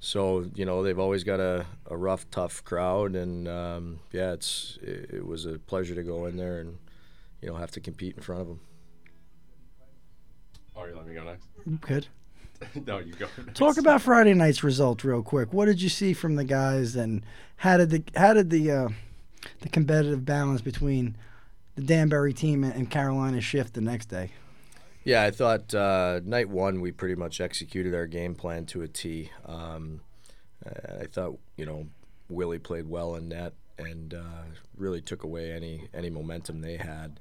so 0.00 0.46
you 0.54 0.64
know 0.64 0.82
they've 0.82 0.98
always 0.98 1.24
got 1.24 1.40
a, 1.40 1.66
a 1.86 1.96
rough, 1.96 2.28
tough 2.30 2.62
crowd, 2.64 3.14
and 3.14 3.48
um, 3.48 4.00
yeah, 4.12 4.32
it's 4.32 4.78
it, 4.82 5.10
it 5.14 5.26
was 5.26 5.46
a 5.46 5.58
pleasure 5.58 5.94
to 5.94 6.02
go 6.02 6.26
in 6.26 6.36
there 6.36 6.60
and 6.60 6.78
you 7.40 7.48
know 7.48 7.56
have 7.56 7.70
to 7.72 7.80
compete 7.80 8.16
in 8.16 8.22
front 8.22 8.42
of 8.42 8.48
them. 8.48 8.60
Oh, 10.76 10.84
you 10.84 10.94
let 10.94 11.06
me 11.06 11.14
go 11.14 11.24
next. 11.24 11.48
You 11.64 11.78
could. 11.78 12.06
no, 12.86 12.98
you 12.98 13.14
go. 13.14 13.26
Next. 13.38 13.56
Talk 13.56 13.78
about 13.78 14.02
Friday 14.02 14.34
night's 14.34 14.62
result 14.62 15.04
real 15.04 15.22
quick. 15.22 15.52
What 15.52 15.66
did 15.66 15.80
you 15.80 15.88
see 15.88 16.12
from 16.12 16.36
the 16.36 16.44
guys, 16.44 16.94
and 16.96 17.24
how 17.56 17.78
did 17.78 17.90
the 17.90 18.02
how 18.14 18.34
did 18.34 18.50
the 18.50 18.70
uh, 18.70 18.88
the 19.60 19.68
competitive 19.68 20.24
balance 20.24 20.60
between 20.60 21.16
the 21.74 21.82
Danbury 21.82 22.32
team 22.32 22.64
and 22.64 22.90
Carolina 22.90 23.40
shift 23.40 23.74
the 23.74 23.80
next 23.80 24.06
day? 24.06 24.32
Yeah, 25.06 25.22
I 25.22 25.30
thought 25.30 25.72
uh, 25.72 26.20
night 26.24 26.48
one 26.48 26.80
we 26.80 26.90
pretty 26.90 27.14
much 27.14 27.40
executed 27.40 27.94
our 27.94 28.08
game 28.08 28.34
plan 28.34 28.66
to 28.66 28.82
a 28.82 28.88
T. 28.88 29.30
Um, 29.44 30.00
I 30.66 31.04
thought 31.04 31.38
you 31.56 31.64
know 31.64 31.86
Willie 32.28 32.58
played 32.58 32.88
well 32.88 33.14
in 33.14 33.28
net 33.28 33.52
and 33.78 34.12
uh, 34.12 34.42
really 34.76 35.00
took 35.00 35.22
away 35.22 35.52
any 35.52 35.86
any 35.94 36.10
momentum 36.10 36.60
they 36.60 36.76
had. 36.76 37.20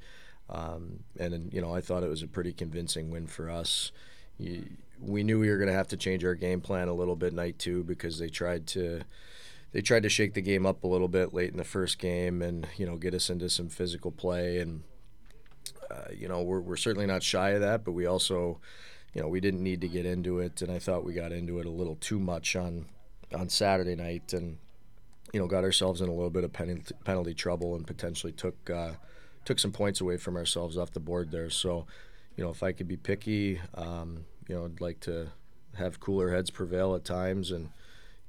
Um, 0.49 1.01
and 1.19 1.53
you 1.53 1.61
know, 1.61 1.75
I 1.75 1.81
thought 1.81 2.01
it 2.01 2.09
was 2.09 2.23
a 2.23 2.27
pretty 2.27 2.53
convincing 2.53 3.11
win 3.11 3.27
for 3.27 3.51
us. 3.51 3.91
We 4.39 5.23
knew 5.23 5.39
we 5.39 5.51
were 5.51 5.57
going 5.57 5.69
to 5.69 5.75
have 5.75 5.89
to 5.89 5.97
change 5.97 6.25
our 6.25 6.33
game 6.33 6.61
plan 6.61 6.87
a 6.87 6.93
little 6.93 7.15
bit 7.15 7.33
night 7.33 7.59
two 7.59 7.83
because 7.83 8.17
they 8.17 8.29
tried 8.29 8.65
to 8.69 9.03
they 9.73 9.81
tried 9.81 10.01
to 10.01 10.09
shake 10.09 10.33
the 10.33 10.41
game 10.41 10.65
up 10.65 10.83
a 10.83 10.87
little 10.87 11.07
bit 11.07 11.35
late 11.35 11.51
in 11.51 11.57
the 11.57 11.63
first 11.63 11.99
game 11.99 12.41
and 12.41 12.67
you 12.77 12.87
know 12.87 12.95
get 12.95 13.13
us 13.13 13.29
into 13.29 13.47
some 13.47 13.69
physical 13.69 14.09
play 14.09 14.57
and 14.57 14.81
uh, 15.91 16.11
you 16.15 16.27
know 16.27 16.41
we're 16.41 16.59
we're 16.59 16.75
certainly 16.75 17.05
not 17.05 17.23
shy 17.23 17.51
of 17.51 17.61
that, 17.61 17.83
but 17.83 17.91
we 17.91 18.05
also 18.05 18.59
you 19.13 19.21
know 19.21 19.27
we 19.27 19.39
didn't 19.39 19.63
need 19.63 19.81
to 19.81 19.87
get 19.87 20.05
into 20.05 20.39
it 20.39 20.61
and 20.61 20.71
I 20.71 20.79
thought 20.79 21.05
we 21.05 21.13
got 21.13 21.31
into 21.31 21.59
it 21.59 21.65
a 21.65 21.71
little 21.71 21.95
too 21.95 22.19
much 22.19 22.55
on 22.55 22.85
on 23.33 23.49
Saturday 23.49 23.95
night 23.95 24.33
and 24.33 24.57
you 25.33 25.39
know 25.39 25.47
got 25.47 25.63
ourselves 25.63 26.01
in 26.01 26.09
a 26.09 26.13
little 26.13 26.29
bit 26.29 26.43
of 26.43 26.53
penalty, 26.53 26.93
penalty 27.03 27.33
trouble 27.33 27.75
and 27.75 27.85
potentially 27.85 28.33
took. 28.33 28.69
Uh, 28.69 28.91
took 29.45 29.59
some 29.59 29.71
points 29.71 30.01
away 30.01 30.17
from 30.17 30.35
ourselves 30.35 30.77
off 30.77 30.91
the 30.91 30.99
board 30.99 31.31
there. 31.31 31.49
So, 31.49 31.85
you 32.35 32.43
know, 32.43 32.49
if 32.49 32.63
I 32.63 32.71
could 32.71 32.87
be 32.87 32.97
picky, 32.97 33.61
um, 33.75 34.25
you 34.47 34.55
know, 34.55 34.65
I'd 34.65 34.81
like 34.81 34.99
to 35.01 35.27
have 35.75 35.99
cooler 35.99 36.31
heads 36.31 36.49
prevail 36.49 36.95
at 36.95 37.05
times, 37.05 37.51
and 37.51 37.69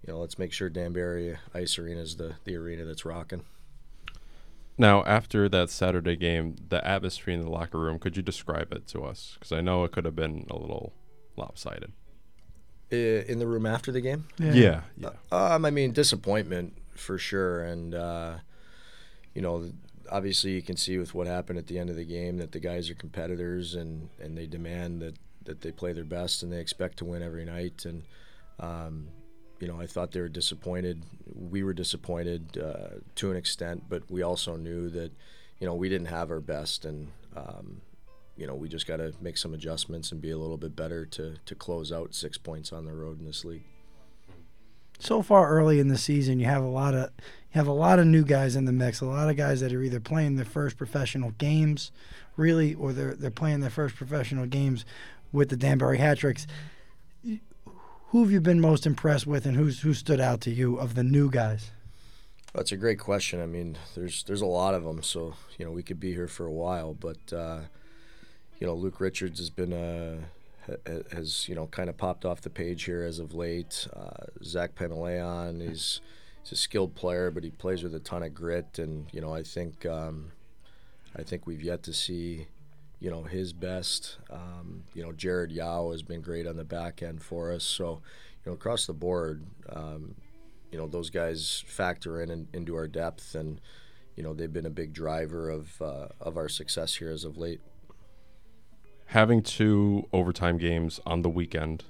you 0.07 0.13
know, 0.13 0.21
let's 0.21 0.39
make 0.39 0.53
sure 0.53 0.69
Danbury 0.69 1.39
Ice 1.55 1.79
Arena 1.79 2.01
is 2.03 2.17
the 2.17 2.37
the 2.45 2.57
arena 2.57 2.85
that's 2.85 3.05
rocking. 3.05 3.45
Now, 4.79 5.03
after 5.05 5.49
that 5.49 5.71
Saturday 5.71 6.17
game, 6.17 6.57
the 6.69 6.87
atmosphere 6.87 7.33
in 7.33 7.41
the 7.41 7.51
locker 7.51 7.79
room, 7.79 7.99
could 7.99 8.17
you 8.17 8.23
describe 8.23 8.73
it 8.73 8.87
to 8.89 9.05
us? 9.05 9.33
Because 9.35 9.53
I 9.53 9.61
know 9.63 9.85
it 9.85 9.93
could 9.93 10.05
have 10.05 10.17
been 10.17 10.47
a 10.51 10.57
little 10.57 10.93
lopsided. 11.37 11.93
In 12.91 13.39
the 13.39 13.47
room 13.47 13.67
after 13.67 13.91
the 13.91 14.01
game? 14.01 14.29
Yeah. 14.39 14.53
Yeah. 14.53 14.81
yeah. 14.99 15.11
Um, 15.33 15.65
I 15.65 15.71
mean, 15.71 15.93
disappointment 15.93 16.77
for 16.95 17.19
sure. 17.19 17.63
And, 17.63 17.95
uh, 17.95 18.35
you 19.35 19.43
know, 19.43 19.71
obviously 20.11 20.53
you 20.53 20.63
can 20.63 20.77
see 20.77 20.99
with 20.99 21.15
what 21.15 21.27
happened 21.27 21.59
at 21.59 21.67
the 21.67 21.79
end 21.79 21.91
of 21.91 21.97
the 21.97 22.05
game 22.05 22.37
that 22.39 22.53
the 22.53 22.61
guys 22.61 22.91
are 22.91 22.95
competitors 22.95 23.75
and, 23.75 24.11
and 24.21 24.37
they 24.37 24.47
demand 24.47 25.01
that, 25.01 25.17
that 25.45 25.63
they 25.63 25.73
play 25.73 25.93
their 25.95 26.05
best 26.05 26.43
and 26.43 26.53
they 26.53 26.61
expect 26.61 26.99
to 26.99 27.05
win 27.05 27.23
every 27.23 27.45
night. 27.45 27.85
And, 27.87 28.05
um, 28.61 29.09
you 29.61 29.69
know, 29.69 29.81
I 29.81 29.87
thought 29.87 30.13
they 30.13 30.21
were 30.21 30.29
disappointed. 30.29 31.03
We 31.35 31.63
were 31.63 31.73
disappointed 31.73 32.59
uh, 32.59 33.01
to 33.17 33.31
an 33.31 33.37
extent, 33.37 33.85
but 33.89 34.11
we 34.11 34.23
also 34.23 34.57
knew 34.57 34.91
that, 34.91 35.13
you 35.59 35.67
know, 35.67 35.75
we 35.75 35.89
didn't 35.89 36.09
have 36.09 36.31
our 36.31 36.41
best. 36.41 36.85
And, 36.85 37.09
um, 37.37 37.81
you 38.37 38.47
know, 38.47 38.55
we 38.55 38.69
just 38.69 38.87
got 38.87 38.97
to 38.97 39.13
make 39.21 39.39
some 39.39 39.55
adjustments 39.55 40.13
and 40.13 40.21
be 40.21 40.31
a 40.31 40.39
little 40.39 40.59
bit 40.59 40.77
better 40.77 41.07
to, 41.07 41.37
to 41.45 41.55
close 41.55 41.91
out 41.91 42.15
six 42.15 42.37
points 42.37 42.73
on 42.73 42.85
the 42.85 42.93
road 42.93 43.19
in 43.19 43.25
this 43.25 43.45
league 43.45 43.65
so 44.99 45.23
far 45.23 45.49
early 45.49 45.81
in 45.81 45.89
the 45.89 45.99
season, 45.99 46.39
you 46.39 46.47
have 46.47 46.63
a 46.63 46.69
lot 46.69 46.95
of 46.95 47.11
you 47.53 47.59
have 47.59 47.67
a 47.67 47.73
lot 47.73 47.99
of 47.99 48.07
new 48.07 48.25
guys 48.25 48.57
in 48.57 48.65
the 48.65 48.73
mix. 48.73 49.01
A 49.01 49.07
lot 49.07 49.29
of 49.29 49.37
guys 49.37 49.61
that 49.61 49.73
are 49.73 49.83
either 49.83 50.01
playing 50.01 50.37
their 50.37 50.45
first 50.45 50.77
professional 50.77 51.33
games, 51.33 51.93
really, 52.37 52.75
or 52.75 52.93
they're 52.93 53.15
they're 53.15 53.31
playing 53.31 53.61
their 53.61 53.71
first 53.71 53.97
professional 53.97 54.47
games 54.47 54.85
with 55.33 55.49
the 55.49 55.57
Danbury 55.57 55.99
Hat-Tricks. 55.99 56.47
Who 58.17 58.23
have 58.23 58.33
you 58.33 58.41
been 58.41 58.63
most 58.63 58.87
impressed 58.87 59.27
with, 59.27 59.45
and 59.45 59.55
who's 59.55 59.81
who 59.81 59.93
stood 59.93 60.23
out 60.23 60.41
to 60.41 60.51
you 60.51 60.79
of 60.79 60.95
the 60.95 61.05
new 61.05 61.31
guys? 61.31 61.71
That's 62.55 62.73
a 62.73 62.77
great 62.79 62.99
question. 62.99 63.43
I 63.43 63.47
mean, 63.47 63.77
there's 63.95 64.23
there's 64.23 64.41
a 64.41 64.47
lot 64.47 64.73
of 64.73 64.85
them, 64.85 65.03
so 65.03 65.35
you 65.59 65.67
know 65.67 65.71
we 65.71 65.83
could 65.83 66.01
be 66.01 66.15
here 66.15 66.27
for 66.27 66.47
a 66.47 66.51
while. 66.51 66.95
But 66.95 67.31
uh, 67.31 67.61
you 68.59 68.67
know, 68.67 68.73
Luke 68.73 69.01
Richards 69.03 69.39
has 69.39 69.51
been 69.51 69.75
a 69.75 70.21
has 71.15 71.47
you 71.47 71.55
know 71.55 71.67
kind 71.67 71.91
of 71.91 71.99
popped 71.99 72.25
off 72.25 72.41
the 72.41 72.49
page 72.49 72.85
here 72.85 73.03
as 73.03 73.19
of 73.19 73.35
late. 73.35 73.87
Uh, 73.95 74.25
Zach 74.43 74.75
Pantaleon, 74.75 75.61
he's 75.61 76.01
he's 76.43 76.53
a 76.53 76.57
skilled 76.57 76.95
player, 76.95 77.31
but 77.31 77.45
he 77.45 77.51
plays 77.51 77.83
with 77.83 77.95
a 77.95 78.01
ton 78.01 78.23
of 78.23 78.33
grit, 78.33 78.79
and 78.79 79.09
you 79.13 79.21
know 79.21 79.35
I 79.35 79.43
think 79.43 79.85
um, 79.85 80.33
I 81.15 81.23
think 81.23 81.47
we've 81.47 81.63
yet 81.63 81.83
to 81.83 81.93
see 81.93 82.47
you 83.01 83.11
know 83.11 83.23
his 83.23 83.53
best. 83.53 84.19
Um, 84.31 84.85
you 84.95 85.03
know 85.03 85.13
Jared 85.13 85.53
Yao 85.53 85.91
has 85.93 86.03
been 86.03 86.21
great 86.21 86.47
on 86.47 86.57
the 86.57 86.65
back 86.65 87.03
end 87.03 87.23
for 87.23 87.53
us, 87.53 87.65
so 87.65 88.03
you 88.45 88.51
know 88.51 88.55
across 88.55 88.87
the 88.87 88.95
board, 88.95 89.45
um, 89.69 90.15
you 90.71 90.79
know 90.79 90.87
those 90.87 91.11
guys 91.11 91.65
factor 91.67 92.23
in, 92.23 92.31
in, 92.31 92.49
into 92.53 92.75
our 92.75 92.89
depth, 92.89 93.35
and 93.35 93.61
you 94.17 94.23
know 94.23 94.35
they've 94.35 94.53
been 94.53 94.67
a 94.67 94.71
big 94.71 94.93
driver 94.93 95.51
of 95.51 95.81
uh, 95.81 96.09
of 96.21 96.37
our 96.37 96.49
success 96.49 96.97
here 96.97 97.11
as 97.11 97.25
of 97.25 97.37
late 97.37 97.61
having 99.07 99.43
two 99.43 100.09
overtime 100.13 100.59
games 100.59 101.01
on 101.07 101.23
the 101.23 101.31
weekend, 101.31 101.85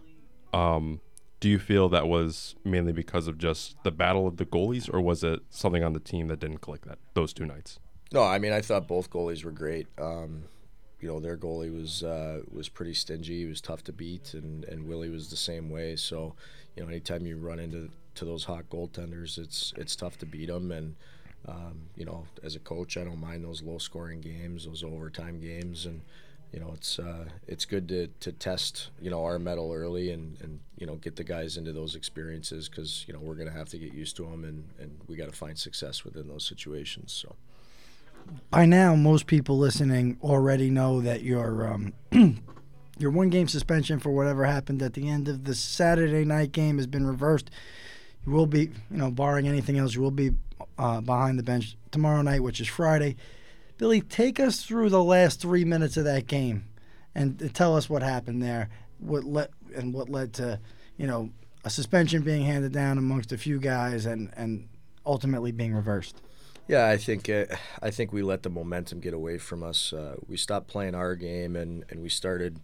um, 0.53 1.01
do 1.41 1.49
you 1.49 1.59
feel 1.59 1.89
that 1.89 2.07
was 2.07 2.55
mainly 2.65 2.93
because 2.93 3.27
of 3.27 3.39
just 3.39 3.77
the 3.85 3.91
battle 3.91 4.27
of 4.27 4.37
the 4.37 4.47
goalies, 4.47 4.93
or 4.93 5.01
was 5.01 5.23
it 5.23 5.41
something 5.51 5.83
on 5.83 5.93
the 5.93 6.01
team 6.01 6.29
that 6.29 6.41
didn't 6.41 6.59
click 6.59 6.85
that 6.87 6.99
those 7.15 7.33
two 7.33 7.45
nights? 7.45 7.79
No, 8.13 8.23
I 8.23 8.39
mean 8.39 8.53
I 8.53 8.61
thought 8.61 8.87
both 8.87 9.11
goalies 9.11 9.45
were 9.45 9.51
great. 9.51 9.87
Um, 9.99 10.45
you 11.01 11.09
know, 11.09 11.21
their 11.21 11.37
goalie 11.37 11.75
was 11.75 12.03
uh, 12.03 12.41
was 12.51 12.69
pretty 12.69 12.95
stingy. 12.95 13.41
He 13.41 13.45
was 13.47 13.61
tough 13.61 13.85
to 13.85 13.93
beat, 13.93 14.35
and, 14.35 14.65
and 14.65 14.87
Willie 14.87 15.11
was 15.11 15.29
the 15.29 15.37
same 15.37 15.71
way. 15.71 15.97
So, 15.97 16.35
you 16.75 16.83
know, 16.83 16.89
anytime 16.89 17.27
you 17.27 17.37
run 17.37 17.59
into 17.59 17.91
to 18.15 18.25
those 18.25 18.45
hot 18.45 18.71
goaltenders, 18.71 19.39
it's 19.39 19.75
it's 19.77 19.95
tough 19.95 20.19
to 20.19 20.27
beat 20.27 20.49
them. 20.49 20.73
And 20.73 20.97
um, 21.47 21.83
you 21.97 22.05
know, 22.05 22.25
as 22.43 22.57
a 22.57 22.61
coach, 22.61 22.97
I 22.97 23.05
don't 23.05 23.21
mind 23.21 23.45
those 23.45 23.63
low 23.63 23.79
scoring 23.79 24.21
games, 24.21 24.65
those 24.65 24.83
overtime 24.83 25.39
games, 25.39 25.87
and 25.87 26.01
you 26.53 26.61
know, 26.61 26.73
it's 26.75 26.99
uh, 26.99 27.27
it's 27.47 27.67
good 27.67 27.89
to, 27.89 28.07
to 28.21 28.33
test 28.33 28.91
you 29.01 29.11
know 29.11 29.23
our 29.25 29.39
mettle 29.39 29.73
early 29.73 30.11
and, 30.11 30.41
and 30.41 30.61
you 30.79 30.87
know 30.87 30.95
get 30.97 31.17
the 31.17 31.25
guys 31.25 31.59
into 31.59 31.73
those 31.73 31.95
experiences 31.95 32.69
because 32.69 33.05
you 33.07 33.13
know 33.13 33.21
we're 33.21 33.35
to 33.35 33.51
have 33.51 33.69
to 33.69 33.79
get 33.79 33.93
used 33.93 34.17
to 34.17 34.23
them 34.25 34.45
and, 34.45 34.65
and 34.79 34.99
we 35.07 35.17
got 35.17 35.31
to 35.31 35.37
find 35.37 35.59
success 35.59 36.05
within 36.05 36.29
those 36.29 36.47
situations. 36.47 37.13
So 37.13 37.35
by 38.51 38.65
now, 38.65 38.95
most 38.95 39.27
people 39.27 39.59
listening 39.59 40.19
already 40.23 40.71
know 40.71 41.01
that 41.01 41.23
your 41.23 41.69
um, 41.69 41.93
your 42.99 43.11
one 43.11 43.31
game 43.31 43.49
suspension 43.49 43.99
for 43.99 44.11
whatever 44.11 44.45
happened 44.45 44.83
at 44.83 44.95
the 44.95 45.09
end 45.09 45.29
of 45.29 45.45
the 45.45 45.55
Saturday 45.55 46.25
night 46.25 46.53
game 46.53 46.79
has 46.79 46.87
been 46.87 47.07
reversed. 47.07 47.51
You 48.27 48.33
will 48.33 48.47
be, 48.47 48.63
you 48.63 48.97
know, 48.97 49.11
barring 49.11 49.47
anything 49.47 49.79
else, 49.79 49.95
you 49.95 50.01
will 50.01 50.11
be 50.11 50.33
uh, 50.79 51.01
behind 51.01 51.39
the 51.39 51.43
bench 51.43 51.77
tomorrow 51.91 52.23
night, 52.23 52.43
which 52.43 52.61
is 52.61 52.69
Friday. 52.69 53.17
Billy, 53.79 54.01
take 54.01 54.41
us 54.41 54.63
through 54.63 54.89
the 54.89 55.03
last 55.03 55.41
three 55.41 55.65
minutes 55.65 55.97
of 55.97 56.05
that 56.05 56.27
game, 56.27 56.65
and 57.15 57.55
tell 57.55 57.77
us 57.77 57.91
what 57.91 58.03
happened 58.03 58.43
there. 58.43 58.71
What 58.99 59.25
led 59.25 59.51
and 59.75 59.93
what 59.93 60.09
led 60.09 60.33
to, 60.35 60.59
you 60.97 61.07
know, 61.07 61.31
a 61.65 61.71
suspension 61.71 62.23
being 62.23 62.47
handed 62.47 62.73
down 62.73 62.97
amongst 62.97 63.33
a 63.33 63.39
few 63.39 63.59
guys, 63.59 64.07
and 64.07 64.33
and 64.37 64.69
ultimately 65.05 65.53
being 65.53 65.75
reversed. 65.75 66.23
Yeah, 66.69 66.89
I 66.89 66.97
think 66.97 67.29
uh, 67.29 67.47
I 67.81 67.91
think 67.91 68.13
we 68.13 68.23
let 68.23 68.43
the 68.43 68.51
momentum 68.51 69.01
get 69.01 69.15
away 69.15 69.39
from 69.39 69.63
us. 69.63 69.93
Uh, 69.93 70.17
we 70.27 70.37
stopped 70.37 70.67
playing 70.67 70.95
our 70.95 71.15
game 71.15 71.55
and, 71.55 71.85
and 71.91 72.03
we 72.03 72.09
started, 72.09 72.59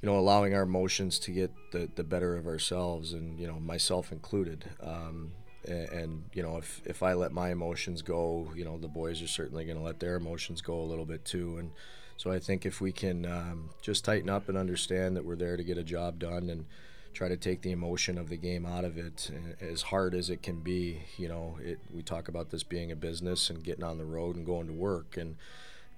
you 0.00 0.08
know, 0.08 0.16
allowing 0.16 0.54
our 0.54 0.62
emotions 0.62 1.18
to 1.20 1.32
get 1.32 1.50
the, 1.72 1.90
the 1.96 2.04
better 2.04 2.36
of 2.36 2.46
ourselves, 2.46 3.12
and 3.12 3.40
you 3.40 3.46
know, 3.48 3.58
myself 3.58 4.12
included. 4.12 4.64
Um, 4.80 5.32
and, 5.66 5.88
and 5.88 6.24
you 6.32 6.42
know, 6.42 6.56
if 6.58 6.82
if 6.84 7.02
I 7.02 7.14
let 7.14 7.32
my 7.32 7.50
emotions 7.50 8.00
go, 8.02 8.48
you 8.54 8.64
know, 8.64 8.78
the 8.78 8.88
boys 8.88 9.20
are 9.22 9.28
certainly 9.28 9.64
going 9.64 9.78
to 9.78 9.82
let 9.82 9.98
their 9.98 10.16
emotions 10.16 10.62
go 10.62 10.80
a 10.80 10.86
little 10.86 11.06
bit 11.06 11.24
too. 11.24 11.56
And 11.58 11.72
so 12.16 12.30
I 12.30 12.38
think 12.38 12.64
if 12.64 12.80
we 12.80 12.92
can 12.92 13.26
um, 13.26 13.70
just 13.80 14.04
tighten 14.04 14.30
up 14.30 14.48
and 14.48 14.56
understand 14.56 15.16
that 15.16 15.24
we're 15.24 15.36
there 15.36 15.56
to 15.56 15.64
get 15.64 15.78
a 15.78 15.82
job 15.84 16.20
done 16.20 16.48
and 16.48 16.66
try 17.12 17.28
to 17.28 17.36
take 17.36 17.62
the 17.62 17.72
emotion 17.72 18.18
of 18.18 18.28
the 18.28 18.36
game 18.36 18.64
out 18.66 18.84
of 18.84 18.96
it 18.96 19.30
as 19.60 19.82
hard 19.82 20.14
as 20.14 20.30
it 20.30 20.42
can 20.42 20.60
be 20.60 21.02
you 21.16 21.28
know 21.28 21.58
it, 21.62 21.78
we 21.92 22.02
talk 22.02 22.28
about 22.28 22.50
this 22.50 22.62
being 22.62 22.90
a 22.90 22.96
business 22.96 23.50
and 23.50 23.64
getting 23.64 23.84
on 23.84 23.98
the 23.98 24.04
road 24.04 24.36
and 24.36 24.46
going 24.46 24.66
to 24.66 24.72
work 24.72 25.16
and 25.16 25.36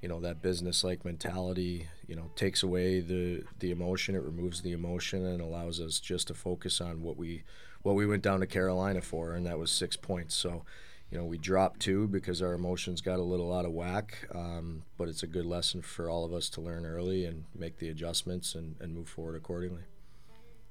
you 0.04 0.08
know 0.08 0.20
that 0.20 0.42
business 0.42 0.84
like 0.84 1.02
mentality 1.02 1.88
you 2.06 2.14
know 2.14 2.30
takes 2.36 2.62
away 2.62 3.00
the 3.00 3.42
the 3.60 3.70
emotion 3.70 4.14
it 4.14 4.22
removes 4.22 4.60
the 4.60 4.72
emotion 4.72 5.24
and 5.24 5.40
allows 5.40 5.80
us 5.80 5.98
just 5.98 6.28
to 6.28 6.34
focus 6.34 6.78
on 6.80 7.02
what 7.02 7.16
we 7.16 7.42
what 7.80 7.94
we 7.94 8.06
went 8.06 8.22
down 8.22 8.40
to 8.40 8.46
Carolina 8.46 9.00
for 9.00 9.32
and 9.32 9.46
that 9.46 9.58
was 9.58 9.70
6 9.70 9.96
points. 9.98 10.34
So 10.34 10.64
you 11.10 11.16
know 11.16 11.24
we 11.24 11.38
dropped 11.38 11.80
two 11.80 12.06
because 12.08 12.42
our 12.42 12.52
emotions 12.52 13.00
got 13.00 13.18
a 13.18 13.22
little 13.22 13.50
out 13.50 13.64
of 13.64 13.72
whack 13.72 14.28
um, 14.34 14.82
but 14.98 15.08
it's 15.08 15.22
a 15.22 15.26
good 15.26 15.46
lesson 15.46 15.80
for 15.80 16.10
all 16.10 16.24
of 16.24 16.34
us 16.34 16.50
to 16.50 16.60
learn 16.60 16.84
early 16.84 17.24
and 17.24 17.44
make 17.54 17.78
the 17.78 17.88
adjustments 17.88 18.54
and, 18.54 18.74
and 18.80 18.94
move 18.94 19.08
forward 19.08 19.36
accordingly 19.36 19.82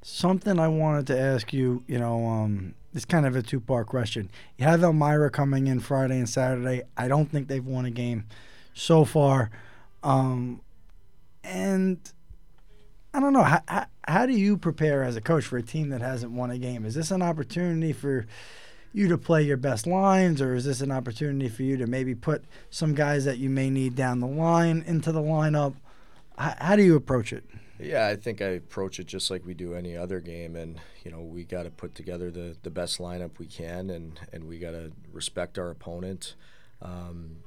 Something 0.04 0.60
I 0.60 0.68
wanted 0.68 1.08
to 1.08 1.20
ask 1.20 1.54
you, 1.54 1.84
you 1.88 1.98
know, 1.98 2.26
um, 2.28 2.76
it's 2.94 3.06
kind 3.06 3.26
of 3.26 3.38
a 3.38 3.42
two 3.42 3.62
part 3.62 3.88
question. 3.88 4.30
You 4.58 4.66
have 4.66 4.84
Elmira 4.84 5.30
coming 5.30 5.68
in 5.68 5.80
Friday 5.80 6.18
and 6.18 6.30
Saturday. 6.30 6.84
I 6.98 7.08
don't 7.08 7.32
think 7.32 7.48
they've 7.48 7.66
won 7.66 7.86
a 7.86 7.92
game 7.92 8.26
so 8.74 9.06
far. 9.06 9.50
Um, 10.04 10.62
and 11.44 12.00
I 13.14 13.22
don't 13.22 13.32
know, 13.32 13.44
how, 13.44 13.62
how, 13.68 13.86
how 14.06 14.26
do 14.26 14.34
you 14.34 14.58
prepare 14.58 15.04
as 15.04 15.16
a 15.16 15.22
coach 15.22 15.46
for 15.46 15.58
a 15.58 15.64
team 15.64 15.90
that 15.90 16.02
hasn't 16.02 16.34
won 16.34 16.52
a 16.52 16.58
game? 16.58 16.86
Is 16.86 16.96
this 16.96 17.10
an 17.10 17.22
opportunity 17.22 17.94
for 17.94 18.26
you 18.92 19.08
to 19.08 19.18
play 19.18 19.44
your 19.44 19.58
best 19.58 19.88
lines, 19.88 20.42
or 20.42 20.54
is 20.54 20.66
this 20.66 20.82
an 20.82 20.92
opportunity 20.92 21.48
for 21.48 21.64
you 21.64 21.78
to 21.78 21.88
maybe 21.88 22.14
put 22.14 22.44
some 22.70 22.94
guys 22.94 23.26
that 23.26 23.38
you 23.38 23.50
may 23.50 23.70
need 23.70 23.96
down 23.96 24.20
the 24.20 24.28
line 24.28 24.84
into 24.86 25.12
the 25.12 25.22
lineup? 25.22 25.76
How, 26.38 26.56
how 26.60 26.76
do 26.76 26.84
you 26.84 26.96
approach 26.96 27.32
it? 27.32 27.44
Yeah, 27.80 28.08
I 28.08 28.16
think 28.16 28.42
I 28.42 28.50
approach 28.50 29.00
it 29.00 29.08
just 29.08 29.32
like 29.32 29.46
we 29.46 29.54
do 29.54 29.74
any 29.74 29.98
other 29.98 30.20
game, 30.20 30.56
and 30.56 30.80
you 31.04 31.12
know 31.12 31.22
we 31.22 31.44
got 31.44 31.64
to 31.64 31.72
put 31.72 31.96
together 31.96 32.30
the, 32.30 32.56
the 32.62 32.70
best 32.70 33.00
lineup 33.00 33.40
we 33.40 33.48
can, 33.48 33.90
and, 33.90 34.20
and 34.32 34.44
we 34.46 34.60
got 34.60 34.72
to 34.72 34.92
respect 35.12 35.58
our 35.58 35.70
opponent. 35.72 36.36
Um, 36.82 37.38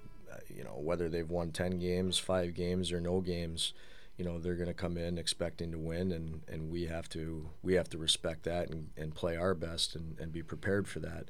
you 0.55 0.65
know 0.65 0.79
whether 0.79 1.09
they've 1.09 1.31
won 1.31 1.53
ten 1.53 1.79
games, 1.79 2.19
five 2.19 2.55
games, 2.55 2.91
or 2.93 3.01
no 3.01 3.21
games, 3.21 3.73
you 4.19 4.25
know 4.25 4.39
they're 4.39 4.57
going 4.57 4.67
to 4.67 4.75
come 4.75 4.97
in 4.99 5.17
expecting 5.17 5.71
to 5.73 5.79
win, 5.79 6.11
and, 6.11 6.43
and 6.49 6.71
we 6.71 6.87
have 6.87 7.09
to 7.11 7.49
we 7.63 7.75
have 7.75 7.89
to 7.91 7.99
respect 7.99 8.43
that 8.45 8.69
and, 8.69 8.91
and 8.97 9.15
play 9.15 9.37
our 9.37 9.55
best 9.55 9.95
and, 9.95 10.19
and 10.19 10.33
be 10.33 10.43
prepared 10.43 10.89
for 10.89 10.99
that. 11.01 11.27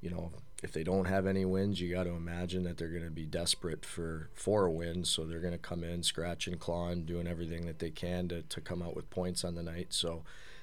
You 0.00 0.10
know 0.10 0.32
if 0.62 0.72
they 0.72 0.84
don't 0.84 1.06
have 1.06 1.26
any 1.26 1.44
wins, 1.44 1.80
you 1.80 1.92
got 1.92 2.04
to 2.04 2.10
imagine 2.10 2.62
that 2.64 2.78
they're 2.78 2.88
going 2.88 3.04
to 3.04 3.10
be 3.10 3.26
desperate 3.26 3.84
for 3.84 4.30
for 4.32 4.64
a 4.66 4.70
win. 4.70 5.04
So 5.04 5.24
they're 5.24 5.40
going 5.40 5.52
to 5.52 5.58
come 5.58 5.82
in 5.82 6.02
scratching, 6.02 6.56
clawing, 6.56 7.04
doing 7.04 7.26
everything 7.26 7.66
that 7.66 7.80
they 7.80 7.90
can 7.90 8.28
to, 8.28 8.42
to 8.42 8.60
come 8.60 8.80
out 8.80 8.94
with 8.94 9.10
points 9.10 9.44
on 9.44 9.56
the 9.56 9.62
night. 9.62 9.88
So 9.90 10.22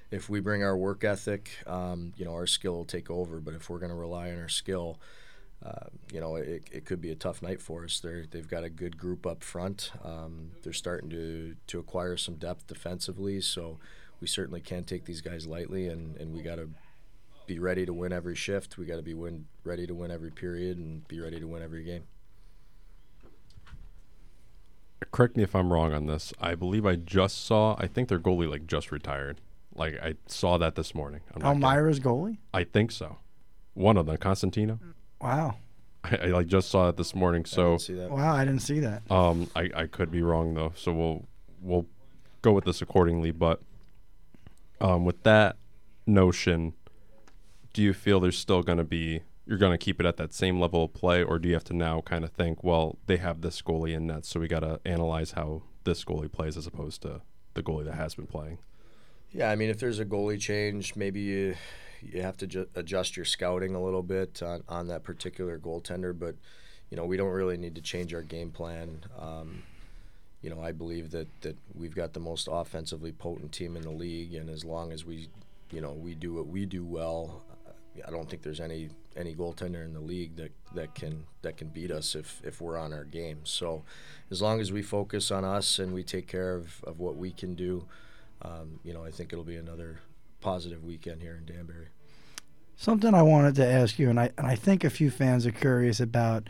if 0.10 0.30
we 0.30 0.40
bring 0.40 0.64
our 0.64 0.78
work 0.78 1.04
ethic, 1.04 1.52
um, 1.68 2.14
you 2.16 2.26
know, 2.26 2.34
our 2.34 2.48
skill 2.48 2.74
will 2.74 2.86
take 2.86 3.12
over. 3.12 3.40
But 3.40 3.54
if 3.54 3.70
we're 3.70 3.80
going 3.80 3.92
to 3.92 3.96
rely 3.96 4.32
on 4.32 4.40
our 4.40 4.50
skill, 4.50 5.00
uh, 5.64 5.88
you 6.12 6.22
know, 6.22 6.38
it, 6.38 6.64
it 6.72 6.86
could 6.86 7.02
be 7.02 7.12
a 7.12 7.16
tough 7.16 7.42
night 7.42 7.62
for 7.62 7.84
us. 7.84 8.00
They're, 8.00 8.26
they've 8.32 8.48
got 8.48 8.64
a 8.64 8.70
good 8.70 8.98
group 8.98 9.28
up 9.28 9.44
front. 9.44 9.92
Um, 10.04 10.52
they're 10.64 10.72
starting 10.72 11.10
to, 11.10 11.56
to 11.68 11.80
acquire 11.80 12.16
some 12.16 12.36
depth 12.36 12.68
defensively. 12.68 13.42
So 13.42 13.78
we 14.22 14.28
certainly 14.28 14.62
can't 14.62 14.88
take 14.88 15.06
these 15.06 15.22
guys 15.22 15.46
lightly, 15.46 15.88
and, 15.88 16.16
and 16.18 16.34
we 16.34 16.42
got 16.42 16.56
to 16.56 16.70
be 17.50 17.58
ready 17.58 17.84
to 17.84 17.92
win 17.92 18.14
every 18.14 18.36
shift. 18.36 18.78
We 18.78 18.86
got 18.86 18.98
to 18.98 19.02
be 19.02 19.16
win, 19.16 19.48
ready 19.64 19.88
to 19.88 19.96
win 19.96 20.12
every 20.12 20.30
period 20.30 20.78
and 20.78 21.06
be 21.08 21.20
ready 21.20 21.40
to 21.40 21.48
win 21.48 21.64
every 21.64 21.84
game. 21.84 22.04
Correct 25.12 25.36
me 25.36 25.42
if 25.42 25.56
I'm 25.56 25.74
wrong 25.74 25.92
on 25.92 26.06
this. 26.06 26.32
I 26.40 26.54
believe 26.54 26.86
I 26.86 26.96
just 26.96 27.46
saw. 27.46 27.76
I 27.80 27.88
think 27.88 28.08
their 28.08 28.20
goalie 28.20 28.48
like 28.48 28.68
just 28.68 28.92
retired. 28.92 29.42
Like 29.74 29.96
I 30.00 30.14
saw 30.28 30.60
that 30.60 30.76
this 30.76 30.94
morning. 30.94 31.22
I'm 31.34 31.42
Elmira's 31.42 32.00
goalie. 32.00 32.38
I 32.54 32.66
think 32.66 32.92
so. 32.92 33.18
One 33.74 33.98
of 33.98 34.06
them, 34.06 34.18
Constantino. 34.18 34.80
Wow. 35.20 35.56
I, 36.04 36.18
I 36.18 36.26
like 36.28 36.48
just 36.48 36.70
saw 36.70 36.90
it 36.90 36.98
this 36.98 37.16
morning. 37.16 37.46
So 37.46 37.80
Wow, 37.90 38.36
I 38.36 38.46
didn't 38.46 38.62
see 38.62 38.80
that. 38.82 39.10
Um, 39.10 39.50
I, 39.56 39.72
I 39.76 39.88
could 39.88 40.12
be 40.12 40.22
wrong 40.22 40.54
though, 40.54 40.74
so 40.76 40.92
we'll 40.94 41.26
we'll 41.62 41.88
go 42.44 42.52
with 42.52 42.66
this 42.66 42.84
accordingly. 42.84 43.32
But 43.32 43.62
um, 44.80 45.04
with 45.04 45.24
that 45.24 45.56
notion, 46.06 46.74
do 47.80 47.86
you 47.86 47.94
feel 47.94 48.20
there's 48.20 48.38
still 48.38 48.62
going 48.62 48.78
to 48.78 48.84
be 48.84 49.22
you're 49.46 49.58
going 49.58 49.72
to 49.72 49.78
keep 49.78 50.02
it 50.02 50.06
at 50.06 50.18
that 50.18 50.34
same 50.34 50.60
level 50.60 50.84
of 50.84 50.94
play, 50.94 51.24
or 51.24 51.40
do 51.40 51.48
you 51.48 51.54
have 51.54 51.64
to 51.64 51.74
now 51.74 52.02
kind 52.02 52.26
of 52.26 52.32
think, 52.32 52.62
well, 52.62 52.98
they 53.06 53.16
have 53.16 53.40
this 53.40 53.62
goalie 53.62 53.94
in 53.94 54.06
net, 54.06 54.26
so 54.26 54.38
we 54.38 54.50
got 54.50 54.60
to 54.60 54.82
analyze 54.84 55.32
how 55.32 55.62
this 55.86 56.04
goalie 56.04 56.30
plays 56.30 56.58
as 56.58 56.68
opposed 56.68 57.02
to 57.04 57.22
the 57.54 57.64
goalie 57.64 57.86
that 57.86 57.94
has 57.94 58.16
been 58.16 58.28
playing? 58.28 58.58
Yeah, 59.32 59.50
I 59.50 59.56
mean, 59.56 59.70
if 59.70 59.80
there's 59.80 59.98
a 59.98 60.04
goalie 60.04 60.38
change, 60.38 60.98
maybe 60.98 61.22
you 61.22 61.56
you 62.02 62.22
have 62.22 62.36
to 62.38 62.48
ju- 62.48 62.68
adjust 62.76 63.16
your 63.16 63.26
scouting 63.26 63.76
a 63.76 63.82
little 63.82 64.04
bit 64.04 64.44
on, 64.44 64.62
on 64.68 64.88
that 64.88 65.04
particular 65.04 65.58
goaltender, 65.58 66.18
but 66.18 66.36
you 66.90 66.98
know 66.98 67.06
we 67.06 67.16
don't 67.16 67.32
really 67.32 67.56
need 67.56 67.76
to 67.76 67.82
change 67.82 68.14
our 68.14 68.24
game 68.24 68.52
plan. 68.52 69.06
Um, 69.18 69.64
you 70.42 70.50
know, 70.50 70.62
I 70.62 70.74
believe 70.74 71.12
that 71.12 71.28
that 71.44 71.58
we've 71.74 71.96
got 71.96 72.12
the 72.12 72.20
most 72.20 72.50
offensively 72.52 73.14
potent 73.14 73.54
team 73.54 73.78
in 73.78 73.84
the 73.84 73.90
league, 73.92 74.34
and 74.34 74.50
as 74.50 74.66
long 74.66 74.92
as 74.92 75.06
we, 75.06 75.30
you 75.72 75.80
know, 75.80 75.94
we 75.94 76.14
do 76.14 76.34
what 76.34 76.48
we 76.48 76.66
do 76.66 76.84
well, 76.84 77.42
I 78.06 78.12
don't 78.12 78.30
think 78.30 78.42
there's 78.42 78.60
any 78.60 78.90
any 79.16 79.36
goaltender 79.36 79.84
in 79.84 79.94
the 79.94 80.00
league 80.00 80.36
that, 80.38 80.52
that 80.76 80.96
can 80.96 81.26
that 81.42 81.58
can 81.58 81.68
beat 81.70 81.92
us 81.92 82.16
if, 82.16 82.42
if 82.44 82.62
we're 82.62 82.78
on 82.78 82.94
our 82.94 83.04
game. 83.04 83.40
So 83.44 83.84
as 84.32 84.42
long 84.42 84.60
as 84.60 84.72
we 84.72 84.82
focus 84.82 85.32
on 85.32 85.44
us 85.44 85.80
and 85.80 85.94
we 85.94 86.04
take 86.04 86.28
care 86.28 86.56
of, 86.56 86.84
of 86.84 87.00
what 87.00 87.16
we 87.16 87.32
can 87.32 87.56
do, 87.56 87.86
um, 88.42 88.80
you 88.84 88.94
know, 88.94 89.04
I 89.04 89.12
think 89.12 89.34
it'll 89.34 89.46
be 89.46 89.58
another 89.58 90.00
positive 90.42 90.84
weekend 90.84 91.22
here 91.22 91.36
in 91.36 91.54
Danbury. 91.54 91.88
Something 92.78 93.14
I 93.14 93.24
wanted 93.24 93.56
to 93.56 93.66
ask 93.66 94.00
you, 94.00 94.10
and 94.10 94.20
I 94.20 94.32
and 94.38 94.48
I 94.48 94.56
think 94.56 94.84
a 94.84 94.90
few 94.90 95.12
fans 95.12 95.46
are 95.46 95.52
curious 95.52 96.00
about. 96.00 96.48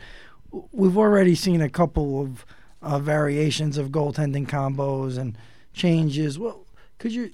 We've 0.72 0.98
already 0.98 1.34
seen 1.34 1.60
a 1.60 1.68
couple 1.68 2.20
of 2.20 2.44
uh, 2.82 2.98
variations 2.98 3.78
of 3.78 3.90
goaltending 3.90 4.48
combos 4.48 5.16
and 5.16 5.38
changes. 5.72 6.38
Well, 6.38 6.66
could 6.98 7.12
you 7.12 7.30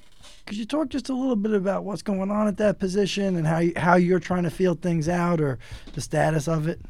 could 0.47 0.57
you 0.57 0.65
talk 0.65 0.89
just 0.89 1.09
a 1.09 1.15
little 1.15 1.37
bit 1.37 1.53
about 1.53 1.85
what's 1.85 2.03
going 2.03 2.31
on 2.31 2.47
at 2.47 2.57
that 2.59 2.79
position 2.79 3.37
and 3.37 3.47
how 3.47 3.59
you, 3.59 3.73
how 3.77 3.97
you're 3.97 4.21
trying 4.21 4.45
to 4.45 4.51
feel 4.51 4.75
things 4.75 5.09
out 5.09 5.41
or 5.41 5.59
the 5.95 6.01
status 6.01 6.47
of 6.49 6.69
it? 6.69 6.81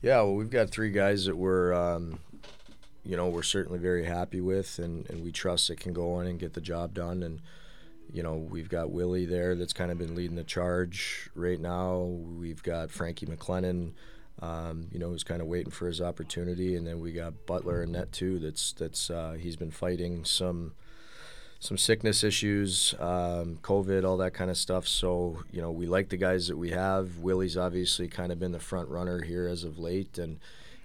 Yeah, 0.00 0.16
well, 0.16 0.34
we've 0.34 0.50
got 0.50 0.70
three 0.70 0.90
guys 0.90 1.26
that 1.26 1.36
we're, 1.36 1.72
um, 1.72 2.18
you 3.04 3.16
know, 3.16 3.28
we're 3.28 3.42
certainly 3.42 3.78
very 3.78 4.04
happy 4.04 4.40
with, 4.40 4.78
and, 4.78 5.08
and 5.10 5.22
we 5.22 5.32
trust 5.32 5.70
it 5.70 5.80
can 5.80 5.92
go 5.92 6.20
in 6.20 6.26
and 6.26 6.38
get 6.38 6.54
the 6.54 6.60
job 6.60 6.94
done. 6.94 7.22
And 7.22 7.40
you 8.12 8.22
know, 8.22 8.34
we've 8.34 8.68
got 8.68 8.90
Willie 8.90 9.26
there 9.26 9.54
that's 9.54 9.72
kind 9.72 9.90
of 9.90 9.98
been 9.98 10.14
leading 10.14 10.36
the 10.36 10.44
charge 10.44 11.30
right 11.34 11.60
now. 11.60 12.02
We've 12.02 12.62
got 12.62 12.90
Frankie 12.90 13.26
McLennan. 13.26 13.92
Um, 14.42 14.88
you 14.90 14.98
know, 14.98 15.10
who's 15.10 15.22
kind 15.22 15.40
of 15.40 15.46
waiting 15.46 15.70
for 15.70 15.86
his 15.86 16.00
opportunity, 16.00 16.74
and 16.74 16.84
then 16.84 16.98
we 16.98 17.12
got 17.12 17.46
Butler 17.46 17.82
and 17.82 17.92
net 17.92 18.10
too. 18.10 18.40
That's 18.40 18.72
that's 18.72 19.08
uh, 19.08 19.36
he's 19.38 19.54
been 19.54 19.70
fighting 19.70 20.24
some 20.24 20.72
some 21.64 21.78
sickness 21.78 22.22
issues, 22.22 22.94
um, 23.00 23.58
COVID, 23.62 24.04
all 24.04 24.18
that 24.18 24.34
kind 24.34 24.50
of 24.50 24.58
stuff. 24.58 24.86
So 24.86 25.38
you 25.50 25.62
know, 25.62 25.70
we 25.70 25.86
like 25.86 26.10
the 26.10 26.18
guys 26.18 26.46
that 26.48 26.58
we 26.58 26.68
have. 26.72 27.16
Willie's 27.16 27.56
obviously 27.56 28.06
kind 28.06 28.30
of 28.30 28.38
been 28.38 28.52
the 28.52 28.60
front 28.60 28.90
runner 28.90 29.22
here 29.22 29.48
as 29.48 29.64
of 29.64 29.78
late, 29.78 30.18
and 30.18 30.40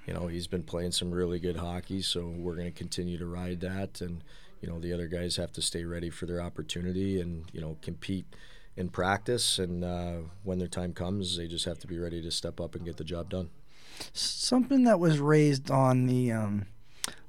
you 0.08 0.14
know 0.14 0.28
he's 0.28 0.48
been 0.48 0.64
playing 0.64 0.94
some 0.94 1.12
really 1.12 1.38
good 1.38 1.58
hockey. 1.58 2.02
So 2.02 2.34
we're 2.34 2.56
going 2.56 2.72
to 2.72 2.78
continue 2.78 3.18
to 3.18 3.26
ride 3.26 3.60
that, 3.60 4.00
and 4.00 4.24
you 4.62 4.70
know 4.70 4.80
the 4.80 4.94
other 4.94 5.08
guys 5.08 5.36
have 5.36 5.52
to 5.54 5.62
stay 5.62 5.84
ready 5.84 6.10
for 6.10 6.26
their 6.28 6.40
opportunity 6.40 7.20
and 7.20 7.44
you 7.52 7.60
know 7.60 7.76
compete 7.82 8.34
in 8.78 8.88
practice. 8.88 9.60
And 9.60 9.84
uh, 9.84 10.20
when 10.46 10.60
their 10.60 10.70
time 10.70 10.94
comes, 10.94 11.36
they 11.36 11.48
just 11.48 11.66
have 11.66 11.80
to 11.80 11.88
be 11.88 12.00
ready 12.00 12.22
to 12.22 12.32
step 12.32 12.62
up 12.62 12.74
and 12.74 12.86
get 12.86 12.96
the 12.96 13.04
job 13.04 13.30
done. 13.30 13.50
Something 14.14 14.86
that 14.86 15.02
was 15.02 15.20
raised 15.20 15.70
on 15.70 16.06
the. 16.06 16.32
Um 16.32 16.68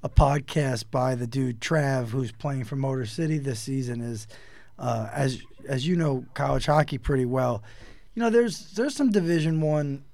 a 0.03 0.09
podcast 0.09 0.85
by 0.91 1.15
the 1.15 1.27
dude 1.27 1.61
Trav, 1.61 2.09
who's 2.09 2.33
playing 2.33 2.65
for 2.65 2.77
Motor 2.77 3.07
City 3.07 3.39
this 3.39 3.61
season, 3.61 4.01
is 4.01 4.27
uh, 4.79 5.09
as 5.13 5.43
as 5.69 5.87
you 5.87 5.97
know 5.97 6.25
college 6.35 6.67
hockey 6.67 6.99
pretty 6.99 7.25
well. 7.25 7.63
You 8.15 8.23
know, 8.23 8.31
there's 8.31 8.73
there's 8.73 8.95
some 8.95 9.11
Division 9.11 9.61
One, 9.61 10.05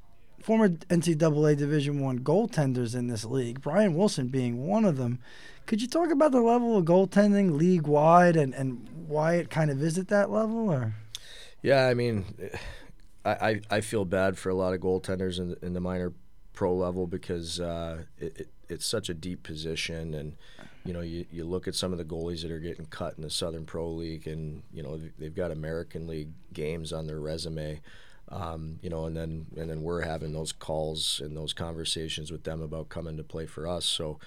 former 0.42 0.68
NCAA 0.68 1.56
Division 1.56 2.00
One 2.00 2.20
goaltenders 2.20 2.94
in 2.94 3.06
this 3.06 3.24
league. 3.24 3.60
Brian 3.60 3.94
Wilson 3.94 4.28
being 4.28 4.66
one 4.66 4.84
of 4.84 4.96
them. 4.96 5.20
Could 5.66 5.82
you 5.82 5.88
talk 5.88 6.10
about 6.10 6.30
the 6.30 6.40
level 6.40 6.76
of 6.76 6.84
goaltending 6.84 7.56
league 7.56 7.88
wide 7.88 8.36
and, 8.36 8.54
and 8.54 8.88
why 9.08 9.34
it 9.34 9.50
kind 9.50 9.68
of 9.68 9.82
is 9.82 9.98
at 9.98 10.08
that 10.08 10.30
level? 10.30 10.70
Or 10.70 10.94
yeah, 11.60 11.88
I 11.88 11.94
mean, 11.94 12.24
I, 13.24 13.60
I, 13.68 13.80
feel 13.80 14.04
bad 14.04 14.38
for 14.38 14.50
a 14.50 14.54
lot 14.54 14.74
of 14.74 14.80
goaltenders 14.80 15.40
in, 15.40 15.56
in 15.62 15.72
the 15.72 15.80
minor 15.80 16.12
pro 16.56 16.74
level 16.74 17.06
because 17.06 17.60
uh, 17.60 18.02
it, 18.18 18.40
it, 18.40 18.48
it's 18.68 18.86
such 18.86 19.08
a 19.08 19.14
deep 19.14 19.44
position, 19.44 20.14
and 20.14 20.36
you 20.84 20.92
know 20.92 21.02
you, 21.02 21.24
you 21.30 21.44
look 21.44 21.68
at 21.68 21.76
some 21.76 21.92
of 21.92 21.98
the 21.98 22.04
goalies 22.04 22.42
that 22.42 22.50
are 22.50 22.58
getting 22.58 22.86
cut 22.86 23.14
in 23.16 23.22
the 23.22 23.30
Southern 23.30 23.64
Pro 23.64 23.88
League, 23.88 24.26
and 24.26 24.64
you 24.72 24.82
know 24.82 24.98
they've 25.18 25.34
got 25.34 25.52
American 25.52 26.08
League 26.08 26.30
games 26.52 26.92
on 26.92 27.06
their 27.06 27.20
resume. 27.20 27.80
Um, 28.28 28.80
you 28.82 28.90
know, 28.90 29.04
and 29.04 29.16
then 29.16 29.46
and 29.56 29.70
then 29.70 29.82
we're 29.82 30.00
having 30.00 30.32
those 30.32 30.50
calls 30.50 31.20
and 31.22 31.36
those 31.36 31.52
conversations 31.52 32.32
with 32.32 32.42
them 32.42 32.60
about 32.60 32.88
coming 32.88 33.16
to 33.18 33.22
play 33.22 33.46
for 33.46 33.68
us. 33.68 33.84
So, 33.84 34.18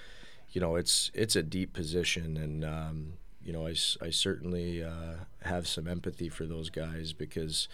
you 0.52 0.60
know, 0.62 0.76
it's 0.76 1.10
it's 1.12 1.36
a 1.36 1.42
deep 1.42 1.74
position, 1.74 2.38
and 2.38 2.64
um, 2.64 3.12
you 3.44 3.52
know, 3.52 3.66
I, 3.66 3.74
I 4.00 4.10
certainly 4.10 4.82
uh, 4.82 5.16
have 5.42 5.66
some 5.66 5.86
empathy 5.86 6.30
for 6.30 6.46
those 6.46 6.70
guys 6.70 7.12
because, 7.12 7.68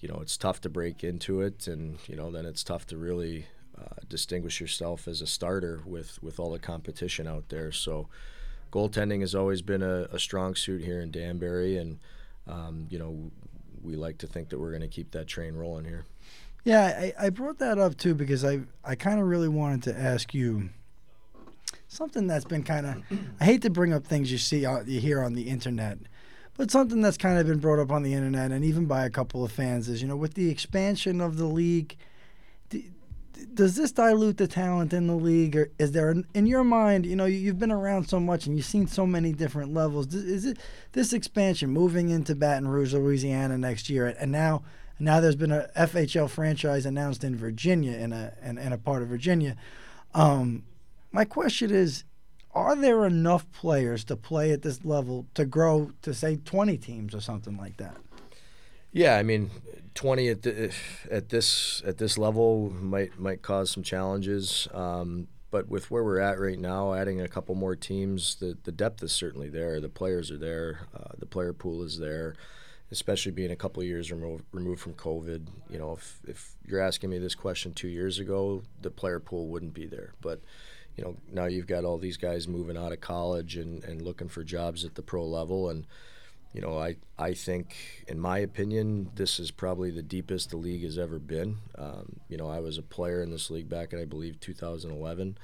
you 0.00 0.08
know, 0.08 0.18
it's 0.20 0.36
tough 0.36 0.60
to 0.62 0.68
break 0.68 1.04
into 1.04 1.42
it, 1.42 1.68
and 1.68 1.98
you 2.08 2.16
know, 2.16 2.30
then 2.32 2.44
it's 2.44 2.64
tough 2.64 2.84
to 2.88 2.96
really 2.96 3.46
uh, 3.80 4.00
distinguish 4.08 4.60
yourself 4.60 5.06
as 5.08 5.20
a 5.22 5.26
starter 5.26 5.80
with 5.84 6.22
with 6.22 6.40
all 6.40 6.50
the 6.50 6.58
competition 6.58 7.26
out 7.26 7.48
there. 7.48 7.72
So, 7.72 8.08
goaltending 8.72 9.20
has 9.20 9.34
always 9.34 9.62
been 9.62 9.82
a, 9.82 10.02
a 10.12 10.18
strong 10.18 10.54
suit 10.54 10.82
here 10.82 11.00
in 11.00 11.10
Danbury, 11.10 11.76
and 11.76 11.98
um, 12.46 12.86
you 12.90 12.98
know, 12.98 13.30
we 13.82 13.96
like 13.96 14.18
to 14.18 14.26
think 14.26 14.48
that 14.48 14.58
we're 14.58 14.70
going 14.70 14.82
to 14.82 14.88
keep 14.88 15.10
that 15.12 15.26
train 15.26 15.54
rolling 15.54 15.84
here. 15.84 16.04
Yeah, 16.64 17.12
I, 17.18 17.26
I 17.26 17.30
brought 17.30 17.58
that 17.58 17.78
up 17.78 17.96
too 17.96 18.14
because 18.14 18.44
I 18.44 18.60
I 18.84 18.94
kind 18.94 19.20
of 19.20 19.26
really 19.26 19.48
wanted 19.48 19.82
to 19.84 19.98
ask 19.98 20.34
you 20.34 20.70
something 21.86 22.26
that's 22.26 22.44
been 22.44 22.62
kind 22.62 22.86
of 22.86 23.02
I 23.40 23.44
hate 23.44 23.62
to 23.62 23.70
bring 23.70 23.92
up 23.92 24.04
things 24.04 24.30
you 24.30 24.38
see 24.38 24.60
you 24.60 25.00
hear 25.00 25.22
on 25.22 25.34
the 25.34 25.48
internet, 25.48 25.98
but 26.56 26.70
something 26.70 27.00
that's 27.00 27.16
kind 27.16 27.38
of 27.38 27.46
been 27.46 27.58
brought 27.58 27.78
up 27.78 27.90
on 27.90 28.02
the 28.02 28.12
internet 28.12 28.50
and 28.50 28.64
even 28.64 28.86
by 28.86 29.04
a 29.04 29.10
couple 29.10 29.44
of 29.44 29.52
fans 29.52 29.88
is 29.88 30.02
you 30.02 30.08
know 30.08 30.16
with 30.16 30.34
the 30.34 30.50
expansion 30.50 31.20
of 31.20 31.36
the 31.36 31.46
league. 31.46 31.96
Does 33.54 33.76
this 33.76 33.92
dilute 33.92 34.36
the 34.36 34.46
talent 34.46 34.92
in 34.92 35.06
the 35.06 35.14
league, 35.14 35.56
or 35.56 35.70
is 35.78 35.92
there, 35.92 36.14
in 36.34 36.46
your 36.46 36.64
mind, 36.64 37.06
you 37.06 37.16
know, 37.16 37.24
you've 37.24 37.58
been 37.58 37.72
around 37.72 38.08
so 38.08 38.20
much 38.20 38.46
and 38.46 38.56
you've 38.56 38.66
seen 38.66 38.86
so 38.86 39.06
many 39.06 39.32
different 39.32 39.72
levels? 39.74 40.14
Is 40.14 40.44
it 40.44 40.58
this 40.92 41.12
expansion 41.12 41.70
moving 41.70 42.08
into 42.10 42.34
Baton 42.34 42.68
Rouge, 42.68 42.94
Louisiana 42.94 43.58
next 43.58 43.90
year, 43.90 44.14
and 44.18 44.32
now 44.32 44.62
now 45.00 45.20
there's 45.20 45.36
been 45.36 45.52
a 45.52 45.70
FHL 45.76 46.28
franchise 46.28 46.84
announced 46.84 47.22
in 47.22 47.36
Virginia, 47.36 47.96
in 47.96 48.12
a 48.12 48.34
in, 48.42 48.58
in 48.58 48.72
a 48.72 48.78
part 48.78 49.02
of 49.02 49.08
Virginia. 49.08 49.56
Um, 50.14 50.64
my 51.12 51.24
question 51.24 51.70
is, 51.70 52.04
are 52.54 52.74
there 52.74 53.04
enough 53.04 53.50
players 53.52 54.04
to 54.04 54.16
play 54.16 54.50
at 54.50 54.62
this 54.62 54.84
level 54.84 55.26
to 55.34 55.44
grow 55.44 55.92
to 56.02 56.12
say 56.12 56.36
20 56.36 56.76
teams 56.78 57.14
or 57.14 57.20
something 57.20 57.56
like 57.56 57.76
that? 57.76 57.96
Yeah, 58.98 59.16
I 59.16 59.22
mean, 59.22 59.52
twenty 59.94 60.28
at 60.28 60.42
the, 60.42 60.74
at 61.08 61.28
this 61.28 61.84
at 61.86 61.98
this 61.98 62.18
level 62.18 62.70
might 62.70 63.16
might 63.16 63.42
cause 63.42 63.70
some 63.70 63.84
challenges. 63.84 64.66
Um, 64.74 65.28
but 65.52 65.68
with 65.68 65.88
where 65.88 66.02
we're 66.02 66.18
at 66.18 66.40
right 66.40 66.58
now, 66.58 66.94
adding 66.94 67.20
a 67.20 67.28
couple 67.28 67.54
more 67.54 67.76
teams, 67.76 68.34
the 68.40 68.58
the 68.64 68.72
depth 68.72 69.00
is 69.04 69.12
certainly 69.12 69.50
there. 69.50 69.80
The 69.80 69.88
players 69.88 70.32
are 70.32 70.36
there. 70.36 70.80
Uh, 70.92 71.12
the 71.16 71.26
player 71.26 71.52
pool 71.52 71.84
is 71.84 72.00
there. 72.00 72.34
Especially 72.90 73.30
being 73.30 73.52
a 73.52 73.56
couple 73.56 73.84
years 73.84 74.10
removed 74.10 74.44
removed 74.50 74.80
from 74.80 74.94
COVID, 74.94 75.46
you 75.70 75.78
know, 75.78 75.92
if 75.92 76.18
if 76.26 76.56
you're 76.66 76.80
asking 76.80 77.10
me 77.10 77.18
this 77.18 77.36
question 77.36 77.72
two 77.74 77.86
years 77.86 78.18
ago, 78.18 78.64
the 78.82 78.90
player 78.90 79.20
pool 79.20 79.46
wouldn't 79.46 79.74
be 79.74 79.86
there. 79.86 80.14
But 80.20 80.40
you 80.96 81.04
know, 81.04 81.16
now 81.30 81.44
you've 81.44 81.68
got 81.68 81.84
all 81.84 81.98
these 81.98 82.16
guys 82.16 82.48
moving 82.48 82.76
out 82.76 82.90
of 82.90 83.00
college 83.00 83.56
and, 83.56 83.84
and 83.84 84.02
looking 84.02 84.28
for 84.28 84.42
jobs 84.42 84.84
at 84.84 84.96
the 84.96 85.02
pro 85.02 85.24
level 85.24 85.70
and 85.70 85.86
you 86.52 86.60
know, 86.60 86.78
I, 86.78 86.96
I 87.18 87.34
think, 87.34 88.04
in 88.08 88.18
my 88.18 88.38
opinion, 88.38 89.10
this 89.14 89.38
is 89.38 89.50
probably 89.50 89.90
the 89.90 90.02
deepest 90.02 90.50
the 90.50 90.56
league 90.56 90.82
has 90.82 90.98
ever 90.98 91.18
been. 91.18 91.58
Um, 91.76 92.20
you 92.28 92.36
know, 92.36 92.48
I 92.48 92.60
was 92.60 92.78
a 92.78 92.82
player 92.82 93.22
in 93.22 93.30
this 93.30 93.50
league 93.50 93.68
back 93.68 93.92
in, 93.92 94.00
I 94.00 94.04
believe, 94.04 94.40
2011. 94.40 95.38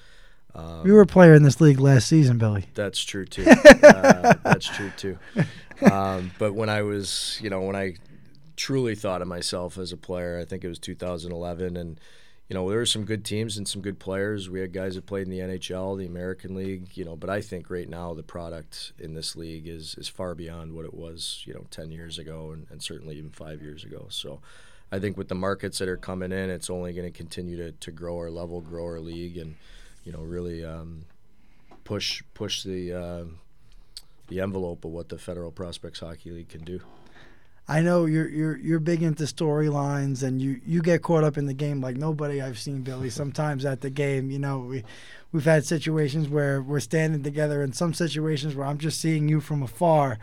Um, 0.55 0.87
You 0.87 0.95
were 0.95 1.03
a 1.03 1.07
player 1.07 1.35
in 1.35 1.43
this 1.43 1.61
league 1.61 1.81
last 1.81 2.09
season, 2.09 2.39
Billy. 2.39 2.67
That's 2.75 3.03
true 3.05 3.25
too. 3.25 3.45
uh, 3.45 4.35
that's 4.45 4.67
true 4.67 4.93
too. 4.97 5.19
Um, 5.91 6.31
but 6.39 6.55
when 6.55 6.69
I 6.69 6.83
was, 6.83 7.39
you 7.43 7.51
know, 7.51 7.61
when 7.63 7.77
I 7.77 7.97
truly 8.57 8.95
thought 8.95 9.21
of 9.21 9.29
myself 9.29 9.77
as 9.79 9.93
a 9.93 9.97
player, 9.97 10.39
I 10.39 10.45
think 10.45 10.65
it 10.65 10.69
was 10.69 10.79
2011, 10.79 11.77
and 11.77 11.99
you 12.49 12.55
know, 12.55 12.69
there 12.69 12.79
were 12.79 12.87
some 12.87 13.05
good 13.05 13.25
teams 13.25 13.57
and 13.57 13.67
some 13.67 13.81
good 13.81 13.99
players. 13.99 14.51
We 14.51 14.61
had 14.61 14.73
guys 14.73 14.97
that 14.97 15.07
played 15.07 15.27
in 15.27 15.31
the 15.31 15.39
NHL, 15.39 15.99
the 15.99 16.07
American 16.07 16.55
League, 16.55 16.97
you 16.97 17.05
know. 17.05 17.17
But 17.17 17.31
I 17.31 17.41
think 17.41 17.71
right 17.71 17.89
now 17.89 18.13
the 18.13 18.23
product 18.23 18.93
in 18.99 19.15
this 19.15 19.35
league 19.35 19.67
is 19.67 19.95
is 19.97 20.09
far 20.09 20.35
beyond 20.35 20.75
what 20.75 20.85
it 20.85 20.95
was, 20.95 21.43
you 21.47 21.55
know, 21.55 21.67
10 21.71 21.91
years 21.91 22.19
ago, 22.19 22.51
and, 22.53 22.67
and 22.71 22.83
certainly 22.83 23.17
even 23.17 23.31
five 23.31 23.63
years 23.63 23.85
ago. 23.85 24.07
So. 24.11 24.41
I 24.93 25.01
think 25.01 25.17
with 25.17 25.27
the 25.27 25.35
markets 25.35 25.79
that 25.79 25.89
are 25.89 25.97
coming 25.97 26.31
in, 26.31 26.51
it's 26.51 26.71
only 26.71 26.93
going 26.93 27.11
to 27.11 27.17
continue 27.17 27.57
to, 27.57 27.73
to 27.73 27.91
grow 27.91 28.17
our 28.17 28.31
level, 28.31 28.61
grow 28.61 28.85
our 28.85 29.01
league, 29.01 29.37
and 29.37 29.57
you 30.05 30.13
know 30.13 30.21
really 30.21 30.65
um, 30.65 31.07
push 31.83 32.23
push 32.35 32.63
the 32.63 32.93
uh, 32.93 33.25
the 34.29 34.41
envelope 34.41 34.85
of 34.85 34.91
what 34.93 35.09
the 35.09 35.19
Federal 35.19 35.51
Prospects 35.51 36.01
Hockey 36.01 36.31
League 36.31 36.49
can 36.49 36.63
do. 36.63 36.81
I 37.67 37.81
know 37.81 38.05
you're 38.05 38.29
you're 38.29 38.59
you're 38.59 38.81
big 38.81 39.03
into 39.03 39.25
storylines 39.25 40.23
and 40.23 40.41
you 40.41 40.61
you 40.67 40.83
get 40.83 41.03
caught 41.03 41.25
up 41.25 41.39
in 41.39 41.47
the 41.47 41.55
game 41.55 41.81
like 41.81 41.97
nobody 41.97 42.43
I've 42.43 42.59
seen 42.59 42.83
Billy. 42.83 43.09
Sometimes 43.11 43.65
at 43.65 43.81
the 43.81 43.91
game, 43.91 44.31
you 44.31 44.39
know, 44.39 44.59
we 44.59 44.85
we've 45.33 45.45
had 45.45 45.65
situations 45.65 46.29
where 46.29 46.61
we're 46.61 46.81
standing 46.81 47.23
together 47.23 47.63
and 47.63 47.75
some 47.75 47.95
situations 47.95 48.55
where 48.55 48.67
I'm 48.67 48.79
just 48.79 49.01
seeing 49.01 49.29
you 49.29 49.41
from 49.41 49.63
afar. 49.63 50.19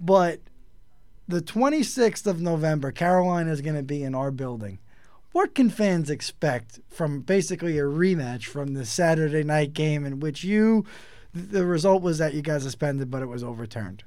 But 0.00 0.40
the 1.28 1.40
26th 1.40 2.26
of 2.26 2.40
November, 2.40 2.90
Carolina 2.90 3.52
is 3.52 3.60
going 3.60 3.76
to 3.76 3.82
be 3.82 4.02
in 4.02 4.14
our 4.14 4.32
building. 4.32 4.80
What 5.30 5.54
can 5.54 5.70
fans 5.70 6.10
expect 6.10 6.80
from 6.88 7.20
basically 7.20 7.78
a 7.78 7.82
rematch 7.82 8.44
from 8.44 8.74
the 8.74 8.84
Saturday 8.84 9.42
night 9.44 9.72
game 9.72 10.04
in 10.04 10.20
which 10.20 10.44
you 10.44 10.84
the 11.32 11.64
result 11.66 12.02
was 12.02 12.18
that 12.18 12.34
you 12.34 12.42
guys 12.42 12.62
suspended 12.64 13.10
but 13.12 13.22
it 13.22 13.26
was 13.26 13.44
overturned? 13.44 14.02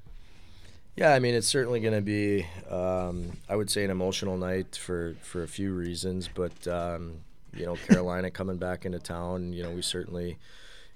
Yeah, 0.98 1.14
I 1.14 1.20
mean 1.20 1.36
it's 1.36 1.48
certainly 1.48 1.80
going 1.80 1.94
to 1.94 2.02
be, 2.02 2.48
um, 2.72 3.34
I 3.48 3.56
would 3.56 3.70
say, 3.70 3.84
an 3.84 3.92
emotional 3.92 4.36
night 4.36 4.76
for 4.76 5.16
for 5.22 5.44
a 5.44 5.48
few 5.48 5.72
reasons. 5.72 6.28
But 6.28 6.68
um, 6.68 7.20
you 7.56 7.68
know, 7.68 7.76
Carolina 7.76 8.32
coming 8.32 8.58
back 8.58 8.84
into 8.84 8.98
town, 8.98 9.54
you 9.54 9.62
know, 9.62 9.70
we 9.70 9.84
certainly, 9.84 10.40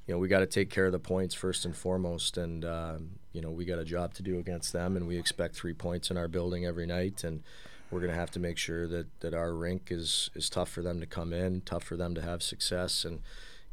you 0.07 0.13
know, 0.13 0.17
we 0.17 0.27
got 0.27 0.39
to 0.39 0.47
take 0.47 0.71
care 0.71 0.87
of 0.87 0.91
the 0.91 0.97
points 0.99 1.35
first 1.35 1.65
and 1.65 1.75
foremost, 1.75 2.37
and 2.37 2.65
um, 2.65 3.11
you 3.31 3.41
know, 3.41 3.51
we 3.51 3.63
got 3.63 3.77
a 3.77 3.85
job 3.85 4.15
to 4.15 4.23
do 4.23 4.39
against 4.39 4.73
them, 4.73 4.97
and 4.97 5.07
we 5.07 5.17
expect 5.19 5.55
three 5.55 5.73
points 5.73 6.09
in 6.09 6.17
our 6.17 6.27
building 6.27 6.65
every 6.65 6.87
night, 6.87 7.23
and 7.23 7.43
we're 7.91 7.99
going 7.99 8.11
to 8.11 8.17
have 8.19 8.31
to 8.31 8.39
make 8.39 8.57
sure 8.57 8.87
that 8.87 9.05
that 9.19 9.35
our 9.35 9.53
rink 9.53 9.89
is 9.91 10.31
is 10.33 10.49
tough 10.49 10.69
for 10.69 10.81
them 10.81 10.99
to 10.99 11.05
come 11.05 11.31
in, 11.31 11.61
tough 11.61 11.83
for 11.83 11.95
them 11.95 12.15
to 12.15 12.21
have 12.23 12.41
success, 12.41 13.05
and 13.05 13.21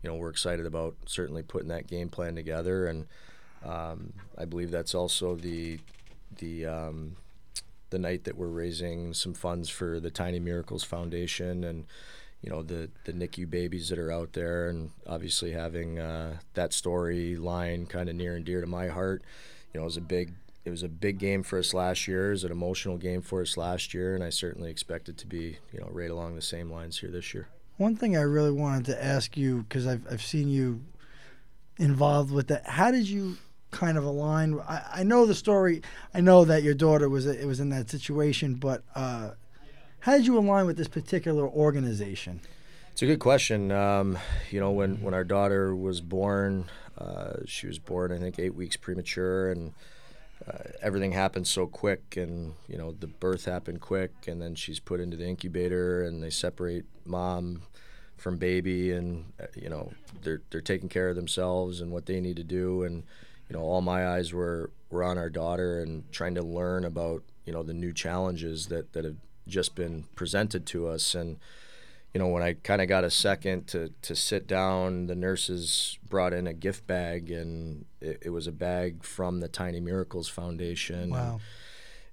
you 0.03 0.11
know, 0.11 0.14
we're 0.16 0.29
excited 0.29 0.66
about 0.66 0.95
certainly 1.07 1.43
putting 1.43 1.68
that 1.68 1.87
game 1.87 2.11
plan 2.11 2.35
together, 2.35 2.87
and 2.87 3.07
um, 3.64 4.12
I 4.37 4.45
believe 4.45 4.70
that's 4.70 4.95
also 4.95 5.35
the 5.35 5.81
the 6.37 6.66
um, 6.66 7.16
the 7.91 7.99
night 7.99 8.24
that 8.24 8.37
we're 8.37 8.47
raising 8.49 9.14
some 9.14 9.35
funds 9.35 9.68
for 9.68 10.01
the 10.01 10.11
Tiny 10.11 10.41
Miracles 10.41 10.85
Foundation 10.85 11.64
and 11.64 11.87
you 12.43 12.51
know 12.51 12.62
the 12.62 12.91
the 13.05 13.12
NICU 13.12 13.49
babies 13.51 13.89
that 13.89 13.99
are 13.99 14.12
out 14.12 14.33
there 14.33 14.68
and 14.68 14.91
obviously 15.07 15.53
having 15.53 15.99
uh, 15.99 16.39
that 16.55 16.70
storyline 16.70 17.89
kind 17.89 18.09
of 18.09 18.14
near 18.14 18.37
and 18.37 18.45
dear 18.45 18.61
to 18.61 18.66
my 18.66 18.89
heart. 18.89 19.22
You 19.72 19.81
know, 19.81 19.85
it 19.85 19.87
was 19.87 19.97
a 19.97 20.03
big 20.03 20.33
it 20.64 20.70
was 20.70 20.83
a 20.83 20.89
big 20.89 21.18
game 21.18 21.43
for 21.43 21.59
us 21.59 21.72
last 21.72 22.07
year. 22.07 22.29
It 22.29 22.33
was 22.33 22.45
an 22.45 22.53
emotional 22.53 22.99
game 22.99 23.22
for 23.22 23.41
us 23.41 23.57
last 23.57 23.95
year, 23.95 24.14
and 24.14 24.22
I 24.22 24.31
certainly 24.31 24.70
expect 24.70 25.09
it 25.09 25.16
to 25.18 25.26
be 25.26 25.59
you 25.72 25.81
know 25.81 25.89
right 25.91 26.11
along 26.11 26.37
the 26.37 26.43
same 26.43 26.70
lines 26.70 26.99
here 26.99 27.11
this 27.11 27.35
year. 27.35 27.49
One 27.76 27.97
thing 27.97 28.16
I 28.16 28.22
really 28.22 28.51
wanted 28.51 28.87
to 28.87 29.05
ask 29.05 29.37
you 29.37 29.62
because 29.62 29.87
I've 29.87 30.07
I've 30.11 30.22
seen 30.22 30.49
you 30.49 30.83
involved 31.79 32.31
with 32.31 32.49
that. 32.49 32.68
How 32.68 32.91
did 32.91 33.09
you 33.09 33.37
kind 33.71 33.99
of 33.99 34.05
align? 34.05 34.61
I, 34.61 34.83
I 34.95 35.03
know 35.03 35.27
the 35.27 35.35
story. 35.35 35.83
I 36.14 36.21
know 36.21 36.45
that 36.45 36.62
your 36.62 36.75
daughter 36.75 37.09
was 37.09 37.27
it 37.27 37.47
was 37.47 37.61
in 37.61 37.69
that 37.71 37.91
situation, 37.91 38.55
but 38.55 38.83
uh, 38.95 39.31
how 40.01 40.16
did 40.16 40.27
you 40.27 40.39
align 40.39 40.66
with 40.66 40.77
this 40.77 40.89
particular 40.89 41.47
organization? 41.47 42.41
It's 42.93 43.03
a 43.03 43.07
good 43.07 43.21
question. 43.21 43.71
Um, 43.71 44.19
you 44.51 44.59
know, 44.59 44.73
when, 44.73 45.03
when 45.03 45.14
our 45.14 45.25
daughter 45.25 45.75
was 45.75 46.01
born, 46.01 46.64
uh, 46.97 47.45
she 47.47 47.66
was 47.66 47.79
born, 47.79 48.11
I 48.11 48.19
think, 48.19 48.39
eight 48.39 48.55
weeks 48.55 48.77
premature, 48.77 49.53
and 49.53 49.73
uh, 50.47 50.71
everything 50.83 51.12
happened 51.12 51.47
so 51.47 51.66
quick. 51.66 52.16
And, 52.16 52.55
you 52.66 52.77
know, 52.77 52.93
the 52.99 53.07
birth 53.07 53.45
happened 53.45 53.81
quick, 53.81 54.12
and 54.27 54.43
then 54.43 54.57
she's 54.57 54.81
put 54.81 54.99
into 54.99 55.16
the 55.16 55.27
incubator, 55.27 56.03
and 56.03 56.23
they 56.23 56.31
separate 56.31 56.87
mom 57.05 57.62
from 58.16 58.37
baby, 58.37 58.91
and, 58.91 59.27
uh, 59.41 59.47
you 59.55 59.69
know, 59.69 59.93
they're, 60.23 60.43
they're 60.51 60.61
taking 60.61 60.89
care 60.89 61.09
of 61.09 61.14
themselves 61.14 61.81
and 61.81 61.93
what 61.93 62.07
they 62.07 62.21
need 62.21 62.37
to 62.37 62.45
do. 62.45 62.83
And, 62.83 63.05
you 63.49 63.57
know, 63.57 63.62
all 63.62 63.80
my 63.80 64.07
eyes 64.07 64.32
were, 64.32 64.70
were 64.90 65.03
on 65.03 65.18
our 65.18 65.30
daughter 65.30 65.80
and 65.80 66.11
trying 66.12 66.34
to 66.34 66.42
learn 66.42 66.84
about, 66.84 67.22
you 67.44 67.53
know, 67.53 67.62
the 67.62 67.74
new 67.74 67.92
challenges 67.92 68.66
that, 68.66 68.92
that 68.92 69.05
have 69.05 69.16
just 69.46 69.74
been 69.74 70.05
presented 70.14 70.66
to 70.66 70.86
us. 70.86 71.14
And, 71.14 71.38
you 72.12 72.18
know, 72.20 72.28
when 72.28 72.42
I 72.42 72.55
kind 72.55 72.82
of 72.82 72.88
got 72.88 73.05
a 73.05 73.11
second 73.11 73.66
to, 73.68 73.92
to 74.03 74.14
sit 74.14 74.46
down, 74.46 75.07
the 75.07 75.14
nurses 75.14 75.99
brought 76.09 76.32
in 76.32 76.46
a 76.46 76.53
gift 76.53 76.86
bag, 76.86 77.30
and 77.30 77.86
it, 78.01 78.22
it 78.26 78.30
was 78.30 78.46
a 78.46 78.53
bag 78.53 79.03
from 79.03 79.40
the 79.40 79.49
Tiny 79.49 79.80
Miracles 79.80 80.28
Foundation. 80.28 81.11
Wow. 81.11 81.32
And 81.32 81.40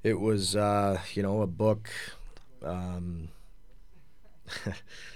it 0.03 0.19
was, 0.19 0.55
uh, 0.55 0.99
you 1.13 1.23
know, 1.23 1.41
a 1.41 1.47
book. 1.47 1.89
Um, 2.63 3.29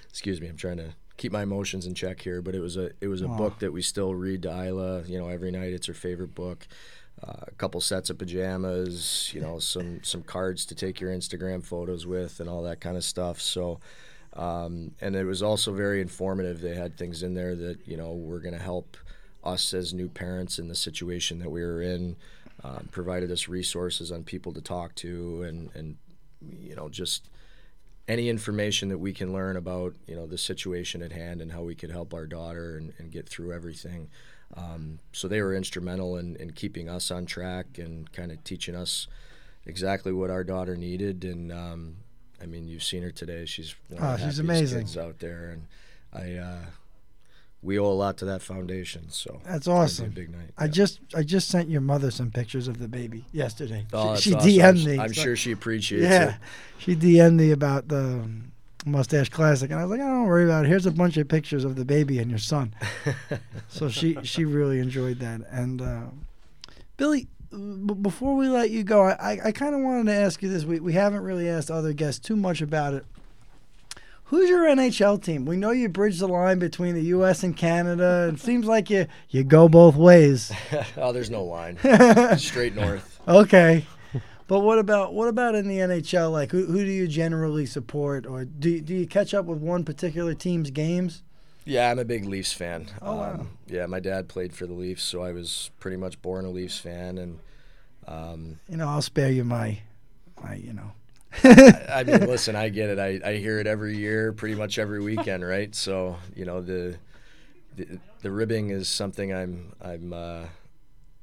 excuse 0.09 0.41
me, 0.41 0.47
I'm 0.47 0.57
trying 0.57 0.77
to 0.77 0.93
keep 1.19 1.31
my 1.33 1.43
emotions 1.43 1.85
in 1.85 1.93
check 1.93 2.21
here, 2.21 2.41
but 2.41 2.55
it 2.55 2.61
was 2.61 2.77
a 2.77 2.91
it 3.01 3.07
was 3.07 3.21
a 3.21 3.27
Aw. 3.27 3.37
book 3.37 3.59
that 3.59 3.71
we 3.71 3.83
still 3.83 4.15
read 4.15 4.41
to 4.43 4.49
Isla. 4.49 5.03
You 5.03 5.19
know, 5.19 5.27
every 5.27 5.51
night. 5.51 5.73
It's 5.73 5.85
her 5.85 5.93
favorite 5.93 6.33
book. 6.33 6.67
Uh, 7.21 7.43
a 7.47 7.51
couple 7.57 7.79
sets 7.81 8.09
of 8.09 8.17
pajamas. 8.17 9.29
You 9.33 9.41
know, 9.41 9.59
some 9.59 10.03
some 10.03 10.23
cards 10.23 10.65
to 10.67 10.75
take 10.75 10.99
your 10.99 11.11
Instagram 11.11 11.63
photos 11.63 12.07
with, 12.07 12.39
and 12.39 12.49
all 12.49 12.63
that 12.63 12.81
kind 12.81 12.97
of 12.97 13.03
stuff. 13.03 13.39
So. 13.39 13.79
Um, 14.33 14.91
and 15.01 15.15
it 15.15 15.23
was 15.23 15.41
also 15.41 15.73
very 15.73 16.01
informative. 16.01 16.61
They 16.61 16.75
had 16.75 16.95
things 16.95 17.23
in 17.23 17.33
there 17.33 17.55
that 17.55 17.87
you 17.87 17.97
know 17.97 18.13
were 18.13 18.39
going 18.39 18.53
to 18.53 18.61
help 18.61 18.95
us 19.43 19.73
as 19.73 19.91
new 19.91 20.07
parents 20.07 20.59
in 20.59 20.67
the 20.67 20.75
situation 20.75 21.39
that 21.39 21.49
we 21.49 21.61
were 21.61 21.81
in. 21.81 22.15
Um, 22.63 22.89
provided 22.91 23.31
us 23.31 23.47
resources 23.47 24.11
on 24.11 24.23
people 24.23 24.53
to 24.53 24.61
talk 24.61 24.93
to, 24.95 25.41
and 25.43 25.71
and 25.73 25.97
you 26.61 26.75
know 26.75 26.89
just 26.89 27.27
any 28.09 28.27
information 28.27 28.89
that 28.89 28.97
we 28.97 29.13
can 29.13 29.31
learn 29.31 29.55
about 29.55 29.93
you 30.07 30.15
know 30.15 30.25
the 30.25 30.37
situation 30.37 31.01
at 31.01 31.11
hand 31.13 31.41
and 31.41 31.51
how 31.51 31.61
we 31.61 31.75
could 31.75 31.91
help 31.91 32.13
our 32.13 32.25
daughter 32.25 32.75
and, 32.75 32.91
and 32.97 33.11
get 33.11 33.29
through 33.29 33.53
everything. 33.53 34.09
Um, 34.57 34.99
so 35.13 35.27
they 35.27 35.41
were 35.43 35.53
instrumental 35.53 36.17
in, 36.17 36.35
in 36.37 36.51
keeping 36.53 36.89
us 36.89 37.11
on 37.11 37.27
track 37.27 37.77
and 37.77 38.11
kind 38.11 38.31
of 38.31 38.43
teaching 38.43 38.75
us 38.75 39.07
exactly 39.67 40.11
what 40.11 40.31
our 40.31 40.43
daughter 40.43 40.75
needed. 40.75 41.23
And 41.23 41.51
um, 41.51 41.97
I 42.41 42.47
mean, 42.47 42.67
you've 42.67 42.83
seen 42.83 43.03
her 43.03 43.11
today; 43.11 43.45
she's 43.45 43.75
one 43.89 44.01
of 44.01 44.19
the 44.19 44.25
she's 44.25 44.39
amazing. 44.39 44.79
kids 44.79 44.97
out 44.97 45.19
there, 45.19 45.51
and 45.51 45.67
I 46.11 46.39
uh, 46.39 46.65
we 47.61 47.77
owe 47.77 47.85
a 47.85 47.93
lot 47.93 48.17
to 48.17 48.25
that 48.25 48.41
foundation. 48.41 49.09
So 49.09 49.41
That's 49.45 49.67
awesome. 49.67 50.11
big 50.11 50.29
night. 50.31 50.51
I 50.57 50.67
just 50.67 50.99
I 51.15 51.23
just 51.23 51.49
sent 51.49 51.69
your 51.69 51.81
mother 51.81 52.09
some 52.11 52.31
pictures 52.31 52.67
of 52.67 52.79
the 52.79 52.87
baby 52.87 53.25
yesterday. 53.31 53.85
Oh, 53.93 54.15
she 54.15 54.29
she 54.31 54.35
awesome. 54.35 54.49
DM'd 54.75 54.85
me. 54.85 54.99
I'm 54.99 55.13
So- 55.13 55.21
sure 55.23 55.35
she 55.35 55.51
appreciates 55.51 56.03
yeah, 56.03 56.29
it. 56.29 56.35
she 56.77 56.95
DM'd 56.95 57.35
me 57.37 57.51
about 57.51 57.87
the 57.89 58.27
mustache 58.85 59.27
classic, 59.29 59.71
and 59.71 59.79
I 59.79 59.83
was 59.83 59.91
like, 59.91 59.99
"Oh, 59.99 60.07
don't 60.07 60.25
worry 60.25 60.45
about 60.45 60.63
it. 60.63 60.69
Here's 60.69 60.85
a 60.85 60.91
bunch 60.91 61.17
of 61.17 61.27
pictures 61.27 61.65
of 61.65 61.75
the 61.75 61.83
baby 61.83 62.19
and 62.19 62.29
your 62.29 62.39
son. 62.39 62.73
so 63.67 63.89
she 63.89 64.17
she 64.23 64.45
really 64.45 64.79
enjoyed 64.79 65.19
that. 65.19 65.41
And 65.51 65.81
uh, 65.81 66.03
Billy, 66.95 67.27
b- 67.51 67.93
before 68.01 68.35
we 68.37 68.47
let 68.47 68.69
you 68.71 68.83
go, 68.83 69.01
I 69.03 69.11
I, 69.33 69.39
I 69.47 69.51
kind 69.51 69.75
of 69.75 69.81
wanted 69.81 70.05
to 70.05 70.15
ask 70.15 70.41
you 70.41 70.47
this. 70.49 70.63
We 70.63 70.79
we 70.79 70.93
haven't 70.93 71.23
really 71.23 71.49
asked 71.49 71.69
other 71.69 71.91
guests 71.91 72.25
too 72.25 72.37
much 72.37 72.61
about 72.61 72.93
it. 72.93 73.05
Who's 74.29 74.47
your 74.47 74.65
NHL 74.67 75.23
team? 75.23 75.45
We 75.45 75.57
know 75.57 75.71
you 75.71 75.89
bridge 75.89 76.19
the 76.19 76.27
line 76.27 76.59
between 76.59 76.93
the 76.93 77.01
U.S. 77.01 77.41
and 77.41 77.57
Canada. 77.57 78.29
It 78.31 78.39
seems 78.41 78.67
like 78.67 78.91
you 78.91 79.07
you 79.29 79.43
go 79.43 79.67
both 79.67 79.95
ways. 79.95 80.51
oh, 80.97 81.11
there's 81.11 81.31
no 81.31 81.43
line. 81.43 81.77
Straight 82.37 82.75
north. 82.75 83.19
Okay. 83.27 83.87
But 84.45 84.59
what 84.59 84.77
about 84.77 85.15
what 85.15 85.27
about 85.27 85.55
in 85.55 85.67
the 85.67 85.77
NHL? 85.77 86.31
Like, 86.31 86.51
who, 86.51 86.65
who 86.65 86.85
do 86.85 86.91
you 86.91 87.07
generally 87.07 87.65
support, 87.65 88.27
or 88.27 88.45
do 88.45 88.69
you, 88.69 88.81
do 88.81 88.93
you 88.93 89.07
catch 89.07 89.33
up 89.33 89.45
with 89.45 89.59
one 89.59 89.83
particular 89.83 90.35
team's 90.35 90.69
games? 90.69 91.23
Yeah, 91.65 91.89
I'm 91.89 91.99
a 91.99 92.05
big 92.05 92.25
Leafs 92.25 92.53
fan. 92.53 92.87
Oh, 93.01 93.15
wow. 93.15 93.33
Um, 93.33 93.49
yeah, 93.67 93.85
my 93.85 93.99
dad 93.99 94.27
played 94.27 94.53
for 94.53 94.65
the 94.65 94.73
Leafs, 94.73 95.03
so 95.03 95.21
I 95.21 95.31
was 95.31 95.69
pretty 95.79 95.97
much 95.97 96.19
born 96.21 96.45
a 96.45 96.49
Leafs 96.49 96.79
fan, 96.79 97.17
and 97.17 97.39
um, 98.07 98.59
You 98.67 98.77
know, 98.77 98.87
I'll 98.87 99.03
spare 99.03 99.31
you 99.31 99.43
my, 99.43 99.79
my, 100.43 100.55
you 100.55 100.73
know. 100.73 100.93
I, 101.43 101.85
I 101.93 102.03
mean, 102.03 102.25
listen, 102.25 102.55
I 102.55 102.69
get 102.69 102.89
it. 102.89 102.99
I, 102.99 103.19
I 103.27 103.37
hear 103.37 103.59
it 103.59 103.67
every 103.67 103.97
year, 103.97 104.33
pretty 104.33 104.55
much 104.55 104.79
every 104.79 105.01
weekend, 105.01 105.45
right? 105.45 105.73
So 105.73 106.17
you 106.35 106.45
know 106.45 106.61
the 106.61 106.97
the, 107.75 107.99
the 108.21 108.31
ribbing 108.31 108.69
is 108.69 108.89
something 108.89 109.33
I'm 109.33 109.73
I'm 109.81 110.13
uh, 110.13 110.45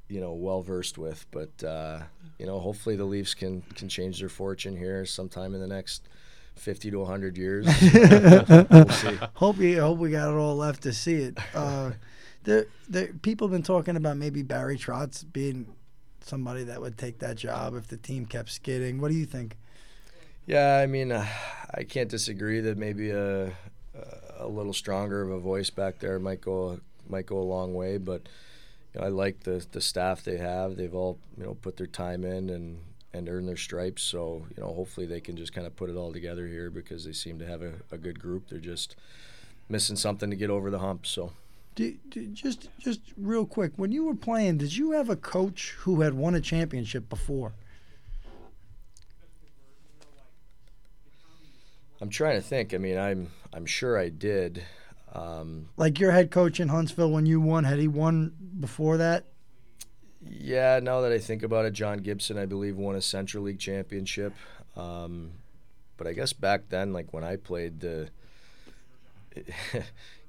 you 0.07 0.21
know 0.21 0.33
well 0.33 0.61
versed 0.61 0.97
with, 0.97 1.25
but 1.31 1.63
uh, 1.63 2.01
you 2.39 2.45
know 2.45 2.59
hopefully 2.59 2.95
the 2.95 3.05
Leafs 3.05 3.33
can 3.33 3.61
can 3.75 3.89
change 3.89 4.19
their 4.19 4.29
fortune 4.29 4.77
here 4.77 5.05
sometime 5.05 5.53
in 5.53 5.61
the 5.61 5.67
next 5.67 6.07
fifty 6.55 6.89
to 6.91 7.05
hundred 7.05 7.37
years. 7.37 7.65
we'll 8.71 8.89
see. 8.89 9.17
Hope 9.35 9.57
you 9.57 9.81
hope 9.81 9.99
we 9.99 10.11
got 10.11 10.29
it 10.29 10.37
all 10.37 10.55
left 10.55 10.83
to 10.83 10.93
see 10.93 11.15
it. 11.15 11.37
Uh, 11.53 11.91
there, 12.43 12.67
there, 12.87 13.07
people 13.21 13.47
have 13.47 13.51
been 13.51 13.63
talking 13.63 13.97
about 13.97 14.15
maybe 14.17 14.41
Barry 14.41 14.77
Trotz 14.77 15.25
being 15.31 15.75
somebody 16.21 16.63
that 16.63 16.79
would 16.79 16.97
take 16.97 17.19
that 17.19 17.35
job 17.35 17.75
if 17.75 17.87
the 17.87 17.97
team 17.97 18.25
kept 18.25 18.49
skidding. 18.49 18.99
What 19.01 19.11
do 19.11 19.17
you 19.17 19.25
think? 19.25 19.57
Yeah, 20.47 20.77
I 20.77 20.87
mean, 20.87 21.11
uh, 21.11 21.27
I 21.73 21.83
can't 21.83 22.09
disagree 22.09 22.61
that 22.61 22.77
maybe 22.77 23.11
a 23.11 23.53
a 24.39 24.47
little 24.47 24.73
stronger 24.73 25.21
of 25.21 25.31
a 25.31 25.39
voice 25.39 25.69
back 25.69 25.99
there 25.99 26.19
might 26.19 26.41
go 26.41 26.79
might 27.09 27.25
go 27.25 27.37
a 27.37 27.43
long 27.43 27.73
way. 27.73 27.97
But 27.97 28.27
you 28.93 29.01
know, 29.01 29.07
I 29.07 29.09
like 29.09 29.41
the 29.41 29.65
the 29.71 29.81
staff 29.81 30.23
they 30.23 30.37
have. 30.37 30.77
They've 30.77 30.93
all 30.95 31.19
you 31.37 31.43
know 31.43 31.55
put 31.55 31.77
their 31.77 31.87
time 31.87 32.23
in 32.23 32.49
and 32.49 32.79
and 33.13 33.27
earned 33.27 33.47
their 33.47 33.57
stripes. 33.57 34.03
So 34.03 34.45
you 34.55 34.63
know, 34.63 34.73
hopefully 34.73 35.05
they 35.05 35.19
can 35.19 35.35
just 35.35 35.53
kind 35.53 35.67
of 35.67 35.75
put 35.75 35.89
it 35.89 35.95
all 35.97 36.13
together 36.13 36.47
here 36.47 36.69
because 36.69 37.03
they 37.03 37.13
seem 37.13 37.39
to 37.39 37.45
have 37.45 37.61
a, 37.61 37.73
a 37.91 37.97
good 37.97 38.19
group. 38.19 38.47
They're 38.49 38.59
just 38.59 38.95
missing 39.67 39.97
something 39.97 40.29
to 40.29 40.35
get 40.35 40.49
over 40.49 40.69
the 40.71 40.79
hump. 40.79 41.05
So. 41.05 41.33
Just 42.33 42.69
just 42.79 43.01
real 43.17 43.45
quick, 43.45 43.73
when 43.75 43.91
you 43.91 44.03
were 44.05 44.15
playing, 44.15 44.57
did 44.57 44.75
you 44.75 44.93
have 44.93 45.11
a 45.11 45.15
coach 45.15 45.75
who 45.81 46.01
had 46.01 46.15
won 46.15 46.33
a 46.33 46.41
championship 46.41 47.07
before? 47.07 47.53
I'm 52.01 52.09
trying 52.09 52.35
to 52.35 52.41
think. 52.41 52.73
I 52.73 52.77
mean, 52.77 52.97
I'm 52.97 53.29
I'm 53.53 53.65
sure 53.65 53.97
I 53.97 54.09
did. 54.09 54.63
Um, 55.13 55.69
Like 55.77 55.99
your 55.99 56.11
head 56.11 56.31
coach 56.31 56.59
in 56.59 56.67
Huntsville 56.67 57.11
when 57.11 57.25
you 57.25 57.41
won, 57.41 57.63
had 57.63 57.79
he 57.79 57.87
won 57.87 58.33
before 58.59 58.97
that? 58.97 59.25
Yeah, 60.21 60.79
now 60.81 61.01
that 61.01 61.11
I 61.11 61.19
think 61.19 61.43
about 61.43 61.65
it, 61.65 61.73
John 61.73 61.99
Gibson, 61.99 62.37
I 62.37 62.45
believe, 62.45 62.75
won 62.75 62.95
a 62.95 63.01
Central 63.01 63.43
League 63.43 63.59
championship. 63.59 64.33
Um, 64.75 65.31
but 65.95 66.05
I 66.07 66.13
guess 66.13 66.33
back 66.33 66.69
then, 66.69 66.91
like 66.93 67.13
when 67.13 67.23
I 67.23 67.37
played, 67.37 67.79
the 67.79 68.09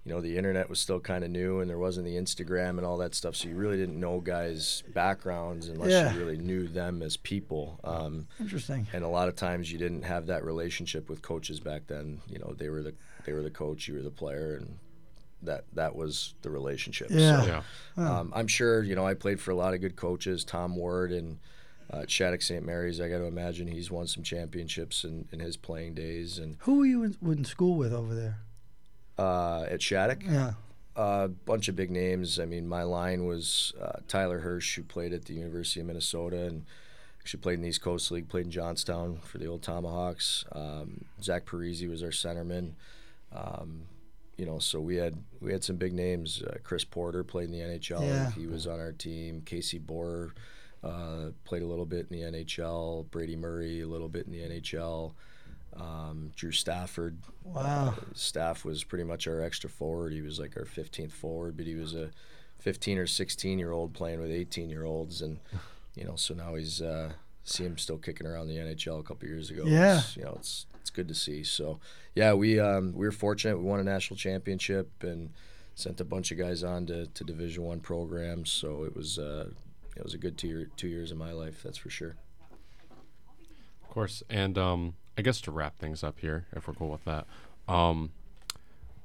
you 0.08 0.14
know 0.14 0.22
the 0.22 0.38
internet 0.38 0.70
was 0.70 0.80
still 0.80 1.00
kind 1.00 1.22
of 1.22 1.30
new, 1.30 1.60
and 1.60 1.68
there 1.68 1.76
wasn't 1.76 2.06
the 2.06 2.16
Instagram 2.16 2.70
and 2.78 2.84
all 2.86 2.96
that 2.96 3.14
stuff, 3.14 3.36
so 3.36 3.46
you 3.46 3.54
really 3.56 3.76
didn't 3.76 4.00
know 4.00 4.20
guys' 4.20 4.82
backgrounds 4.94 5.68
unless 5.68 5.90
Yeah. 5.90 6.14
you 6.14 6.18
really 6.18 6.38
knew 6.38 6.66
them 6.66 7.02
as 7.02 7.18
people. 7.18 7.78
Um, 7.84 8.26
Interesting. 8.40 8.86
And 8.94 9.04
a 9.04 9.08
lot 9.08 9.28
of 9.28 9.36
times 9.36 9.70
you 9.70 9.76
didn't 9.78 10.04
have 10.04 10.26
that 10.28 10.44
relationship 10.44 11.10
with 11.10 11.20
coaches 11.20 11.60
back 11.60 11.86
then. 11.88 12.22
You 12.26 12.38
know, 12.38 12.54
they 12.56 12.70
were 12.70 12.82
the 12.82 12.94
they 13.26 13.34
were 13.34 13.42
the 13.42 13.50
coach, 13.50 13.86
you 13.86 13.94
were 13.96 14.02
the 14.02 14.10
player, 14.10 14.56
and 14.56 14.78
that 15.42 15.64
that 15.74 15.94
was 15.94 16.32
the 16.40 16.48
relationship. 16.50 17.08
Yeah. 17.10 17.42
So, 17.42 17.62
Yeah. 17.98 18.18
Um, 18.20 18.32
I'm 18.34 18.46
sure 18.48 18.82
you 18.82 18.94
know 18.96 19.06
I 19.06 19.12
played 19.12 19.40
for 19.40 19.50
a 19.50 19.56
lot 19.56 19.74
of 19.74 19.82
good 19.82 19.96
coaches, 19.96 20.42
Tom 20.42 20.74
Ward 20.74 21.12
and 21.12 21.38
uh, 21.90 22.04
Shattuck 22.08 22.40
St. 22.40 22.64
Mary's. 22.64 22.98
I 23.00 23.08
got 23.10 23.18
to 23.18 23.24
imagine 23.24 23.66
he's 23.68 23.90
won 23.90 24.06
some 24.06 24.22
championships 24.22 25.04
in, 25.04 25.28
in 25.32 25.40
his 25.40 25.56
playing 25.58 25.94
days. 25.94 26.38
And 26.38 26.56
Who 26.60 26.78
were 26.78 26.86
you 26.86 27.02
in, 27.02 27.16
in 27.22 27.44
school 27.44 27.76
with 27.76 27.92
over 27.92 28.14
there? 28.14 28.38
Uh, 29.18 29.66
at 29.68 29.82
Shattuck, 29.82 30.22
Yeah. 30.24 30.52
a 30.96 31.28
bunch 31.28 31.68
of 31.68 31.74
big 31.76 31.90
names. 31.90 32.38
I 32.38 32.44
mean, 32.44 32.68
my 32.68 32.82
line 32.84 33.26
was 33.26 33.72
uh, 33.80 33.98
Tyler 34.06 34.38
Hirsch, 34.40 34.76
who 34.76 34.82
played 34.82 35.12
at 35.12 35.24
the 35.24 35.34
University 35.34 35.80
of 35.80 35.86
Minnesota 35.86 36.44
and 36.46 36.64
actually 37.20 37.40
played 37.40 37.54
in 37.54 37.62
the 37.62 37.68
East 37.68 37.82
Coast 37.82 38.10
League, 38.10 38.28
played 38.28 38.44
in 38.46 38.50
Johnstown 38.50 39.18
for 39.24 39.38
the 39.38 39.46
old 39.46 39.62
Tomahawks. 39.62 40.44
Um, 40.52 41.04
Zach 41.22 41.44
Parise 41.46 41.88
was 41.88 42.02
our 42.02 42.10
centerman. 42.10 42.72
Um, 43.32 43.82
you 44.36 44.46
know, 44.46 44.60
so 44.60 44.80
we 44.80 44.96
had 44.96 45.16
we 45.40 45.50
had 45.52 45.64
some 45.64 45.76
big 45.76 45.92
names. 45.92 46.42
Uh, 46.42 46.58
Chris 46.62 46.84
Porter 46.84 47.24
played 47.24 47.46
in 47.46 47.52
the 47.52 47.58
NHL. 47.58 48.02
Yeah. 48.02 48.30
He 48.30 48.46
was 48.46 48.66
on 48.68 48.78
our 48.78 48.92
team. 48.92 49.42
Casey 49.44 49.78
Borer 49.78 50.32
uh, 50.84 51.30
played 51.44 51.62
a 51.62 51.66
little 51.66 51.86
bit 51.86 52.06
in 52.08 52.16
the 52.20 52.38
NHL. 52.38 53.10
Brady 53.10 53.34
Murray 53.34 53.80
a 53.80 53.86
little 53.88 54.08
bit 54.08 54.26
in 54.26 54.32
the 54.32 54.38
NHL. 54.42 55.12
Um, 55.76 56.32
Drew 56.34 56.52
Stafford. 56.52 57.18
Wow. 57.44 57.94
Uh, 57.96 58.00
Staff 58.14 58.64
was 58.64 58.84
pretty 58.84 59.04
much 59.04 59.26
our 59.28 59.40
extra 59.40 59.70
forward. 59.70 60.12
He 60.12 60.22
was 60.22 60.40
like 60.40 60.56
our 60.56 60.64
15th 60.64 61.12
forward, 61.12 61.56
but 61.56 61.66
he 61.66 61.74
was 61.74 61.94
a 61.94 62.10
15 62.58 62.98
or 62.98 63.06
16 63.06 63.58
year 63.58 63.72
old 63.72 63.94
playing 63.94 64.20
with 64.20 64.30
18 64.30 64.70
year 64.70 64.84
olds, 64.84 65.22
and 65.22 65.38
you 65.94 66.04
know, 66.04 66.16
so 66.16 66.34
now 66.34 66.54
he's 66.54 66.82
uh, 66.82 67.12
see 67.44 67.64
him 67.64 67.78
still 67.78 67.98
kicking 67.98 68.26
around 68.26 68.48
the 68.48 68.56
NHL 68.56 69.00
a 69.00 69.02
couple 69.02 69.28
years 69.28 69.50
ago. 69.50 69.64
Yeah. 69.66 69.98
It's, 69.98 70.16
you 70.16 70.24
know, 70.24 70.34
it's 70.36 70.66
it's 70.80 70.90
good 70.90 71.08
to 71.08 71.14
see. 71.14 71.44
So 71.44 71.80
yeah, 72.14 72.34
we 72.34 72.58
um, 72.58 72.92
we 72.94 73.06
were 73.06 73.12
fortunate. 73.12 73.58
We 73.58 73.64
won 73.64 73.80
a 73.80 73.84
national 73.84 74.16
championship 74.16 74.90
and 75.02 75.30
sent 75.74 76.00
a 76.00 76.04
bunch 76.04 76.32
of 76.32 76.38
guys 76.38 76.64
on 76.64 76.86
to, 76.86 77.06
to 77.06 77.24
Division 77.24 77.62
One 77.64 77.80
programs. 77.80 78.50
So 78.50 78.84
it 78.84 78.96
was 78.96 79.18
uh, 79.18 79.50
it 79.96 80.02
was 80.02 80.14
a 80.14 80.18
good 80.18 80.36
two 80.36 80.48
year, 80.48 80.68
two 80.76 80.88
years 80.88 81.10
of 81.10 81.18
my 81.18 81.32
life. 81.32 81.62
That's 81.62 81.78
for 81.78 81.90
sure. 81.90 82.16
Of 83.82 83.88
course. 83.90 84.22
And 84.28 84.58
um, 84.58 84.94
I 85.18 85.22
guess 85.22 85.40
to 85.42 85.50
wrap 85.50 85.76
things 85.78 86.04
up 86.04 86.20
here, 86.20 86.46
if 86.52 86.68
we're 86.68 86.74
cool 86.74 86.90
with 86.90 87.04
that, 87.04 87.26
um, 87.66 88.12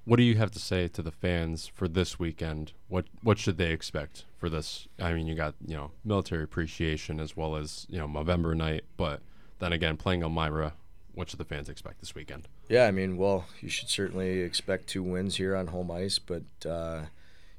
what 0.05 0.17
do 0.17 0.23
you 0.23 0.35
have 0.35 0.51
to 0.51 0.59
say 0.59 0.87
to 0.89 1.01
the 1.01 1.11
fans 1.11 1.65
for 1.65 1.87
this 1.87 2.19
weekend? 2.19 2.73
What 2.87 3.05
what 3.23 3.39
should 3.39 3.57
they 3.57 3.71
expect 3.71 4.25
for 4.37 4.47
this? 4.47 4.87
I 4.99 5.13
mean, 5.13 5.25
you 5.25 5.33
got 5.33 5.55
you 5.65 5.75
know 5.75 5.91
military 6.05 6.43
appreciation 6.43 7.19
as 7.19 7.35
well 7.35 7.55
as 7.55 7.87
you 7.89 7.97
know 7.97 8.07
Movember 8.07 8.55
night, 8.55 8.83
but 8.95 9.21
then 9.57 9.73
again, 9.73 9.97
playing 9.97 10.21
Elmira, 10.21 10.73
what 11.15 11.29
should 11.29 11.39
the 11.39 11.45
fans 11.45 11.67
expect 11.67 11.99
this 11.99 12.13
weekend? 12.13 12.47
Yeah, 12.69 12.85
I 12.85 12.91
mean, 12.91 13.17
well, 13.17 13.45
you 13.59 13.69
should 13.69 13.89
certainly 13.89 14.41
expect 14.41 14.87
two 14.87 15.01
wins 15.01 15.37
here 15.37 15.55
on 15.55 15.67
home 15.67 15.89
ice, 15.89 16.19
but 16.19 16.43
uh, 16.69 17.05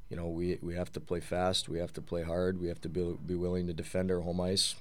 you 0.09 0.17
know, 0.17 0.29
we 0.29 0.59
we 0.63 0.77
have 0.77 0.93
to 0.93 1.01
play 1.01 1.19
fast, 1.19 1.69
we 1.69 1.81
have 1.81 1.93
to 1.95 2.03
play 2.03 2.23
hard, 2.23 2.61
we 2.61 2.69
have 2.69 2.81
to 2.83 2.89
be 2.89 3.17
be 3.27 3.35
willing 3.35 3.67
to 3.67 3.73
defend 3.73 4.13
our 4.13 4.21
home 4.21 4.41
ice, 4.41 4.77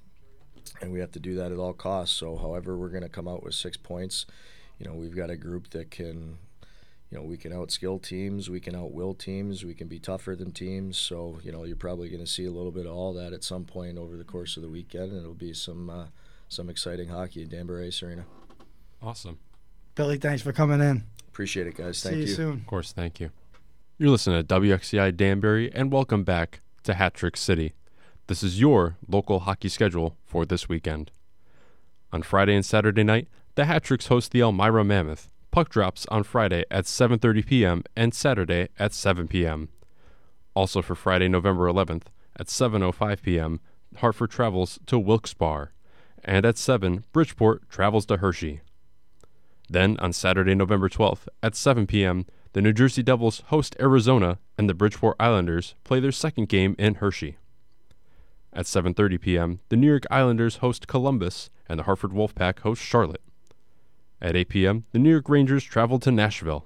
and 0.81 0.91
we 0.91 0.99
have 0.99 1.11
to 1.11 1.19
do 1.19 1.35
that 1.35 1.51
at 1.51 1.57
all 1.57 1.73
costs. 1.73 2.15
So, 2.15 2.37
however, 2.37 2.77
we're 2.77 2.89
going 2.89 3.03
to 3.03 3.09
come 3.09 3.27
out 3.27 3.43
with 3.43 3.55
six 3.55 3.77
points. 3.77 4.25
You 4.79 4.87
know, 4.87 4.93
we've 4.93 5.15
got 5.15 5.29
a 5.29 5.37
group 5.37 5.69
that 5.71 5.91
can, 5.91 6.37
you 7.09 7.17
know, 7.17 7.23
we 7.23 7.37
can 7.37 7.51
outskill 7.51 8.01
teams, 8.01 8.49
we 8.49 8.59
can 8.59 8.75
outwill 8.75 9.17
teams, 9.17 9.63
we 9.63 9.73
can 9.73 9.87
be 9.87 9.99
tougher 9.99 10.35
than 10.35 10.51
teams. 10.51 10.97
So, 10.97 11.39
you 11.43 11.51
know, 11.51 11.63
you're 11.63 11.75
probably 11.75 12.09
going 12.09 12.23
to 12.23 12.29
see 12.29 12.45
a 12.45 12.51
little 12.51 12.71
bit 12.71 12.85
of 12.85 12.93
all 12.93 13.13
that 13.13 13.33
at 13.33 13.43
some 13.43 13.65
point 13.65 13.97
over 13.97 14.17
the 14.17 14.23
course 14.23 14.57
of 14.57 14.63
the 14.63 14.69
weekend, 14.69 15.11
and 15.11 15.21
it'll 15.21 15.33
be 15.33 15.53
some 15.53 15.89
uh, 15.89 16.05
some 16.49 16.69
exciting 16.69 17.09
hockey 17.09 17.43
at 17.43 17.49
Danbury 17.49 17.87
Ice 17.87 18.03
Arena. 18.03 18.25
Awesome. 19.01 19.39
Billy, 19.95 20.17
thanks 20.17 20.41
for 20.41 20.53
coming 20.53 20.81
in. 20.81 21.03
Appreciate 21.27 21.67
it, 21.67 21.75
guys. 21.75 21.97
See 21.97 22.09
Thank 22.09 22.21
you 22.21 22.27
soon. 22.27 22.53
Of 22.53 22.67
course, 22.67 22.93
thank 22.93 23.19
you. 23.19 23.31
You're 23.97 24.09
listening 24.09 24.45
to 24.45 24.55
WXCI 24.59 25.15
Danbury, 25.15 25.71
and 25.73 25.91
welcome 25.91 26.23
back 26.23 26.61
to 26.83 26.95
Hat 26.95 27.13
Trick 27.13 27.37
City. 27.37 27.73
This 28.27 28.41
is 28.41 28.57
your 28.57 28.95
local 29.05 29.41
hockey 29.41 29.67
schedule 29.67 30.15
for 30.25 30.45
this 30.45 30.69
weekend. 30.69 31.11
On 32.13 32.21
Friday 32.21 32.55
and 32.55 32.65
Saturday 32.65 33.03
night, 33.03 33.27
the 33.55 33.65
Hat 33.65 33.83
Tricks 33.83 34.07
host 34.07 34.31
the 34.31 34.39
Elmira 34.39 34.85
Mammoth. 34.85 35.29
Puck 35.51 35.67
drops 35.67 36.05
on 36.07 36.23
Friday 36.23 36.63
at 36.71 36.85
7:30 36.85 37.45
p.m. 37.45 37.83
and 37.97 38.13
Saturday 38.13 38.69
at 38.79 38.93
7 38.93 39.27
p.m. 39.27 39.67
Also 40.55 40.81
for 40.81 40.95
Friday, 40.95 41.27
November 41.27 41.65
11th 41.65 42.03
at 42.37 42.47
7:05 42.47 43.21
p.m., 43.21 43.59
Hartford 43.97 44.31
travels 44.31 44.79
to 44.85 44.97
Wilkes-Barre, 44.97 45.73
and 46.23 46.45
at 46.45 46.57
7, 46.57 47.03
Bridgeport 47.11 47.69
travels 47.69 48.05
to 48.05 48.17
Hershey. 48.17 48.61
Then 49.69 49.97
on 49.99 50.13
Saturday, 50.13 50.55
November 50.55 50.87
12th 50.87 51.27
at 51.43 51.55
7 51.55 51.87
p.m., 51.87 52.25
the 52.53 52.61
New 52.61 52.71
Jersey 52.71 53.03
Devils 53.03 53.43
host 53.47 53.75
Arizona 53.81 54.39
and 54.57 54.69
the 54.69 54.73
Bridgeport 54.73 55.17
Islanders 55.19 55.75
play 55.83 55.99
their 55.99 56.11
second 56.13 56.47
game 56.47 56.75
in 56.79 56.95
Hershey. 56.95 57.37
At 58.55 58.65
7:30 58.65 59.19
p.m., 59.19 59.59
the 59.69 59.75
New 59.75 59.87
York 59.87 60.03
Islanders 60.11 60.57
host 60.57 60.87
Columbus 60.87 61.49
and 61.67 61.79
the 61.79 61.83
Hartford 61.83 62.11
Wolfpack 62.11 62.59
host 62.59 62.83
Charlotte. 62.83 63.21
At 64.21 64.35
8 64.35 64.49
p.m., 64.49 64.85
the 64.91 64.99
New 64.99 65.09
York 65.09 65.27
Rangers 65.27 65.63
travel 65.63 65.99
to 65.99 66.11
Nashville. 66.11 66.65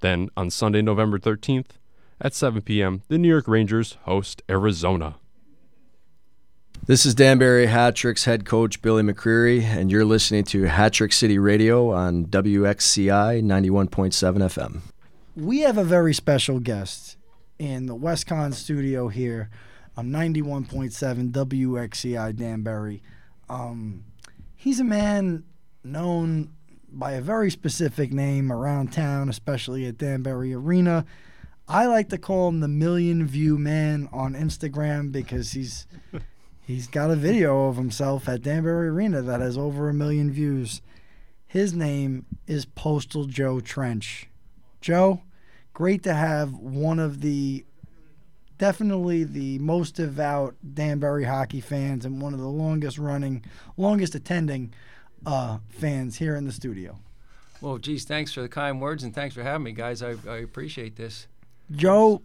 Then 0.00 0.30
on 0.38 0.48
Sunday, 0.48 0.80
November 0.80 1.18
13th, 1.18 1.72
at 2.22 2.34
7 2.34 2.62
p.m., 2.62 3.02
the 3.08 3.18
New 3.18 3.28
York 3.28 3.46
Rangers 3.46 3.98
host 4.04 4.42
Arizona. 4.48 5.16
This 6.86 7.04
is 7.04 7.14
Danbury 7.14 7.66
Hat 7.66 7.94
Tricks 7.94 8.24
head 8.24 8.46
coach 8.46 8.80
Billy 8.80 9.02
McCreary, 9.02 9.62
and 9.62 9.90
you're 9.90 10.06
listening 10.06 10.44
to 10.44 10.64
Hat 10.64 10.94
Trick 10.94 11.12
City 11.12 11.38
Radio 11.38 11.90
on 11.90 12.24
WXCI 12.24 13.42
91.7 13.42 13.90
FM. 14.38 14.80
We 15.36 15.60
have 15.60 15.76
a 15.76 15.84
very 15.84 16.14
special 16.14 16.60
guest 16.60 17.18
in 17.58 17.84
the 17.84 17.94
WestConn 17.94 18.54
studio 18.54 19.08
here 19.08 19.50
on 20.00 20.08
91.7 20.08 21.30
WXCI 21.30 22.34
Danbury. 22.34 23.02
Um, 23.50 24.04
he's 24.56 24.80
a 24.80 24.84
man 24.84 25.44
known 25.84 26.54
by 26.90 27.12
a 27.12 27.20
very 27.20 27.50
specific 27.50 28.10
name 28.10 28.50
around 28.50 28.94
town, 28.94 29.28
especially 29.28 29.84
at 29.84 29.98
Danbury 29.98 30.54
Arena. 30.54 31.04
I 31.68 31.84
like 31.84 32.08
to 32.08 32.18
call 32.18 32.48
him 32.48 32.60
the 32.60 32.68
million 32.68 33.26
view 33.26 33.58
man 33.58 34.08
on 34.10 34.32
Instagram 34.32 35.12
because 35.12 35.52
he's 35.52 35.86
he's 36.66 36.88
got 36.88 37.10
a 37.10 37.16
video 37.16 37.66
of 37.66 37.76
himself 37.76 38.26
at 38.26 38.40
Danbury 38.40 38.88
Arena 38.88 39.20
that 39.20 39.42
has 39.42 39.58
over 39.58 39.90
a 39.90 39.94
million 39.94 40.32
views. 40.32 40.80
His 41.46 41.74
name 41.74 42.24
is 42.46 42.64
Postal 42.64 43.26
Joe 43.26 43.60
Trench. 43.60 44.30
Joe, 44.80 45.20
great 45.74 46.02
to 46.04 46.14
have 46.14 46.54
one 46.54 46.98
of 46.98 47.20
the 47.20 47.66
definitely 48.60 49.24
the 49.24 49.58
most 49.58 49.94
devout 49.94 50.54
Danbury 50.74 51.24
hockey 51.24 51.62
fans 51.62 52.04
and 52.04 52.20
one 52.20 52.34
of 52.34 52.40
the 52.40 52.46
longest 52.46 52.98
running, 52.98 53.42
longest 53.78 54.14
attending 54.14 54.74
uh, 55.24 55.58
fans 55.70 56.18
here 56.18 56.36
in 56.36 56.44
the 56.44 56.52
studio. 56.52 56.98
Well, 57.62 57.78
geez, 57.78 58.04
thanks 58.04 58.34
for 58.34 58.42
the 58.42 58.50
kind 58.50 58.78
words 58.78 59.02
and 59.02 59.14
thanks 59.14 59.34
for 59.34 59.42
having 59.42 59.64
me, 59.64 59.72
guys. 59.72 60.02
I, 60.02 60.14
I 60.28 60.36
appreciate 60.36 60.96
this. 60.96 61.26
Joe, 61.72 62.20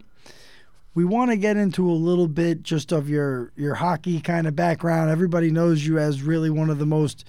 we 0.94 1.06
want 1.06 1.32
to 1.32 1.38
get 1.38 1.56
into 1.56 1.90
a 1.90 1.94
little 1.94 2.28
bit 2.28 2.64
just 2.64 2.92
of 2.92 3.10
your 3.10 3.54
your 3.56 3.76
hockey 3.76 4.20
kind 4.20 4.46
of 4.46 4.58
background. 4.58 5.10
Everybody 5.10 5.52
knows 5.52 5.88
you 5.88 6.00
as 6.00 6.22
really 6.22 6.50
one 6.50 6.70
of 6.70 6.80
the 6.80 6.86
most, 6.86 7.26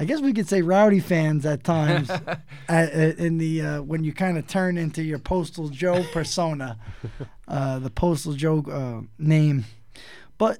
I 0.00 0.04
guess 0.06 0.22
we 0.22 0.32
could 0.32 0.48
say, 0.48 0.62
rowdy 0.62 0.98
fans 0.98 1.44
at 1.44 1.62
times. 1.62 2.10
at, 2.68 3.18
in 3.18 3.36
the 3.36 3.60
uh, 3.60 3.82
when 3.82 4.02
you 4.02 4.14
kind 4.14 4.38
of 4.38 4.46
turn 4.46 4.78
into 4.78 5.02
your 5.02 5.18
Postal 5.18 5.68
Joe 5.68 6.02
persona, 6.10 6.78
uh, 7.48 7.78
the 7.80 7.90
Postal 7.90 8.32
Joe 8.32 8.64
uh, 8.70 9.06
name. 9.18 9.66
But 10.38 10.58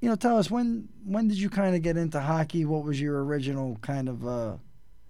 you 0.00 0.08
know, 0.08 0.14
tell 0.14 0.38
us 0.38 0.52
when 0.52 0.88
when 1.04 1.26
did 1.26 1.38
you 1.38 1.50
kind 1.50 1.74
of 1.74 1.82
get 1.82 1.96
into 1.96 2.20
hockey? 2.20 2.64
What 2.64 2.84
was 2.84 3.00
your 3.00 3.24
original 3.24 3.76
kind 3.82 4.08
of 4.08 4.24
uh, 4.24 4.56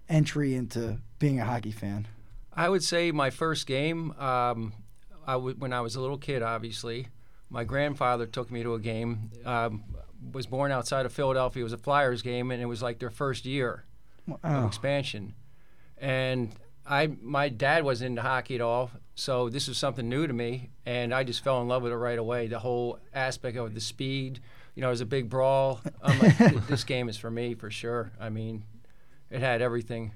entry 0.09 0.55
into 0.55 0.97
being 1.19 1.39
a 1.39 1.45
hockey 1.45 1.71
fan? 1.71 2.07
I 2.51 2.67
would 2.67 2.83
say 2.83 3.11
my 3.11 3.29
first 3.29 3.67
game, 3.67 4.11
um, 4.13 4.73
I 5.27 5.33
w- 5.33 5.55
when 5.55 5.71
I 5.71 5.81
was 5.81 5.95
a 5.95 6.01
little 6.01 6.17
kid, 6.17 6.41
obviously, 6.41 7.09
my 7.51 7.63
grandfather 7.63 8.25
took 8.25 8.49
me 8.49 8.63
to 8.63 8.73
a 8.73 8.79
game. 8.79 9.29
Um, 9.45 9.83
was 10.33 10.45
born 10.45 10.71
outside 10.71 11.05
of 11.05 11.13
Philadelphia. 11.13 11.61
It 11.61 11.63
was 11.63 11.73
a 11.73 11.77
Flyers 11.77 12.21
game, 12.21 12.51
and 12.51 12.61
it 12.61 12.65
was 12.65 12.81
like 12.81 12.99
their 12.99 13.09
first 13.09 13.45
year 13.45 13.85
Wow. 14.27 14.37
of 14.43 14.65
expansion. 14.65 15.33
And 15.97 16.51
I, 16.85 17.07
my 17.21 17.49
dad 17.49 17.83
wasn't 17.83 18.09
into 18.11 18.21
hockey 18.21 18.55
at 18.55 18.61
all, 18.61 18.91
so 19.15 19.49
this 19.49 19.67
was 19.67 19.77
something 19.77 20.07
new 20.09 20.25
to 20.27 20.33
me, 20.33 20.69
and 20.85 21.13
I 21.13 21.23
just 21.23 21.43
fell 21.43 21.61
in 21.61 21.67
love 21.67 21.83
with 21.83 21.91
it 21.91 21.95
right 21.97 22.17
away. 22.19 22.47
The 22.47 22.59
whole 22.59 22.99
aspect 23.13 23.57
of 23.57 23.73
the 23.73 23.81
speed, 23.81 24.39
you 24.75 24.81
know, 24.81 24.87
it 24.87 24.91
was 24.91 25.01
a 25.01 25.05
big 25.05 25.29
brawl. 25.29 25.81
I'm 26.01 26.19
like, 26.19 26.37
this 26.67 26.83
game 26.83 27.07
is 27.09 27.17
for 27.17 27.29
me 27.31 27.53
for 27.53 27.69
sure. 27.69 28.11
I 28.19 28.29
mean, 28.29 28.63
it 29.29 29.41
had 29.41 29.61
everything. 29.61 30.11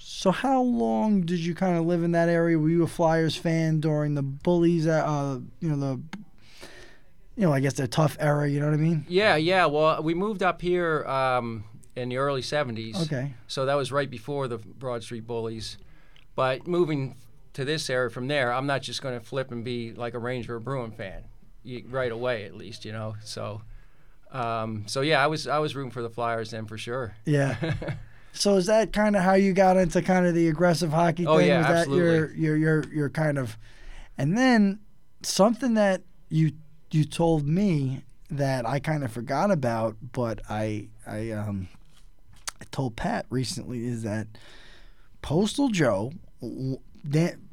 So 0.00 0.30
how 0.30 0.62
long 0.62 1.22
did 1.22 1.40
you 1.40 1.54
kind 1.54 1.76
of 1.76 1.84
live 1.86 2.02
in 2.04 2.12
that 2.12 2.28
area? 2.28 2.58
Were 2.58 2.68
you 2.68 2.84
a 2.84 2.88
Flyers 2.88 3.34
fan 3.36 3.80
during 3.80 4.14
the 4.14 4.22
bullies? 4.22 4.86
Uh, 4.86 5.40
you 5.60 5.68
know 5.68 5.76
the, 5.76 6.00
you 7.38 7.46
know 7.46 7.52
I 7.52 7.60
guess 7.60 7.74
the 7.74 7.86
tough 7.86 8.16
era. 8.18 8.48
You 8.48 8.58
know 8.58 8.66
what 8.66 8.74
I 8.74 8.78
mean? 8.78 9.06
Yeah, 9.08 9.36
yeah. 9.36 9.66
Well, 9.66 10.02
we 10.02 10.12
moved 10.12 10.42
up 10.42 10.60
here 10.60 11.04
um, 11.06 11.64
in 11.94 12.08
the 12.08 12.16
early 12.16 12.42
70s. 12.42 13.00
Okay. 13.04 13.32
So 13.46 13.64
that 13.66 13.74
was 13.74 13.92
right 13.92 14.10
before 14.10 14.48
the 14.48 14.58
Broad 14.58 15.04
Street 15.04 15.26
Bullies. 15.26 15.78
But 16.34 16.66
moving 16.66 17.14
to 17.52 17.64
this 17.64 17.88
area 17.88 18.10
from 18.10 18.26
there, 18.26 18.52
I'm 18.52 18.66
not 18.66 18.82
just 18.82 19.02
going 19.02 19.18
to 19.18 19.24
flip 19.24 19.52
and 19.52 19.64
be 19.64 19.92
like 19.92 20.14
a 20.14 20.18
Ranger 20.18 20.56
or 20.56 20.60
Bruin 20.60 20.90
fan 20.90 21.24
right 21.88 22.10
away, 22.10 22.44
at 22.44 22.54
least, 22.56 22.84
you 22.84 22.92
know. 22.92 23.14
So, 23.22 23.62
um, 24.32 24.84
so 24.86 25.00
yeah, 25.00 25.22
I 25.22 25.28
was 25.28 25.46
I 25.46 25.58
was 25.58 25.76
rooting 25.76 25.92
for 25.92 26.02
the 26.02 26.10
Flyers 26.10 26.50
then 26.50 26.66
for 26.66 26.76
sure. 26.76 27.14
Yeah. 27.24 27.74
so 28.32 28.56
is 28.56 28.66
that 28.66 28.92
kind 28.92 29.14
of 29.14 29.22
how 29.22 29.34
you 29.34 29.52
got 29.52 29.76
into 29.76 30.02
kind 30.02 30.26
of 30.26 30.34
the 30.34 30.48
aggressive 30.48 30.90
hockey 30.92 31.24
Oh, 31.26 31.38
thing? 31.38 31.48
yeah, 31.48 31.58
was 31.58 31.66
that 31.86 31.94
your 31.94 32.08
absolutely. 32.24 32.42
your 32.42 32.56
your 32.56 32.84
your 32.92 33.10
kind 33.10 33.38
of, 33.38 33.56
and 34.16 34.36
then 34.36 34.80
something 35.22 35.74
that 35.74 36.02
you 36.30 36.52
you 36.90 37.04
told 37.04 37.46
me 37.46 38.02
that 38.30 38.66
I 38.66 38.78
kind 38.78 39.04
of 39.04 39.12
forgot 39.12 39.50
about, 39.50 39.96
but 40.12 40.40
I 40.48 40.88
I 41.06 41.30
um 41.30 41.68
I 42.60 42.64
told 42.70 42.96
Pat 42.96 43.26
recently 43.30 43.86
is 43.86 44.02
that 44.02 44.26
Postal 45.22 45.68
Joe, 45.68 46.12
Dan, 47.08 47.48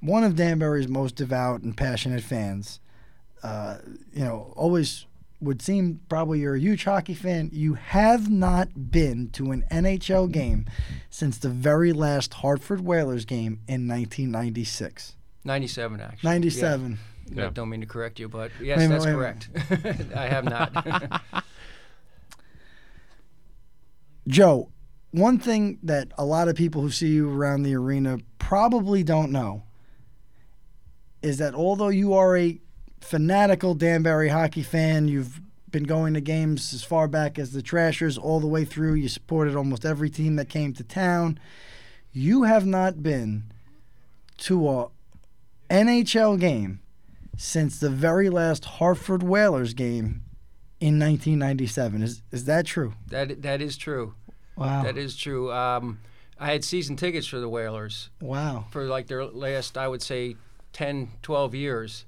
one 0.00 0.24
of 0.24 0.36
Danbury's 0.36 0.88
most 0.88 1.16
devout 1.16 1.62
and 1.62 1.76
passionate 1.76 2.22
fans, 2.22 2.80
uh, 3.42 3.78
you 4.12 4.24
know, 4.24 4.52
always 4.56 5.06
would 5.40 5.60
seem 5.60 6.00
probably 6.08 6.40
you're 6.40 6.54
a 6.54 6.60
huge 6.60 6.84
hockey 6.84 7.14
fan. 7.14 7.50
You 7.52 7.74
have 7.74 8.30
not 8.30 8.90
been 8.90 9.28
to 9.30 9.50
an 9.52 9.64
NHL 9.70 10.30
game 10.30 10.66
since 11.10 11.38
the 11.38 11.48
very 11.50 11.92
last 11.92 12.34
Hartford 12.34 12.80
Whalers 12.80 13.24
game 13.24 13.60
in 13.68 13.86
1996. 13.88 15.16
97, 15.44 16.00
actually. 16.00 16.28
97. 16.30 16.90
Yeah. 16.90 16.96
I 17.32 17.48
don't 17.48 17.68
mean 17.68 17.80
to 17.80 17.86
correct 17.86 18.18
you, 18.18 18.28
but 18.28 18.50
yes, 18.60 18.78
Wait 18.78 18.86
that's 18.88 19.04
wait 19.04 19.12
a 19.12 19.14
correct. 19.14 19.48
I 20.16 20.26
have 20.26 20.44
not. 20.44 21.22
Joe, 24.28 24.70
one 25.10 25.38
thing 25.38 25.78
that 25.82 26.12
a 26.16 26.24
lot 26.24 26.48
of 26.48 26.56
people 26.56 26.82
who 26.82 26.90
see 26.90 27.08
you 27.08 27.30
around 27.30 27.62
the 27.62 27.74
arena 27.74 28.18
probably 28.38 29.02
don't 29.02 29.30
know 29.30 29.64
is 31.22 31.38
that 31.38 31.54
although 31.54 31.88
you 31.88 32.14
are 32.14 32.36
a 32.36 32.60
fanatical 33.00 33.74
Danbury 33.74 34.28
hockey 34.28 34.62
fan, 34.62 35.08
you've 35.08 35.40
been 35.70 35.84
going 35.84 36.14
to 36.14 36.20
games 36.20 36.72
as 36.72 36.84
far 36.84 37.08
back 37.08 37.38
as 37.38 37.52
the 37.52 37.62
Trashers 37.62 38.16
all 38.16 38.40
the 38.40 38.46
way 38.46 38.64
through, 38.64 38.94
you 38.94 39.08
supported 39.08 39.56
almost 39.56 39.84
every 39.84 40.08
team 40.08 40.36
that 40.36 40.48
came 40.48 40.72
to 40.74 40.84
town. 40.84 41.38
You 42.12 42.44
have 42.44 42.64
not 42.64 43.02
been 43.02 43.44
to 44.38 44.68
a 44.68 44.88
NHL 45.70 46.38
game 46.38 46.80
since 47.36 47.78
the 47.80 47.90
very 47.90 48.28
last 48.30 48.64
Hartford 48.64 49.22
Whalers 49.22 49.74
game 49.74 50.22
in 50.80 50.98
1997. 50.98 52.02
Is 52.02 52.22
is 52.30 52.44
that 52.44 52.66
true? 52.66 52.94
That 53.08 53.42
that 53.42 53.60
is 53.62 53.76
true. 53.76 54.14
Wow. 54.56 54.82
That 54.84 54.96
is 54.96 55.16
true. 55.16 55.52
Um, 55.52 56.00
I 56.38 56.46
had 56.52 56.64
season 56.64 56.96
tickets 56.96 57.26
for 57.26 57.40
the 57.40 57.48
Whalers. 57.48 58.10
Wow. 58.20 58.66
For 58.70 58.84
like 58.84 59.06
their 59.08 59.24
last, 59.24 59.76
I 59.78 59.88
would 59.88 60.02
say, 60.02 60.36
10, 60.72 61.10
12 61.22 61.54
years. 61.54 62.06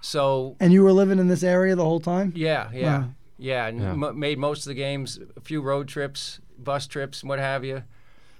So 0.00 0.56
And 0.60 0.72
you 0.72 0.82
were 0.82 0.92
living 0.92 1.18
in 1.18 1.28
this 1.28 1.42
area 1.42 1.74
the 1.74 1.84
whole 1.84 2.00
time? 2.00 2.32
yeah, 2.36 2.70
yeah, 2.72 2.98
Wow. 3.00 3.08
yeah, 3.38 3.66
and 3.66 3.80
Yeah. 3.80 3.90
m- 3.92 4.18
made 4.18 4.38
most 4.38 4.60
of 4.60 4.70
the 4.70 4.74
games, 4.74 5.18
a 5.36 5.40
few 5.40 5.60
road 5.60 5.88
trips, 5.88 6.40
bus 6.58 6.86
trips, 6.86 7.22
and 7.22 7.28
what 7.28 7.38
have 7.38 7.64
you. 7.64 7.82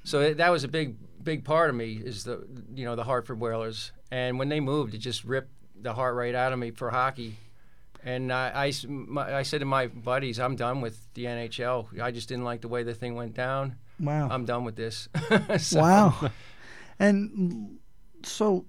So 0.04 0.20
it, 0.20 0.36
that 0.36 0.50
was 0.50 0.62
a 0.64 0.68
big, 0.68 0.96
big 1.22 1.44
part 1.44 1.68
of 1.68 1.76
me 1.76 1.94
is 2.02 2.24
the 2.24 2.46
you 2.74 2.84
know 2.84 2.94
the 2.96 3.04
Hartford 3.04 3.40
Whalers, 3.40 3.92
and 4.10 4.38
when 4.38 4.48
they 4.48 4.60
moved, 4.60 4.94
it 4.94 4.98
just 4.98 5.24
ripped 5.24 5.50
the 5.82 5.92
heart 5.94 6.14
right 6.14 6.34
out 6.34 6.52
of 6.52 6.58
me 6.58 6.70
for 6.70 6.90
hockey. 6.90 7.36
And 8.04 8.32
I, 8.32 8.66
I 8.66 8.72
my- 8.86 9.34
I 9.38 9.42
said 9.42 9.58
to 9.60 9.64
my 9.66 9.88
buddies, 9.88 10.38
I'm 10.38 10.56
done 10.56 10.80
with 10.80 10.98
the 11.14 11.24
NHL. 11.24 12.00
I 12.00 12.10
just 12.10 12.28
didn't 12.28 12.44
like 12.44 12.60
the 12.60 12.68
way 12.68 12.82
the 12.82 12.94
thing 12.94 13.14
went 13.16 13.34
down. 13.34 13.76
Wow. 14.00 14.28
I'm 14.30 14.44
done 14.44 14.64
with 14.64 14.76
this. 14.76 15.08
So- 15.58 15.80
Wow. 15.80 16.30
And 16.98 17.78
so, 18.24 18.64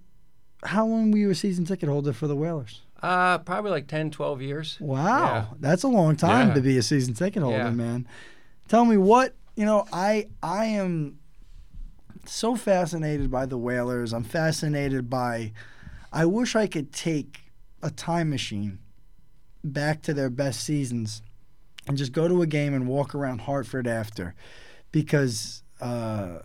how 0.63 0.85
long 0.85 1.11
were 1.11 1.17
you 1.17 1.29
a 1.31 1.35
season 1.35 1.65
ticket 1.65 1.89
holder 1.89 2.13
for 2.13 2.27
the 2.27 2.35
Whalers? 2.35 2.81
Uh, 3.01 3.37
probably 3.39 3.71
like 3.71 3.87
10, 3.87 4.11
12 4.11 4.41
years. 4.41 4.77
Wow, 4.79 5.03
Yeah. 5.07 5.45
that's 5.59 5.83
a 5.83 5.87
long 5.87 6.15
time 6.15 6.49
Yeah. 6.49 6.53
to 6.55 6.61
be 6.61 6.77
a 6.77 6.83
season 6.83 7.13
ticket 7.13 7.41
holder, 7.41 7.57
Yeah. 7.57 7.69
man. 7.71 8.07
Tell 8.67 8.85
me 8.85 8.97
what 8.97 9.35
you 9.55 9.65
know. 9.65 9.85
I 9.93 10.27
I 10.43 10.65
am 10.65 11.17
so 12.25 12.55
fascinated 12.55 13.31
by 13.31 13.45
the 13.45 13.57
Whalers. 13.57 14.13
I'm 14.13 14.23
fascinated 14.23 15.09
by. 15.09 15.53
I 16.11 16.25
wish 16.25 16.55
I 16.55 16.67
could 16.67 16.91
take 16.93 17.41
a 17.81 17.89
time 17.91 18.29
machine 18.29 18.79
back 19.63 20.01
to 20.03 20.13
their 20.13 20.29
best 20.29 20.61
seasons 20.63 21.21
and 21.87 21.97
just 21.97 22.11
go 22.11 22.27
to 22.27 22.41
a 22.41 22.47
game 22.47 22.73
and 22.73 22.87
walk 22.87 23.13
around 23.15 23.41
Hartford 23.41 23.87
after, 23.87 24.35
because 24.91 25.63
uh, 25.81 26.39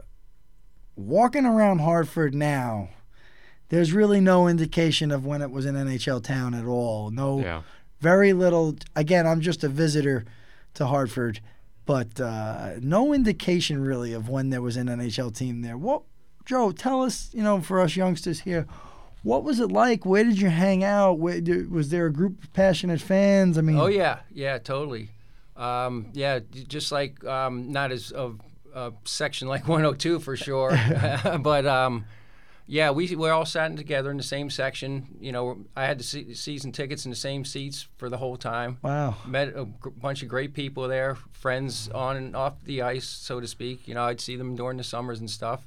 walking 0.96 1.44
around 1.46 1.80
Hartford 1.80 2.34
now. 2.34 2.88
There's 3.70 3.92
really 3.92 4.20
no 4.20 4.46
indication 4.46 5.10
of 5.10 5.24
when 5.26 5.42
it 5.42 5.50
was 5.50 5.64
an 5.64 5.74
NHL 5.74 6.22
town 6.22 6.54
at 6.54 6.66
all. 6.66 7.10
No, 7.10 7.40
Yeah. 7.40 7.62
very 8.00 8.32
little. 8.32 8.76
Again, 8.94 9.26
I'm 9.26 9.40
just 9.40 9.64
a 9.64 9.68
visitor 9.68 10.24
to 10.74 10.86
Hartford, 10.86 11.40
but 11.86 12.20
uh, 12.20 12.74
no 12.80 13.12
indication 13.12 13.82
really 13.82 14.12
of 14.12 14.28
when 14.28 14.50
there 14.50 14.62
was 14.62 14.76
an 14.76 14.86
NHL 14.88 15.34
team 15.36 15.62
there. 15.62 15.76
What, 15.78 16.02
Joe? 16.44 16.70
Tell 16.72 17.02
us, 17.02 17.30
you 17.32 17.42
know, 17.42 17.60
for 17.60 17.80
us 17.80 17.96
youngsters 17.96 18.40
here, 18.40 18.66
what 19.24 19.42
was 19.42 19.58
it 19.58 19.72
like? 19.72 20.06
Where 20.06 20.22
did 20.22 20.40
you 20.40 20.50
hang 20.50 20.84
out? 20.84 21.18
Where, 21.18 21.40
was 21.68 21.88
there 21.88 22.06
a 22.06 22.12
group 22.12 22.44
of 22.44 22.52
passionate 22.52 23.00
fans? 23.00 23.58
I 23.58 23.62
mean, 23.62 23.78
Oh 23.78 23.86
yeah, 23.86 24.20
yeah, 24.32 24.58
totally. 24.58 25.10
Um, 25.56 26.06
yeah, 26.12 26.40
just 26.68 26.92
like 26.92 27.24
um, 27.24 27.72
not 27.72 27.90
as 27.90 28.10
of 28.12 28.40
a 28.74 28.92
section 29.04 29.48
like 29.48 29.66
102 29.68 30.20
for 30.20 30.36
sure, 30.36 30.78
but 31.40 31.64
um, 31.66 32.04
yeah, 32.66 32.90
we 32.90 33.14
we're 33.16 33.32
all 33.32 33.46
sat 33.46 33.76
together 33.76 34.10
in 34.10 34.16
the 34.18 34.22
same 34.22 34.50
section. 34.50 35.16
You 35.20 35.32
know, 35.32 35.58
I 35.74 35.86
had 35.86 35.98
the 35.98 36.04
se- 36.04 36.34
season 36.34 36.72
tickets 36.72 37.04
in 37.04 37.10
the 37.10 37.16
same 37.16 37.44
seats 37.44 37.88
for 37.96 38.10
the 38.10 38.18
whole 38.18 38.36
time. 38.36 38.78
Wow. 38.82 39.16
Met 39.26 39.54
a 39.56 39.64
bunch 39.64 40.22
of 40.22 40.28
great 40.28 40.52
people 40.54 40.86
there, 40.88 41.16
friends 41.32 41.88
on 41.90 42.16
and 42.16 42.36
off 42.36 42.54
the 42.64 42.82
ice, 42.82 43.06
so 43.06 43.40
to 43.40 43.46
speak. 43.46 43.88
You 43.88 43.94
know, 43.94 44.04
I'd 44.04 44.20
see 44.20 44.36
them 44.36 44.56
during 44.56 44.76
the 44.76 44.84
summers 44.84 45.20
and 45.20 45.30
stuff. 45.30 45.66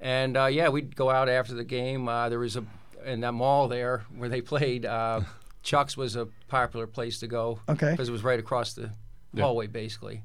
And 0.00 0.36
uh, 0.36 0.46
yeah, 0.46 0.68
we'd 0.68 0.94
go 0.94 1.10
out 1.10 1.28
after 1.28 1.54
the 1.54 1.64
game. 1.64 2.08
Uh, 2.08 2.28
there 2.28 2.38
was 2.38 2.56
a 2.56 2.64
in 3.04 3.20
that 3.20 3.32
mall 3.32 3.68
there 3.68 4.04
where 4.16 4.28
they 4.28 4.40
played. 4.40 4.84
Uh, 4.86 5.22
Chuck's 5.62 5.96
was 5.96 6.16
a 6.16 6.28
popular 6.48 6.86
place 6.86 7.18
to 7.20 7.26
go. 7.26 7.60
Okay. 7.68 7.90
Because 7.90 8.08
it 8.08 8.12
was 8.12 8.22
right 8.24 8.38
across 8.38 8.72
the 8.74 8.90
Yeah. 9.34 9.42
hallway, 9.44 9.66
basically. 9.66 10.22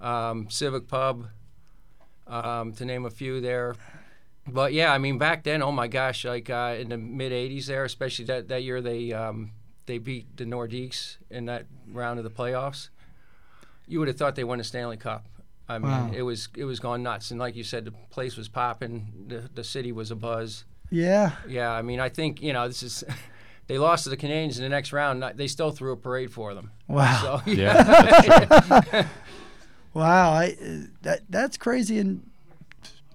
Um, 0.00 0.48
Civic 0.50 0.86
Pub, 0.88 1.26
um, 2.26 2.72
to 2.74 2.84
name 2.84 3.04
a 3.06 3.10
few 3.10 3.40
there. 3.40 3.74
But 4.46 4.72
yeah, 4.72 4.92
I 4.92 4.98
mean, 4.98 5.18
back 5.18 5.44
then, 5.44 5.62
oh 5.62 5.72
my 5.72 5.88
gosh, 5.88 6.24
like 6.24 6.48
uh, 6.50 6.76
in 6.78 6.88
the 6.88 6.96
mid 6.98 7.32
'80s, 7.32 7.66
there, 7.66 7.84
especially 7.84 8.24
that, 8.26 8.48
that 8.48 8.62
year, 8.62 8.80
they 8.80 9.12
um, 9.12 9.52
they 9.86 9.98
beat 9.98 10.36
the 10.36 10.44
Nordiques 10.44 11.16
in 11.30 11.46
that 11.46 11.66
round 11.92 12.18
of 12.18 12.24
the 12.24 12.30
playoffs. 12.30 12.88
You 13.86 13.98
would 14.00 14.08
have 14.08 14.16
thought 14.16 14.34
they 14.36 14.44
won 14.44 14.60
a 14.60 14.64
Stanley 14.64 14.96
Cup. 14.98 15.26
I 15.68 15.78
mean, 15.78 15.90
Wow. 15.90 16.10
it 16.14 16.22
was 16.22 16.48
it 16.56 16.64
was 16.64 16.80
going 16.80 17.02
nuts, 17.02 17.30
and 17.30 17.38
like 17.38 17.54
you 17.56 17.64
said, 17.64 17.84
the 17.84 17.92
place 18.10 18.36
was 18.36 18.48
popping. 18.48 19.12
The 19.28 19.50
the 19.54 19.64
city 19.64 19.92
was 19.92 20.10
a 20.10 20.16
buzz. 20.16 20.64
yeah. 20.90 21.32
Yeah, 21.46 21.70
I 21.70 21.82
mean, 21.82 22.00
I 22.00 22.08
think 22.08 22.42
you 22.42 22.52
know 22.52 22.66
this 22.68 22.82
is. 22.82 23.04
They 23.68 23.76
lost 23.76 24.04
to 24.04 24.08
the 24.08 24.16
Canadiens 24.16 24.56
in 24.56 24.62
the 24.62 24.70
next 24.70 24.94
round. 24.94 25.22
They 25.36 25.46
still 25.46 25.72
threw 25.72 25.92
a 25.92 25.96
parade 25.98 26.32
for 26.32 26.54
them. 26.54 26.70
Wow. 26.88 27.42
So, 27.44 27.50
Yeah, 27.52 27.82
that's 27.82 28.88
true. 28.88 29.02
Wow, 29.92 30.30
I 30.32 30.56
uh, 30.58 30.86
that 31.02 31.20
that's 31.28 31.58
crazy. 31.58 31.98
And 31.98 32.22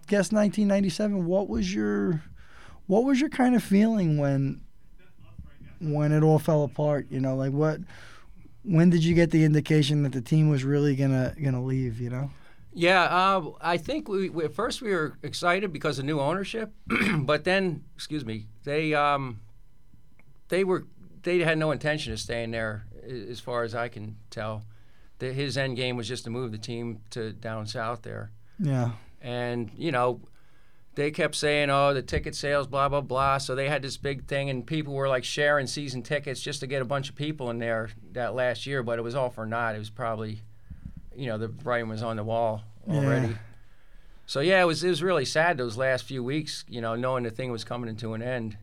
guess 0.06 0.32
1997. 0.32 1.26
What 1.26 1.50
was 1.50 1.74
your 1.74 2.22
what 2.86 3.04
was 3.04 3.20
your 3.20 3.32
kind 3.32 3.56
of 3.56 3.64
feeling 3.64 4.20
when 4.20 4.62
when 5.82 6.12
it 6.12 6.22
all 6.22 6.38
fell 6.38 6.64
apart? 6.64 7.08
You 7.10 7.20
know, 7.20 7.36
like 7.36 7.52
what 7.52 7.80
when 8.64 8.92
did 8.92 9.04
you 9.04 9.16
get 9.16 9.32
the 9.32 9.44
indication 9.46 10.04
that 10.04 10.12
the 10.12 10.22
team 10.22 10.50
was 10.50 10.64
really 10.64 10.96
gonna 10.96 11.34
gonna 11.44 11.64
leave? 11.64 12.00
You 12.00 12.12
know. 12.12 12.30
Yeah, 12.76 13.04
uh, 13.04 13.52
I 13.62 13.78
think 13.78 14.08
we, 14.08 14.30
we 14.30 14.46
at 14.46 14.54
first 14.54 14.82
we 14.82 14.92
were 14.92 15.18
excited 15.22 15.72
because 15.72 16.00
of 16.00 16.06
new 16.06 16.20
ownership, 16.20 16.74
but 17.20 17.44
then, 17.44 17.84
excuse 17.96 18.26
me, 18.26 18.48
they 18.64 18.94
um, 18.96 19.42
they 20.50 20.64
were 20.64 20.86
they 21.22 21.40
had 21.40 21.58
no 21.58 21.72
intention 21.72 22.14
of 22.14 22.20
staying 22.20 22.52
there, 22.52 22.86
as 23.30 23.40
far 23.40 23.64
as 23.64 23.76
I 23.76 23.88
can 23.90 24.18
tell. 24.30 24.64
The, 25.20 25.32
his 25.32 25.58
end 25.58 25.78
game 25.78 25.96
was 25.98 26.08
just 26.08 26.24
to 26.26 26.30
move 26.32 26.52
the 26.52 26.58
team 26.58 27.02
to 27.12 27.32
down 27.32 27.68
south 27.68 28.02
there, 28.02 28.32
Yeah. 28.60 28.94
and 29.22 29.70
you 29.78 29.92
know, 29.92 30.22
they 30.96 31.12
kept 31.12 31.36
saying, 31.36 31.70
"Oh, 31.70 31.94
the 31.94 32.02
ticket 32.02 32.34
sales, 32.36 32.66
blah 32.66 32.90
blah 32.90 33.02
blah." 33.02 33.38
So 33.38 33.54
they 33.54 33.70
had 33.70 33.84
this 33.84 33.98
big 33.98 34.26
thing, 34.26 34.50
and 34.50 34.66
people 34.66 34.96
were 34.96 35.08
like 35.08 35.24
sharing 35.24 35.68
season 35.68 36.02
tickets 36.02 36.42
just 36.42 36.60
to 36.62 36.68
get 36.68 36.82
a 36.82 36.86
bunch 36.86 37.08
of 37.10 37.16
people 37.16 37.52
in 37.52 37.60
there 37.60 37.90
that 38.14 38.34
last 38.34 38.66
year. 38.66 38.82
But 38.82 38.98
it 38.98 39.04
was 39.04 39.14
all 39.14 39.30
for 39.30 39.46
naught. 39.46 39.76
It 39.76 39.80
was 39.80 39.92
probably, 39.92 40.42
you 41.16 41.28
know, 41.28 41.38
the 41.38 41.50
writing 41.64 41.90
was 41.90 42.04
on 42.04 42.18
the 42.18 42.24
wall 42.24 42.64
already. 42.90 43.28
Yeah. 43.30 43.38
So 44.26 44.40
yeah, 44.40 44.62
it 44.62 44.66
was 44.66 44.84
it 44.84 44.90
was 44.90 45.04
really 45.04 45.26
sad 45.26 45.58
those 45.58 45.78
last 45.78 46.06
few 46.06 46.24
weeks. 46.24 46.66
You 46.68 46.82
know, 46.82 46.96
knowing 46.96 47.24
the 47.24 47.32
thing 47.32 47.52
was 47.52 47.64
coming 47.64 47.96
to 47.96 48.14
an 48.14 48.22
end. 48.22 48.58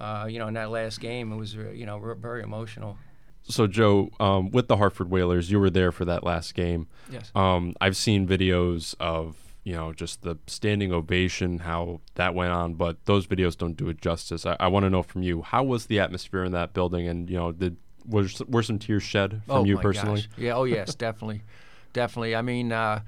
Uh, 0.00 0.26
you 0.28 0.38
know, 0.38 0.48
in 0.48 0.54
that 0.54 0.70
last 0.70 1.00
game, 1.00 1.32
it 1.32 1.36
was 1.36 1.54
you 1.54 1.86
know 1.86 2.16
very 2.18 2.42
emotional. 2.42 2.96
So 3.44 3.66
Joe, 3.66 4.10
um, 4.20 4.50
with 4.50 4.68
the 4.68 4.76
Hartford 4.76 5.10
Whalers, 5.10 5.50
you 5.50 5.58
were 5.58 5.70
there 5.70 5.92
for 5.92 6.04
that 6.04 6.24
last 6.24 6.54
game. 6.54 6.86
Yes. 7.10 7.30
Um, 7.34 7.74
I've 7.80 7.96
seen 7.96 8.26
videos 8.26 8.94
of 9.00 9.36
you 9.64 9.74
know 9.74 9.92
just 9.92 10.22
the 10.22 10.38
standing 10.46 10.92
ovation, 10.92 11.60
how 11.60 12.00
that 12.14 12.34
went 12.34 12.52
on, 12.52 12.74
but 12.74 13.04
those 13.04 13.26
videos 13.26 13.56
don't 13.56 13.76
do 13.76 13.88
it 13.88 14.00
justice. 14.00 14.46
I, 14.46 14.56
I 14.58 14.68
want 14.68 14.84
to 14.84 14.90
know 14.90 15.02
from 15.02 15.22
you, 15.22 15.42
how 15.42 15.62
was 15.62 15.86
the 15.86 16.00
atmosphere 16.00 16.44
in 16.44 16.52
that 16.52 16.72
building, 16.72 17.06
and 17.06 17.28
you 17.28 17.36
know, 17.36 17.52
did 17.52 17.76
was 18.06 18.42
were 18.48 18.62
some 18.62 18.78
tears 18.78 19.02
shed 19.02 19.42
from 19.46 19.56
oh 19.58 19.64
you 19.64 19.76
my 19.76 19.82
personally? 19.82 20.22
Gosh. 20.22 20.30
Yeah. 20.38 20.54
Oh 20.54 20.64
yes, 20.64 20.94
definitely, 20.94 21.42
definitely. 21.92 22.34
I 22.34 22.42
mean, 22.42 22.72
uh, 22.72 23.00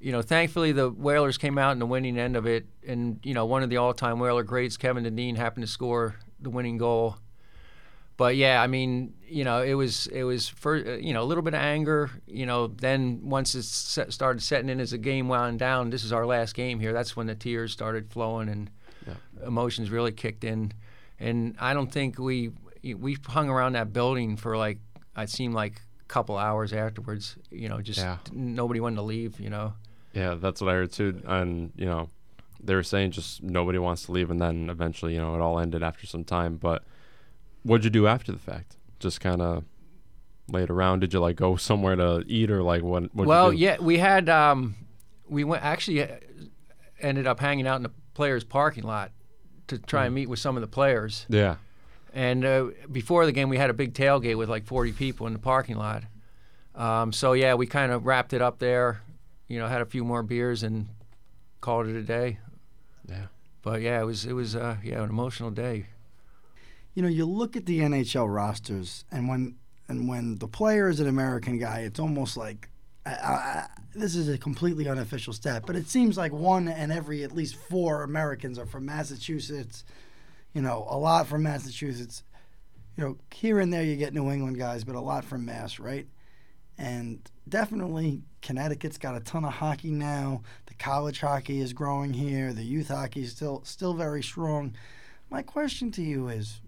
you 0.00 0.12
know, 0.12 0.22
thankfully 0.22 0.72
the 0.72 0.90
Whalers 0.90 1.38
came 1.38 1.58
out 1.58 1.72
in 1.72 1.78
the 1.78 1.86
winning 1.86 2.18
end 2.18 2.36
of 2.36 2.46
it, 2.46 2.66
and 2.86 3.18
you 3.22 3.34
know, 3.34 3.46
one 3.46 3.62
of 3.62 3.70
the 3.70 3.78
all-time 3.78 4.18
Whaler 4.18 4.42
greats, 4.42 4.76
Kevin 4.76 5.04
Dineen, 5.04 5.36
happened 5.36 5.64
to 5.64 5.70
score 5.70 6.16
the 6.40 6.50
winning 6.50 6.78
goal. 6.78 7.16
But 8.16 8.36
yeah, 8.36 8.62
I 8.62 8.68
mean, 8.68 9.14
you 9.26 9.42
know, 9.42 9.62
it 9.62 9.74
was 9.74 10.06
it 10.08 10.22
was 10.22 10.48
for 10.48 10.76
you 10.76 11.12
know 11.12 11.22
a 11.22 11.24
little 11.24 11.42
bit 11.42 11.54
of 11.54 11.60
anger. 11.60 12.10
You 12.26 12.46
know, 12.46 12.68
then 12.68 13.20
once 13.24 13.54
it 13.54 13.64
set, 13.64 14.12
started 14.12 14.40
setting 14.40 14.68
in 14.68 14.78
as 14.78 14.92
the 14.92 14.98
game 14.98 15.26
wound 15.26 15.58
down, 15.58 15.90
this 15.90 16.04
is 16.04 16.12
our 16.12 16.26
last 16.26 16.54
game 16.54 16.78
here. 16.78 16.92
That's 16.92 17.16
when 17.16 17.26
the 17.26 17.34
tears 17.34 17.72
started 17.72 18.10
flowing 18.10 18.48
and 18.48 18.70
emotions 19.44 19.90
really 19.90 20.12
kicked 20.12 20.44
in. 20.44 20.72
And 21.18 21.56
I 21.58 21.74
don't 21.74 21.90
think 21.90 22.18
we 22.18 22.50
we 22.82 23.16
hung 23.26 23.48
around 23.48 23.72
that 23.72 23.92
building 23.92 24.36
for 24.36 24.56
like 24.56 24.78
it 25.16 25.30
seemed 25.30 25.54
like 25.54 25.80
couple 26.08 26.36
hours 26.38 26.72
afterwards. 26.72 27.36
You 27.50 27.68
know, 27.68 27.80
just 27.80 27.98
Yeah. 27.98 28.18
nobody 28.32 28.80
wanted 28.80 28.96
to 28.96 29.02
leave. 29.02 29.40
You 29.40 29.50
know. 29.50 29.74
Yeah, 30.12 30.34
that's 30.34 30.60
what 30.60 30.70
I 30.70 30.74
heard 30.74 30.92
too. 30.92 31.20
And 31.26 31.72
you 31.76 31.86
know, 31.86 32.08
they 32.62 32.74
were 32.74 32.82
saying 32.82 33.10
just 33.12 33.42
nobody 33.42 33.78
wants 33.78 34.04
to 34.06 34.12
leave, 34.12 34.30
and 34.30 34.40
then 34.40 34.70
eventually, 34.70 35.14
you 35.14 35.20
know, 35.20 35.34
it 35.34 35.40
all 35.40 35.58
ended 35.58 35.82
after 35.82 36.06
some 36.06 36.24
time. 36.24 36.56
But 36.56 36.84
what'd 37.62 37.84
you 37.84 37.90
do 37.90 38.06
after 38.06 38.32
the 38.32 38.38
fact? 38.38 38.76
Just 39.00 39.20
kind 39.20 39.42
of 39.42 39.64
laid 40.48 40.70
around. 40.70 41.00
Did 41.00 41.12
you 41.12 41.20
like 41.20 41.36
go 41.36 41.56
somewhere 41.56 41.96
to 41.96 42.22
eat, 42.26 42.50
or 42.50 42.62
like 42.62 42.82
what? 42.82 43.14
well, 43.14 43.52
yeah, 43.52 43.76
we 43.80 43.98
had 43.98 44.28
um, 44.28 44.76
we 45.28 45.42
went 45.44 45.64
actually 45.64 46.02
uh, 46.02 46.16
ended 47.00 47.26
up 47.26 47.40
hanging 47.40 47.66
out 47.66 47.76
in 47.76 47.82
the 47.82 47.92
players' 48.14 48.44
parking 48.44 48.84
lot 48.84 49.10
to 49.66 49.78
try 49.78 50.04
and 50.06 50.14
meet 50.14 50.28
with 50.28 50.38
some 50.38 50.56
of 50.56 50.60
the 50.60 50.66
players. 50.68 51.26
Yeah. 51.28 51.56
And 52.14 52.44
uh, 52.44 52.66
before 52.90 53.26
the 53.26 53.32
game, 53.32 53.48
we 53.48 53.58
had 53.58 53.70
a 53.70 53.74
big 53.74 53.92
tailgate 53.92 54.38
with 54.38 54.48
like 54.48 54.64
40 54.64 54.92
people 54.92 55.26
in 55.26 55.32
the 55.32 55.38
parking 55.40 55.76
lot. 55.76 56.04
Um, 56.76 57.12
so 57.12 57.32
yeah, 57.32 57.54
we 57.54 57.66
kind 57.66 57.90
of 57.90 58.06
wrapped 58.06 58.32
it 58.32 58.40
up 58.40 58.60
there. 58.60 59.02
You 59.48 59.58
know, 59.58 59.66
had 59.66 59.82
a 59.82 59.86
few 59.86 60.04
more 60.04 60.22
beers 60.22 60.62
and 60.62 60.88
called 61.60 61.88
it 61.88 61.96
a 61.96 62.02
day. 62.02 62.38
Yeah. 63.08 63.26
But 63.62 63.82
yeah, 63.82 64.00
it 64.00 64.04
was 64.04 64.24
it 64.26 64.32
was 64.32 64.54
uh, 64.54 64.76
yeah 64.82 65.02
an 65.02 65.10
emotional 65.10 65.50
day. 65.50 65.86
you 66.94 67.02
know, 67.02 67.08
you 67.08 67.26
look 67.26 67.56
at 67.56 67.66
the 67.66 67.80
NHL 67.80 68.32
rosters, 68.32 69.04
and 69.10 69.28
when 69.28 69.56
and 69.88 70.08
when 70.08 70.36
the 70.36 70.48
player 70.48 70.88
is 70.88 71.00
an 71.00 71.08
American 71.08 71.58
guy, 71.58 71.80
it's 71.80 71.98
almost 71.98 72.36
like 72.36 72.68
I, 73.04 73.10
I, 73.10 73.66
this 73.94 74.14
is 74.14 74.28
a 74.28 74.38
completely 74.38 74.88
unofficial 74.88 75.32
stat, 75.32 75.64
but 75.66 75.76
it 75.76 75.88
seems 75.88 76.16
like 76.16 76.32
one 76.32 76.68
and 76.68 76.92
every 76.92 77.22
at 77.24 77.32
least 77.32 77.56
four 77.56 78.02
Americans 78.02 78.58
are 78.58 78.66
from 78.66 78.86
Massachusetts. 78.86 79.84
You 80.54 80.62
know, 80.62 80.86
a 80.88 80.96
lot 80.96 81.26
from 81.26 81.42
Massachusetts. 81.42 82.22
You 82.96 83.04
know, 83.04 83.18
here 83.34 83.58
and 83.58 83.72
there 83.72 83.82
you 83.82 83.96
get 83.96 84.14
New 84.14 84.30
England 84.30 84.56
guys, 84.56 84.84
but 84.84 84.94
a 84.94 85.00
lot 85.00 85.24
from 85.24 85.44
Mass, 85.44 85.80
right? 85.80 86.06
And 86.78 87.28
definitely, 87.48 88.22
Connecticut's 88.40 88.98
got 88.98 89.16
a 89.16 89.20
ton 89.20 89.44
of 89.44 89.54
hockey 89.54 89.90
now. 89.90 90.42
The 90.66 90.74
college 90.74 91.20
hockey 91.20 91.60
is 91.60 91.72
growing 91.72 92.12
here. 92.12 92.52
The 92.52 92.64
youth 92.64 92.88
hockey 92.88 93.22
is 93.22 93.32
still 93.32 93.62
still 93.64 93.94
very 93.94 94.22
strong. 94.22 94.74
My 95.30 95.42
question 95.42 95.90
to 95.92 96.02
you 96.02 96.28
is 96.28 96.60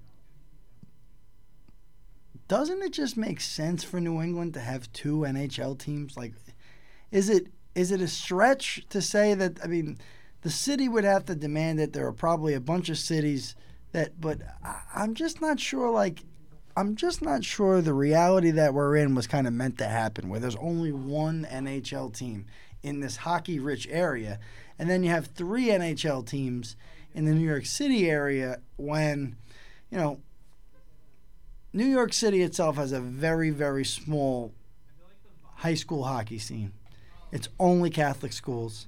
doesn't 2.49 2.83
it 2.83 2.93
just 2.93 3.17
make 3.17 3.41
sense 3.41 3.83
for 3.83 4.01
New 4.01 4.23
England 4.23 4.55
to 4.55 4.61
have 4.61 4.93
two 4.93 5.19
NHL 5.19 5.79
teams? 5.79 6.17
Like 6.17 6.33
is 7.11 7.29
it 7.29 7.49
is 7.75 7.91
it 7.91 8.01
a 8.01 8.09
stretch 8.09 8.85
to 8.91 9.03
say 9.03 9.35
that 9.35 9.59
I 9.63 9.67
mean 9.67 9.99
the 10.43 10.51
city 10.51 10.89
would 10.89 11.05
have 11.05 11.25
to 11.27 11.35
demand 11.35 11.81
it. 11.81 11.93
There 11.93 12.07
are 12.07 12.13
probably 12.13 12.55
a 12.55 12.61
bunch 12.61 12.89
of 12.89 12.99
cities 12.99 13.57
that 13.97 14.21
but 14.21 14.43
I, 14.63 14.83
I'm 14.95 15.15
just 15.15 15.41
not 15.41 15.59
sure 15.59 15.91
like 15.91 16.23
I'm 16.77 16.95
just 16.97 17.23
not 17.23 17.43
sure 17.43 17.81
the 17.81 17.95
reality 17.95 18.51
that 18.51 18.75
we're 18.75 18.97
in 18.97 19.15
was 19.15 19.27
kind 19.27 19.47
of 19.47 19.55
meant 19.55 19.79
to 19.79 19.87
happen, 19.87 20.29
where 20.29 20.39
there's 20.39 20.57
only 20.57 20.93
one 20.93 21.49
NHL 21.51 22.15
team 22.15 22.45
in 22.83 23.01
this 23.01 23.17
hockey 23.17 23.59
rich 23.59 23.89
area. 23.91 24.39
And 24.79 24.91
then 24.91 25.03
you 25.03 25.09
have 25.09 25.29
three 25.29 25.69
NHL 25.69 26.27
teams 26.29 26.77
in 27.15 27.25
the 27.25 27.33
New 27.33 27.47
York 27.47 27.65
City 27.65 28.11
area 28.11 28.61
when, 28.77 29.37
you 29.91 29.97
know, 29.97 30.21
New 31.73 31.87
York 31.87 32.13
City 32.13 32.43
itself 32.43 32.77
has 32.77 32.93
a 32.93 33.01
very, 33.01 33.49
very 33.49 33.87
small 33.87 34.53
high 35.55 35.75
school 35.75 36.05
hockey 36.05 36.39
scene. 36.39 36.73
It's 37.33 37.49
only 37.59 37.89
Catholic 37.89 38.35
schools. 38.35 38.87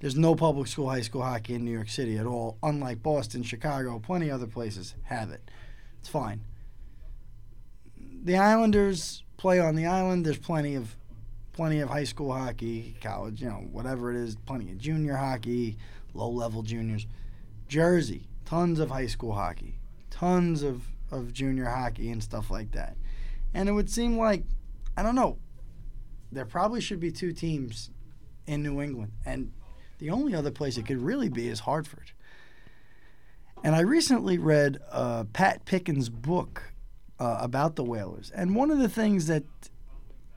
There's 0.00 0.16
no 0.16 0.34
public 0.34 0.68
school 0.68 0.88
high 0.88 1.00
school 1.00 1.22
hockey 1.22 1.54
in 1.54 1.64
New 1.64 1.72
York 1.72 1.88
City 1.88 2.18
at 2.18 2.26
all, 2.26 2.56
unlike 2.62 3.02
Boston, 3.02 3.42
Chicago, 3.42 3.98
plenty 3.98 4.30
other 4.30 4.46
places 4.46 4.94
have 5.04 5.30
it. 5.30 5.50
It's 5.98 6.08
fine 6.08 6.42
the 8.22 8.36
Islanders 8.36 9.22
play 9.36 9.60
on 9.60 9.76
the 9.76 9.86
island. 9.86 10.26
There's 10.26 10.38
plenty 10.38 10.74
of 10.74 10.96
plenty 11.52 11.80
of 11.80 11.88
high 11.88 12.04
school 12.04 12.32
hockey, 12.32 12.96
college, 13.00 13.40
you 13.40 13.48
know, 13.48 13.66
whatever 13.72 14.12
it 14.12 14.16
is, 14.16 14.36
plenty 14.36 14.70
of 14.70 14.78
junior 14.78 15.16
hockey, 15.16 15.76
low 16.14 16.30
level 16.30 16.62
juniors. 16.62 17.06
Jersey, 17.66 18.28
tons 18.44 18.78
of 18.78 18.90
high 18.90 19.06
school 19.06 19.32
hockey, 19.32 19.80
tons 20.10 20.62
of, 20.62 20.82
of 21.10 21.32
junior 21.32 21.64
hockey 21.64 22.10
and 22.10 22.22
stuff 22.22 22.50
like 22.50 22.70
that. 22.72 22.96
And 23.54 23.68
it 23.68 23.72
would 23.72 23.90
seem 23.90 24.16
like, 24.16 24.44
I 24.96 25.02
don't 25.02 25.16
know, 25.16 25.38
there 26.30 26.44
probably 26.44 26.80
should 26.80 27.00
be 27.00 27.10
two 27.10 27.32
teams 27.32 27.90
in 28.46 28.62
New 28.62 28.80
England. 28.80 29.12
And 29.26 29.52
the 29.98 30.10
only 30.10 30.34
other 30.34 30.50
place 30.50 30.76
it 30.76 30.86
could 30.86 30.98
really 30.98 31.28
be 31.28 31.48
is 31.48 31.60
Hartford. 31.60 32.12
And 33.64 33.74
I 33.74 33.80
recently 33.80 34.38
read 34.38 34.78
uh, 34.90 35.24
Pat 35.32 35.64
Pickens' 35.64 36.08
book 36.08 36.72
uh, 37.18 37.38
about 37.40 37.76
the 37.76 37.82
Whalers. 37.82 38.30
And 38.34 38.54
one 38.54 38.70
of 38.70 38.78
the 38.78 38.88
things 38.88 39.26
that 39.26 39.44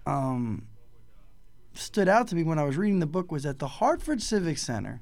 um, 0.05 0.67
stood 1.73 2.09
out 2.09 2.27
to 2.29 2.35
me 2.35 2.43
when 2.43 2.57
I 2.57 2.63
was 2.63 2.77
reading 2.77 2.99
the 2.99 3.05
book 3.05 3.31
was 3.31 3.43
that 3.43 3.59
the 3.59 3.67
Hartford 3.67 4.21
Civic 4.21 4.57
Center, 4.57 5.01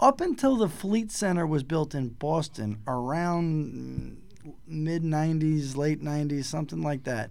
up 0.00 0.20
until 0.20 0.56
the 0.56 0.68
Fleet 0.68 1.10
Center 1.10 1.46
was 1.46 1.62
built 1.62 1.94
in 1.94 2.10
Boston 2.10 2.82
around 2.86 4.20
mid 4.66 5.02
90s, 5.02 5.76
late 5.76 6.02
90s, 6.02 6.44
something 6.44 6.82
like 6.82 7.04
that, 7.04 7.30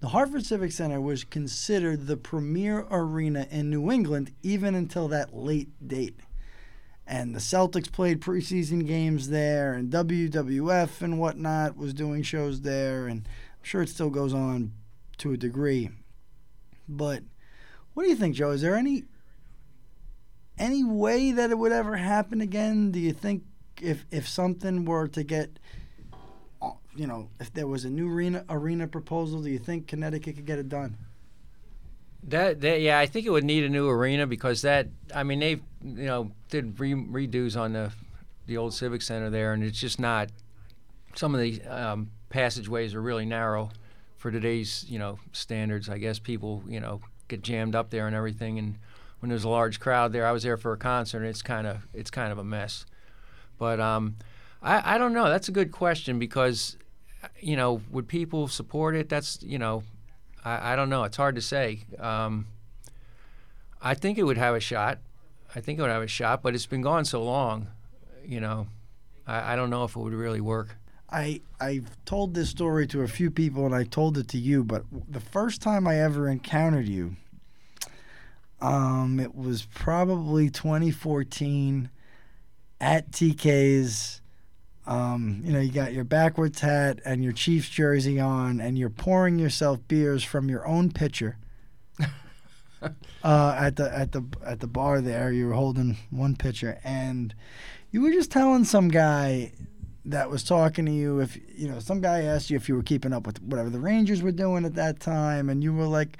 the 0.00 0.08
Hartford 0.08 0.44
Civic 0.44 0.72
Center 0.72 1.00
was 1.00 1.24
considered 1.24 2.06
the 2.06 2.16
premier 2.16 2.86
arena 2.90 3.46
in 3.50 3.70
New 3.70 3.90
England 3.90 4.32
even 4.42 4.74
until 4.74 5.08
that 5.08 5.34
late 5.34 5.68
date 5.86 6.20
and 7.10 7.34
the 7.34 7.40
Celtics 7.40 7.90
played 7.90 8.20
preseason 8.20 8.86
games 8.86 9.30
there, 9.30 9.74
and 9.74 9.90
WWF 9.90 11.02
and 11.02 11.18
whatnot 11.18 11.76
was 11.76 11.92
doing 11.92 12.22
shows 12.22 12.60
there, 12.60 13.08
and 13.08 13.26
I'm 13.26 13.64
sure 13.64 13.82
it 13.82 13.88
still 13.88 14.10
goes 14.10 14.32
on 14.32 14.72
to 15.18 15.32
a 15.32 15.36
degree. 15.36 15.90
But 16.88 17.24
what 17.92 18.04
do 18.04 18.08
you 18.08 18.14
think, 18.14 18.36
Joe? 18.36 18.52
Is 18.52 18.62
there 18.62 18.76
any 18.76 19.02
any 20.56 20.84
way 20.84 21.32
that 21.32 21.50
it 21.50 21.58
would 21.58 21.72
ever 21.72 21.96
happen 21.96 22.40
again? 22.40 22.92
Do 22.92 23.00
you 23.00 23.12
think 23.12 23.42
if 23.82 24.06
if 24.12 24.28
something 24.28 24.84
were 24.84 25.08
to 25.08 25.24
get 25.24 25.58
you 26.94 27.06
know, 27.06 27.28
if 27.38 27.52
there 27.52 27.66
was 27.66 27.84
a 27.84 27.90
new 27.90 28.12
arena 28.12 28.44
arena 28.48 28.86
proposal, 28.86 29.42
do 29.42 29.50
you 29.50 29.58
think 29.58 29.86
Connecticut 29.86 30.36
could 30.36 30.46
get 30.46 30.58
it 30.58 30.68
done? 30.68 30.96
That, 32.24 32.60
that 32.60 32.80
yeah, 32.80 32.98
I 32.98 33.06
think 33.06 33.26
it 33.26 33.30
would 33.30 33.44
need 33.44 33.64
a 33.64 33.68
new 33.68 33.88
arena 33.88 34.26
because 34.26 34.62
that 34.62 34.88
I 35.14 35.22
mean 35.22 35.40
they've 35.40 35.62
you 35.82 36.06
know 36.06 36.32
did 36.50 36.78
re- 36.78 36.94
redos 36.94 37.58
on 37.58 37.72
the 37.72 37.92
the 38.46 38.56
old 38.56 38.74
civic 38.74 39.02
center 39.02 39.30
there, 39.30 39.52
and 39.52 39.62
it's 39.62 39.80
just 39.80 39.98
not. 39.98 40.30
Some 41.14 41.34
of 41.34 41.40
the 41.40 41.62
um, 41.62 42.10
passageways 42.28 42.94
are 42.94 43.02
really 43.02 43.24
narrow 43.24 43.70
for 44.16 44.30
today's 44.30 44.84
you 44.88 44.98
know 44.98 45.18
standards. 45.32 45.88
I 45.88 45.98
guess 45.98 46.18
people 46.18 46.62
you 46.68 46.80
know 46.80 47.00
get 47.28 47.42
jammed 47.42 47.74
up 47.74 47.90
there 47.90 48.06
and 48.06 48.14
everything, 48.14 48.58
and 48.58 48.76
when 49.20 49.30
there's 49.30 49.44
a 49.44 49.48
large 49.48 49.80
crowd 49.80 50.12
there, 50.12 50.26
I 50.26 50.32
was 50.32 50.42
there 50.42 50.56
for 50.56 50.72
a 50.72 50.76
concert, 50.76 51.18
and 51.18 51.26
it's 51.26 51.42
kind 51.42 51.66
of 51.66 51.86
it's 51.94 52.10
kind 52.10 52.32
of 52.32 52.38
a 52.38 52.44
mess. 52.44 52.84
But 53.58 53.80
um, 53.80 54.16
I 54.62 54.94
I 54.94 54.98
don't 54.98 55.12
know. 55.12 55.28
That's 55.28 55.48
a 55.48 55.52
good 55.52 55.72
question 55.72 56.18
because 56.18 56.76
you 57.40 57.56
know 57.56 57.80
would 57.90 58.08
people 58.08 58.48
support 58.48 58.94
it? 58.94 59.08
That's 59.08 59.42
you 59.42 59.58
know 59.58 59.84
I, 60.44 60.72
I 60.72 60.76
don't 60.76 60.90
know. 60.90 61.04
It's 61.04 61.16
hard 61.16 61.34
to 61.36 61.42
say. 61.42 61.80
Um, 61.98 62.46
I 63.80 63.94
think 63.94 64.18
it 64.18 64.24
would 64.24 64.38
have 64.38 64.54
a 64.54 64.60
shot. 64.60 64.98
I 65.54 65.60
think 65.60 65.78
it 65.78 65.82
would 65.82 65.90
have 65.90 66.02
a 66.02 66.08
shot, 66.08 66.42
but 66.42 66.54
it's 66.54 66.66
been 66.66 66.82
gone 66.82 67.04
so 67.04 67.22
long, 67.22 67.68
you 68.24 68.40
know. 68.40 68.68
I, 69.26 69.52
I 69.52 69.56
don't 69.56 69.70
know 69.70 69.84
if 69.84 69.96
it 69.96 69.98
would 69.98 70.12
really 70.12 70.40
work. 70.40 70.76
I 71.10 71.40
I've 71.60 71.90
told 72.04 72.34
this 72.34 72.50
story 72.50 72.86
to 72.88 73.02
a 73.02 73.08
few 73.08 73.30
people 73.30 73.66
and 73.66 73.74
I 73.74 73.84
told 73.84 74.16
it 74.16 74.28
to 74.28 74.38
you, 74.38 74.62
but 74.62 74.84
the 75.08 75.20
first 75.20 75.60
time 75.60 75.86
I 75.88 76.00
ever 76.00 76.28
encountered 76.28 76.86
you, 76.86 77.16
um, 78.60 79.18
it 79.18 79.34
was 79.34 79.64
probably 79.64 80.50
2014 80.50 81.90
at 82.80 83.10
TK's 83.10 84.19
um, 84.90 85.40
you 85.44 85.52
know, 85.52 85.60
you 85.60 85.70
got 85.70 85.92
your 85.92 86.02
backwards 86.02 86.58
hat 86.60 86.98
and 87.04 87.22
your 87.22 87.32
Chiefs 87.32 87.68
jersey 87.68 88.18
on, 88.18 88.60
and 88.60 88.76
you're 88.76 88.90
pouring 88.90 89.38
yourself 89.38 89.78
beers 89.86 90.24
from 90.24 90.48
your 90.48 90.66
own 90.66 90.90
pitcher. 90.90 91.38
uh, 93.22 93.54
at 93.56 93.76
the 93.76 93.88
at 93.96 94.10
the 94.10 94.24
at 94.44 94.58
the 94.58 94.66
bar 94.66 95.00
there, 95.00 95.30
you 95.30 95.46
were 95.46 95.54
holding 95.54 95.96
one 96.10 96.34
pitcher, 96.34 96.80
and 96.82 97.36
you 97.92 98.00
were 98.00 98.10
just 98.10 98.32
telling 98.32 98.64
some 98.64 98.88
guy 98.88 99.52
that 100.10 100.28
was 100.28 100.42
talking 100.42 100.86
to 100.86 100.92
you 100.92 101.20
if 101.20 101.38
you 101.56 101.68
know 101.68 101.78
some 101.78 102.00
guy 102.00 102.22
asked 102.22 102.50
you 102.50 102.56
if 102.56 102.68
you 102.68 102.74
were 102.74 102.82
keeping 102.82 103.12
up 103.12 103.26
with 103.26 103.40
whatever 103.42 103.70
the 103.70 103.78
Rangers 103.78 104.22
were 104.22 104.32
doing 104.32 104.64
at 104.64 104.74
that 104.74 105.00
time 105.00 105.48
and 105.48 105.62
you 105.62 105.72
were 105.72 105.86
like 105.86 106.18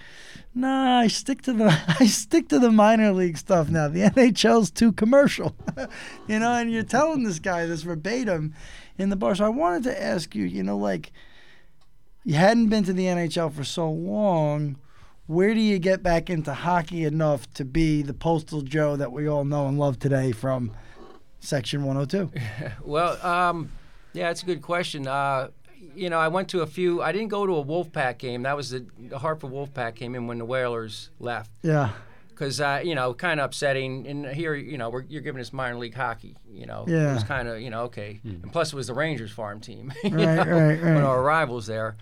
nah 0.54 1.00
I 1.00 1.08
stick 1.08 1.42
to 1.42 1.52
the 1.52 1.66
I 2.00 2.06
stick 2.06 2.48
to 2.48 2.58
the 2.58 2.70
minor 2.70 3.12
league 3.12 3.36
stuff 3.36 3.68
now. 3.68 3.88
The 3.88 4.00
NHL's 4.10 4.70
too 4.70 4.92
commercial. 4.92 5.54
You 6.28 6.38
know 6.38 6.52
and 6.52 6.70
you're 6.70 6.82
telling 6.82 7.24
this 7.24 7.38
guy 7.38 7.66
this 7.66 7.82
verbatim 7.82 8.54
in 8.98 9.10
the 9.10 9.16
bar. 9.16 9.34
So 9.34 9.44
I 9.44 9.48
wanted 9.48 9.84
to 9.84 10.02
ask 10.02 10.34
you 10.34 10.44
you 10.44 10.62
know 10.62 10.76
like 10.76 11.12
you 12.24 12.34
hadn't 12.34 12.68
been 12.68 12.84
to 12.84 12.92
the 12.92 13.06
NHL 13.06 13.52
for 13.52 13.64
so 13.64 13.90
long 13.90 14.76
where 15.26 15.54
do 15.54 15.60
you 15.60 15.78
get 15.78 16.02
back 16.02 16.28
into 16.28 16.52
hockey 16.52 17.04
enough 17.04 17.52
to 17.54 17.64
be 17.64 18.02
the 18.02 18.14
postal 18.14 18.62
Joe 18.62 18.96
that 18.96 19.12
we 19.12 19.28
all 19.28 19.44
know 19.44 19.68
and 19.68 19.78
love 19.78 19.98
today 19.98 20.32
from 20.32 20.72
Section 21.38 21.84
102? 21.84 22.30
well, 22.84 23.24
um, 23.24 23.70
yeah, 24.12 24.30
it's 24.30 24.42
a 24.42 24.46
good 24.46 24.62
question. 24.62 25.06
Uh, 25.06 25.48
you 25.94 26.10
know, 26.10 26.18
I 26.18 26.28
went 26.28 26.48
to 26.50 26.60
a 26.62 26.66
few. 26.66 27.02
I 27.02 27.12
didn't 27.12 27.28
go 27.28 27.46
to 27.46 27.56
a 27.56 27.64
Wolfpack 27.64 28.18
game. 28.18 28.42
That 28.42 28.56
was 28.56 28.70
the, 28.70 28.86
the 28.98 29.18
Hartford 29.18 29.50
Wolfpack 29.50 29.94
came 29.94 30.14
in 30.14 30.26
when 30.26 30.38
the 30.38 30.44
Whalers 30.44 31.10
left. 31.18 31.50
Yeah. 31.62 31.90
Because 32.28 32.60
uh, 32.60 32.80
you 32.84 32.94
know, 32.94 33.12
kind 33.14 33.40
of 33.40 33.46
upsetting. 33.46 34.06
And 34.06 34.26
here, 34.26 34.54
you 34.54 34.78
know, 34.78 34.88
we're, 34.90 35.02
you're 35.08 35.20
giving 35.22 35.40
us 35.40 35.52
minor 35.52 35.78
league 35.78 35.94
hockey. 35.94 36.36
You 36.50 36.66
know, 36.66 36.84
Yeah. 36.88 37.10
it 37.10 37.14
was 37.14 37.24
kind 37.24 37.48
of 37.48 37.60
you 37.60 37.70
know 37.70 37.82
okay. 37.84 38.20
And 38.24 38.50
plus, 38.52 38.72
it 38.72 38.76
was 38.76 38.86
the 38.88 38.94
Rangers 38.94 39.30
farm 39.30 39.60
team. 39.60 39.92
you 40.04 40.10
Right, 40.10 40.24
know, 40.24 40.42
right, 40.44 40.82
right. 40.82 40.96
of 40.98 41.04
our 41.04 41.22
rivals 41.22 41.66
there. 41.66 41.96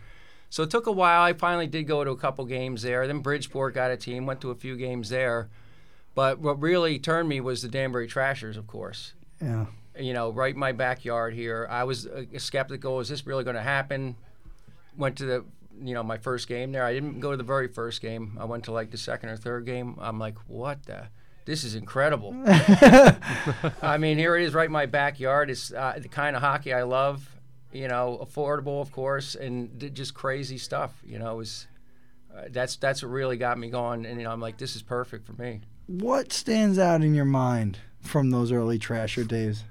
So 0.51 0.62
it 0.62 0.70
took 0.70 0.86
a 0.86 0.93
while. 0.93 1.22
I 1.22 1.32
finally 1.35 1.66
did 1.66 1.85
go 1.85 2.02
to 2.05 2.10
a 2.10 2.16
couple 2.16 2.44
games 2.47 2.82
there. 2.82 3.06
Then 3.06 3.18
Bridgeport 3.20 3.74
got 3.74 3.90
a 3.90 3.97
team. 3.97 4.26
Went 4.26 4.40
to 4.43 4.51
a 4.51 4.55
few 4.55 4.76
games 4.76 5.09
there. 5.10 5.48
But 6.14 6.40
what 6.40 6.60
really 6.60 6.98
turned 6.98 7.28
me 7.28 7.40
was 7.40 7.62
the 7.62 7.68
Danbury 7.68 8.09
Trashers, 8.09 8.56
of 8.56 8.66
course 8.66 9.12
Yeah. 9.40 9.66
You 9.98 10.12
know, 10.12 10.30
right 10.30 10.54
in 10.54 10.60
my 10.60 10.72
backyard 10.72 11.34
here. 11.34 11.66
I 11.70 11.84
was 11.84 12.06
uh, 12.06 12.24
skeptical. 12.38 13.00
Is 13.00 13.08
this 13.08 13.26
really 13.26 13.44
going 13.44 13.56
to 13.56 13.62
happen? 13.62 14.16
Went 14.96 15.16
to 15.16 15.26
the, 15.26 15.44
you 15.82 15.94
know, 15.94 16.02
my 16.02 16.18
first 16.18 16.48
game 16.48 16.72
there. 16.72 16.84
I 16.84 16.92
didn't 16.92 17.20
go 17.20 17.30
to 17.30 17.36
the 17.36 17.42
very 17.44 17.68
first 17.68 18.00
game. 18.00 18.36
I 18.40 18.44
went 18.44 18.64
to 18.64 18.72
like 18.72 18.90
the 18.90 18.98
second 18.98 19.28
or 19.30 19.36
third 19.36 19.66
game. 19.66 19.96
I'm 20.00 20.18
like, 20.18 20.36
what 20.46 20.84
the? 20.86 21.08
This 21.44 21.64
is 21.64 21.74
incredible. 21.74 22.34
I 22.46 23.96
mean, 23.98 24.18
here 24.18 24.36
it 24.36 24.42
is 24.42 24.52
right 24.52 24.66
in 24.66 24.72
my 24.72 24.84
backyard. 24.84 25.48
It's 25.48 25.72
uh, 25.72 25.98
the 25.98 26.08
kind 26.08 26.36
of 26.36 26.42
hockey 26.42 26.74
I 26.74 26.82
love. 26.82 27.26
You 27.72 27.88
know, 27.88 28.18
affordable, 28.22 28.82
of 28.82 28.92
course, 28.92 29.34
and 29.34 29.90
just 29.94 30.14
crazy 30.14 30.58
stuff. 30.58 30.92
You 31.06 31.18
know, 31.18 31.32
it 31.32 31.36
was 31.36 31.66
uh, 32.34 32.44
that's 32.50 32.76
that's 32.76 33.02
what 33.02 33.10
really 33.10 33.36
got 33.36 33.58
me 33.58 33.70
going. 33.70 34.04
And 34.04 34.18
you 34.18 34.24
know, 34.24 34.30
I'm 34.30 34.40
like, 34.40 34.58
this 34.58 34.76
is 34.76 34.82
perfect 34.82 35.26
for 35.26 35.32
me. 35.40 35.62
What 35.86 36.32
stands 36.32 36.78
out 36.78 37.02
in 37.02 37.14
your 37.14 37.24
mind 37.24 37.78
from 38.02 38.30
those 38.30 38.52
early 38.52 38.78
Trasher 38.78 39.26
days? 39.26 39.64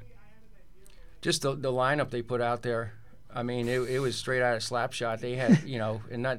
Just 1.22 1.42
the, 1.42 1.56
the 1.56 1.72
lineup 1.72 2.10
they 2.10 2.22
put 2.22 2.42
out 2.42 2.62
there. 2.62 2.94
I 3.34 3.44
mean, 3.44 3.68
it, 3.68 3.80
it 3.82 4.00
was 4.00 4.16
straight 4.16 4.42
out 4.42 4.56
of 4.56 4.64
Slap 4.64 4.94
Shot. 4.94 5.20
They 5.20 5.36
had, 5.36 5.62
you 5.64 5.78
know, 5.78 6.02
and 6.10 6.24
not 6.24 6.38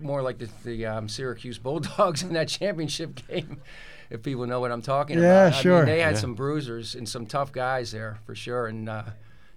more 0.00 0.22
like 0.22 0.38
the, 0.38 0.48
the 0.64 0.86
um, 0.86 1.08
Syracuse 1.08 1.58
Bulldogs 1.58 2.22
in 2.22 2.32
that 2.34 2.48
championship 2.48 3.26
game, 3.28 3.60
if 4.08 4.22
people 4.22 4.46
know 4.46 4.60
what 4.60 4.70
I'm 4.70 4.82
talking 4.82 5.18
Yeah, 5.18 5.24
about. 5.48 5.54
Yeah, 5.56 5.60
sure. 5.60 5.76
mean, 5.78 5.86
they 5.86 6.00
had 6.00 6.14
Yeah. 6.14 6.20
some 6.20 6.34
bruisers 6.34 6.94
and 6.94 7.08
some 7.08 7.26
tough 7.26 7.52
guys 7.52 7.90
there 7.92 8.18
for 8.24 8.34
sure, 8.34 8.66
and 8.68 8.88
uh, 8.88 9.02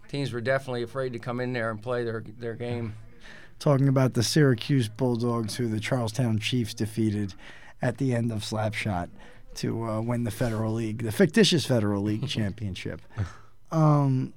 teams 0.10 0.34
were 0.34 0.42
definitely 0.42 0.84
afraid 0.84 1.14
to 1.14 1.20
come 1.20 1.40
in 1.40 1.54
there 1.54 1.70
and 1.70 1.82
play 1.82 2.04
their 2.04 2.24
their 2.40 2.56
game. 2.56 2.96
Talking 3.60 3.88
about 3.88 4.16
the 4.16 4.24
Syracuse 4.24 4.90
Bulldogs, 4.90 5.56
who 5.56 5.70
the 5.70 5.80
Charlestown 5.80 6.40
Chiefs 6.40 6.74
defeated 6.74 7.36
at 7.82 8.00
the 8.00 8.14
end 8.14 8.32
of 8.32 8.44
Slap 8.44 8.74
Shot 8.74 9.10
to 9.56 9.84
uh, 9.86 10.02
win 10.02 10.24
the 10.26 10.32
Federal 10.32 10.74
League, 10.74 11.04
the 11.04 11.12
fictitious 11.12 11.66
Federal 11.66 12.02
League 12.02 12.28
championship. 12.28 13.02
Um, 13.72 14.34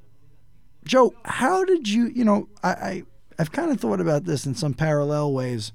Joe, 0.88 1.12
how 1.26 1.66
did 1.66 1.86
you? 1.86 2.06
You 2.06 2.24
know, 2.24 2.48
I, 2.62 2.70
I 2.70 3.02
I've 3.38 3.52
kind 3.52 3.70
of 3.70 3.78
thought 3.78 4.00
about 4.00 4.24
this 4.24 4.46
in 4.46 4.54
some 4.54 4.72
parallel 4.72 5.34
ways. 5.34 5.70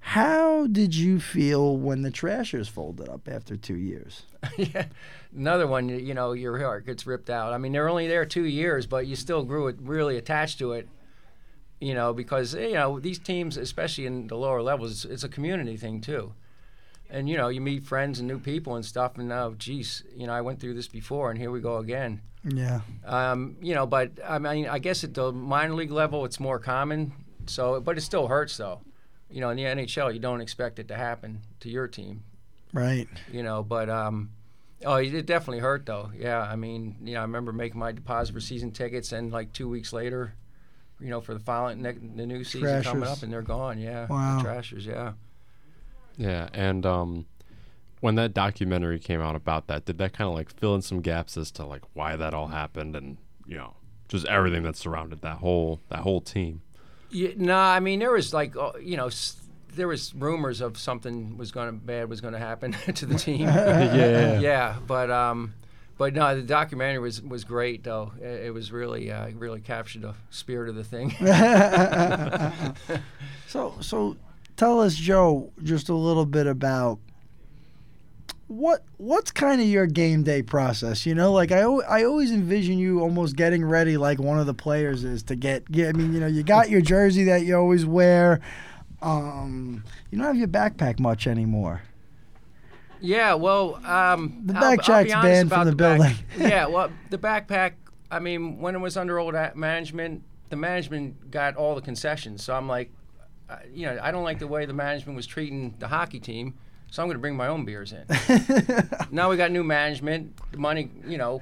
How 0.00 0.66
did 0.66 0.94
you 0.94 1.18
feel 1.18 1.78
when 1.78 2.02
the 2.02 2.10
Trashers 2.10 2.68
folded 2.68 3.08
up 3.08 3.26
after 3.26 3.56
two 3.56 3.76
years? 3.76 4.26
yeah, 4.58 4.86
another 5.34 5.66
one. 5.66 5.88
you- 5.88 6.12
know, 6.12 6.32
your 6.32 6.58
heart 6.58 6.84
gets 6.84 7.06
ripped 7.06 7.30
out. 7.30 7.54
I 7.54 7.58
mean, 7.58 7.72
they're 7.72 7.88
only 7.88 8.06
there 8.06 8.26
two 8.26 8.44
years, 8.44 8.86
but 8.86 9.06
you 9.06 9.16
still 9.16 9.44
grew 9.44 9.68
it 9.68 9.76
really 9.80 10.18
attached 10.18 10.58
to 10.58 10.72
it. 10.72 10.88
You 11.80 11.94
know, 11.94 12.12
because 12.12 12.54
eh, 12.54 12.68
you 12.68 12.74
know 12.74 13.00
these 13.00 13.18
teams, 13.18 13.56
especially 13.56 14.04
in 14.04 14.26
the 14.26 14.36
lower 14.36 14.60
levels, 14.60 14.92
it's, 14.92 15.04
it's 15.06 15.24
a 15.24 15.28
community 15.30 15.78
thing 15.78 16.02
too. 16.02 16.34
And 17.08 17.30
you 17.30 17.38
know, 17.38 17.48
you 17.48 17.62
meet 17.62 17.84
friends 17.84 18.18
and 18.18 18.28
new 18.28 18.38
people 18.38 18.76
and 18.76 18.84
stuff. 18.84 19.16
And 19.16 19.26
now, 19.30 19.54
geez, 19.56 20.04
you 20.14 20.26
know, 20.26 20.34
I 20.34 20.42
went 20.42 20.60
through 20.60 20.74
this 20.74 20.88
before, 20.88 21.30
and 21.30 21.38
here 21.40 21.50
we 21.50 21.60
go 21.60 21.78
again. 21.78 22.20
Yeah. 22.44 22.80
Um, 23.04 23.56
you 23.60 23.74
know, 23.74 23.86
but 23.86 24.12
I 24.26 24.38
mean, 24.38 24.66
I 24.66 24.78
guess 24.78 25.04
at 25.04 25.14
the 25.14 25.30
minor 25.32 25.74
league 25.74 25.90
level, 25.90 26.24
it's 26.24 26.40
more 26.40 26.58
common. 26.58 27.12
So, 27.46 27.80
but 27.80 27.98
it 27.98 28.00
still 28.02 28.28
hurts 28.28 28.56
though. 28.56 28.80
You 29.30 29.40
know, 29.40 29.50
in 29.50 29.56
the 29.56 29.64
NHL, 29.64 30.12
you 30.12 30.18
don't 30.20 30.40
expect 30.40 30.78
it 30.78 30.88
to 30.88 30.96
happen 30.96 31.42
to 31.60 31.68
your 31.70 31.86
team 31.86 32.24
Right. 32.72 33.08
you 33.32 33.42
know. 33.42 33.62
But 33.62 33.88
um, 33.90 34.30
oh, 34.84 34.94
it 34.96 35.26
definitely 35.26 35.58
hurt 35.60 35.86
though. 35.86 36.10
Yeah, 36.18 36.40
I 36.40 36.56
mean, 36.56 36.96
you 37.02 37.14
know, 37.14 37.20
I 37.20 37.22
remember 37.22 37.52
making 37.52 37.78
my 37.78 37.92
deposit 37.92 38.32
for 38.32 38.40
season 38.40 38.70
tickets, 38.72 39.12
and 39.12 39.30
like 39.32 39.52
two 39.52 39.68
weeks 39.68 39.92
later, 39.92 40.34
you 40.98 41.08
know, 41.10 41.20
for 41.20 41.34
the 41.34 41.40
following 41.40 41.82
ne- 41.82 41.92
the 41.92 42.26
new 42.26 42.42
season 42.44 42.82
coming 42.82 43.08
up, 43.08 43.22
and 43.22 43.32
they're 43.32 43.42
gone. 43.42 43.78
Yeah, 43.78 44.06
Wow. 44.08 44.38
the 44.38 44.44
Trashers. 44.44 44.86
Yeah. 44.86 45.12
Yeah, 46.16 46.48
and 46.52 46.84
um, 46.86 47.26
when 48.00 48.14
that 48.16 48.34
documentary 48.34 48.98
came 48.98 49.20
out 49.20 49.36
about 49.36 49.66
that, 49.68 49.84
did 49.84 49.98
that 49.98 50.12
kind 50.12 50.28
of 50.28 50.34
like 50.34 50.50
fill 50.50 50.74
in 50.74 50.82
some 50.82 51.00
gaps 51.00 51.36
as 51.36 51.50
to 51.52 51.66
like 51.66 51.82
why 51.92 52.16
that 52.16 52.34
all 52.34 52.48
happened 52.48 52.96
and 52.96 53.18
you 53.46 53.56
know 53.56 53.74
just 54.08 54.26
everything 54.26 54.62
that 54.64 54.76
surrounded 54.76 55.22
that 55.22 55.38
whole 55.38 55.80
that 55.88 56.00
whole 56.00 56.20
team? 56.20 56.62
Yeah, 57.10 57.30
no, 57.36 57.56
I 57.56 57.80
mean 57.80 58.00
there 58.00 58.12
was 58.12 58.32
like 58.32 58.56
uh, 58.56 58.72
you 58.80 58.96
know 58.96 59.10
there 59.74 59.88
was 59.88 60.14
rumors 60.14 60.60
of 60.60 60.78
something 60.78 61.36
was 61.36 61.52
going 61.52 61.68
to 61.68 61.72
bad 61.72 62.08
was 62.08 62.20
going 62.20 62.34
to 62.34 62.40
happen 62.40 62.72
to 62.94 63.06
the 63.06 63.16
team. 63.16 63.40
Yeah. 63.48 64.40
yeah, 64.40 64.76
but 64.86 65.10
um, 65.10 65.54
but 65.98 66.14
no, 66.14 66.34
the 66.34 66.42
documentary 66.42 66.98
was 66.98 67.20
was 67.20 67.44
great 67.44 67.84
though. 67.84 68.12
It, 68.20 68.46
it 68.46 68.54
was 68.54 68.72
really 68.72 69.10
uh, 69.10 69.30
really 69.30 69.60
captured 69.60 70.02
the 70.02 70.14
spirit 70.30 70.68
of 70.68 70.74
the 70.74 70.84
thing. 70.84 71.14
So, 73.50 73.74
so 73.80 74.16
tell 74.56 74.80
us, 74.80 74.94
Joe, 74.94 75.50
just 75.64 75.88
a 75.88 75.94
little 75.94 76.24
bit 76.24 76.46
about 76.46 77.00
what 78.50 78.82
what's 78.96 79.30
kind 79.30 79.60
of 79.60 79.68
your 79.68 79.86
game 79.86 80.24
day 80.24 80.42
process. 80.42 81.06
You 81.06 81.14
know, 81.14 81.32
like 81.32 81.52
I 81.52 81.60
I 81.60 82.02
always 82.02 82.32
envision 82.32 82.78
you 82.78 83.00
almost 83.00 83.36
getting 83.36 83.64
ready 83.64 83.96
like 83.96 84.18
one 84.18 84.40
of 84.40 84.46
the 84.46 84.54
players 84.54 85.04
is 85.04 85.22
to 85.24 85.36
get. 85.36 85.62
Yeah, 85.70 85.88
I 85.88 85.92
mean, 85.92 86.12
you 86.12 86.18
know, 86.18 86.26
you 86.26 86.42
got 86.42 86.68
your 86.68 86.80
jersey 86.80 87.22
that 87.24 87.42
you 87.42 87.56
always 87.56 87.86
wear. 87.86 88.40
Um, 89.02 89.84
you 90.10 90.18
don't 90.18 90.26
have 90.26 90.36
your 90.36 90.48
backpack 90.48 90.98
much 90.98 91.26
anymore. 91.28 91.82
Yeah, 93.00 93.34
well, 93.34 93.76
um, 93.86 94.42
The 94.44 94.54
I'll- 94.56 94.64
I'll 94.64 94.70
be 94.76 94.82
backpack's 94.82 95.12
banned 95.22 95.48
from 95.48 95.66
the 95.66 95.74
back- 95.76 95.98
building. 95.98 96.16
yeah, 96.50 96.66
well, 96.66 96.90
the 97.08 97.18
backpack. 97.18 97.72
I 98.10 98.18
mean, 98.18 98.58
when 98.58 98.74
it 98.74 98.78
was 98.80 98.96
under 98.96 99.18
old 99.20 99.34
management, 99.54 100.22
the 100.50 100.56
management 100.56 101.30
got 101.30 101.54
all 101.56 101.76
the 101.76 101.80
concessions. 101.80 102.42
So 102.44 102.54
I'm 102.54 102.66
like, 102.68 102.90
you 103.72 103.86
know, 103.86 103.98
I 104.02 104.10
don't 104.10 104.24
like 104.24 104.38
the 104.40 104.48
way 104.48 104.66
the 104.66 104.74
management 104.74 105.16
was 105.16 105.26
treating 105.26 105.76
the 105.78 105.88
hockey 105.88 106.18
team. 106.20 106.54
So 106.90 107.02
I'm 107.02 107.08
going 107.08 107.16
to 107.16 107.20
bring 107.20 107.36
my 107.36 107.46
own 107.46 107.64
beers 107.64 107.92
in. 107.92 108.04
now 109.12 109.30
we 109.30 109.36
got 109.36 109.52
new 109.52 109.62
management. 109.62 110.36
The 110.50 110.58
money, 110.58 110.90
you 111.06 111.18
know, 111.18 111.40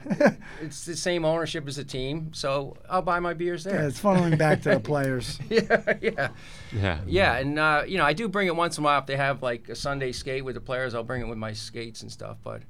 it's 0.61 0.85
the 0.85 0.95
same 0.95 1.25
ownership 1.25 1.67
as 1.67 1.77
the 1.77 1.85
team. 1.85 2.33
So 2.35 2.77
I'll 2.89 3.01
buy 3.01 3.19
my 3.19 3.33
beers 3.33 3.65
there. 3.65 3.77
Yeah, 3.77 3.87
it's 3.87 3.99
funneling 3.99 4.37
back 4.37 4.61
to 4.63 4.71
the 4.71 4.81
players. 4.81 5.39
yeah, 5.49 5.95
yeah. 6.03 6.29
Yeah. 6.71 7.01
Yeah, 7.07 7.37
and 7.39 7.59
uh, 7.59 7.85
you 7.87 7.97
know, 7.97 8.05
I 8.05 8.13
do 8.13 8.29
bring 8.29 8.47
it 8.47 8.55
once 8.57 8.77
in 8.77 8.85
a 8.85 8.87
while 8.87 9.01
if 9.01 9.07
they 9.07 9.17
have 9.17 9.43
like 9.43 9.71
a 9.71 9.75
Sunday 9.75 10.13
skate 10.13 10.45
with 10.45 10.55
the 10.55 10.61
players. 10.61 10.95
I'll 10.95 11.03
bring 11.03 11.23
it 11.23 11.29
with 11.29 11.39
my 11.39 11.55
skates 11.55 12.03
and 12.03 12.13
stuff. 12.13 12.37
But, 12.45 12.61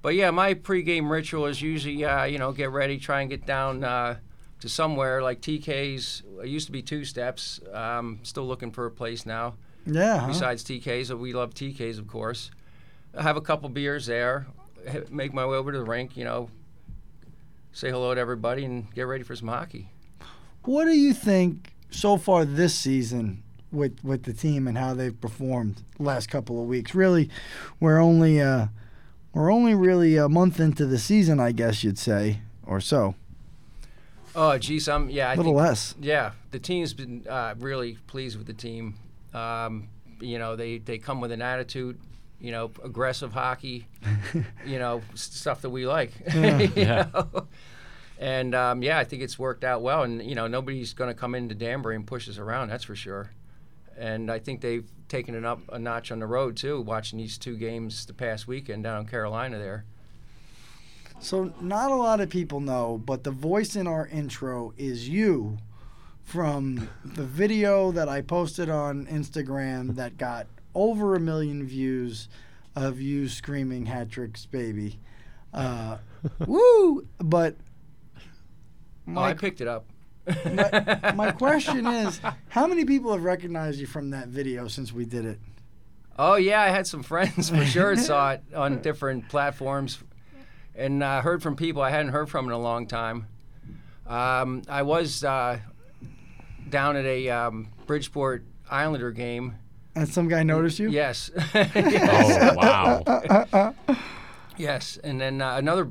but 0.00 0.14
yeah, 0.14 0.30
my 0.30 0.54
pregame 0.54 1.10
ritual 1.10 1.46
is 1.46 1.60
usually, 1.60 2.04
uh, 2.04 2.24
you 2.24 2.38
know, 2.38 2.52
get 2.52 2.70
ready, 2.70 2.98
try 2.98 3.22
and 3.22 3.30
get 3.30 3.44
down 3.44 3.82
uh, 3.82 4.18
to 4.60 4.68
somewhere 4.68 5.20
like 5.20 5.40
TK's. 5.40 6.22
It 6.44 6.48
used 6.48 6.66
to 6.66 6.72
be 6.72 6.80
two 6.82 7.04
steps. 7.04 7.58
Um, 7.72 8.20
still 8.22 8.46
looking 8.46 8.70
for 8.70 8.86
a 8.86 8.90
place 8.90 9.26
now. 9.26 9.54
Yeah? 9.86 10.26
Besides 10.26 10.62
TK's, 10.64 11.12
we 11.12 11.32
love 11.32 11.54
TK's, 11.54 11.98
of 11.98 12.06
course. 12.06 12.50
I 13.16 13.22
have 13.22 13.36
a 13.36 13.40
couple 13.40 13.68
beers 13.68 14.06
there. 14.06 14.46
Make 15.10 15.34
my 15.34 15.44
way 15.44 15.56
over 15.56 15.72
to 15.72 15.78
the 15.78 15.84
rink. 15.84 16.16
You 16.16 16.24
know, 16.24 16.50
say 17.72 17.90
hello 17.90 18.14
to 18.14 18.20
everybody 18.20 18.64
and 18.64 18.92
get 18.94 19.02
ready 19.02 19.24
for 19.24 19.34
some 19.36 19.48
hockey. 19.48 19.88
What 20.62 20.84
do 20.84 20.92
you 20.96 21.12
think 21.14 21.72
so 21.90 22.16
far 22.16 22.44
this 22.44 22.74
season 22.74 23.42
with 23.72 23.98
with 24.04 24.24
the 24.24 24.32
team 24.32 24.68
and 24.68 24.76
how 24.78 24.94
they've 24.94 25.18
performed 25.20 25.82
the 25.96 26.04
last 26.04 26.28
couple 26.28 26.60
of 26.60 26.68
weeks? 26.68 26.94
Really, 26.94 27.28
we're 27.78 27.98
only 27.98 28.40
uh, 28.40 28.66
we're 29.32 29.52
only 29.52 29.74
really 29.74 30.16
a 30.16 30.28
month 30.28 30.60
into 30.60 30.86
the 30.86 30.98
season, 30.98 31.40
I 31.40 31.52
guess 31.52 31.82
you'd 31.84 31.98
say, 31.98 32.40
or 32.66 32.80
so. 32.80 33.14
Oh, 34.34 34.56
geez, 34.58 34.88
I'm 34.88 35.10
yeah. 35.10 35.30
I 35.30 35.34
Little 35.34 35.52
think, 35.52 35.58
less. 35.58 35.94
Yeah, 36.00 36.32
the 36.52 36.58
team's 36.58 36.94
been 36.94 37.26
uh, 37.28 37.54
really 37.58 37.98
pleased 38.06 38.36
with 38.38 38.46
the 38.46 38.52
team. 38.52 38.94
Um, 39.34 39.88
you 40.20 40.38
know, 40.38 40.56
they 40.56 40.78
they 40.78 40.98
come 40.98 41.20
with 41.20 41.32
an 41.32 41.42
attitude. 41.42 41.98
You 42.40 42.52
know, 42.52 42.70
aggressive 42.82 43.32
hockey. 43.32 43.86
you 44.66 44.78
know, 44.78 45.02
stuff 45.14 45.60
that 45.62 45.70
we 45.70 45.86
like. 45.86 46.12
Yeah. 46.34 46.58
Yeah. 46.74 47.06
know? 47.12 47.46
And 48.18 48.54
um, 48.54 48.82
yeah, 48.82 48.98
I 48.98 49.04
think 49.04 49.22
it's 49.22 49.38
worked 49.38 49.64
out 49.64 49.80
well. 49.82 50.02
And 50.02 50.22
you 50.22 50.34
know, 50.34 50.46
nobody's 50.46 50.92
going 50.92 51.08
to 51.08 51.18
come 51.18 51.34
into 51.34 51.54
Danbury 51.54 51.96
and 51.96 52.06
push 52.06 52.28
us 52.28 52.38
around. 52.38 52.68
That's 52.68 52.84
for 52.84 52.94
sure. 52.94 53.30
And 53.96 54.30
I 54.30 54.38
think 54.38 54.60
they've 54.60 54.88
taken 55.08 55.34
it 55.34 55.44
up 55.44 55.60
a 55.70 55.78
notch 55.78 56.12
on 56.12 56.18
the 56.20 56.26
road 56.26 56.56
too. 56.56 56.80
Watching 56.82 57.18
these 57.18 57.38
two 57.38 57.56
games 57.56 58.06
the 58.06 58.14
past 58.14 58.46
weekend 58.46 58.84
down 58.84 59.00
in 59.00 59.06
Carolina 59.06 59.58
there. 59.58 59.84
So 61.20 61.52
not 61.60 61.90
a 61.90 61.94
lot 61.94 62.20
of 62.20 62.30
people 62.30 62.60
know, 62.60 63.00
but 63.04 63.24
the 63.24 63.30
voice 63.30 63.76
in 63.76 63.86
our 63.86 64.06
intro 64.06 64.72
is 64.78 65.08
you 65.08 65.58
from 66.30 66.88
the 67.04 67.24
video 67.24 67.90
that 67.90 68.08
I 68.08 68.20
posted 68.20 68.70
on 68.70 69.06
Instagram 69.06 69.96
that 69.96 70.16
got 70.16 70.46
over 70.76 71.16
a 71.16 71.20
million 71.20 71.66
views 71.66 72.28
of 72.76 73.00
you 73.00 73.28
screaming 73.28 73.86
hat 73.86 74.12
tricks 74.12 74.46
baby. 74.46 75.00
Uh, 75.52 75.96
woo! 76.46 77.04
But 77.18 77.56
oh, 79.08 79.18
I 79.18 79.34
picked 79.34 79.60
it 79.60 79.66
up. 79.66 79.86
my, 80.24 81.12
my 81.16 81.30
question 81.38 81.84
is, 81.84 82.20
how 82.48 82.68
many 82.68 82.84
people 82.84 83.10
have 83.10 83.24
recognized 83.24 83.80
you 83.80 83.88
from 83.88 84.10
that 84.10 84.28
video 84.28 84.68
since 84.68 84.92
we 84.92 85.04
did 85.04 85.24
it? 85.24 85.40
Oh 86.16 86.36
yeah, 86.36 86.60
I 86.60 86.68
had 86.68 86.86
some 86.86 87.02
friends 87.02 87.50
for 87.50 87.66
sure 87.66 87.96
saw 87.96 88.30
it 88.34 88.44
on 88.54 88.82
different 88.82 89.28
platforms, 89.28 89.98
and 90.76 91.02
uh, 91.02 91.22
heard 91.22 91.42
from 91.42 91.56
people 91.56 91.82
I 91.82 91.90
hadn't 91.90 92.12
heard 92.12 92.30
from 92.30 92.46
in 92.46 92.52
a 92.52 92.58
long 92.58 92.86
time. 92.86 93.26
Um, 94.06 94.62
I 94.68 94.82
was 94.82 95.24
uh, 95.24 95.58
down 96.68 96.96
at 96.96 97.04
a 97.04 97.28
um, 97.30 97.68
Bridgeport 97.86 98.44
Islander 98.70 99.10
game. 99.10 99.56
And 99.94 100.08
some 100.08 100.28
guy 100.28 100.42
noticed 100.42 100.78
you? 100.78 100.90
Yes. 100.90 101.30
Oh, 101.54 102.54
wow. 102.56 103.74
yes, 104.56 104.98
and 105.02 105.20
then 105.20 105.40
uh, 105.42 105.56
another 105.56 105.84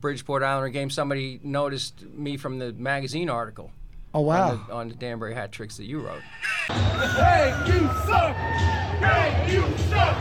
Bridgeport 0.00 0.42
Islander 0.42 0.68
game. 0.70 0.90
Somebody 0.90 1.40
noticed 1.42 2.02
me 2.02 2.36
from 2.36 2.58
the 2.58 2.72
magazine 2.72 3.30
article. 3.30 3.70
Oh, 4.12 4.20
wow. 4.20 4.50
On 4.50 4.64
the, 4.66 4.72
on 4.74 4.88
the 4.88 4.94
Danbury 4.94 5.34
hat 5.34 5.50
tricks 5.52 5.76
that 5.76 5.86
you 5.86 6.00
wrote. 6.00 6.22
Hey, 6.68 7.52
you 7.66 7.80
suck! 8.06 8.36
Hey, 8.36 9.52
you 9.52 9.62
suck! 9.88 10.16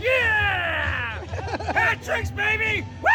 Yeah! 0.00 1.24
Hat 1.72 2.02
tricks, 2.02 2.30
baby! 2.30 2.84
Woo-hoo! 3.02 3.13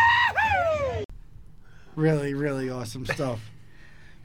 Really, 2.00 2.34
really 2.34 2.70
awesome 2.70 3.06
stuff. 3.06 3.42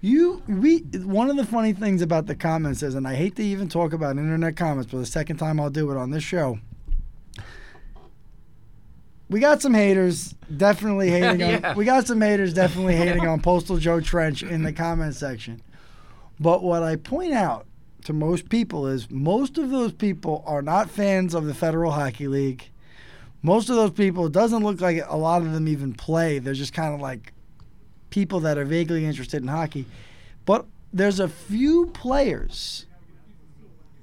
You, 0.00 0.42
we, 0.46 0.78
one 1.02 1.28
of 1.28 1.36
the 1.36 1.44
funny 1.44 1.72
things 1.72 2.02
about 2.02 2.26
the 2.26 2.36
comments 2.36 2.84
is, 2.84 2.94
and 2.94 3.08
I 3.08 3.14
hate 3.16 3.34
to 3.36 3.42
even 3.42 3.68
talk 3.68 3.92
about 3.92 4.16
internet 4.16 4.56
comments, 4.56 4.92
but 4.92 4.98
the 4.98 5.06
second 5.06 5.38
time 5.38 5.58
I'll 5.58 5.70
do 5.70 5.90
it 5.90 5.96
on 5.96 6.10
this 6.12 6.22
show. 6.22 6.60
we 9.28 9.40
got 9.40 9.60
some 9.60 9.74
haters 9.74 10.34
definitely 10.56 11.10
hating 11.10 11.40
Yeah. 11.40 11.70
on 11.70 11.76
we 11.76 11.84
got 11.84 12.06
some 12.06 12.20
haters 12.20 12.54
definitely 12.54 12.94
hating 12.94 13.26
on 13.26 13.40
Postal 13.40 13.78
Joe 13.78 14.00
Trench 14.00 14.42
in 14.44 14.62
the 14.62 14.72
comment 14.72 15.16
section. 15.16 15.60
But 16.38 16.62
what 16.62 16.84
I 16.84 16.94
point 16.94 17.32
out 17.32 17.66
to 18.04 18.12
most 18.12 18.48
people 18.48 18.86
is 18.86 19.10
most 19.10 19.58
of 19.58 19.70
those 19.70 19.92
people 19.92 20.44
are 20.46 20.62
not 20.62 20.90
fans 20.90 21.34
of 21.34 21.46
the 21.46 21.54
Federal 21.54 21.90
Hockey 21.90 22.28
League. 22.28 22.70
Most 23.42 23.68
of 23.68 23.76
those 23.76 23.90
people, 23.90 24.26
it 24.26 24.32
doesn't 24.32 24.62
look 24.62 24.80
like 24.80 25.02
a 25.08 25.16
lot 25.16 25.42
of 25.42 25.52
them 25.52 25.66
even 25.66 25.92
play. 25.92 26.38
They're 26.38 26.54
just 26.54 26.72
kind 26.72 26.94
of 26.94 27.00
like 27.00 27.32
people 28.14 28.38
that 28.38 28.56
are 28.56 28.64
vaguely 28.64 29.04
interested 29.04 29.42
in 29.42 29.48
hockey. 29.48 29.84
But 30.46 30.66
there's 30.92 31.18
a 31.18 31.26
few 31.26 31.86
players 31.86 32.86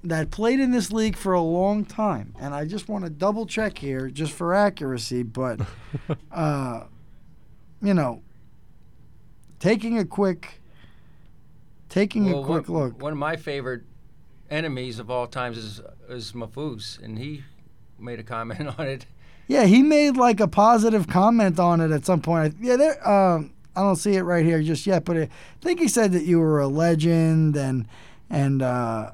that 0.03 0.31
played 0.31 0.59
in 0.59 0.71
this 0.71 0.91
league 0.91 1.15
for 1.15 1.31
a 1.31 1.41
long 1.41 1.85
time, 1.85 2.35
and 2.37 2.53
I 2.53 2.65
just 2.65 2.89
want 2.89 3.05
to 3.05 3.09
double 3.09 3.45
check 3.45 3.77
here 3.77 4.09
just 4.09 4.33
for 4.33 4.53
accuracy. 4.53 5.23
But, 5.23 5.61
uh, 6.31 6.83
you 7.81 7.93
know, 7.93 8.21
taking 9.59 9.97
a 9.97 10.03
quick, 10.03 10.59
taking 11.87 12.29
Well, 12.29 12.43
a 12.43 12.45
quick 12.45 12.67
one, 12.67 12.83
look. 12.83 13.01
One 13.01 13.13
of 13.13 13.17
my 13.17 13.37
favorite 13.37 13.83
enemies 14.49 14.99
of 14.99 15.09
all 15.09 15.25
times 15.25 15.57
is 15.57 15.79
is 16.09 16.33
Mafuz, 16.33 17.01
and 17.01 17.17
he 17.17 17.45
made 17.97 18.19
a 18.19 18.23
comment 18.23 18.75
on 18.77 18.87
it. 18.87 19.05
Yeah, 19.47 19.63
he 19.63 19.81
made 19.81 20.17
like 20.17 20.41
a 20.41 20.49
positive 20.49 21.07
comment 21.07 21.61
on 21.61 21.79
it 21.79 21.91
at 21.91 22.05
some 22.05 22.21
point. 22.21 22.57
Yeah, 22.59 22.75
there. 22.75 23.09
Um, 23.09 23.53
I 23.75 23.81
don't 23.81 23.95
see 23.95 24.15
it 24.15 24.23
right 24.23 24.45
here 24.45 24.61
just 24.61 24.85
yet, 24.85 25.05
but 25.05 25.17
I 25.17 25.29
think 25.61 25.79
he 25.79 25.87
said 25.87 26.11
that 26.11 26.23
you 26.23 26.39
were 26.39 26.59
a 26.59 26.67
legend 26.67 27.55
and 27.55 27.87
and 28.29 28.61
uh, 28.61 29.11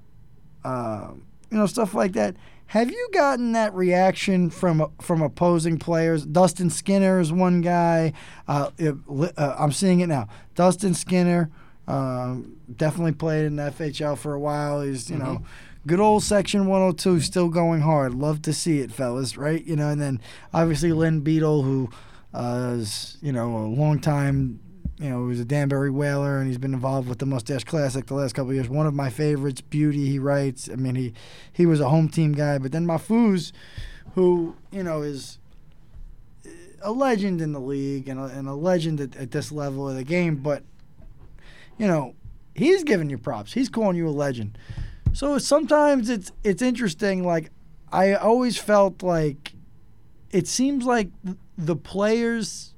uh, 0.64 1.12
you 1.52 1.58
know 1.58 1.66
stuff 1.66 1.94
like 1.94 2.14
that. 2.14 2.36
Have 2.68 2.92
you 2.92 3.10
gotten 3.14 3.54
that 3.54 3.74
reaction 3.74 4.50
from 4.50 4.92
from 5.00 5.22
opposing 5.22 5.78
players? 5.80 6.26
Dustin 6.26 6.70
Skinner 6.70 7.20
is 7.20 7.32
one 7.32 7.62
guy. 7.62 8.14
Uh, 8.48 8.72
it, 8.78 8.96
uh, 9.38 9.56
I'm 9.58 9.72
seeing 9.72 10.00
it 10.02 10.08
now. 10.08 10.28
Dustin 10.56 10.94
Skinner 10.94 11.50
um, 11.88 12.58
definitely 12.76 13.14
played 13.14 13.46
in 13.46 13.56
the 13.56 13.72
FHL 13.72 14.18
for 14.18 14.34
a 14.34 14.40
while. 14.40 14.82
He's 14.82 15.10
you 15.10 15.18
know 15.18 15.44
good 15.86 16.00
old 16.02 16.24
Section 16.24 16.66
102 16.66 17.22
still 17.22 17.48
going 17.48 17.82
hard. 17.82 18.14
Love 18.14 18.42
to 18.42 18.54
see 18.54 18.80
it, 18.80 18.92
fellas. 18.92 19.38
Right? 19.38 19.64
You 19.64 19.76
know, 19.76 19.90
and 19.90 20.02
then 20.02 20.20
obviously 20.54 20.92
Lynn 20.92 21.22
Beetle, 21.22 21.64
who 21.64 21.90
uh, 22.34 22.76
is 22.78 23.18
you 23.22 23.32
know 23.32 23.58
a 23.58 23.68
long 23.68 24.00
time. 24.00 24.60
You 25.00 25.12
know, 25.12 25.22
he 25.22 25.28
was 25.28 25.40
a 25.40 25.46
Danbury 25.46 25.92
Whaler, 25.92 26.40
and 26.40 26.48
he's 26.48 26.58
been 26.58 26.74
involved 26.74 27.08
with 27.08 27.20
the 27.20 27.28
Mustache 27.28 27.64
Classic 27.64 28.04
the 28.08 28.16
last 28.16 28.34
couple 28.34 28.52
years. 28.52 28.68
One 28.68 28.88
of 28.88 28.96
my 28.96 29.12
favorites, 29.12 29.62
Beauty. 29.62 30.08
He 30.08 30.18
writes. 30.18 30.70
I 30.72 30.76
mean, 30.76 30.96
he 30.96 31.14
he 31.54 31.66
was 31.66 31.80
a 31.80 31.90
home 31.90 32.10
team 32.10 32.34
guy, 32.34 32.58
but 32.58 32.72
then 32.72 32.86
Mafuz, 32.86 33.52
who 34.16 34.56
you 34.72 34.84
know 34.84 35.04
is 35.04 35.38
a 36.82 36.92
legend 36.92 37.42
in 37.42 37.54
the 37.54 37.60
league 37.60 38.08
and 38.08 38.20
a, 38.20 38.26
and 38.26 38.48
a 38.48 38.54
legend 38.54 39.02
at, 39.02 39.16
at 39.16 39.32
this 39.32 39.52
level 39.52 39.90
of 39.90 39.96
the 39.96 40.04
game, 40.04 40.38
but 40.38 40.64
you 41.78 41.88
know, 41.88 42.16
he's 42.56 42.84
giving 42.84 43.10
you 43.10 43.18
props. 43.18 43.54
He's 43.54 43.70
calling 43.70 43.98
you 43.98 44.08
a 44.08 44.12
legend. 44.12 44.58
So 45.14 45.38
sometimes 45.38 46.10
it's 46.10 46.32
it's 46.44 46.62
interesting. 46.62 47.26
Like 47.26 47.52
I 47.92 48.14
always 48.14 48.58
felt 48.58 49.04
like 49.04 49.54
it 50.32 50.48
seems 50.48 50.86
like 50.86 51.10
the 51.58 51.76
players 51.76 52.74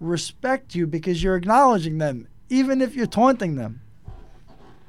respect 0.00 0.74
you 0.74 0.86
because 0.86 1.22
you're 1.22 1.36
acknowledging 1.36 1.98
them, 1.98 2.28
even 2.48 2.80
if 2.80 2.94
you're 2.94 3.06
taunting 3.06 3.56
them. 3.56 3.80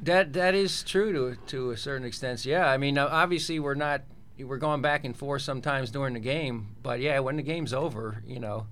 That 0.02 0.34
that 0.34 0.54
is 0.54 0.84
true 0.84 1.14
to 1.14 1.42
to 1.48 1.72
a 1.72 1.78
certain 1.78 2.06
extent. 2.06 2.46
Yeah, 2.46 2.70
I 2.70 2.78
mean, 2.78 2.98
obviously 2.98 3.60
we're 3.60 3.76
not 3.76 4.02
we're 4.40 4.58
going 4.58 4.82
back 4.82 5.06
and 5.06 5.16
forth 5.16 5.42
sometimes 5.42 5.92
during 5.92 6.14
the 6.14 6.20
game, 6.20 6.76
but 6.84 7.00
yeah, 7.00 7.20
when 7.20 7.38
the 7.38 7.44
game's 7.44 7.74
over, 7.74 8.22
you 8.28 8.40
know. 8.40 8.68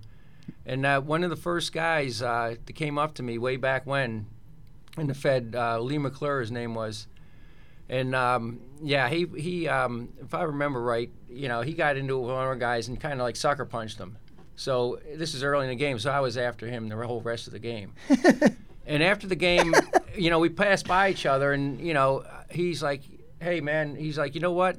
And 0.65 0.85
uh, 0.85 1.01
one 1.01 1.23
of 1.23 1.29
the 1.29 1.35
first 1.35 1.73
guys 1.73 2.21
uh, 2.21 2.55
that 2.65 2.73
came 2.73 2.97
up 2.97 3.15
to 3.15 3.23
me 3.23 3.37
way 3.37 3.55
back 3.55 3.85
when 3.85 4.27
in 4.97 5.07
the 5.07 5.13
Fed, 5.13 5.55
uh, 5.57 5.79
Lee 5.79 5.97
McClure, 5.97 6.41
his 6.41 6.51
name 6.51 6.75
was, 6.75 7.07
and 7.89 8.13
um, 8.13 8.59
yeah, 8.81 9.09
he 9.09 9.25
he 9.37 9.67
um, 9.67 10.09
if 10.21 10.33
I 10.33 10.43
remember 10.43 10.81
right, 10.81 11.09
you 11.33 11.47
know, 11.47 11.61
he 11.61 11.73
got 11.73 11.97
into 11.97 12.15
it 12.17 12.21
with 12.21 12.31
one 12.31 12.41
of 12.41 12.47
our 12.47 12.55
guys 12.55 12.87
and 12.87 12.99
kind 12.99 13.13
of 13.13 13.19
like 13.19 13.35
sucker 13.35 13.65
punched 13.65 13.97
him. 13.99 14.17
So 14.55 14.99
this 15.15 15.33
is 15.33 15.43
early 15.43 15.65
in 15.65 15.69
the 15.69 15.75
game, 15.75 15.97
so 15.99 16.11
I 16.11 16.19
was 16.19 16.37
after 16.37 16.67
him 16.67 16.87
the 16.89 16.95
whole 17.07 17.21
rest 17.21 17.47
of 17.47 17.53
the 17.53 17.59
game. 17.59 17.93
And 18.85 19.01
after 19.01 19.27
the 19.27 19.35
game, 19.37 19.73
you 20.13 20.29
know, 20.29 20.39
we 20.39 20.49
passed 20.49 20.85
by 20.89 21.09
each 21.09 21.25
other, 21.25 21.53
and 21.53 21.79
you 21.79 21.93
know, 21.93 22.25
he's 22.51 22.83
like, 22.83 23.01
"Hey, 23.39 23.61
man," 23.61 23.95
he's 23.95 24.17
like, 24.17 24.35
"You 24.35 24.41
know 24.41 24.51
what? 24.51 24.75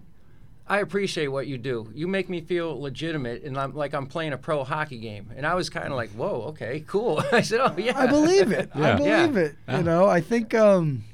I 0.67 0.81
appreciate 0.81 1.29
what 1.29 1.47
you 1.47 1.57
do. 1.57 1.91
You 1.95 2.07
make 2.07 2.29
me 2.29 2.43
feel 2.43 2.79
legitimate, 2.79 3.45
and 3.45 3.57
I'm 3.57 3.75
like 3.75 3.95
I'm 3.95 4.07
playing 4.07 4.35
a 4.35 4.37
pro 4.37 4.63
hockey 4.63 4.99
game." 4.99 5.31
And 5.35 5.47
I 5.47 5.55
was 5.55 5.71
kind 5.71 5.87
of 5.87 5.95
like, 5.95 6.11
"Whoa, 6.11 6.49
okay, 6.49 6.85
cool." 6.87 7.23
I 7.33 7.41
said, 7.41 7.61
"Oh 7.63 7.75
yeah, 7.79 7.99
I 7.99 8.07
believe 8.07 8.53
it. 8.53 8.69
I 8.75 8.95
believe 8.97 9.37
Yeah. 9.37 9.41
it. 9.45 9.55
You 9.69 9.83
know, 9.83 10.05
I 10.07 10.21
think 10.21 10.53
um 10.53 11.05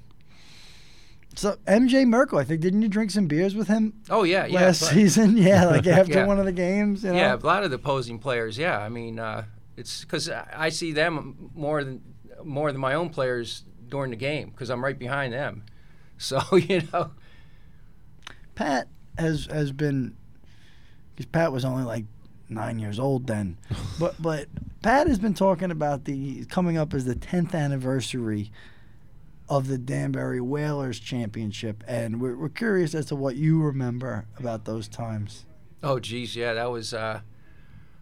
so 1.36 1.57
MJ 1.66 2.07
Merkel, 2.07 2.39
I 2.39 2.44
think 2.44 2.61
didn't 2.61 2.82
you 2.82 2.89
drink 2.89 3.11
some 3.11 3.27
beers 3.27 3.55
with 3.55 3.69
him 3.69 3.94
Oh 4.11 4.24
yeah, 4.24 4.47
yeah. 4.47 4.61
last 4.61 4.81
but- 4.81 4.90
season? 4.90 5.36
Yeah, 5.36 5.66
like 5.70 5.86
after 5.86 6.12
Yeah. 6.20 6.27
one 6.27 6.39
of 6.39 6.44
the 6.44 6.52
games, 6.52 7.05
you 7.05 7.11
know. 7.11 7.16
Yeah, 7.16 7.35
a 7.35 7.36
lot 7.36 7.62
of 7.65 7.70
the 7.70 7.77
opposing 7.77 8.19
players. 8.19 8.59
Yeah, 8.59 8.78
I 8.78 8.89
mean, 8.89 9.19
uh, 9.19 9.44
it's 9.77 10.02
because 10.02 10.28
I 10.28 10.69
see 10.70 10.93
them 10.93 11.51
more 11.55 11.85
than 11.85 12.02
more 12.44 12.73
than 12.73 12.81
my 12.81 12.94
own 12.94 13.11
players 13.11 13.65
during 13.89 14.11
the 14.11 14.16
game 14.16 14.51
because 14.51 14.70
I'm 14.70 14.82
right 14.85 14.98
behind 14.98 15.32
them. 15.32 15.65
So 16.23 16.39
you 16.57 16.82
know, 16.93 17.12
Pat 18.55 18.89
has 19.19 19.47
has 19.47 19.73
been 19.73 20.16
because 21.15 21.27
Pat 21.27 21.51
was 21.52 21.65
only 21.65 21.85
like 21.85 22.05
nine 22.51 22.78
years 22.78 22.98
old 22.98 23.27
then, 23.27 23.57
but 23.98 24.20
but 24.20 24.48
Pat 24.82 25.07
has 25.07 25.19
been 25.19 25.32
talking 25.35 25.70
about 25.70 26.05
the 26.05 26.44
coming 26.47 26.77
up 26.77 26.93
as 26.93 27.07
the 27.07 27.15
tenth 27.15 27.55
anniversary 27.55 28.51
of 29.51 29.66
the 29.66 29.77
Danbury 29.77 30.40
Whalers 30.40 31.01
Championship, 31.01 31.82
and 31.89 32.20
we're, 32.20 32.36
we're 32.36 32.48
curious 32.48 32.94
as 32.94 33.06
to 33.06 33.16
what 33.16 33.35
you 33.35 33.60
remember 33.60 34.27
about 34.39 34.64
those 34.64 34.86
times. 34.86 35.44
Oh, 35.82 35.98
geez, 35.98 36.36
yeah, 36.36 36.55
that 36.55 36.70
was. 36.70 36.94
Uh, 36.94 37.20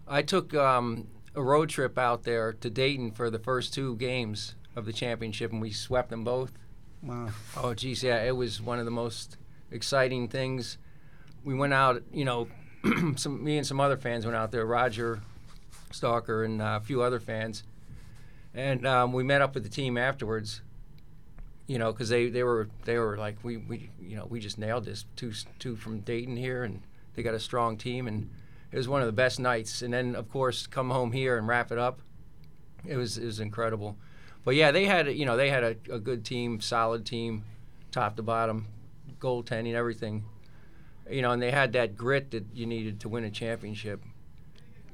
I 0.06 0.20
took 0.20 0.54
um, 0.54 1.08
a 1.34 1.42
road 1.42 1.70
trip 1.70 1.96
out 1.96 2.24
there 2.24 2.52
to 2.52 2.68
Dayton 2.68 3.12
for 3.12 3.30
the 3.30 3.38
first 3.38 3.72
two 3.72 3.96
games 3.96 4.56
of 4.76 4.84
the 4.84 4.92
championship, 4.92 5.50
and 5.50 5.62
we 5.62 5.72
swept 5.72 6.10
them 6.10 6.22
both. 6.22 6.52
Wow. 7.02 7.30
Oh, 7.56 7.72
geez, 7.72 8.02
yeah, 8.02 8.22
it 8.22 8.36
was 8.36 8.60
one 8.60 8.78
of 8.78 8.84
the 8.84 8.90
most 8.90 9.38
exciting 9.70 10.28
things. 10.28 10.76
We 11.44 11.54
went 11.54 11.72
out, 11.72 12.02
you 12.12 12.26
know, 12.26 12.48
some 13.16 13.42
me 13.42 13.56
and 13.56 13.66
some 13.66 13.80
other 13.80 13.96
fans 13.96 14.26
went 14.26 14.36
out 14.36 14.52
there. 14.52 14.66
Roger 14.66 15.20
Stalker 15.92 16.44
and 16.44 16.60
uh, 16.60 16.78
a 16.82 16.84
few 16.84 17.00
other 17.00 17.20
fans, 17.20 17.62
and 18.52 18.86
um, 18.86 19.14
we 19.14 19.22
met 19.22 19.40
up 19.40 19.54
with 19.54 19.62
the 19.62 19.70
team 19.70 19.96
afterwards. 19.96 20.60
You 21.68 21.78
know, 21.78 21.92
because 21.92 22.08
they, 22.08 22.28
they 22.28 22.42
were 22.42 22.68
they 22.84 22.98
were 22.98 23.16
like 23.16 23.36
we, 23.44 23.58
we 23.58 23.90
you 24.00 24.16
know 24.16 24.26
we 24.28 24.40
just 24.40 24.58
nailed 24.58 24.84
this 24.86 25.04
two 25.14 25.32
two 25.60 25.76
from 25.76 26.00
Dayton 26.00 26.36
here, 26.36 26.64
and 26.64 26.82
they 27.14 27.22
got 27.22 27.34
a 27.34 27.38
strong 27.40 27.76
team, 27.76 28.08
and 28.08 28.30
it 28.72 28.76
was 28.76 28.88
one 28.88 29.02
of 29.02 29.06
the 29.06 29.12
best 29.12 29.38
nights. 29.38 29.82
And 29.82 29.92
then 29.92 30.16
of 30.16 30.30
course 30.30 30.66
come 30.66 30.90
home 30.90 31.12
here 31.12 31.38
and 31.38 31.46
wrap 31.46 31.70
it 31.70 31.78
up. 31.78 32.00
It 32.84 32.96
was 32.96 33.18
it 33.18 33.26
was 33.26 33.38
incredible. 33.38 33.96
But 34.44 34.54
yeah, 34.54 34.70
they 34.72 34.86
had 34.86 35.12
you 35.12 35.26
know 35.26 35.36
they 35.36 35.50
had 35.50 35.62
a, 35.62 35.76
a 35.92 35.98
good 35.98 36.24
team, 36.24 36.60
solid 36.60 37.04
team, 37.04 37.44
top 37.92 38.16
to 38.16 38.22
bottom, 38.22 38.66
goaltending, 39.20 39.74
everything. 39.74 40.24
You 41.10 41.22
know, 41.22 41.32
and 41.32 41.42
they 41.42 41.50
had 41.50 41.72
that 41.74 41.96
grit 41.96 42.30
that 42.32 42.46
you 42.54 42.66
needed 42.66 43.00
to 43.00 43.08
win 43.08 43.24
a 43.24 43.30
championship. 43.30 44.02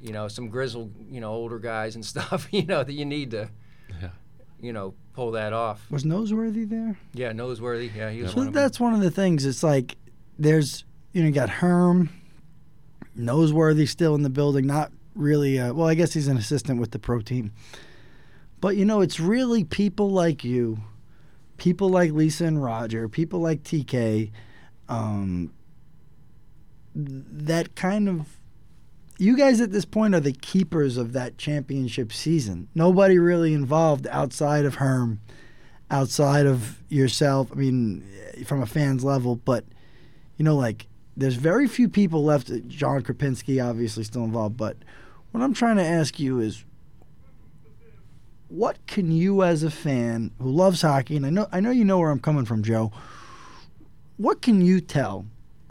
You 0.01 0.11
know, 0.11 0.27
some 0.27 0.49
grizzled, 0.49 0.93
you 1.09 1.21
know, 1.21 1.31
older 1.31 1.59
guys 1.59 1.95
and 1.95 2.05
stuff. 2.13 2.49
You 2.51 2.65
know 2.65 2.83
that 2.83 2.93
you 2.93 3.05
need 3.05 3.31
to, 3.31 3.49
Yeah. 4.01 4.09
You 4.59 4.73
know, 4.73 4.93
pull 5.13 5.31
that 5.31 5.53
off. 5.53 5.89
Was 5.89 6.03
Noseworthy 6.03 6.67
there? 6.67 6.97
Yeah, 7.13 7.31
noseworthy. 7.31 7.93
Yeah, 7.95 8.09
he 8.09 8.21
was 8.21 8.31
So 8.31 8.37
one 8.37 8.51
that's 8.51 8.79
one 8.79 8.93
of 8.93 9.01
the 9.01 9.11
things. 9.11 9.45
It's 9.45 9.63
like 9.63 9.95
there's 10.37 10.83
you 11.13 11.21
know 11.21 11.27
you 11.27 11.33
got 11.33 11.49
Herm, 11.49 12.09
Noseworthy 13.17 13.87
still 13.87 14.15
in 14.15 14.23
the 14.23 14.29
building. 14.29 14.67
Not 14.67 14.91
really. 15.15 15.59
Uh, 15.59 15.73
well, 15.73 15.87
I 15.87 15.95
guess 15.95 16.13
he's 16.13 16.27
an 16.27 16.37
assistant 16.37 16.79
with 16.79 16.91
the 16.91 16.99
pro 16.99 17.21
team. 17.21 17.51
But 18.61 18.77
you 18.77 18.85
know, 18.85 19.01
it's 19.01 19.19
really 19.19 19.63
people 19.63 20.09
like 20.09 20.43
you, 20.43 20.79
people 21.57 21.89
like 21.89 22.11
Lisa 22.11 22.45
and 22.45 22.61
Roger, 22.61 23.07
people 23.07 23.39
like 23.39 23.63
TK, 23.63 24.31
um, 24.89 25.53
that 26.95 27.75
kind 27.75 28.09
of. 28.09 28.27
You 29.17 29.37
guys 29.37 29.61
at 29.61 29.71
this 29.71 29.85
point 29.85 30.13
are 30.13 30.19
the 30.19 30.33
keepers 30.33 30.97
of 30.97 31.13
that 31.13 31.37
championship 31.37 32.11
season. 32.11 32.67
Nobody 32.75 33.17
really 33.17 33.53
involved 33.53 34.07
outside 34.07 34.65
of 34.65 34.75
Herm 34.75 35.19
outside 35.89 36.45
of 36.45 36.81
yourself. 36.89 37.49
I 37.51 37.55
mean, 37.55 38.03
eh, 38.33 38.43
from 38.43 38.61
a 38.61 38.65
fan's 38.65 39.03
level, 39.03 39.35
but 39.35 39.63
you 40.37 40.43
know, 40.43 40.55
like 40.55 40.87
there's 41.15 41.35
very 41.35 41.67
few 41.67 41.87
people 41.87 42.23
left. 42.23 42.49
Eh, 42.49 42.59
John 42.67 43.01
Krapinski 43.01 43.63
obviously 43.63 44.03
still 44.03 44.23
involved, 44.23 44.57
but 44.57 44.77
what 45.31 45.43
I'm 45.43 45.53
trying 45.53 45.77
to 45.77 45.85
ask 45.85 46.19
you 46.19 46.39
is, 46.39 46.63
what 48.47 48.77
can 48.87 49.11
you, 49.11 49.43
as 49.43 49.63
a 49.63 49.71
fan 49.71 50.31
who 50.39 50.49
loves 50.49 50.81
hockey, 50.81 51.15
and 51.15 51.25
I 51.25 51.29
know 51.29 51.47
I 51.51 51.59
know 51.59 51.71
you 51.71 51.85
know 51.85 51.99
where 51.99 52.11
I'm 52.11 52.19
coming 52.19 52.45
from, 52.45 52.63
Joe. 52.63 52.91
What 54.17 54.41
can 54.41 54.61
you 54.61 54.79
tell 54.79 55.25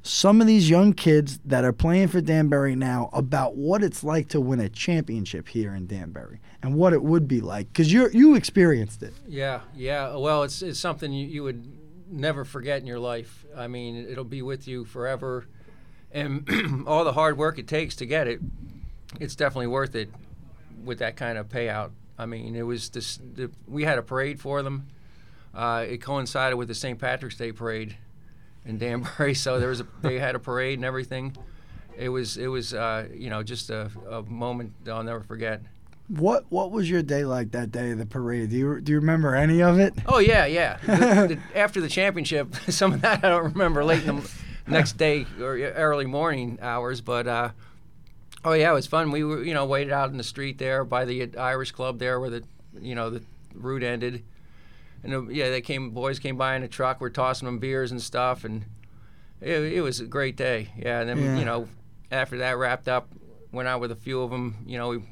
some 0.06 0.43
of 0.43 0.47
these 0.47 0.68
young 0.68 0.93
kids 0.93 1.39
that 1.47 1.64
are 1.64 1.72
playing 1.72 2.09
for 2.09 2.20
Danbury 2.20 2.76
now 2.76 3.09
about 3.14 3.56
what 3.56 3.82
it's 3.82 4.05
like 4.05 4.28
to 4.28 4.40
win 4.40 4.60
a 4.60 4.68
championship 4.68 5.48
here 5.48 5.74
in 5.74 5.86
Danbury 5.86 6.40
and 6.62 6.74
what 6.74 6.93
it 6.93 7.02
would 7.02 7.26
be 7.26 7.40
like 7.40 7.68
because 7.68 7.90
you 7.90 8.10
you 8.12 8.35
experienced 8.35 9.02
it. 9.02 9.14
Yeah, 9.26 9.60
yeah. 9.74 10.14
Well, 10.14 10.43
it's 10.43 10.60
it's 10.60 10.78
something 10.78 11.10
you, 11.10 11.26
you 11.26 11.43
would 11.43 11.64
never 12.10 12.44
forget 12.44 12.81
in 12.81 12.86
your 12.86 12.98
life. 12.98 13.47
I 13.56 13.66
mean, 13.66 13.97
it'll 13.97 14.24
be 14.24 14.43
with 14.43 14.68
you 14.68 14.85
forever, 14.85 15.47
and 16.12 16.85
all 16.86 17.05
the 17.05 17.14
hard 17.14 17.39
work 17.39 17.59
it 17.59 17.66
takes 17.66 17.97
to 17.97 18.06
get 18.06 18.28
it, 18.28 18.40
it's 19.18 19.35
definitely 19.35 19.68
worth 19.68 19.94
it 19.94 20.10
with 20.85 20.98
that 20.98 21.16
kind 21.16 21.39
of 21.39 21.48
payout. 21.48 21.93
I 22.18 22.26
mean, 22.26 22.55
it 22.56 22.62
was 22.62 22.90
this. 22.90 23.18
The, 23.35 23.51
we 23.66 23.85
had 23.85 23.97
a 23.97 24.02
parade 24.02 24.39
for 24.39 24.62
them. 24.62 24.86
Uh, 25.55 25.86
it 25.89 26.02
coincided 26.02 26.56
with 26.56 26.68
the 26.68 26.74
St. 26.74 26.98
Patrick's 26.98 27.36
Day 27.36 27.52
parade 27.52 27.97
in 28.66 28.78
Danbury, 28.78 29.35
so 29.35 29.59
there 29.61 29.69
was 29.69 29.81
a, 29.81 29.86
they 30.03 30.19
had 30.19 30.35
a 30.35 30.39
parade 30.39 30.78
and 30.78 30.85
everything. 30.85 31.36
It 31.97 32.09
was 32.09 32.36
it 32.36 32.49
was 32.49 32.74
uh, 32.74 33.09
you 33.15 33.31
know 33.31 33.43
just 33.43 33.70
a, 33.70 33.91
a 34.11 34.23
moment 34.23 34.73
that 34.85 34.93
I'll 34.93 35.05
never 35.05 35.23
forget. 35.23 35.62
What 36.09 36.45
what 36.51 36.70
was 36.70 36.91
your 36.91 37.03
day 37.03 37.24
like 37.24 37.53
that 37.53 37.73
day 37.73 37.93
of 37.93 37.99
the 37.99 38.07
parade? 38.07 38.51
Do 38.51 38.57
you 38.57 38.81
do 38.81 38.93
you 38.93 38.99
remember 38.99 39.35
any 39.35 39.62
of 39.62 39.78
it? 39.78 39.95
Oh 40.07 40.19
yeah, 40.19 40.45
yeah. 40.45 40.78
The, 40.86 41.36
the, 41.36 41.59
after 41.59 41.81
the 41.81 41.89
championship, 41.89 42.55
some 42.69 42.93
of 42.93 43.01
that 43.03 43.24
I 43.24 43.28
don't 43.31 43.45
remember 43.45 43.85
late 43.85 44.05
in 44.05 44.16
the 44.16 44.31
next 44.66 44.99
day 44.99 45.27
or 45.41 45.57
early 45.57 46.07
morning 46.07 46.59
hours, 46.61 47.01
but 47.01 47.27
uh, 47.27 47.51
oh 48.45 48.53
yeah, 48.53 48.70
it 48.70 48.74
was 48.74 48.86
fun. 48.86 49.12
We 49.12 49.24
were 49.24 49.43
you 49.43 49.55
know 49.55 49.65
waited 49.65 49.93
out 49.93 50.11
in 50.11 50.19
the 50.19 50.24
street 50.24 50.59
there 50.59 50.85
by 50.85 51.05
the 51.05 51.36
Irish 51.36 51.73
Club 51.73 51.99
there 51.99 52.20
where 52.20 52.31
the 52.31 52.45
you 52.81 52.95
know 52.95 53.09
the 53.09 53.23
route 53.55 53.82
ended, 53.82 54.24
and 55.05 55.14
uh, 55.14 55.22
yeah, 55.28 55.51
they 55.51 55.60
came 55.60 55.90
boys 55.90 56.18
came 56.18 56.36
by 56.36 56.56
in 56.56 56.62
a 56.64 56.68
truck. 56.68 57.01
We're 57.01 57.10
tossing 57.10 57.47
them 57.47 57.59
beers 57.59 57.93
and 57.93 58.02
stuff, 58.02 58.44
and 58.44 58.64
it, 59.40 59.60
it 59.74 59.81
was 59.82 60.01
a 60.01 60.06
great 60.06 60.36
day. 60.36 60.70
Yeah, 60.76 61.01
and 61.01 61.09
then 61.09 61.18
Yeah. 61.18 61.39
you 61.39 61.44
know 61.44 61.68
after 62.10 62.39
that 62.39 62.56
wrapped 62.59 62.89
up, 62.89 63.09
went 63.52 63.68
out 63.68 63.81
with 63.81 63.90
a 63.93 63.97
few 63.97 64.22
of 64.22 64.31
them. 64.31 64.56
You 64.66 64.78
know 64.78 64.89
we 64.89 65.02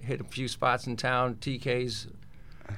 hit 0.00 0.20
a 0.20 0.24
few 0.24 0.46
spots 0.48 0.86
in 0.86 0.96
town, 0.96 1.34
TK's, 1.36 2.06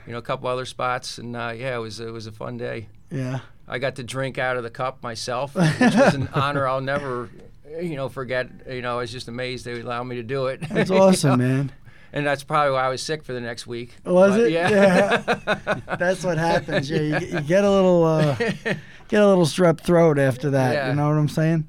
you 0.07 0.13
know, 0.13 0.19
a 0.19 0.23
couple 0.23 0.49
other 0.49 0.65
spots, 0.65 1.19
and 1.19 1.37
uh, 1.37 1.53
yeah, 1.55 1.75
it 1.77 1.81
was 1.81 2.01
it 2.01 2.13
was 2.13 2.27
a 2.27 2.33
fun 2.33 2.57
day. 2.57 2.89
Yeah. 3.11 3.41
I 3.69 3.79
got 3.79 3.97
to 3.97 4.03
drink 4.03 4.37
out 4.39 4.57
of 4.57 4.63
the 4.65 4.71
cup 4.71 5.01
myself, 5.03 5.55
which 5.55 5.95
was 5.95 6.15
an 6.15 6.29
honor 6.35 6.67
I'll 6.67 6.81
never, 6.81 7.31
you 7.81 7.95
know, 7.95 8.09
forget. 8.09 8.49
You 8.69 8.83
know, 8.83 8.95
I 8.99 9.01
was 9.03 9.13
just 9.13 9.29
amazed 9.29 9.65
they 9.65 9.75
would 9.75 9.85
allow 9.85 10.03
me 10.03 10.17
to 10.17 10.25
do 10.25 10.47
it. 10.47 10.61
That's 10.69 10.91
you 10.91 10.97
awesome, 10.97 11.39
know? 11.39 11.47
man. 11.49 11.73
And 12.13 12.27
that's 12.27 12.43
probably 12.43 12.73
why 12.73 12.83
I 12.85 12.89
was 12.89 13.03
sick 13.03 13.23
for 13.23 13.33
the 13.33 13.41
next 13.41 13.67
week. 13.67 13.95
Was 14.05 14.33
But, 14.33 14.41
it? 14.41 14.51
Yeah. 14.53 15.77
That's 15.99 16.25
what 16.25 16.39
happens. 16.39 16.91
Yeah, 16.91 17.01
you, 17.03 17.21
get- 17.21 17.29
you 17.31 17.41
get 17.41 17.65
a 17.65 17.71
little 17.71 18.03
uh, 18.05 18.35
get 19.09 19.23
a 19.23 19.27
little 19.29 19.45
strep 19.47 19.81
throat 19.81 20.19
after 20.19 20.51
that. 20.51 20.73
Yeah. 20.75 20.89
You 20.91 20.97
know 20.97 21.09
what 21.09 21.15
I'm 21.17 21.29
saying? 21.29 21.69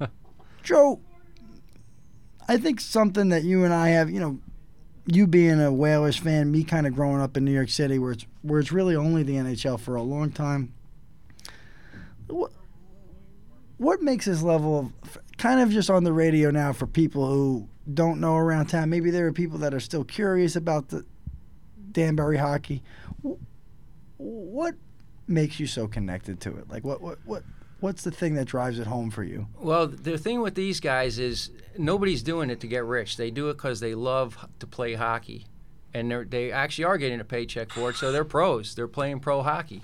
Joe, 0.64 1.00
I 2.48 2.56
think 2.56 2.80
something 2.80 3.28
that 3.28 3.44
you 3.44 3.62
and 3.64 3.72
I 3.72 3.90
have, 3.90 4.10
you 4.10 4.18
know, 4.18 4.38
you 5.06 5.26
being 5.28 5.60
a 5.60 5.72
Whalers 5.72 6.16
fan, 6.16 6.50
me 6.50 6.64
kind 6.64 6.86
of 6.86 6.94
growing 6.94 7.20
up 7.20 7.36
in 7.36 7.44
New 7.44 7.52
York 7.52 7.68
City, 7.70 7.98
where 8.00 8.12
it's 8.12 8.26
where 8.42 8.58
it's 8.60 8.72
really 8.72 8.96
only 8.96 9.22
the 9.22 9.34
NHL 9.34 9.78
for 9.78 9.94
a 9.94 10.02
long 10.02 10.32
time. 10.32 10.72
What 12.26 12.50
what 13.78 14.02
makes 14.02 14.26
this 14.26 14.42
level 14.42 14.92
of 15.04 15.18
kind 15.38 15.60
of 15.60 15.70
just 15.70 15.88
on 15.88 16.02
the 16.04 16.12
radio 16.12 16.50
now 16.50 16.72
for 16.72 16.86
people 16.86 17.28
who 17.28 17.68
don't 17.92 18.20
know 18.20 18.36
around 18.36 18.66
town? 18.66 18.90
Maybe 18.90 19.10
there 19.10 19.26
are 19.26 19.32
people 19.32 19.58
that 19.58 19.74
are 19.74 19.80
still 19.80 20.04
curious 20.04 20.56
about 20.56 20.88
the 20.88 21.04
Danbury 21.92 22.36
hockey. 22.36 22.82
What 24.18 24.74
makes 25.26 25.60
you 25.60 25.66
so 25.66 25.86
connected 25.86 26.40
to 26.40 26.56
it? 26.56 26.70
Like 26.70 26.84
what 26.84 27.00
what 27.00 27.18
what 27.24 27.44
what's 27.80 28.02
the 28.02 28.10
thing 28.10 28.34
that 28.34 28.46
drives 28.46 28.78
it 28.78 28.86
home 28.86 29.10
for 29.10 29.22
you? 29.22 29.46
Well, 29.58 29.86
the 29.86 30.18
thing 30.18 30.40
with 30.40 30.54
these 30.54 30.80
guys 30.80 31.18
is 31.18 31.50
nobody's 31.76 32.22
doing 32.22 32.50
it 32.50 32.60
to 32.60 32.66
get 32.66 32.84
rich. 32.84 33.16
They 33.16 33.30
do 33.30 33.48
it 33.50 33.54
because 33.54 33.80
they 33.80 33.94
love 33.94 34.36
to 34.58 34.66
play 34.66 34.94
hockey, 34.94 35.46
and 35.94 36.10
they 36.30 36.50
actually 36.52 36.84
are 36.84 36.98
getting 36.98 37.20
a 37.20 37.24
paycheck 37.24 37.72
for 37.72 37.90
it. 37.90 37.96
So 37.96 38.12
they're 38.12 38.24
pros. 38.24 38.74
They're 38.74 38.88
playing 38.88 39.20
pro 39.20 39.42
hockey. 39.42 39.82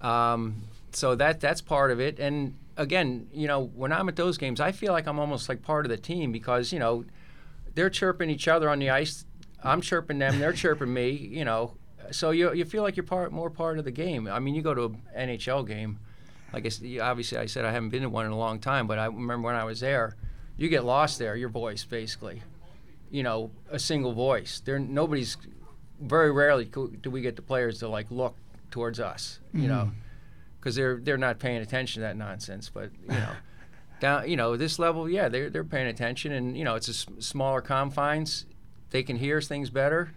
Um, 0.00 0.62
so 0.92 1.14
that 1.14 1.40
that's 1.40 1.60
part 1.60 1.90
of 1.90 2.00
it. 2.00 2.18
And 2.18 2.54
again, 2.76 3.28
you 3.32 3.46
know, 3.46 3.64
when 3.74 3.92
I'm 3.92 4.08
at 4.08 4.16
those 4.16 4.38
games, 4.38 4.60
I 4.60 4.72
feel 4.72 4.92
like 4.92 5.06
I'm 5.06 5.18
almost 5.18 5.48
like 5.48 5.62
part 5.62 5.86
of 5.86 5.90
the 5.90 5.96
team 5.96 6.32
because 6.32 6.72
you 6.72 6.78
know 6.78 7.04
they're 7.74 7.90
chirping 7.90 8.30
each 8.30 8.48
other 8.48 8.68
on 8.68 8.78
the 8.78 8.90
ice. 8.90 9.24
I'm 9.62 9.80
chirping 9.80 10.18
them. 10.18 10.38
They're 10.38 10.52
chirping 10.52 10.92
me. 10.92 11.10
You 11.10 11.44
know, 11.44 11.76
so 12.10 12.30
you 12.30 12.52
you 12.52 12.64
feel 12.64 12.82
like 12.82 12.96
you're 12.96 13.04
part 13.04 13.32
more 13.32 13.50
part 13.50 13.78
of 13.78 13.84
the 13.84 13.90
game. 13.90 14.28
I 14.28 14.38
mean, 14.38 14.54
you 14.54 14.62
go 14.62 14.74
to 14.74 14.96
an 15.14 15.28
NHL 15.28 15.66
game. 15.66 15.98
Like 16.52 16.66
I 16.66 16.98
obviously, 17.00 17.38
I 17.38 17.46
said 17.46 17.64
I 17.64 17.72
haven't 17.72 17.90
been 17.90 18.02
to 18.02 18.08
one 18.08 18.26
in 18.26 18.32
a 18.32 18.38
long 18.38 18.60
time, 18.60 18.86
but 18.86 18.98
I 18.98 19.06
remember 19.06 19.46
when 19.46 19.56
I 19.56 19.64
was 19.64 19.80
there. 19.80 20.16
You 20.56 20.68
get 20.68 20.84
lost 20.84 21.18
there. 21.18 21.36
Your 21.36 21.50
voice, 21.50 21.84
basically, 21.84 22.42
you 23.10 23.22
know, 23.22 23.50
a 23.70 23.78
single 23.78 24.12
voice. 24.12 24.60
There, 24.64 24.78
nobody's. 24.78 25.36
Very 25.98 26.30
rarely 26.30 26.66
do 26.66 27.10
we 27.10 27.22
get 27.22 27.36
the 27.36 27.42
players 27.42 27.78
to 27.78 27.88
like 27.88 28.10
look 28.10 28.36
towards 28.70 29.00
us. 29.00 29.40
You 29.54 29.60
mm-hmm. 29.60 29.68
know, 29.68 29.92
because 30.66 30.74
they're 30.74 30.96
they're 30.96 31.16
not 31.16 31.38
paying 31.38 31.58
attention 31.62 32.00
to 32.02 32.08
that 32.08 32.16
nonsense. 32.16 32.68
But 32.68 32.90
you 33.02 33.14
know, 33.14 33.28
down 34.00 34.28
you 34.28 34.36
know 34.36 34.56
this 34.56 34.80
level, 34.80 35.08
yeah, 35.08 35.28
they're 35.28 35.48
they're 35.48 35.62
paying 35.62 35.86
attention, 35.86 36.32
and 36.32 36.58
you 36.58 36.64
know 36.64 36.74
it's 36.74 36.88
a 36.88 36.90
s- 36.90 37.06
smaller 37.20 37.60
confines. 37.60 38.46
They 38.90 39.04
can 39.04 39.14
hear 39.14 39.40
things 39.40 39.70
better. 39.70 40.10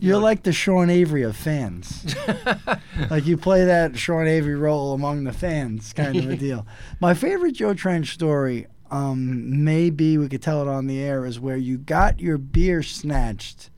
You're 0.00 0.18
like 0.18 0.42
the 0.42 0.52
Sean 0.52 0.90
Avery 0.90 1.22
of 1.22 1.36
fans. 1.36 2.16
like 3.10 3.26
you 3.26 3.36
play 3.36 3.64
that 3.64 3.96
Sean 3.96 4.26
Avery 4.26 4.56
role 4.56 4.92
among 4.92 5.22
the 5.22 5.32
fans, 5.32 5.92
kind 5.92 6.16
of 6.16 6.28
a 6.28 6.36
deal. 6.36 6.66
My 7.00 7.14
favorite 7.14 7.52
Joe 7.52 7.74
Trench 7.74 8.12
story, 8.12 8.66
um, 8.90 9.62
maybe 9.64 10.18
we 10.18 10.28
could 10.28 10.42
tell 10.42 10.60
it 10.62 10.68
on 10.68 10.88
the 10.88 11.00
air, 11.00 11.24
is 11.24 11.38
where 11.38 11.56
you 11.56 11.78
got 11.78 12.18
your 12.18 12.38
beer 12.38 12.82
snatched 12.82 13.70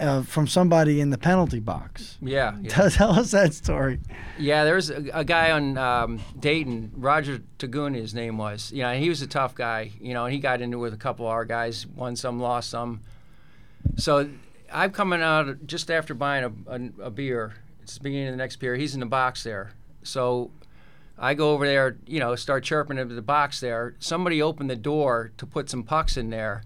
uh, 0.00 0.22
from 0.22 0.46
somebody 0.46 1.00
in 1.00 1.10
the 1.10 1.18
penalty 1.18 1.60
box. 1.60 2.18
Yeah, 2.20 2.56
yeah. 2.60 2.68
Tell, 2.70 2.90
tell 2.90 3.10
us 3.12 3.30
that 3.32 3.54
story. 3.54 4.00
Yeah, 4.38 4.64
there 4.64 4.74
was 4.74 4.90
a, 4.90 5.04
a 5.12 5.24
guy 5.24 5.50
on 5.52 5.78
um, 5.78 6.20
Dayton, 6.38 6.92
Roger 6.96 7.40
Tagoon, 7.58 7.94
his 7.94 8.14
name 8.14 8.38
was. 8.38 8.72
You 8.72 8.82
know, 8.82 8.94
he 8.94 9.08
was 9.08 9.22
a 9.22 9.26
tough 9.26 9.54
guy. 9.54 9.92
You 10.00 10.14
know, 10.14 10.24
and 10.24 10.34
he 10.34 10.40
got 10.40 10.60
into 10.60 10.78
it 10.78 10.80
with 10.80 10.94
a 10.94 10.98
couple 10.98 11.26
of 11.26 11.32
our 11.32 11.44
guys, 11.44 11.86
won 11.86 12.16
some, 12.16 12.40
lost 12.40 12.70
some. 12.70 13.00
So 13.96 14.28
I'm 14.72 14.90
coming 14.90 15.22
out 15.22 15.66
just 15.66 15.90
after 15.90 16.14
buying 16.14 16.44
a, 16.44 16.72
a, 16.72 17.06
a 17.06 17.10
beer. 17.10 17.54
It's 17.82 17.96
the 17.96 18.02
beginning 18.02 18.28
of 18.28 18.32
the 18.34 18.38
next 18.38 18.56
beer. 18.56 18.76
He's 18.76 18.94
in 18.94 19.00
the 19.00 19.06
box 19.06 19.42
there. 19.42 19.72
So 20.02 20.50
I 21.18 21.34
go 21.34 21.52
over 21.52 21.66
there, 21.66 21.98
you 22.06 22.20
know, 22.20 22.34
start 22.36 22.64
chirping 22.64 22.98
into 22.98 23.14
the 23.14 23.22
box 23.22 23.60
there. 23.60 23.94
Somebody 23.98 24.40
opened 24.40 24.70
the 24.70 24.76
door 24.76 25.32
to 25.36 25.46
put 25.46 25.68
some 25.68 25.82
pucks 25.82 26.16
in 26.16 26.30
there. 26.30 26.62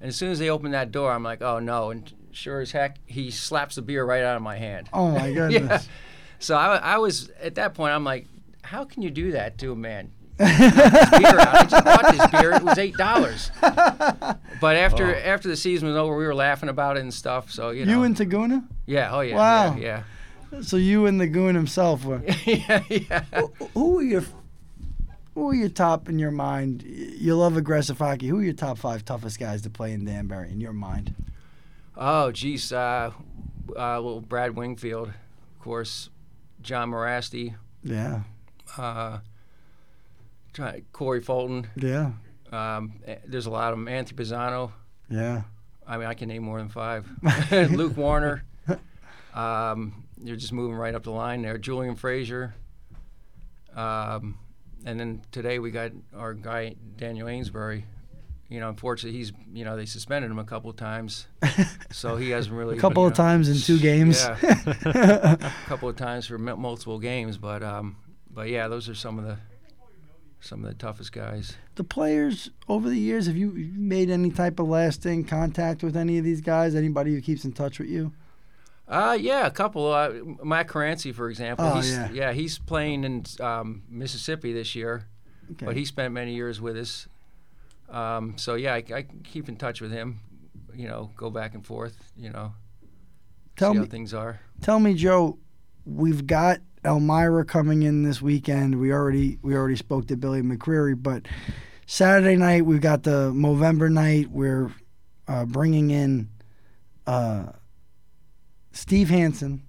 And 0.00 0.08
as 0.08 0.16
soon 0.16 0.30
as 0.30 0.38
they 0.38 0.50
opened 0.50 0.74
that 0.74 0.92
door, 0.92 1.12
I'm 1.12 1.22
like, 1.22 1.42
oh 1.42 1.58
no. 1.58 1.90
And 1.90 2.12
sure 2.36 2.60
as 2.60 2.70
heck, 2.72 2.98
he 3.06 3.30
slaps 3.30 3.74
the 3.76 3.82
beer 3.82 4.04
right 4.04 4.22
out 4.22 4.36
of 4.36 4.42
my 4.42 4.56
hand. 4.56 4.88
Oh 4.92 5.10
my 5.10 5.26
yeah. 5.28 5.48
goodness. 5.48 5.88
So 6.38 6.54
I, 6.56 6.76
I 6.76 6.98
was 6.98 7.30
at 7.40 7.54
that 7.56 7.74
point. 7.74 7.92
I'm 7.94 8.04
like, 8.04 8.26
how 8.62 8.84
can 8.84 9.02
you 9.02 9.10
do 9.10 9.32
that 9.32 9.58
to 9.58 9.72
a 9.72 9.76
man? 9.76 10.12
Beer 10.38 10.46
out. 10.48 11.54
I 11.54 11.64
just 11.66 11.84
bought 11.84 12.12
this 12.12 12.26
beer. 12.40 12.52
It 12.52 12.62
was 12.62 12.76
eight 12.78 12.96
dollars. 12.96 13.50
But 14.60 14.76
after 14.76 15.14
Oh. 15.14 15.18
after 15.18 15.48
the 15.48 15.56
season 15.56 15.88
was 15.88 15.96
over, 15.96 16.16
we 16.16 16.26
were 16.26 16.34
laughing 16.34 16.68
about 16.68 16.96
it 16.96 17.00
and 17.00 17.12
stuff. 17.12 17.50
So 17.50 17.70
you 17.70 17.84
know. 17.86 17.92
You 17.92 18.02
and 18.04 18.16
Taguna? 18.16 18.66
yeah. 18.86 19.14
Oh 19.14 19.20
yeah. 19.20 19.36
Wow. 19.36 19.76
Yeah. 19.76 20.02
So 20.62 20.76
you 20.76 21.06
and 21.06 21.20
the 21.20 21.26
goon 21.26 21.54
himself 21.54 22.04
were. 22.04 22.22
Yeah. 22.44 22.82
yeah. 22.88 23.24
Who, 23.34 23.52
who 23.74 23.90
were 23.96 24.02
your 24.02 24.24
Who 25.34 25.50
are 25.50 25.54
your 25.54 25.68
top 25.70 26.08
in 26.08 26.18
your 26.18 26.30
mind? 26.30 26.82
You 26.82 27.34
love 27.36 27.56
aggressive 27.56 27.98
hockey. 27.98 28.28
Who 28.28 28.38
are 28.40 28.42
your 28.44 28.52
top 28.54 28.78
five 28.78 29.04
toughest 29.04 29.38
guys 29.38 29.62
to 29.62 29.70
play 29.70 29.92
in 29.92 30.04
Danbury 30.04 30.50
in 30.50 30.60
your 30.60 30.72
mind? 30.74 31.14
Oh, 31.96 32.30
geez. 32.30 32.72
Uh, 32.72 33.10
uh, 33.76 34.00
little 34.00 34.20
Brad 34.20 34.56
Wingfield, 34.56 35.08
of 35.08 35.58
course. 35.60 36.10
John 36.60 36.90
Morasti. 36.90 37.54
Yeah. 37.82 38.22
Uh, 38.76 39.18
try, 40.52 40.82
Corey 40.92 41.20
Fulton. 41.20 41.68
Yeah. 41.76 42.12
Um, 42.52 42.94
eh, 43.06 43.16
there's 43.26 43.46
a 43.46 43.50
lot 43.50 43.72
of 43.72 43.78
them. 43.78 43.88
Anthony 43.88 44.24
Pisano. 44.24 44.72
Yeah. 45.08 45.42
I 45.86 45.96
mean, 45.98 46.06
I 46.06 46.14
can 46.14 46.28
name 46.28 46.42
more 46.42 46.58
than 46.58 46.68
five. 46.68 47.06
Luke 47.70 47.96
Warner. 47.96 48.44
Um, 49.34 50.04
you're 50.22 50.36
just 50.36 50.52
moving 50.52 50.76
right 50.76 50.94
up 50.94 51.02
the 51.04 51.10
line 51.10 51.42
there. 51.42 51.58
Julian 51.58 51.94
Frazier. 51.94 52.54
Um, 53.74 54.38
and 54.84 54.98
then 54.98 55.22
today 55.30 55.58
we 55.58 55.70
got 55.70 55.92
our 56.16 56.32
guy 56.32 56.74
Daniel 56.96 57.28
Ainsbury. 57.28 57.84
You 58.48 58.60
know, 58.60 58.68
unfortunately, 58.68 59.18
he's 59.18 59.32
you 59.52 59.64
know 59.64 59.76
they 59.76 59.86
suspended 59.86 60.30
him 60.30 60.38
a 60.38 60.44
couple 60.44 60.70
of 60.70 60.76
times, 60.76 61.26
so 61.90 62.16
he 62.16 62.30
hasn't 62.30 62.54
really. 62.54 62.76
A 62.76 62.80
couple 62.80 63.02
you 63.02 63.08
of 63.08 63.12
know, 63.12 63.24
times 63.24 63.48
in 63.48 63.56
two 63.56 63.78
games. 63.78 64.22
Yeah, 64.22 64.36
a 65.40 65.52
couple 65.66 65.88
of 65.88 65.96
times 65.96 66.26
for 66.26 66.38
multiple 66.38 66.98
games, 67.00 67.38
but 67.38 67.62
um, 67.62 67.96
but 68.30 68.48
yeah, 68.48 68.68
those 68.68 68.88
are 68.88 68.94
some 68.94 69.18
of 69.18 69.24
the 69.24 69.38
some 70.40 70.64
of 70.64 70.68
the 70.70 70.74
toughest 70.74 71.12
guys. 71.12 71.56
The 71.74 71.84
players 71.84 72.50
over 72.68 72.88
the 72.88 72.98
years, 72.98 73.26
have 73.26 73.36
you 73.36 73.52
made 73.74 74.10
any 74.10 74.30
type 74.30 74.60
of 74.60 74.68
lasting 74.68 75.24
contact 75.24 75.82
with 75.82 75.96
any 75.96 76.18
of 76.18 76.24
these 76.24 76.40
guys? 76.40 76.74
Anybody 76.74 77.14
who 77.14 77.20
keeps 77.20 77.44
in 77.44 77.52
touch 77.52 77.80
with 77.80 77.88
you? 77.88 78.12
Uh, 78.86 79.18
yeah, 79.20 79.46
a 79.46 79.50
couple. 79.50 79.92
Uh, 79.92 80.12
Matt 80.44 80.68
Caranci, 80.68 81.12
for 81.12 81.28
example. 81.28 81.66
Oh, 81.66 81.74
he's, 81.76 81.98
yeah. 82.12 82.32
he's 82.32 82.58
playing 82.58 83.02
in 83.02 83.24
um, 83.40 83.82
Mississippi 83.88 84.52
this 84.52 84.76
year. 84.76 85.08
Okay. 85.52 85.66
but 85.66 85.76
he 85.76 85.84
spent 85.84 86.12
many 86.12 86.34
years 86.34 86.60
with 86.60 86.76
us. 86.76 87.06
Um, 87.88 88.36
so 88.36 88.54
yeah, 88.54 88.74
I, 88.74 88.84
I 88.94 89.06
keep 89.24 89.48
in 89.48 89.56
touch 89.56 89.80
with 89.80 89.92
him. 89.92 90.20
You 90.74 90.88
know, 90.88 91.10
go 91.16 91.30
back 91.30 91.54
and 91.54 91.64
forth. 91.64 91.96
You 92.16 92.30
know, 92.30 92.52
Tell 93.56 93.72
see 93.72 93.78
me- 93.78 93.84
how 93.86 93.90
things 93.90 94.14
are. 94.14 94.40
Tell 94.60 94.78
me, 94.80 94.94
Joe, 94.94 95.38
we've 95.84 96.26
got 96.26 96.58
Elmira 96.84 97.44
coming 97.44 97.82
in 97.82 98.02
this 98.02 98.20
weekend. 98.20 98.78
We 98.80 98.92
already 98.92 99.38
we 99.42 99.54
already 99.54 99.76
spoke 99.76 100.06
to 100.08 100.16
Billy 100.16 100.42
McCreary, 100.42 101.00
but 101.00 101.26
Saturday 101.86 102.36
night 102.36 102.64
we've 102.66 102.80
got 102.80 103.02
the 103.02 103.32
Movember 103.32 103.90
night. 103.90 104.30
We're 104.30 104.70
uh, 105.28 105.44
bringing 105.46 105.90
in 105.90 106.28
uh, 107.06 107.46
Steve 108.72 109.08
Hanson 109.08 109.62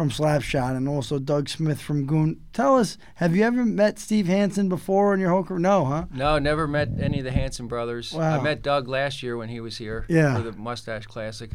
from 0.00 0.10
Slap 0.10 0.40
Shot 0.40 0.76
and 0.76 0.88
also 0.88 1.18
Doug 1.18 1.50
Smith 1.50 1.78
from 1.78 2.06
Goon. 2.06 2.40
Tell 2.54 2.78
us, 2.78 2.96
have 3.16 3.36
you 3.36 3.44
ever 3.44 3.66
met 3.66 3.98
Steve 3.98 4.28
Hanson 4.28 4.66
before 4.70 5.12
in 5.12 5.20
your 5.20 5.28
whole 5.28 5.44
career? 5.44 5.58
No, 5.60 5.84
huh? 5.84 6.06
No, 6.10 6.38
never 6.38 6.66
met 6.66 6.88
any 6.98 7.18
of 7.18 7.24
the 7.24 7.30
Hanson 7.32 7.66
brothers. 7.68 8.14
Wow. 8.14 8.40
I 8.40 8.42
met 8.42 8.62
Doug 8.62 8.88
last 8.88 9.22
year 9.22 9.36
when 9.36 9.50
he 9.50 9.60
was 9.60 9.76
here 9.76 10.06
Yeah. 10.08 10.36
for 10.36 10.42
the 10.42 10.52
Moustache 10.52 11.04
Classic. 11.04 11.50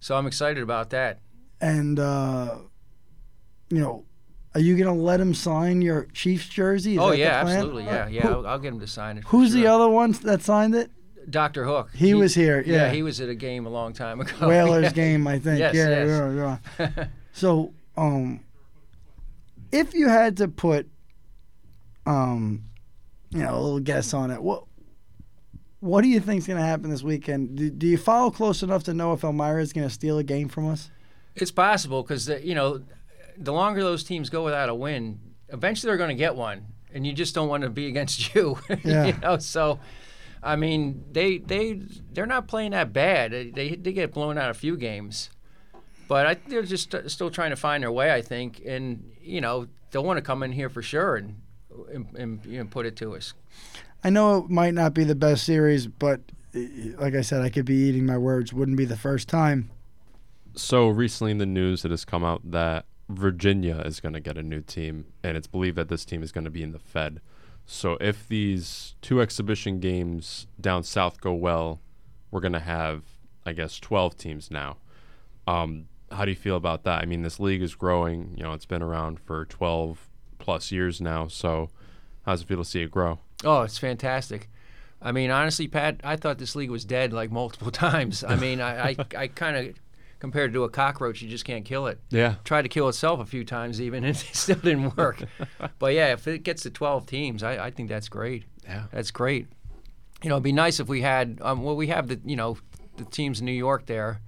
So 0.00 0.16
I'm 0.16 0.26
excited 0.26 0.64
about 0.64 0.90
that. 0.90 1.20
And 1.60 2.00
uh, 2.00 2.56
you 3.68 3.78
know, 3.78 4.04
are 4.56 4.60
you 4.60 4.76
gonna 4.76 4.92
let 4.92 5.20
him 5.20 5.32
sign 5.32 5.80
your 5.80 6.06
Chiefs 6.12 6.48
jersey? 6.48 6.94
Is 6.94 6.98
oh 6.98 7.12
yeah, 7.12 7.40
absolutely. 7.44 7.84
Yeah, 7.84 8.08
yeah. 8.08 8.22
Who- 8.22 8.34
I'll, 8.34 8.46
I'll 8.48 8.58
get 8.58 8.72
him 8.72 8.80
to 8.80 8.88
sign 8.88 9.16
it. 9.18 9.24
Who's 9.28 9.52
the 9.52 9.68
other 9.68 9.88
one 9.88 10.10
that 10.24 10.42
signed 10.42 10.74
it? 10.74 10.90
Dr. 11.28 11.64
Hook. 11.66 11.90
He 11.94 12.14
was 12.14 12.34
here, 12.34 12.64
yeah. 12.66 12.90
he 12.90 13.04
was 13.04 13.20
at 13.20 13.28
a 13.28 13.34
game 13.36 13.64
a 13.64 13.68
long 13.68 13.92
time 13.92 14.20
ago. 14.20 14.48
Whalers 14.48 14.82
Yeah. 14.86 14.90
game, 14.90 15.28
I 15.28 15.38
think. 15.38 15.60
Yes, 15.60 15.74
yeah, 15.76 15.88
yes. 16.04 16.58
yeah, 16.78 16.86
yeah. 16.96 17.04
so, 17.40 17.72
um, 17.96 18.40
if 19.72 19.94
you 19.94 20.10
had 20.10 20.36
to 20.36 20.48
put, 20.48 20.90
um, 22.04 22.64
you 23.30 23.38
know, 23.38 23.54
a 23.54 23.60
little 23.60 23.80
guess 23.80 24.12
on 24.12 24.30
it, 24.30 24.42
what 24.42 24.64
what 25.78 26.02
do 26.02 26.08
you 26.08 26.20
think's 26.20 26.46
going 26.46 26.58
to 26.58 26.64
happen 26.64 26.90
this 26.90 27.02
weekend? 27.02 27.56
Do, 27.56 27.70
do 27.70 27.86
you 27.86 27.96
follow 27.96 28.30
close 28.30 28.62
enough 28.62 28.84
to 28.84 28.92
know 28.92 29.14
if 29.14 29.24
Elmira 29.24 29.62
is 29.62 29.72
going 29.72 29.88
to 29.88 29.92
steal 29.92 30.18
a 30.18 30.22
game 30.22 30.50
from 30.50 30.68
us? 30.68 30.90
It's 31.34 31.50
possible 31.50 32.02
because 32.02 32.28
you 32.28 32.54
know, 32.54 32.82
the 33.38 33.54
longer 33.54 33.82
those 33.82 34.04
teams 34.04 34.28
go 34.28 34.44
without 34.44 34.68
a 34.68 34.74
win, 34.74 35.18
eventually 35.48 35.88
they're 35.88 35.96
going 35.96 36.14
to 36.14 36.22
get 36.22 36.36
one, 36.36 36.66
and 36.92 37.06
you 37.06 37.14
just 37.14 37.34
don't 37.34 37.48
want 37.48 37.62
to 37.62 37.70
be 37.70 37.86
against 37.86 38.34
you. 38.34 38.58
Yeah. 38.84 39.06
you 39.06 39.14
know, 39.14 39.38
so. 39.38 39.80
I 40.42 40.56
mean, 40.56 41.04
they 41.12 41.36
they 41.36 41.82
they're 42.12 42.24
not 42.24 42.48
playing 42.48 42.70
that 42.70 42.94
bad. 42.94 43.30
They 43.32 43.50
they, 43.50 43.76
they 43.76 43.92
get 43.92 44.14
blown 44.14 44.38
out 44.38 44.48
a 44.48 44.54
few 44.54 44.74
games, 44.78 45.28
but 46.10 46.26
I, 46.26 46.34
they're 46.48 46.64
just 46.64 46.92
uh, 46.92 47.08
still 47.08 47.30
trying 47.30 47.50
to 47.50 47.56
find 47.56 47.84
their 47.84 47.92
way. 47.92 48.12
I 48.12 48.20
think, 48.20 48.60
and 48.66 49.12
you 49.22 49.40
know, 49.40 49.68
they'll 49.92 50.02
want 50.02 50.16
to 50.16 50.22
come 50.22 50.42
in 50.42 50.50
here 50.50 50.68
for 50.68 50.82
sure 50.82 51.14
and 51.14 51.36
and, 51.94 52.16
and 52.16 52.44
you 52.44 52.58
know, 52.58 52.64
put 52.64 52.84
it 52.84 52.96
to 52.96 53.14
us. 53.14 53.32
I 54.02 54.10
know 54.10 54.38
it 54.38 54.50
might 54.50 54.74
not 54.74 54.92
be 54.92 55.04
the 55.04 55.14
best 55.14 55.44
series, 55.44 55.86
but 55.86 56.20
uh, 56.52 56.58
like 56.98 57.14
I 57.14 57.20
said, 57.20 57.42
I 57.42 57.48
could 57.48 57.64
be 57.64 57.76
eating 57.76 58.06
my 58.06 58.18
words. 58.18 58.52
Wouldn't 58.52 58.76
be 58.76 58.86
the 58.86 58.96
first 58.96 59.28
time. 59.28 59.70
So 60.56 60.88
recently 60.88 61.30
in 61.30 61.38
the 61.38 61.46
news, 61.46 61.84
it 61.84 61.92
has 61.92 62.04
come 62.04 62.24
out 62.24 62.50
that 62.50 62.86
Virginia 63.08 63.80
is 63.84 64.00
going 64.00 64.14
to 64.14 64.20
get 64.20 64.36
a 64.36 64.42
new 64.42 64.62
team, 64.62 65.06
and 65.22 65.36
it's 65.36 65.46
believed 65.46 65.76
that 65.76 65.88
this 65.88 66.04
team 66.04 66.24
is 66.24 66.32
going 66.32 66.44
to 66.44 66.50
be 66.50 66.64
in 66.64 66.72
the 66.72 66.80
Fed. 66.80 67.20
So 67.66 67.96
if 68.00 68.26
these 68.26 68.96
two 69.00 69.20
exhibition 69.20 69.78
games 69.78 70.48
down 70.60 70.82
south 70.82 71.20
go 71.20 71.34
well, 71.34 71.78
we're 72.32 72.40
going 72.40 72.52
to 72.52 72.58
have, 72.58 73.04
I 73.46 73.52
guess, 73.52 73.78
12 73.78 74.16
teams 74.16 74.50
now. 74.50 74.78
Um, 75.46 75.86
how 76.10 76.24
do 76.24 76.30
you 76.30 76.36
feel 76.36 76.56
about 76.56 76.84
that? 76.84 77.02
I 77.02 77.06
mean, 77.06 77.22
this 77.22 77.38
league 77.40 77.62
is 77.62 77.74
growing. 77.74 78.34
You 78.36 78.42
know, 78.42 78.52
it's 78.52 78.66
been 78.66 78.82
around 78.82 79.20
for 79.20 79.44
12 79.46 80.08
plus 80.38 80.72
years 80.72 81.00
now. 81.00 81.28
So 81.28 81.70
how 82.24 82.32
does 82.32 82.42
it 82.42 82.48
feel 82.48 82.58
to 82.58 82.64
see 82.64 82.82
it 82.82 82.90
grow? 82.90 83.18
Oh, 83.44 83.62
it's 83.62 83.78
fantastic. 83.78 84.48
I 85.02 85.12
mean, 85.12 85.30
honestly, 85.30 85.66
Pat, 85.66 86.00
I 86.04 86.16
thought 86.16 86.38
this 86.38 86.54
league 86.54 86.70
was 86.70 86.84
dead 86.84 87.12
like 87.12 87.30
multiple 87.30 87.70
times. 87.70 88.22
I 88.24 88.36
mean, 88.36 88.60
I, 88.60 88.90
I, 88.90 88.96
I 89.16 89.26
kind 89.28 89.56
of 89.56 89.74
compared 90.20 90.50
it 90.50 90.52
to 90.52 90.64
a 90.64 90.68
cockroach, 90.68 91.22
you 91.22 91.28
just 91.28 91.44
can't 91.44 91.64
kill 91.64 91.86
it. 91.86 91.98
Yeah. 92.10 92.34
Tried 92.44 92.62
to 92.62 92.68
kill 92.68 92.88
itself 92.88 93.18
a 93.20 93.24
few 93.24 93.44
times 93.44 93.80
even, 93.80 94.04
and 94.04 94.14
it 94.14 94.18
still 94.32 94.56
didn't 94.56 94.96
work. 94.96 95.24
but 95.78 95.94
yeah, 95.94 96.12
if 96.12 96.28
it 96.28 96.44
gets 96.44 96.62
to 96.62 96.70
12 96.70 97.06
teams, 97.06 97.42
I, 97.42 97.66
I 97.66 97.70
think 97.70 97.88
that's 97.88 98.08
great. 98.08 98.44
Yeah. 98.64 98.84
That's 98.92 99.10
great. 99.10 99.48
You 100.22 100.28
know, 100.28 100.36
it'd 100.36 100.44
be 100.44 100.52
nice 100.52 100.78
if 100.78 100.88
we 100.88 101.00
had, 101.00 101.38
um, 101.40 101.62
well, 101.62 101.74
we 101.74 101.86
have 101.88 102.08
the, 102.08 102.20
you 102.24 102.36
know, 102.36 102.58
the 102.98 103.06
teams 103.06 103.40
in 103.40 103.46
New 103.46 103.52
York 103.52 103.86
there, 103.86 104.20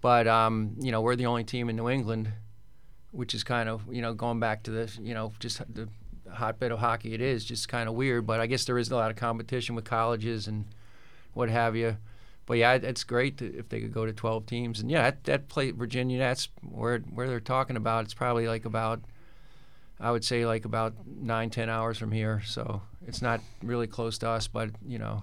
but, 0.00 0.26
um, 0.26 0.76
you 0.80 0.92
know, 0.92 1.00
we're 1.00 1.16
the 1.16 1.26
only 1.26 1.44
team 1.44 1.68
in 1.68 1.76
New 1.76 1.88
England, 1.88 2.32
which 3.12 3.34
is 3.34 3.44
kind 3.44 3.68
of, 3.68 3.82
you 3.90 4.02
know, 4.02 4.14
going 4.14 4.40
back 4.40 4.62
to 4.64 4.70
the, 4.70 4.90
you 5.00 5.14
know, 5.14 5.32
just 5.40 5.58
the 5.74 5.88
hotbed 6.32 6.70
of 6.72 6.78
hockey 6.78 7.12
it 7.14 7.20
is, 7.20 7.44
just 7.44 7.68
kind 7.68 7.88
of 7.88 7.94
weird. 7.94 8.26
But 8.26 8.40
I 8.40 8.46
guess 8.46 8.64
there 8.64 8.78
is 8.78 8.90
a 8.90 8.96
lot 8.96 9.10
of 9.10 9.16
competition 9.16 9.74
with 9.74 9.84
colleges 9.84 10.46
and 10.46 10.64
what 11.34 11.50
have 11.50 11.76
you. 11.76 11.96
But 12.46 12.58
yeah, 12.58 12.72
it- 12.74 12.84
it's 12.84 13.04
great 13.04 13.36
to, 13.38 13.56
if 13.58 13.68
they 13.68 13.80
could 13.80 13.92
go 13.92 14.06
to 14.06 14.12
12 14.12 14.46
teams. 14.46 14.80
And 14.80 14.90
yeah, 14.90 15.02
that, 15.02 15.24
that 15.24 15.48
play 15.48 15.70
Virginia, 15.70 16.18
that's 16.18 16.48
where 16.62 16.98
where 17.00 17.28
they're 17.28 17.40
talking 17.40 17.76
about. 17.76 18.04
It's 18.04 18.14
probably 18.14 18.48
like 18.48 18.64
about, 18.64 19.02
I 20.00 20.10
would 20.10 20.24
say 20.24 20.46
like 20.46 20.64
about 20.64 20.94
nine, 21.06 21.50
ten 21.50 21.68
hours 21.68 21.98
from 21.98 22.10
here. 22.12 22.42
So 22.46 22.82
it's 23.06 23.22
not 23.22 23.40
really 23.62 23.86
close 23.86 24.18
to 24.18 24.28
us, 24.30 24.48
but 24.48 24.70
you 24.86 24.98
know, 24.98 25.22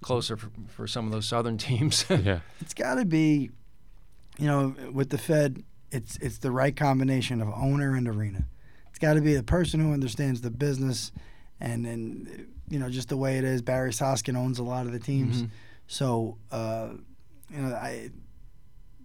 closer 0.00 0.36
for, 0.36 0.50
for 0.68 0.86
some 0.86 1.06
of 1.06 1.12
those 1.12 1.26
southern 1.26 1.58
teams. 1.68 2.04
yeah. 2.08 2.40
It's 2.60 2.74
got 2.74 2.94
to 2.96 3.04
be, 3.04 3.50
you 4.38 4.46
know, 4.46 4.74
with 4.92 5.10
the 5.10 5.18
Fed, 5.18 5.62
it's 5.90 6.16
it's 6.18 6.38
the 6.38 6.50
right 6.50 6.74
combination 6.76 7.40
of 7.40 7.48
owner 7.48 7.94
and 7.94 8.08
arena. 8.08 8.46
It's 8.90 8.98
got 8.98 9.14
to 9.14 9.20
be 9.20 9.34
the 9.34 9.42
person 9.42 9.80
who 9.80 9.92
understands 9.92 10.40
the 10.40 10.50
business, 10.50 11.12
and 11.60 11.84
then 11.84 12.48
you 12.68 12.78
know 12.78 12.88
just 12.90 13.08
the 13.08 13.16
way 13.16 13.38
it 13.38 13.44
is. 13.44 13.62
Barry 13.62 13.92
Soskin 13.92 14.36
owns 14.36 14.58
a 14.58 14.62
lot 14.64 14.86
of 14.86 14.92
the 14.92 14.98
teams, 14.98 15.42
Mhm. 15.42 15.50
so 15.86 16.38
uh, 16.50 16.88
you 17.50 17.60
know 17.62 17.74
I 17.74 18.10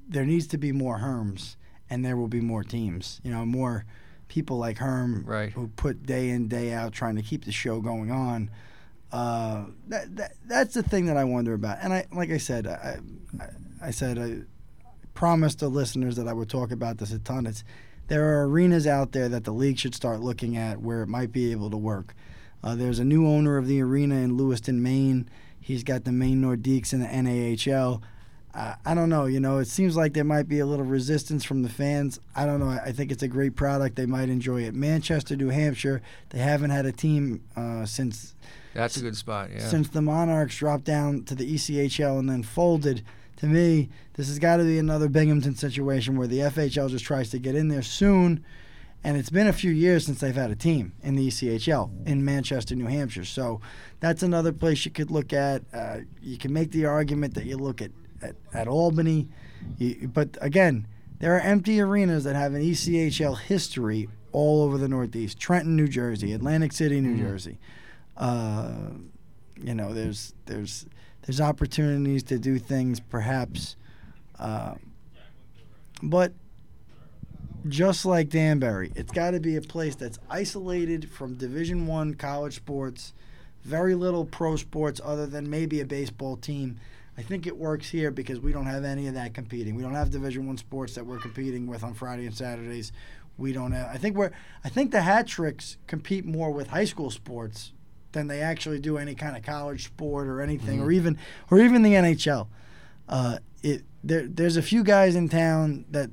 there 0.09 0.26
needs 0.26 0.47
to 0.47 0.57
be 0.57 0.72
more 0.72 0.97
Herms, 0.99 1.55
and 1.89 2.03
there 2.03 2.18
will 2.18 2.27
be 2.27 2.41
more 2.41 2.63
teams. 2.63 3.22
You 3.23 3.31
know, 3.31 3.45
more 3.45 3.85
people 4.27 4.57
like 4.57 4.77
Herm 4.80 5.23
Right. 5.26 5.51
who 5.53 5.68
put 5.69 6.05
day 6.05 6.30
in 6.30 6.47
day 6.47 6.73
out 6.73 6.91
trying 6.93 7.15
to 7.15 7.22
keep 7.22 7.45
the 7.45 7.51
show 7.51 7.80
going 7.81 8.11
on. 8.11 8.49
Uh, 9.12 9.66
that, 9.90 10.16
that 10.16 10.34
that's 10.46 10.74
the 10.74 10.84
thing 10.84 11.06
that 11.06 11.18
I 11.18 11.24
wonder 11.24 11.54
about. 11.54 11.80
And 11.82 11.94
I 11.94 12.06
like 12.14 12.32
I 12.32 12.38
said, 12.38 12.68
I 12.68 13.00
I, 13.40 13.88
I 13.88 13.92
said 13.92 14.18
I 14.18 14.42
promised 15.14 15.60
the 15.60 15.70
listeners 15.70 16.16
that 16.16 16.28
I 16.28 16.34
would 16.34 16.50
talk 16.50 16.72
about 16.72 16.98
this 16.98 17.12
a 17.12 17.20
ton. 17.20 17.46
It's 17.46 17.64
there 18.08 18.26
are 18.26 18.48
arenas 18.48 18.88
out 18.88 19.12
there 19.12 19.30
that 19.30 19.44
the 19.44 19.52
league 19.52 19.80
should 19.80 19.96
start 19.96 20.22
looking 20.22 20.58
at 20.58 20.82
where 20.82 21.02
it 21.02 21.08
might 21.08 21.32
be 21.32 21.52
able 21.52 21.70
to 21.70 21.78
work. 21.78 22.14
Uh, 22.64 22.76
there's 22.76 23.00
a 23.00 23.06
new 23.06 23.28
owner 23.28 23.58
of 23.58 23.68
the 23.68 23.82
arena 23.82 24.16
in 24.16 24.38
Lewiston, 24.38 24.84
Maine. 24.84 25.30
He's 25.60 25.84
got 25.84 26.04
the 26.04 26.12
Maine 26.12 26.42
Nordiques 26.42 26.94
in 26.94 27.00
the 27.00 27.08
NAHL. 27.08 28.02
Uh, 28.54 28.76
I 28.86 28.94
don't 28.94 29.10
know. 29.10 29.26
You 29.26 29.40
know, 29.40 29.60
it 29.60 29.68
seems 29.68 29.96
like 29.96 30.14
there 30.14 30.26
might 30.26 30.48
be 30.48 30.60
a 30.60 30.66
little 30.66 30.86
resistance 30.86 31.46
from 31.46 31.64
the 31.64 31.70
fans. 31.70 32.20
I 32.36 32.46
don't 32.46 32.60
know. 32.60 32.68
I, 32.68 32.88
I 32.88 32.92
think 32.92 33.12
it's 33.12 33.24
a 33.24 33.28
great 33.28 33.56
product. 33.56 33.96
They 33.96 34.06
might 34.06 34.30
enjoy 34.30 34.64
it. 34.64 34.74
Manchester, 34.74 35.36
New 35.36 35.50
Hampshire. 35.50 36.02
They 36.30 36.40
haven't 36.40 36.72
had 36.72 36.86
a 36.86 36.92
team 36.92 37.44
uh, 37.56 37.86
since 37.86 38.36
That's 38.73 38.98
a 38.98 39.02
good 39.02 39.18
spot. 39.18 39.49
Yeah. 39.53 39.68
since 39.68 39.89
the 39.89 40.02
Monarchs 40.02 40.57
dropped 40.57 40.85
down 40.85 41.23
to 41.26 41.35
the 41.35 41.56
ECHL 41.56 42.19
and 42.19 42.30
then 42.30 42.43
folded, 42.43 43.03
to 43.38 43.48
me, 43.48 43.89
this 44.14 44.27
has 44.27 44.39
got 44.39 44.57
to 44.57 44.64
be 44.64 44.77
another 44.77 45.10
Binghamton 45.10 45.56
situation 45.56 46.15
where 46.18 46.27
the 46.27 46.39
FHL 46.39 46.89
just 46.89 47.06
tries 47.06 47.30
to 47.31 47.39
get 47.39 47.56
in 47.56 47.68
there 47.68 47.81
soon. 47.81 48.43
And 49.03 49.18
it's 49.18 49.31
been 49.31 49.48
a 49.48 49.53
few 49.53 49.72
years 49.72 50.06
since 50.06 50.19
they've 50.19 50.35
had 50.35 50.52
a 50.52 50.56
team 50.56 50.93
in 51.02 51.15
the 51.15 51.27
ECHL 51.27 51.89
in 52.07 52.23
Manchester, 52.23 52.76
New 52.76 52.85
Hampshire. 52.85 53.26
So 53.26 53.60
that's 53.99 54.22
another 54.22 54.52
place 54.53 54.85
you 54.85 54.91
could 54.91 55.10
look 55.10 55.34
at. 55.34 55.64
Uh, 55.73 56.02
you 56.22 56.38
can 56.38 56.53
make 56.53 56.72
the 56.72 56.85
argument 56.85 57.34
that 57.34 57.45
you 57.45 57.57
look 57.57 57.81
at, 57.81 57.89
at, 58.22 58.35
at 58.53 58.68
Albany. 58.68 59.27
You, 59.80 60.07
but 60.14 60.38
again, 60.39 60.85
there 61.19 61.35
are 61.35 61.39
empty 61.39 61.81
arenas 61.81 62.23
that 62.26 62.35
have 62.35 62.53
an 62.53 62.61
ECHL 62.61 63.39
history 63.39 64.07
all 64.31 64.61
over 64.61 64.77
the 64.77 64.88
Northeast 64.88 65.39
Trenton, 65.39 65.76
New 65.76 65.88
Jersey, 65.88 66.31
Atlantic 66.31 66.72
City, 66.72 67.02
New 67.02 67.15
Mhm. 67.15 67.19
Jersey. 67.27 67.57
Uh, 68.22 68.69
you 69.60 69.73
know, 69.73 69.93
there's 69.93 70.34
there's 70.45 70.85
there's 71.23 71.41
opportunities 71.41 72.22
to 72.22 72.38
do 72.38 72.60
things 72.60 72.99
perhaps, 72.99 73.76
uh, 74.38 74.76
but 76.03 76.31
just 77.68 78.06
like 78.06 78.30
Danbury, 78.30 78.91
it's 78.95 79.11
got 79.11 79.31
to 79.31 79.39
be 79.39 79.56
a 79.56 79.61
place 79.61 79.95
that's 79.95 80.19
isolated 80.30 81.10
from 81.10 81.34
Division 81.34 81.88
One 81.88 82.14
college 82.14 82.56
sports, 82.56 83.14
very 83.64 83.95
little 83.95 84.26
pro 84.26 84.56
sports 84.56 85.02
other 85.03 85.26
than 85.26 85.49
maybe 85.49 85.81
a 85.81 85.85
baseball 85.85 86.38
team. 86.38 86.80
I 87.18 87.23
think 87.23 87.48
it 87.48 87.57
works 87.57 87.89
here 87.89 88.11
because 88.11 88.39
we 88.39 88.52
don't 88.52 88.68
have 88.68 88.84
any 88.84 89.07
of 89.07 89.15
that 89.15 89.34
competing. 89.34 89.73
We 89.73 89.81
don't 89.81 89.95
have 89.95 90.11
Division 90.11 90.45
One 90.45 90.57
sports 90.57 90.93
that 90.93 91.07
we're 91.07 91.19
competing 91.19 91.65
with 91.65 91.84
on 91.84 91.95
Friday 91.95 92.27
and 92.27 92.35
Saturdays. 92.35 92.91
We 93.39 93.52
don't 93.52 93.72
have. 93.72 93.88
I 93.88 93.98
think 93.98 94.15
we're. 94.15 94.31
I 94.64 94.69
think 94.69 94.91
the 94.91 95.02
hat 95.02 95.26
tricks 95.26 95.77
compete 95.88 96.23
more 96.23 96.52
with 96.52 96.68
high 96.68 96.85
school 96.85 97.10
sports 97.10 97.73
than 98.14 98.28
they 98.28 98.42
actually 98.42 98.80
do 98.80 98.98
any 98.98 99.16
kind 99.16 99.36
of 99.38 99.44
college 99.44 99.86
sport 99.86 100.28
or 100.28 100.42
anything, 100.42 100.82
or 100.82 100.88
Mhm. 100.88 100.94
even 100.96 101.18
or 101.50 101.60
even 101.60 101.82
the 101.82 101.96
NHL. 101.96 102.48
Uh, 103.10 103.38
it 103.64 103.84
there. 104.04 104.28
There's 104.28 104.58
a 104.58 104.62
few 104.62 104.84
guys 104.84 105.16
in 105.16 105.30
town 105.30 105.86
that 105.92 106.10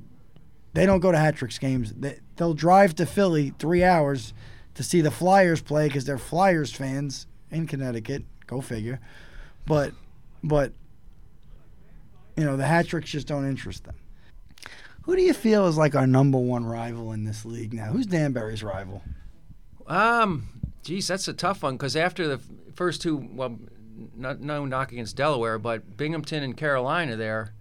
they 0.73 0.85
don't 0.85 0.99
go 0.99 1.11
to 1.11 1.17
hat 1.17 1.35
tricks 1.35 1.57
games. 1.57 1.93
They, 1.93 2.19
they'll 2.35 2.53
drive 2.53 2.95
to 2.95 3.05
Philly 3.05 3.53
three 3.59 3.83
hours 3.83 4.33
to 4.75 4.83
see 4.83 5.01
the 5.01 5.11
Flyers 5.11 5.61
play 5.61 5.87
because 5.87 6.05
they're 6.05 6.17
Flyers 6.19 6.71
fans 6.71 7.25
in 7.51 7.65
Connecticut. 7.67 8.23
Go 8.47 8.61
figure. 8.61 8.99
But, 9.65 9.93
but, 10.43 10.71
you 12.37 12.43
know, 12.45 12.55
the 12.55 12.65
hat 12.65 12.87
tricks 12.87 13.09
just 13.09 13.27
don't 13.27 13.47
interest 13.47 13.83
them. 13.85 13.95
Who 15.03 15.15
do 15.15 15.21
you 15.21 15.33
feel 15.33 15.65
is 15.67 15.77
like 15.77 15.95
our 15.95 16.07
number 16.07 16.37
one 16.37 16.65
rival 16.65 17.11
in 17.11 17.23
this 17.23 17.45
league 17.45 17.73
now? 17.73 17.85
Who's 17.91 18.05
Danbury's 18.05 18.63
rival? 18.63 19.01
Um, 19.87 20.49
geez, 20.83 21.07
that's 21.07 21.27
a 21.27 21.33
tough 21.33 21.63
one 21.63 21.75
because 21.75 21.95
after 21.95 22.27
the 22.27 22.39
first 22.73 23.01
two, 23.01 23.27
well, 23.33 23.57
not, 24.15 24.39
no 24.39 24.65
knock 24.65 24.91
against 24.91 25.15
Delaware, 25.15 25.57
but 25.57 25.97
Binghamton 25.97 26.43
and 26.43 26.55
Carolina 26.55 27.15
there, 27.15 27.53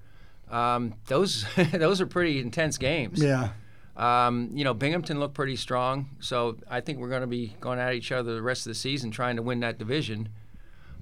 um, 0.51 0.95
those 1.07 1.45
those 1.73 2.01
are 2.01 2.07
pretty 2.07 2.41
intense 2.41 2.79
games. 2.79 3.23
Yeah. 3.23 3.51
Um, 3.97 4.51
you 4.55 4.63
know, 4.63 4.75
Binghamton 4.75 5.19
looked 5.19 5.35
pretty 5.35 5.57
strong, 5.57 6.11
so 6.21 6.57
I 6.71 6.81
think 6.81 6.99
we're 6.99 7.09
going 7.09 7.23
to 7.23 7.27
be 7.27 7.57
going 7.61 7.81
at 7.81 7.95
each 7.95 8.13
other 8.13 8.35
the 8.35 8.43
rest 8.43 8.65
of 8.65 8.71
the 8.71 8.77
season 8.77 9.11
trying 9.11 9.37
to 9.37 9.43
win 9.43 9.61
that 9.61 9.77
division. 9.77 10.29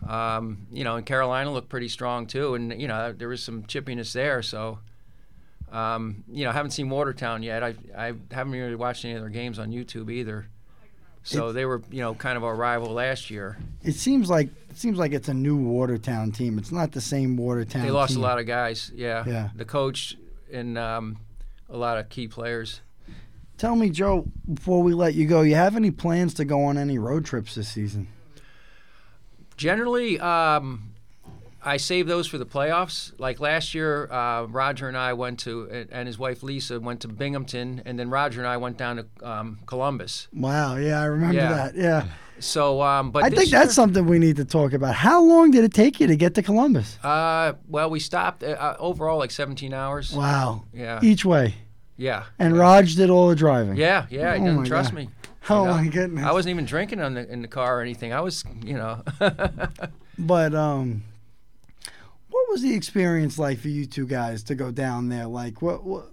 Um, 0.08 0.66
you 0.72 0.82
know, 0.82 0.96
and 0.96 1.04
Carolina 1.04 1.52
looked 1.52 1.68
pretty 1.68 1.88
strong 1.88 2.26
too, 2.26 2.54
and 2.54 2.80
you 2.80 2.88
know 2.88 3.12
there 3.12 3.28
was 3.28 3.42
some 3.42 3.64
chippiness 3.64 4.12
there. 4.12 4.42
So, 4.42 4.78
um, 5.70 6.24
you 6.30 6.44
know, 6.44 6.50
I 6.50 6.52
haven't 6.54 6.70
seen 6.70 6.88
Watertown 6.88 7.42
yet. 7.42 7.62
I 7.62 7.74
I 7.96 8.14
haven't 8.30 8.52
really 8.52 8.74
watched 8.74 9.04
any 9.04 9.14
of 9.14 9.20
their 9.20 9.30
games 9.30 9.58
on 9.58 9.70
YouTube 9.70 10.10
either. 10.10 10.48
So 11.26 11.48
It- 11.48 11.54
they 11.54 11.64
were, 11.64 11.82
you 11.90 12.00
know, 12.02 12.14
kind 12.14 12.36
of 12.36 12.44
our 12.44 12.54
rival 12.54 12.92
last 12.92 13.30
year. 13.30 13.58
It 13.82 13.94
seems 13.96 14.30
like 14.30 14.48
it 14.70 14.76
seems 14.78 14.96
like 14.96 15.12
it's 15.12 15.28
a 15.28 15.34
new 15.34 15.56
Watertown 15.56 16.30
team. 16.30 16.56
It's 16.56 16.70
not 16.70 16.92
the 16.92 17.00
same 17.00 17.36
Watertown. 17.36 17.82
They 17.84 17.90
lost 17.90 18.12
team. 18.12 18.20
a 18.20 18.22
lot 18.22 18.38
of 18.38 18.46
guys. 18.46 18.92
Yeah. 18.94 19.24
Yeah. 19.26 19.48
The 19.56 19.64
coach 19.64 20.16
and 20.52 20.78
um, 20.78 21.16
a 21.68 21.76
lot 21.76 21.98
of 21.98 22.08
key 22.10 22.28
players. 22.28 22.80
Tell 23.58 23.74
me, 23.74 23.90
Joe, 23.90 24.26
before 24.52 24.82
we 24.84 24.92
let 24.94 25.14
you 25.14 25.26
go, 25.26 25.40
you 25.40 25.54
have 25.56 25.74
any 25.76 25.90
plans 25.90 26.34
to 26.34 26.44
go 26.44 26.62
on 26.64 26.78
any 26.78 26.98
road 26.98 27.24
trips 27.24 27.54
this 27.56 27.68
season? 27.68 28.06
Generally, 29.56 30.20
um, 30.20 30.92
I 31.66 31.76
save 31.78 32.06
those 32.06 32.26
for 32.26 32.38
the 32.38 32.46
playoffs. 32.46 33.12
Like 33.18 33.40
last 33.40 33.74
year, 33.74 34.10
uh, 34.10 34.44
Roger 34.44 34.88
and 34.88 34.96
I 34.96 35.12
went 35.14 35.40
to, 35.40 35.86
and 35.90 36.06
his 36.06 36.18
wife 36.18 36.42
Lisa 36.42 36.78
went 36.80 37.00
to 37.00 37.08
Binghamton, 37.08 37.82
and 37.84 37.98
then 37.98 38.08
Roger 38.08 38.40
and 38.40 38.48
I 38.48 38.56
went 38.56 38.78
down 38.78 38.96
to 38.96 39.06
um, 39.28 39.58
Columbus. 39.66 40.28
Wow, 40.32 40.76
yeah, 40.76 41.00
I 41.02 41.04
remember 41.06 41.34
Yeah. 41.36 41.52
that. 41.52 41.74
Yeah. 41.76 42.04
So, 42.38 42.82
um, 42.82 43.10
but 43.12 43.24
I 43.24 43.30
think 43.30 43.50
that's 43.50 43.66
year- 43.66 43.70
something 43.70 44.06
we 44.06 44.18
need 44.18 44.36
to 44.36 44.44
talk 44.44 44.72
about. 44.74 44.94
How 44.94 45.22
long 45.22 45.50
did 45.50 45.64
it 45.64 45.72
take 45.74 45.98
you 46.00 46.06
to 46.06 46.16
get 46.16 46.34
to 46.34 46.42
Columbus? 46.42 46.98
Uh, 47.02 47.54
well, 47.66 47.88
we 47.90 47.98
stopped 47.98 48.42
uh, 48.44 48.48
uh, 48.48 48.76
overall 48.78 49.18
like 49.18 49.30
17 49.30 49.72
hours. 49.72 50.12
Wow. 50.12 50.64
Yeah. 50.74 51.00
Each 51.02 51.24
way. 51.24 51.54
Yeah. 51.96 52.24
And 52.38 52.56
Raj 52.58 52.94
did 52.94 53.08
all 53.08 53.28
the 53.28 53.34
driving. 53.34 53.76
Yeah, 53.76 54.04
yeah, 54.10 54.34
he 54.36 54.42
Oh 54.42 54.44
didn't 54.44 54.64
trust 54.66 54.90
God. 54.90 54.96
me. 54.96 55.08
Oh 55.48 55.60
you 55.62 55.68
know? 55.68 55.74
my 55.76 55.86
goodness. 55.88 56.24
I 56.24 56.32
wasn't 56.32 56.50
even 56.50 56.64
drinking 56.64 57.00
on 57.00 57.14
the 57.14 57.26
in 57.32 57.40
the 57.40 57.46
car 57.48 57.78
or 57.78 57.80
anything. 57.80 58.12
I 58.12 58.20
was, 58.20 58.42
you 58.64 58.74
know. 58.74 59.02
But 60.18 60.54
um, 60.54 61.02
what 62.36 62.50
was 62.50 62.60
the 62.60 62.74
experience 62.74 63.38
like 63.38 63.58
for 63.58 63.68
you 63.68 63.86
two 63.86 64.06
guys 64.06 64.42
to 64.42 64.54
go 64.54 64.70
down 64.70 65.08
there? 65.08 65.26
Like, 65.26 65.62
what? 65.62 65.84
what 65.84 66.10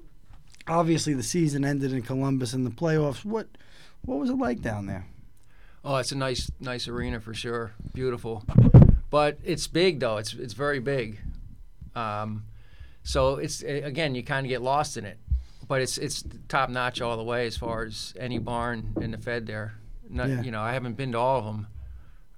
obviously, 0.70 1.14
the 1.14 1.22
season 1.22 1.66
ended 1.66 1.92
in 1.92 2.02
Columbus 2.02 2.54
in 2.54 2.64
the 2.64 2.70
playoffs. 2.70 3.26
What? 3.26 3.48
What 4.06 4.20
was 4.20 4.30
it 4.30 4.38
like 4.38 4.62
down 4.62 4.86
there? 4.86 5.06
Oh, 5.84 5.98
it's 5.98 6.14
a 6.14 6.18
nice, 6.18 6.50
nice 6.62 6.88
arena 6.88 7.20
for 7.20 7.34
sure. 7.34 7.74
Beautiful, 7.94 8.44
but 9.10 9.38
it's 9.44 9.68
big 9.68 10.00
though. 10.00 10.16
It's 10.16 10.34
it's 10.34 10.54
very 10.54 10.80
big. 10.80 11.20
Um, 11.94 12.46
so 13.04 13.36
it's 13.36 13.62
again, 13.62 14.16
you 14.16 14.24
kind 14.24 14.46
of 14.46 14.50
get 14.50 14.62
lost 14.62 14.96
in 14.96 15.04
it, 15.04 15.18
but 15.68 15.82
it's 15.82 15.98
it's 15.98 16.24
top 16.48 16.70
notch 16.70 17.02
all 17.02 17.18
the 17.18 17.24
way 17.24 17.48
as 17.48 17.58
far 17.58 17.84
as 17.84 18.14
any 18.18 18.40
barn 18.40 18.94
in 19.02 19.12
the 19.12 19.18
Fed 19.18 19.46
there. 19.46 19.74
Not, 20.10 20.30
Yeah. 20.30 20.42
You 20.42 20.52
know, 20.52 20.62
I 20.62 20.72
haven't 20.72 20.96
been 20.96 21.12
to 21.12 21.18
all 21.18 21.40
of 21.40 21.46
them. 21.46 21.68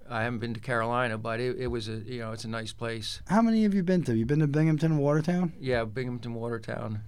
I 0.10 0.22
haven't 0.24 0.40
been 0.40 0.54
to 0.54 0.60
Carolina, 0.60 1.18
but 1.18 1.40
it, 1.40 1.58
it 1.58 1.68
was 1.68 1.88
a 1.90 1.94
you 1.94 2.20
know 2.20 2.32
it's 2.32 2.44
a 2.46 2.48
nice 2.50 2.74
place. 2.74 3.22
How 3.28 3.42
many 3.42 3.64
have 3.64 3.74
you 3.74 3.84
been 3.84 4.04
to? 4.04 4.16
You 4.16 4.26
been 4.26 4.40
to 4.40 4.48
Binghamton 4.48 4.98
Watertown? 4.98 5.54
Yeah, 5.60 5.84
Binghamton, 5.86 6.34
Watertown. 6.36 7.02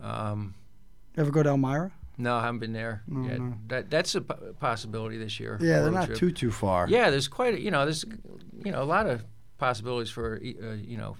Um, 0.00 0.54
Ever 1.16 1.30
go 1.30 1.42
to 1.42 1.50
Elmira? 1.50 1.92
no, 2.18 2.36
I 2.36 2.42
haven't 2.42 2.60
been 2.60 2.72
there 2.72 3.02
No, 3.06 3.28
yet. 3.28 3.40
no. 3.40 3.54
That 3.68 3.90
that's 3.90 4.14
a 4.14 4.20
p- 4.22 4.34
possibility 4.60 5.18
this 5.18 5.38
year. 5.40 5.58
Yeah, 5.60 5.80
they're 5.80 5.90
not 5.90 6.06
trip. 6.06 6.18
too 6.18 6.30
too 6.32 6.50
far. 6.50 6.88
Yeah, 6.88 7.10
there's 7.10 7.28
quite 7.28 7.54
a, 7.54 7.60
you 7.60 7.70
know 7.70 7.84
there's 7.84 8.04
you 8.64 8.72
know 8.72 8.82
a 8.82 8.84
lot 8.84 9.06
of 9.06 9.24
possibilities 9.58 10.10
for 10.10 10.36
uh, 10.42 10.72
you 10.74 10.96
know 10.96 11.16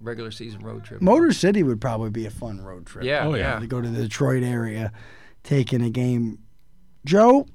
regular 0.00 0.30
season 0.30 0.60
road 0.62 0.84
trip. 0.84 1.00
Motor 1.02 1.32
City 1.32 1.62
would 1.62 1.80
probably 1.80 2.10
be 2.10 2.26
a 2.26 2.30
fun 2.30 2.60
road 2.60 2.86
trip. 2.86 3.04
Yeah, 3.04 3.26
Oh, 3.26 3.34
yeah. 3.34 3.58
To 3.58 3.66
go 3.66 3.80
to 3.80 3.88
the 3.88 4.02
Detroit 4.02 4.42
area, 4.42 4.92
taking 5.44 5.82
a 5.82 5.90
game. 5.90 6.38
Joe, 7.06 7.46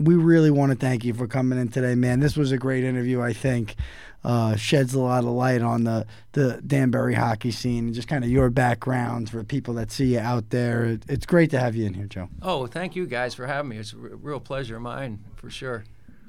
we 0.00 0.14
really 0.14 0.50
want 0.50 0.72
to 0.72 0.78
thank 0.78 1.04
you 1.04 1.14
for 1.14 1.26
coming 1.26 1.58
in 1.58 1.68
today, 1.68 1.94
man. 1.94 2.20
This 2.20 2.36
was 2.36 2.52
a 2.52 2.58
great 2.58 2.84
interview. 2.84 3.20
I 3.20 3.32
think 3.32 3.76
uh, 4.24 4.56
sheds 4.56 4.94
a 4.94 5.00
lot 5.00 5.24
of 5.24 5.30
light 5.30 5.62
on 5.62 5.84
the 5.84 6.06
the 6.32 6.62
Danbury 6.66 7.14
hockey 7.14 7.50
scene 7.50 7.86
and 7.86 7.94
just 7.94 8.08
kind 8.08 8.24
of 8.24 8.30
your 8.30 8.50
background 8.50 9.28
for 9.30 9.42
people 9.44 9.74
that 9.74 9.90
see 9.90 10.14
you 10.14 10.20
out 10.20 10.50
there. 10.50 10.84
It, 10.84 11.04
it's 11.08 11.26
great 11.26 11.50
to 11.50 11.58
have 11.60 11.74
you 11.74 11.86
in 11.86 11.94
here, 11.94 12.06
Joe. 12.06 12.28
Oh, 12.40 12.66
thank 12.66 12.94
you 12.96 13.06
guys 13.06 13.34
for 13.34 13.46
having 13.46 13.70
me. 13.70 13.78
It's 13.78 13.92
a 13.92 13.96
r- 13.96 14.10
real 14.20 14.40
pleasure 14.40 14.76
of 14.76 14.82
mine 14.82 15.24
for 15.34 15.50
sure. 15.50 15.84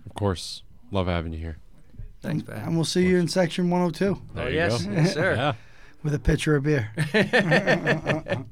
Of 0.06 0.14
course. 0.15 0.64
Love 0.91 1.07
having 1.07 1.34
you 1.34 1.40
here. 1.40 1.57
Thanks, 2.22 2.44
Pat. 2.44 2.65
And 2.65 2.76
we'll 2.76 2.85
see 2.85 3.06
you 3.06 3.18
in 3.18 3.27
section 3.27 3.69
102. 3.69 4.22
Oh, 4.38 4.48
yes, 4.48 4.85
yes, 4.85 5.14
sir. 5.14 5.35
Yeah. 5.35 5.53
With 6.03 6.14
a 6.14 6.19
pitcher 6.19 6.57
of 6.57 6.64
beer. 6.64 6.91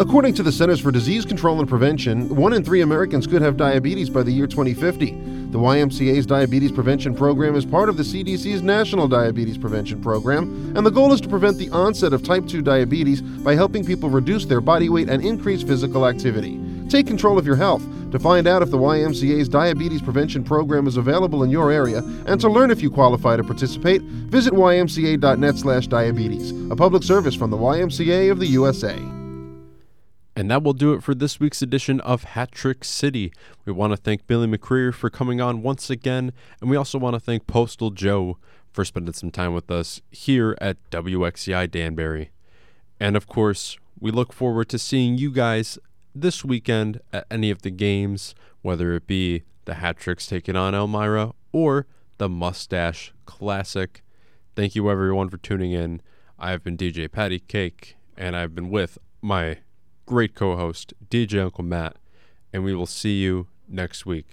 According 0.00 0.34
to 0.34 0.42
the 0.42 0.52
Centers 0.52 0.80
for 0.80 0.90
Disease 0.90 1.24
Control 1.24 1.58
and 1.58 1.68
Prevention, 1.68 2.34
one 2.34 2.52
in 2.52 2.64
three 2.64 2.80
Americans 2.80 3.26
could 3.26 3.42
have 3.42 3.56
diabetes 3.56 4.10
by 4.10 4.22
the 4.22 4.30
year 4.30 4.46
2050. 4.46 5.10
The 5.50 5.58
YMCA's 5.58 6.26
Diabetes 6.26 6.72
Prevention 6.72 7.14
Program 7.14 7.54
is 7.54 7.64
part 7.64 7.88
of 7.88 7.96
the 7.96 8.02
CDC's 8.02 8.62
National 8.62 9.08
Diabetes 9.08 9.58
Prevention 9.58 10.02
Program, 10.02 10.72
and 10.76 10.86
the 10.86 10.90
goal 10.90 11.12
is 11.12 11.20
to 11.20 11.28
prevent 11.28 11.58
the 11.58 11.70
onset 11.70 12.12
of 12.12 12.22
type 12.22 12.46
2 12.46 12.62
diabetes 12.62 13.20
by 13.20 13.54
helping 13.54 13.84
people 13.84 14.08
reduce 14.08 14.46
their 14.46 14.60
body 14.60 14.88
weight 14.88 15.08
and 15.08 15.24
increase 15.24 15.62
physical 15.62 16.06
activity. 16.06 16.60
Take 16.88 17.06
control 17.06 17.38
of 17.38 17.46
your 17.46 17.56
health. 17.56 17.82
To 18.10 18.18
find 18.18 18.46
out 18.46 18.62
if 18.62 18.70
the 18.70 18.78
YMCA's 18.78 19.48
Diabetes 19.48 20.02
Prevention 20.02 20.44
Program 20.44 20.86
is 20.86 20.96
available 20.96 21.42
in 21.42 21.50
your 21.50 21.70
area 21.70 21.98
and 22.26 22.40
to 22.40 22.48
learn 22.48 22.70
if 22.70 22.82
you 22.82 22.90
qualify 22.90 23.36
to 23.36 23.44
participate, 23.44 24.02
visit 24.02 24.52
ymca.net/diabetes. 24.52 26.70
A 26.70 26.76
public 26.76 27.02
service 27.02 27.34
from 27.34 27.50
the 27.50 27.58
YMCA 27.58 28.30
of 28.30 28.40
the 28.40 28.46
USA. 28.46 29.19
And 30.40 30.50
that 30.50 30.62
will 30.62 30.72
do 30.72 30.94
it 30.94 31.02
for 31.02 31.14
this 31.14 31.38
week's 31.38 31.60
edition 31.60 32.00
of 32.00 32.24
Hat 32.24 32.50
Trick 32.50 32.82
City. 32.82 33.30
We 33.66 33.74
want 33.74 33.92
to 33.92 33.98
thank 33.98 34.26
Billy 34.26 34.46
McCreary 34.46 34.94
for 34.94 35.10
coming 35.10 35.38
on 35.38 35.60
once 35.60 35.90
again, 35.90 36.32
and 36.62 36.70
we 36.70 36.78
also 36.78 36.98
want 36.98 37.12
to 37.12 37.20
thank 37.20 37.46
Postal 37.46 37.90
Joe 37.90 38.38
for 38.72 38.82
spending 38.82 39.12
some 39.12 39.30
time 39.30 39.52
with 39.52 39.70
us 39.70 40.00
here 40.10 40.56
at 40.58 40.78
WXCI 40.90 41.70
Danbury. 41.70 42.30
And 42.98 43.18
of 43.18 43.26
course, 43.26 43.76
we 44.00 44.10
look 44.10 44.32
forward 44.32 44.70
to 44.70 44.78
seeing 44.78 45.18
you 45.18 45.30
guys 45.30 45.78
this 46.14 46.42
weekend 46.42 47.02
at 47.12 47.26
any 47.30 47.50
of 47.50 47.60
the 47.60 47.70
games, 47.70 48.34
whether 48.62 48.94
it 48.94 49.06
be 49.06 49.42
the 49.66 49.74
Hat 49.74 49.98
Tricks 49.98 50.26
taking 50.26 50.56
on 50.56 50.74
Elmira 50.74 51.34
or 51.52 51.86
the 52.16 52.30
Moustache 52.30 53.12
Classic. 53.26 54.02
Thank 54.56 54.74
you 54.74 54.90
everyone 54.90 55.28
for 55.28 55.36
tuning 55.36 55.72
in. 55.72 56.00
I 56.38 56.52
have 56.52 56.64
been 56.64 56.78
DJ 56.78 57.10
Pattycake, 57.10 57.92
and 58.16 58.34
I've 58.34 58.54
been 58.54 58.70
with 58.70 58.96
my 59.20 59.58
great 60.10 60.34
co 60.34 60.56
host, 60.56 60.92
DJ 61.08 61.40
Uncle 61.40 61.62
Matt, 61.62 61.94
and 62.52 62.64
we 62.64 62.74
will 62.74 62.84
see 62.84 63.20
you 63.20 63.46
next 63.68 64.04
week. 64.04 64.26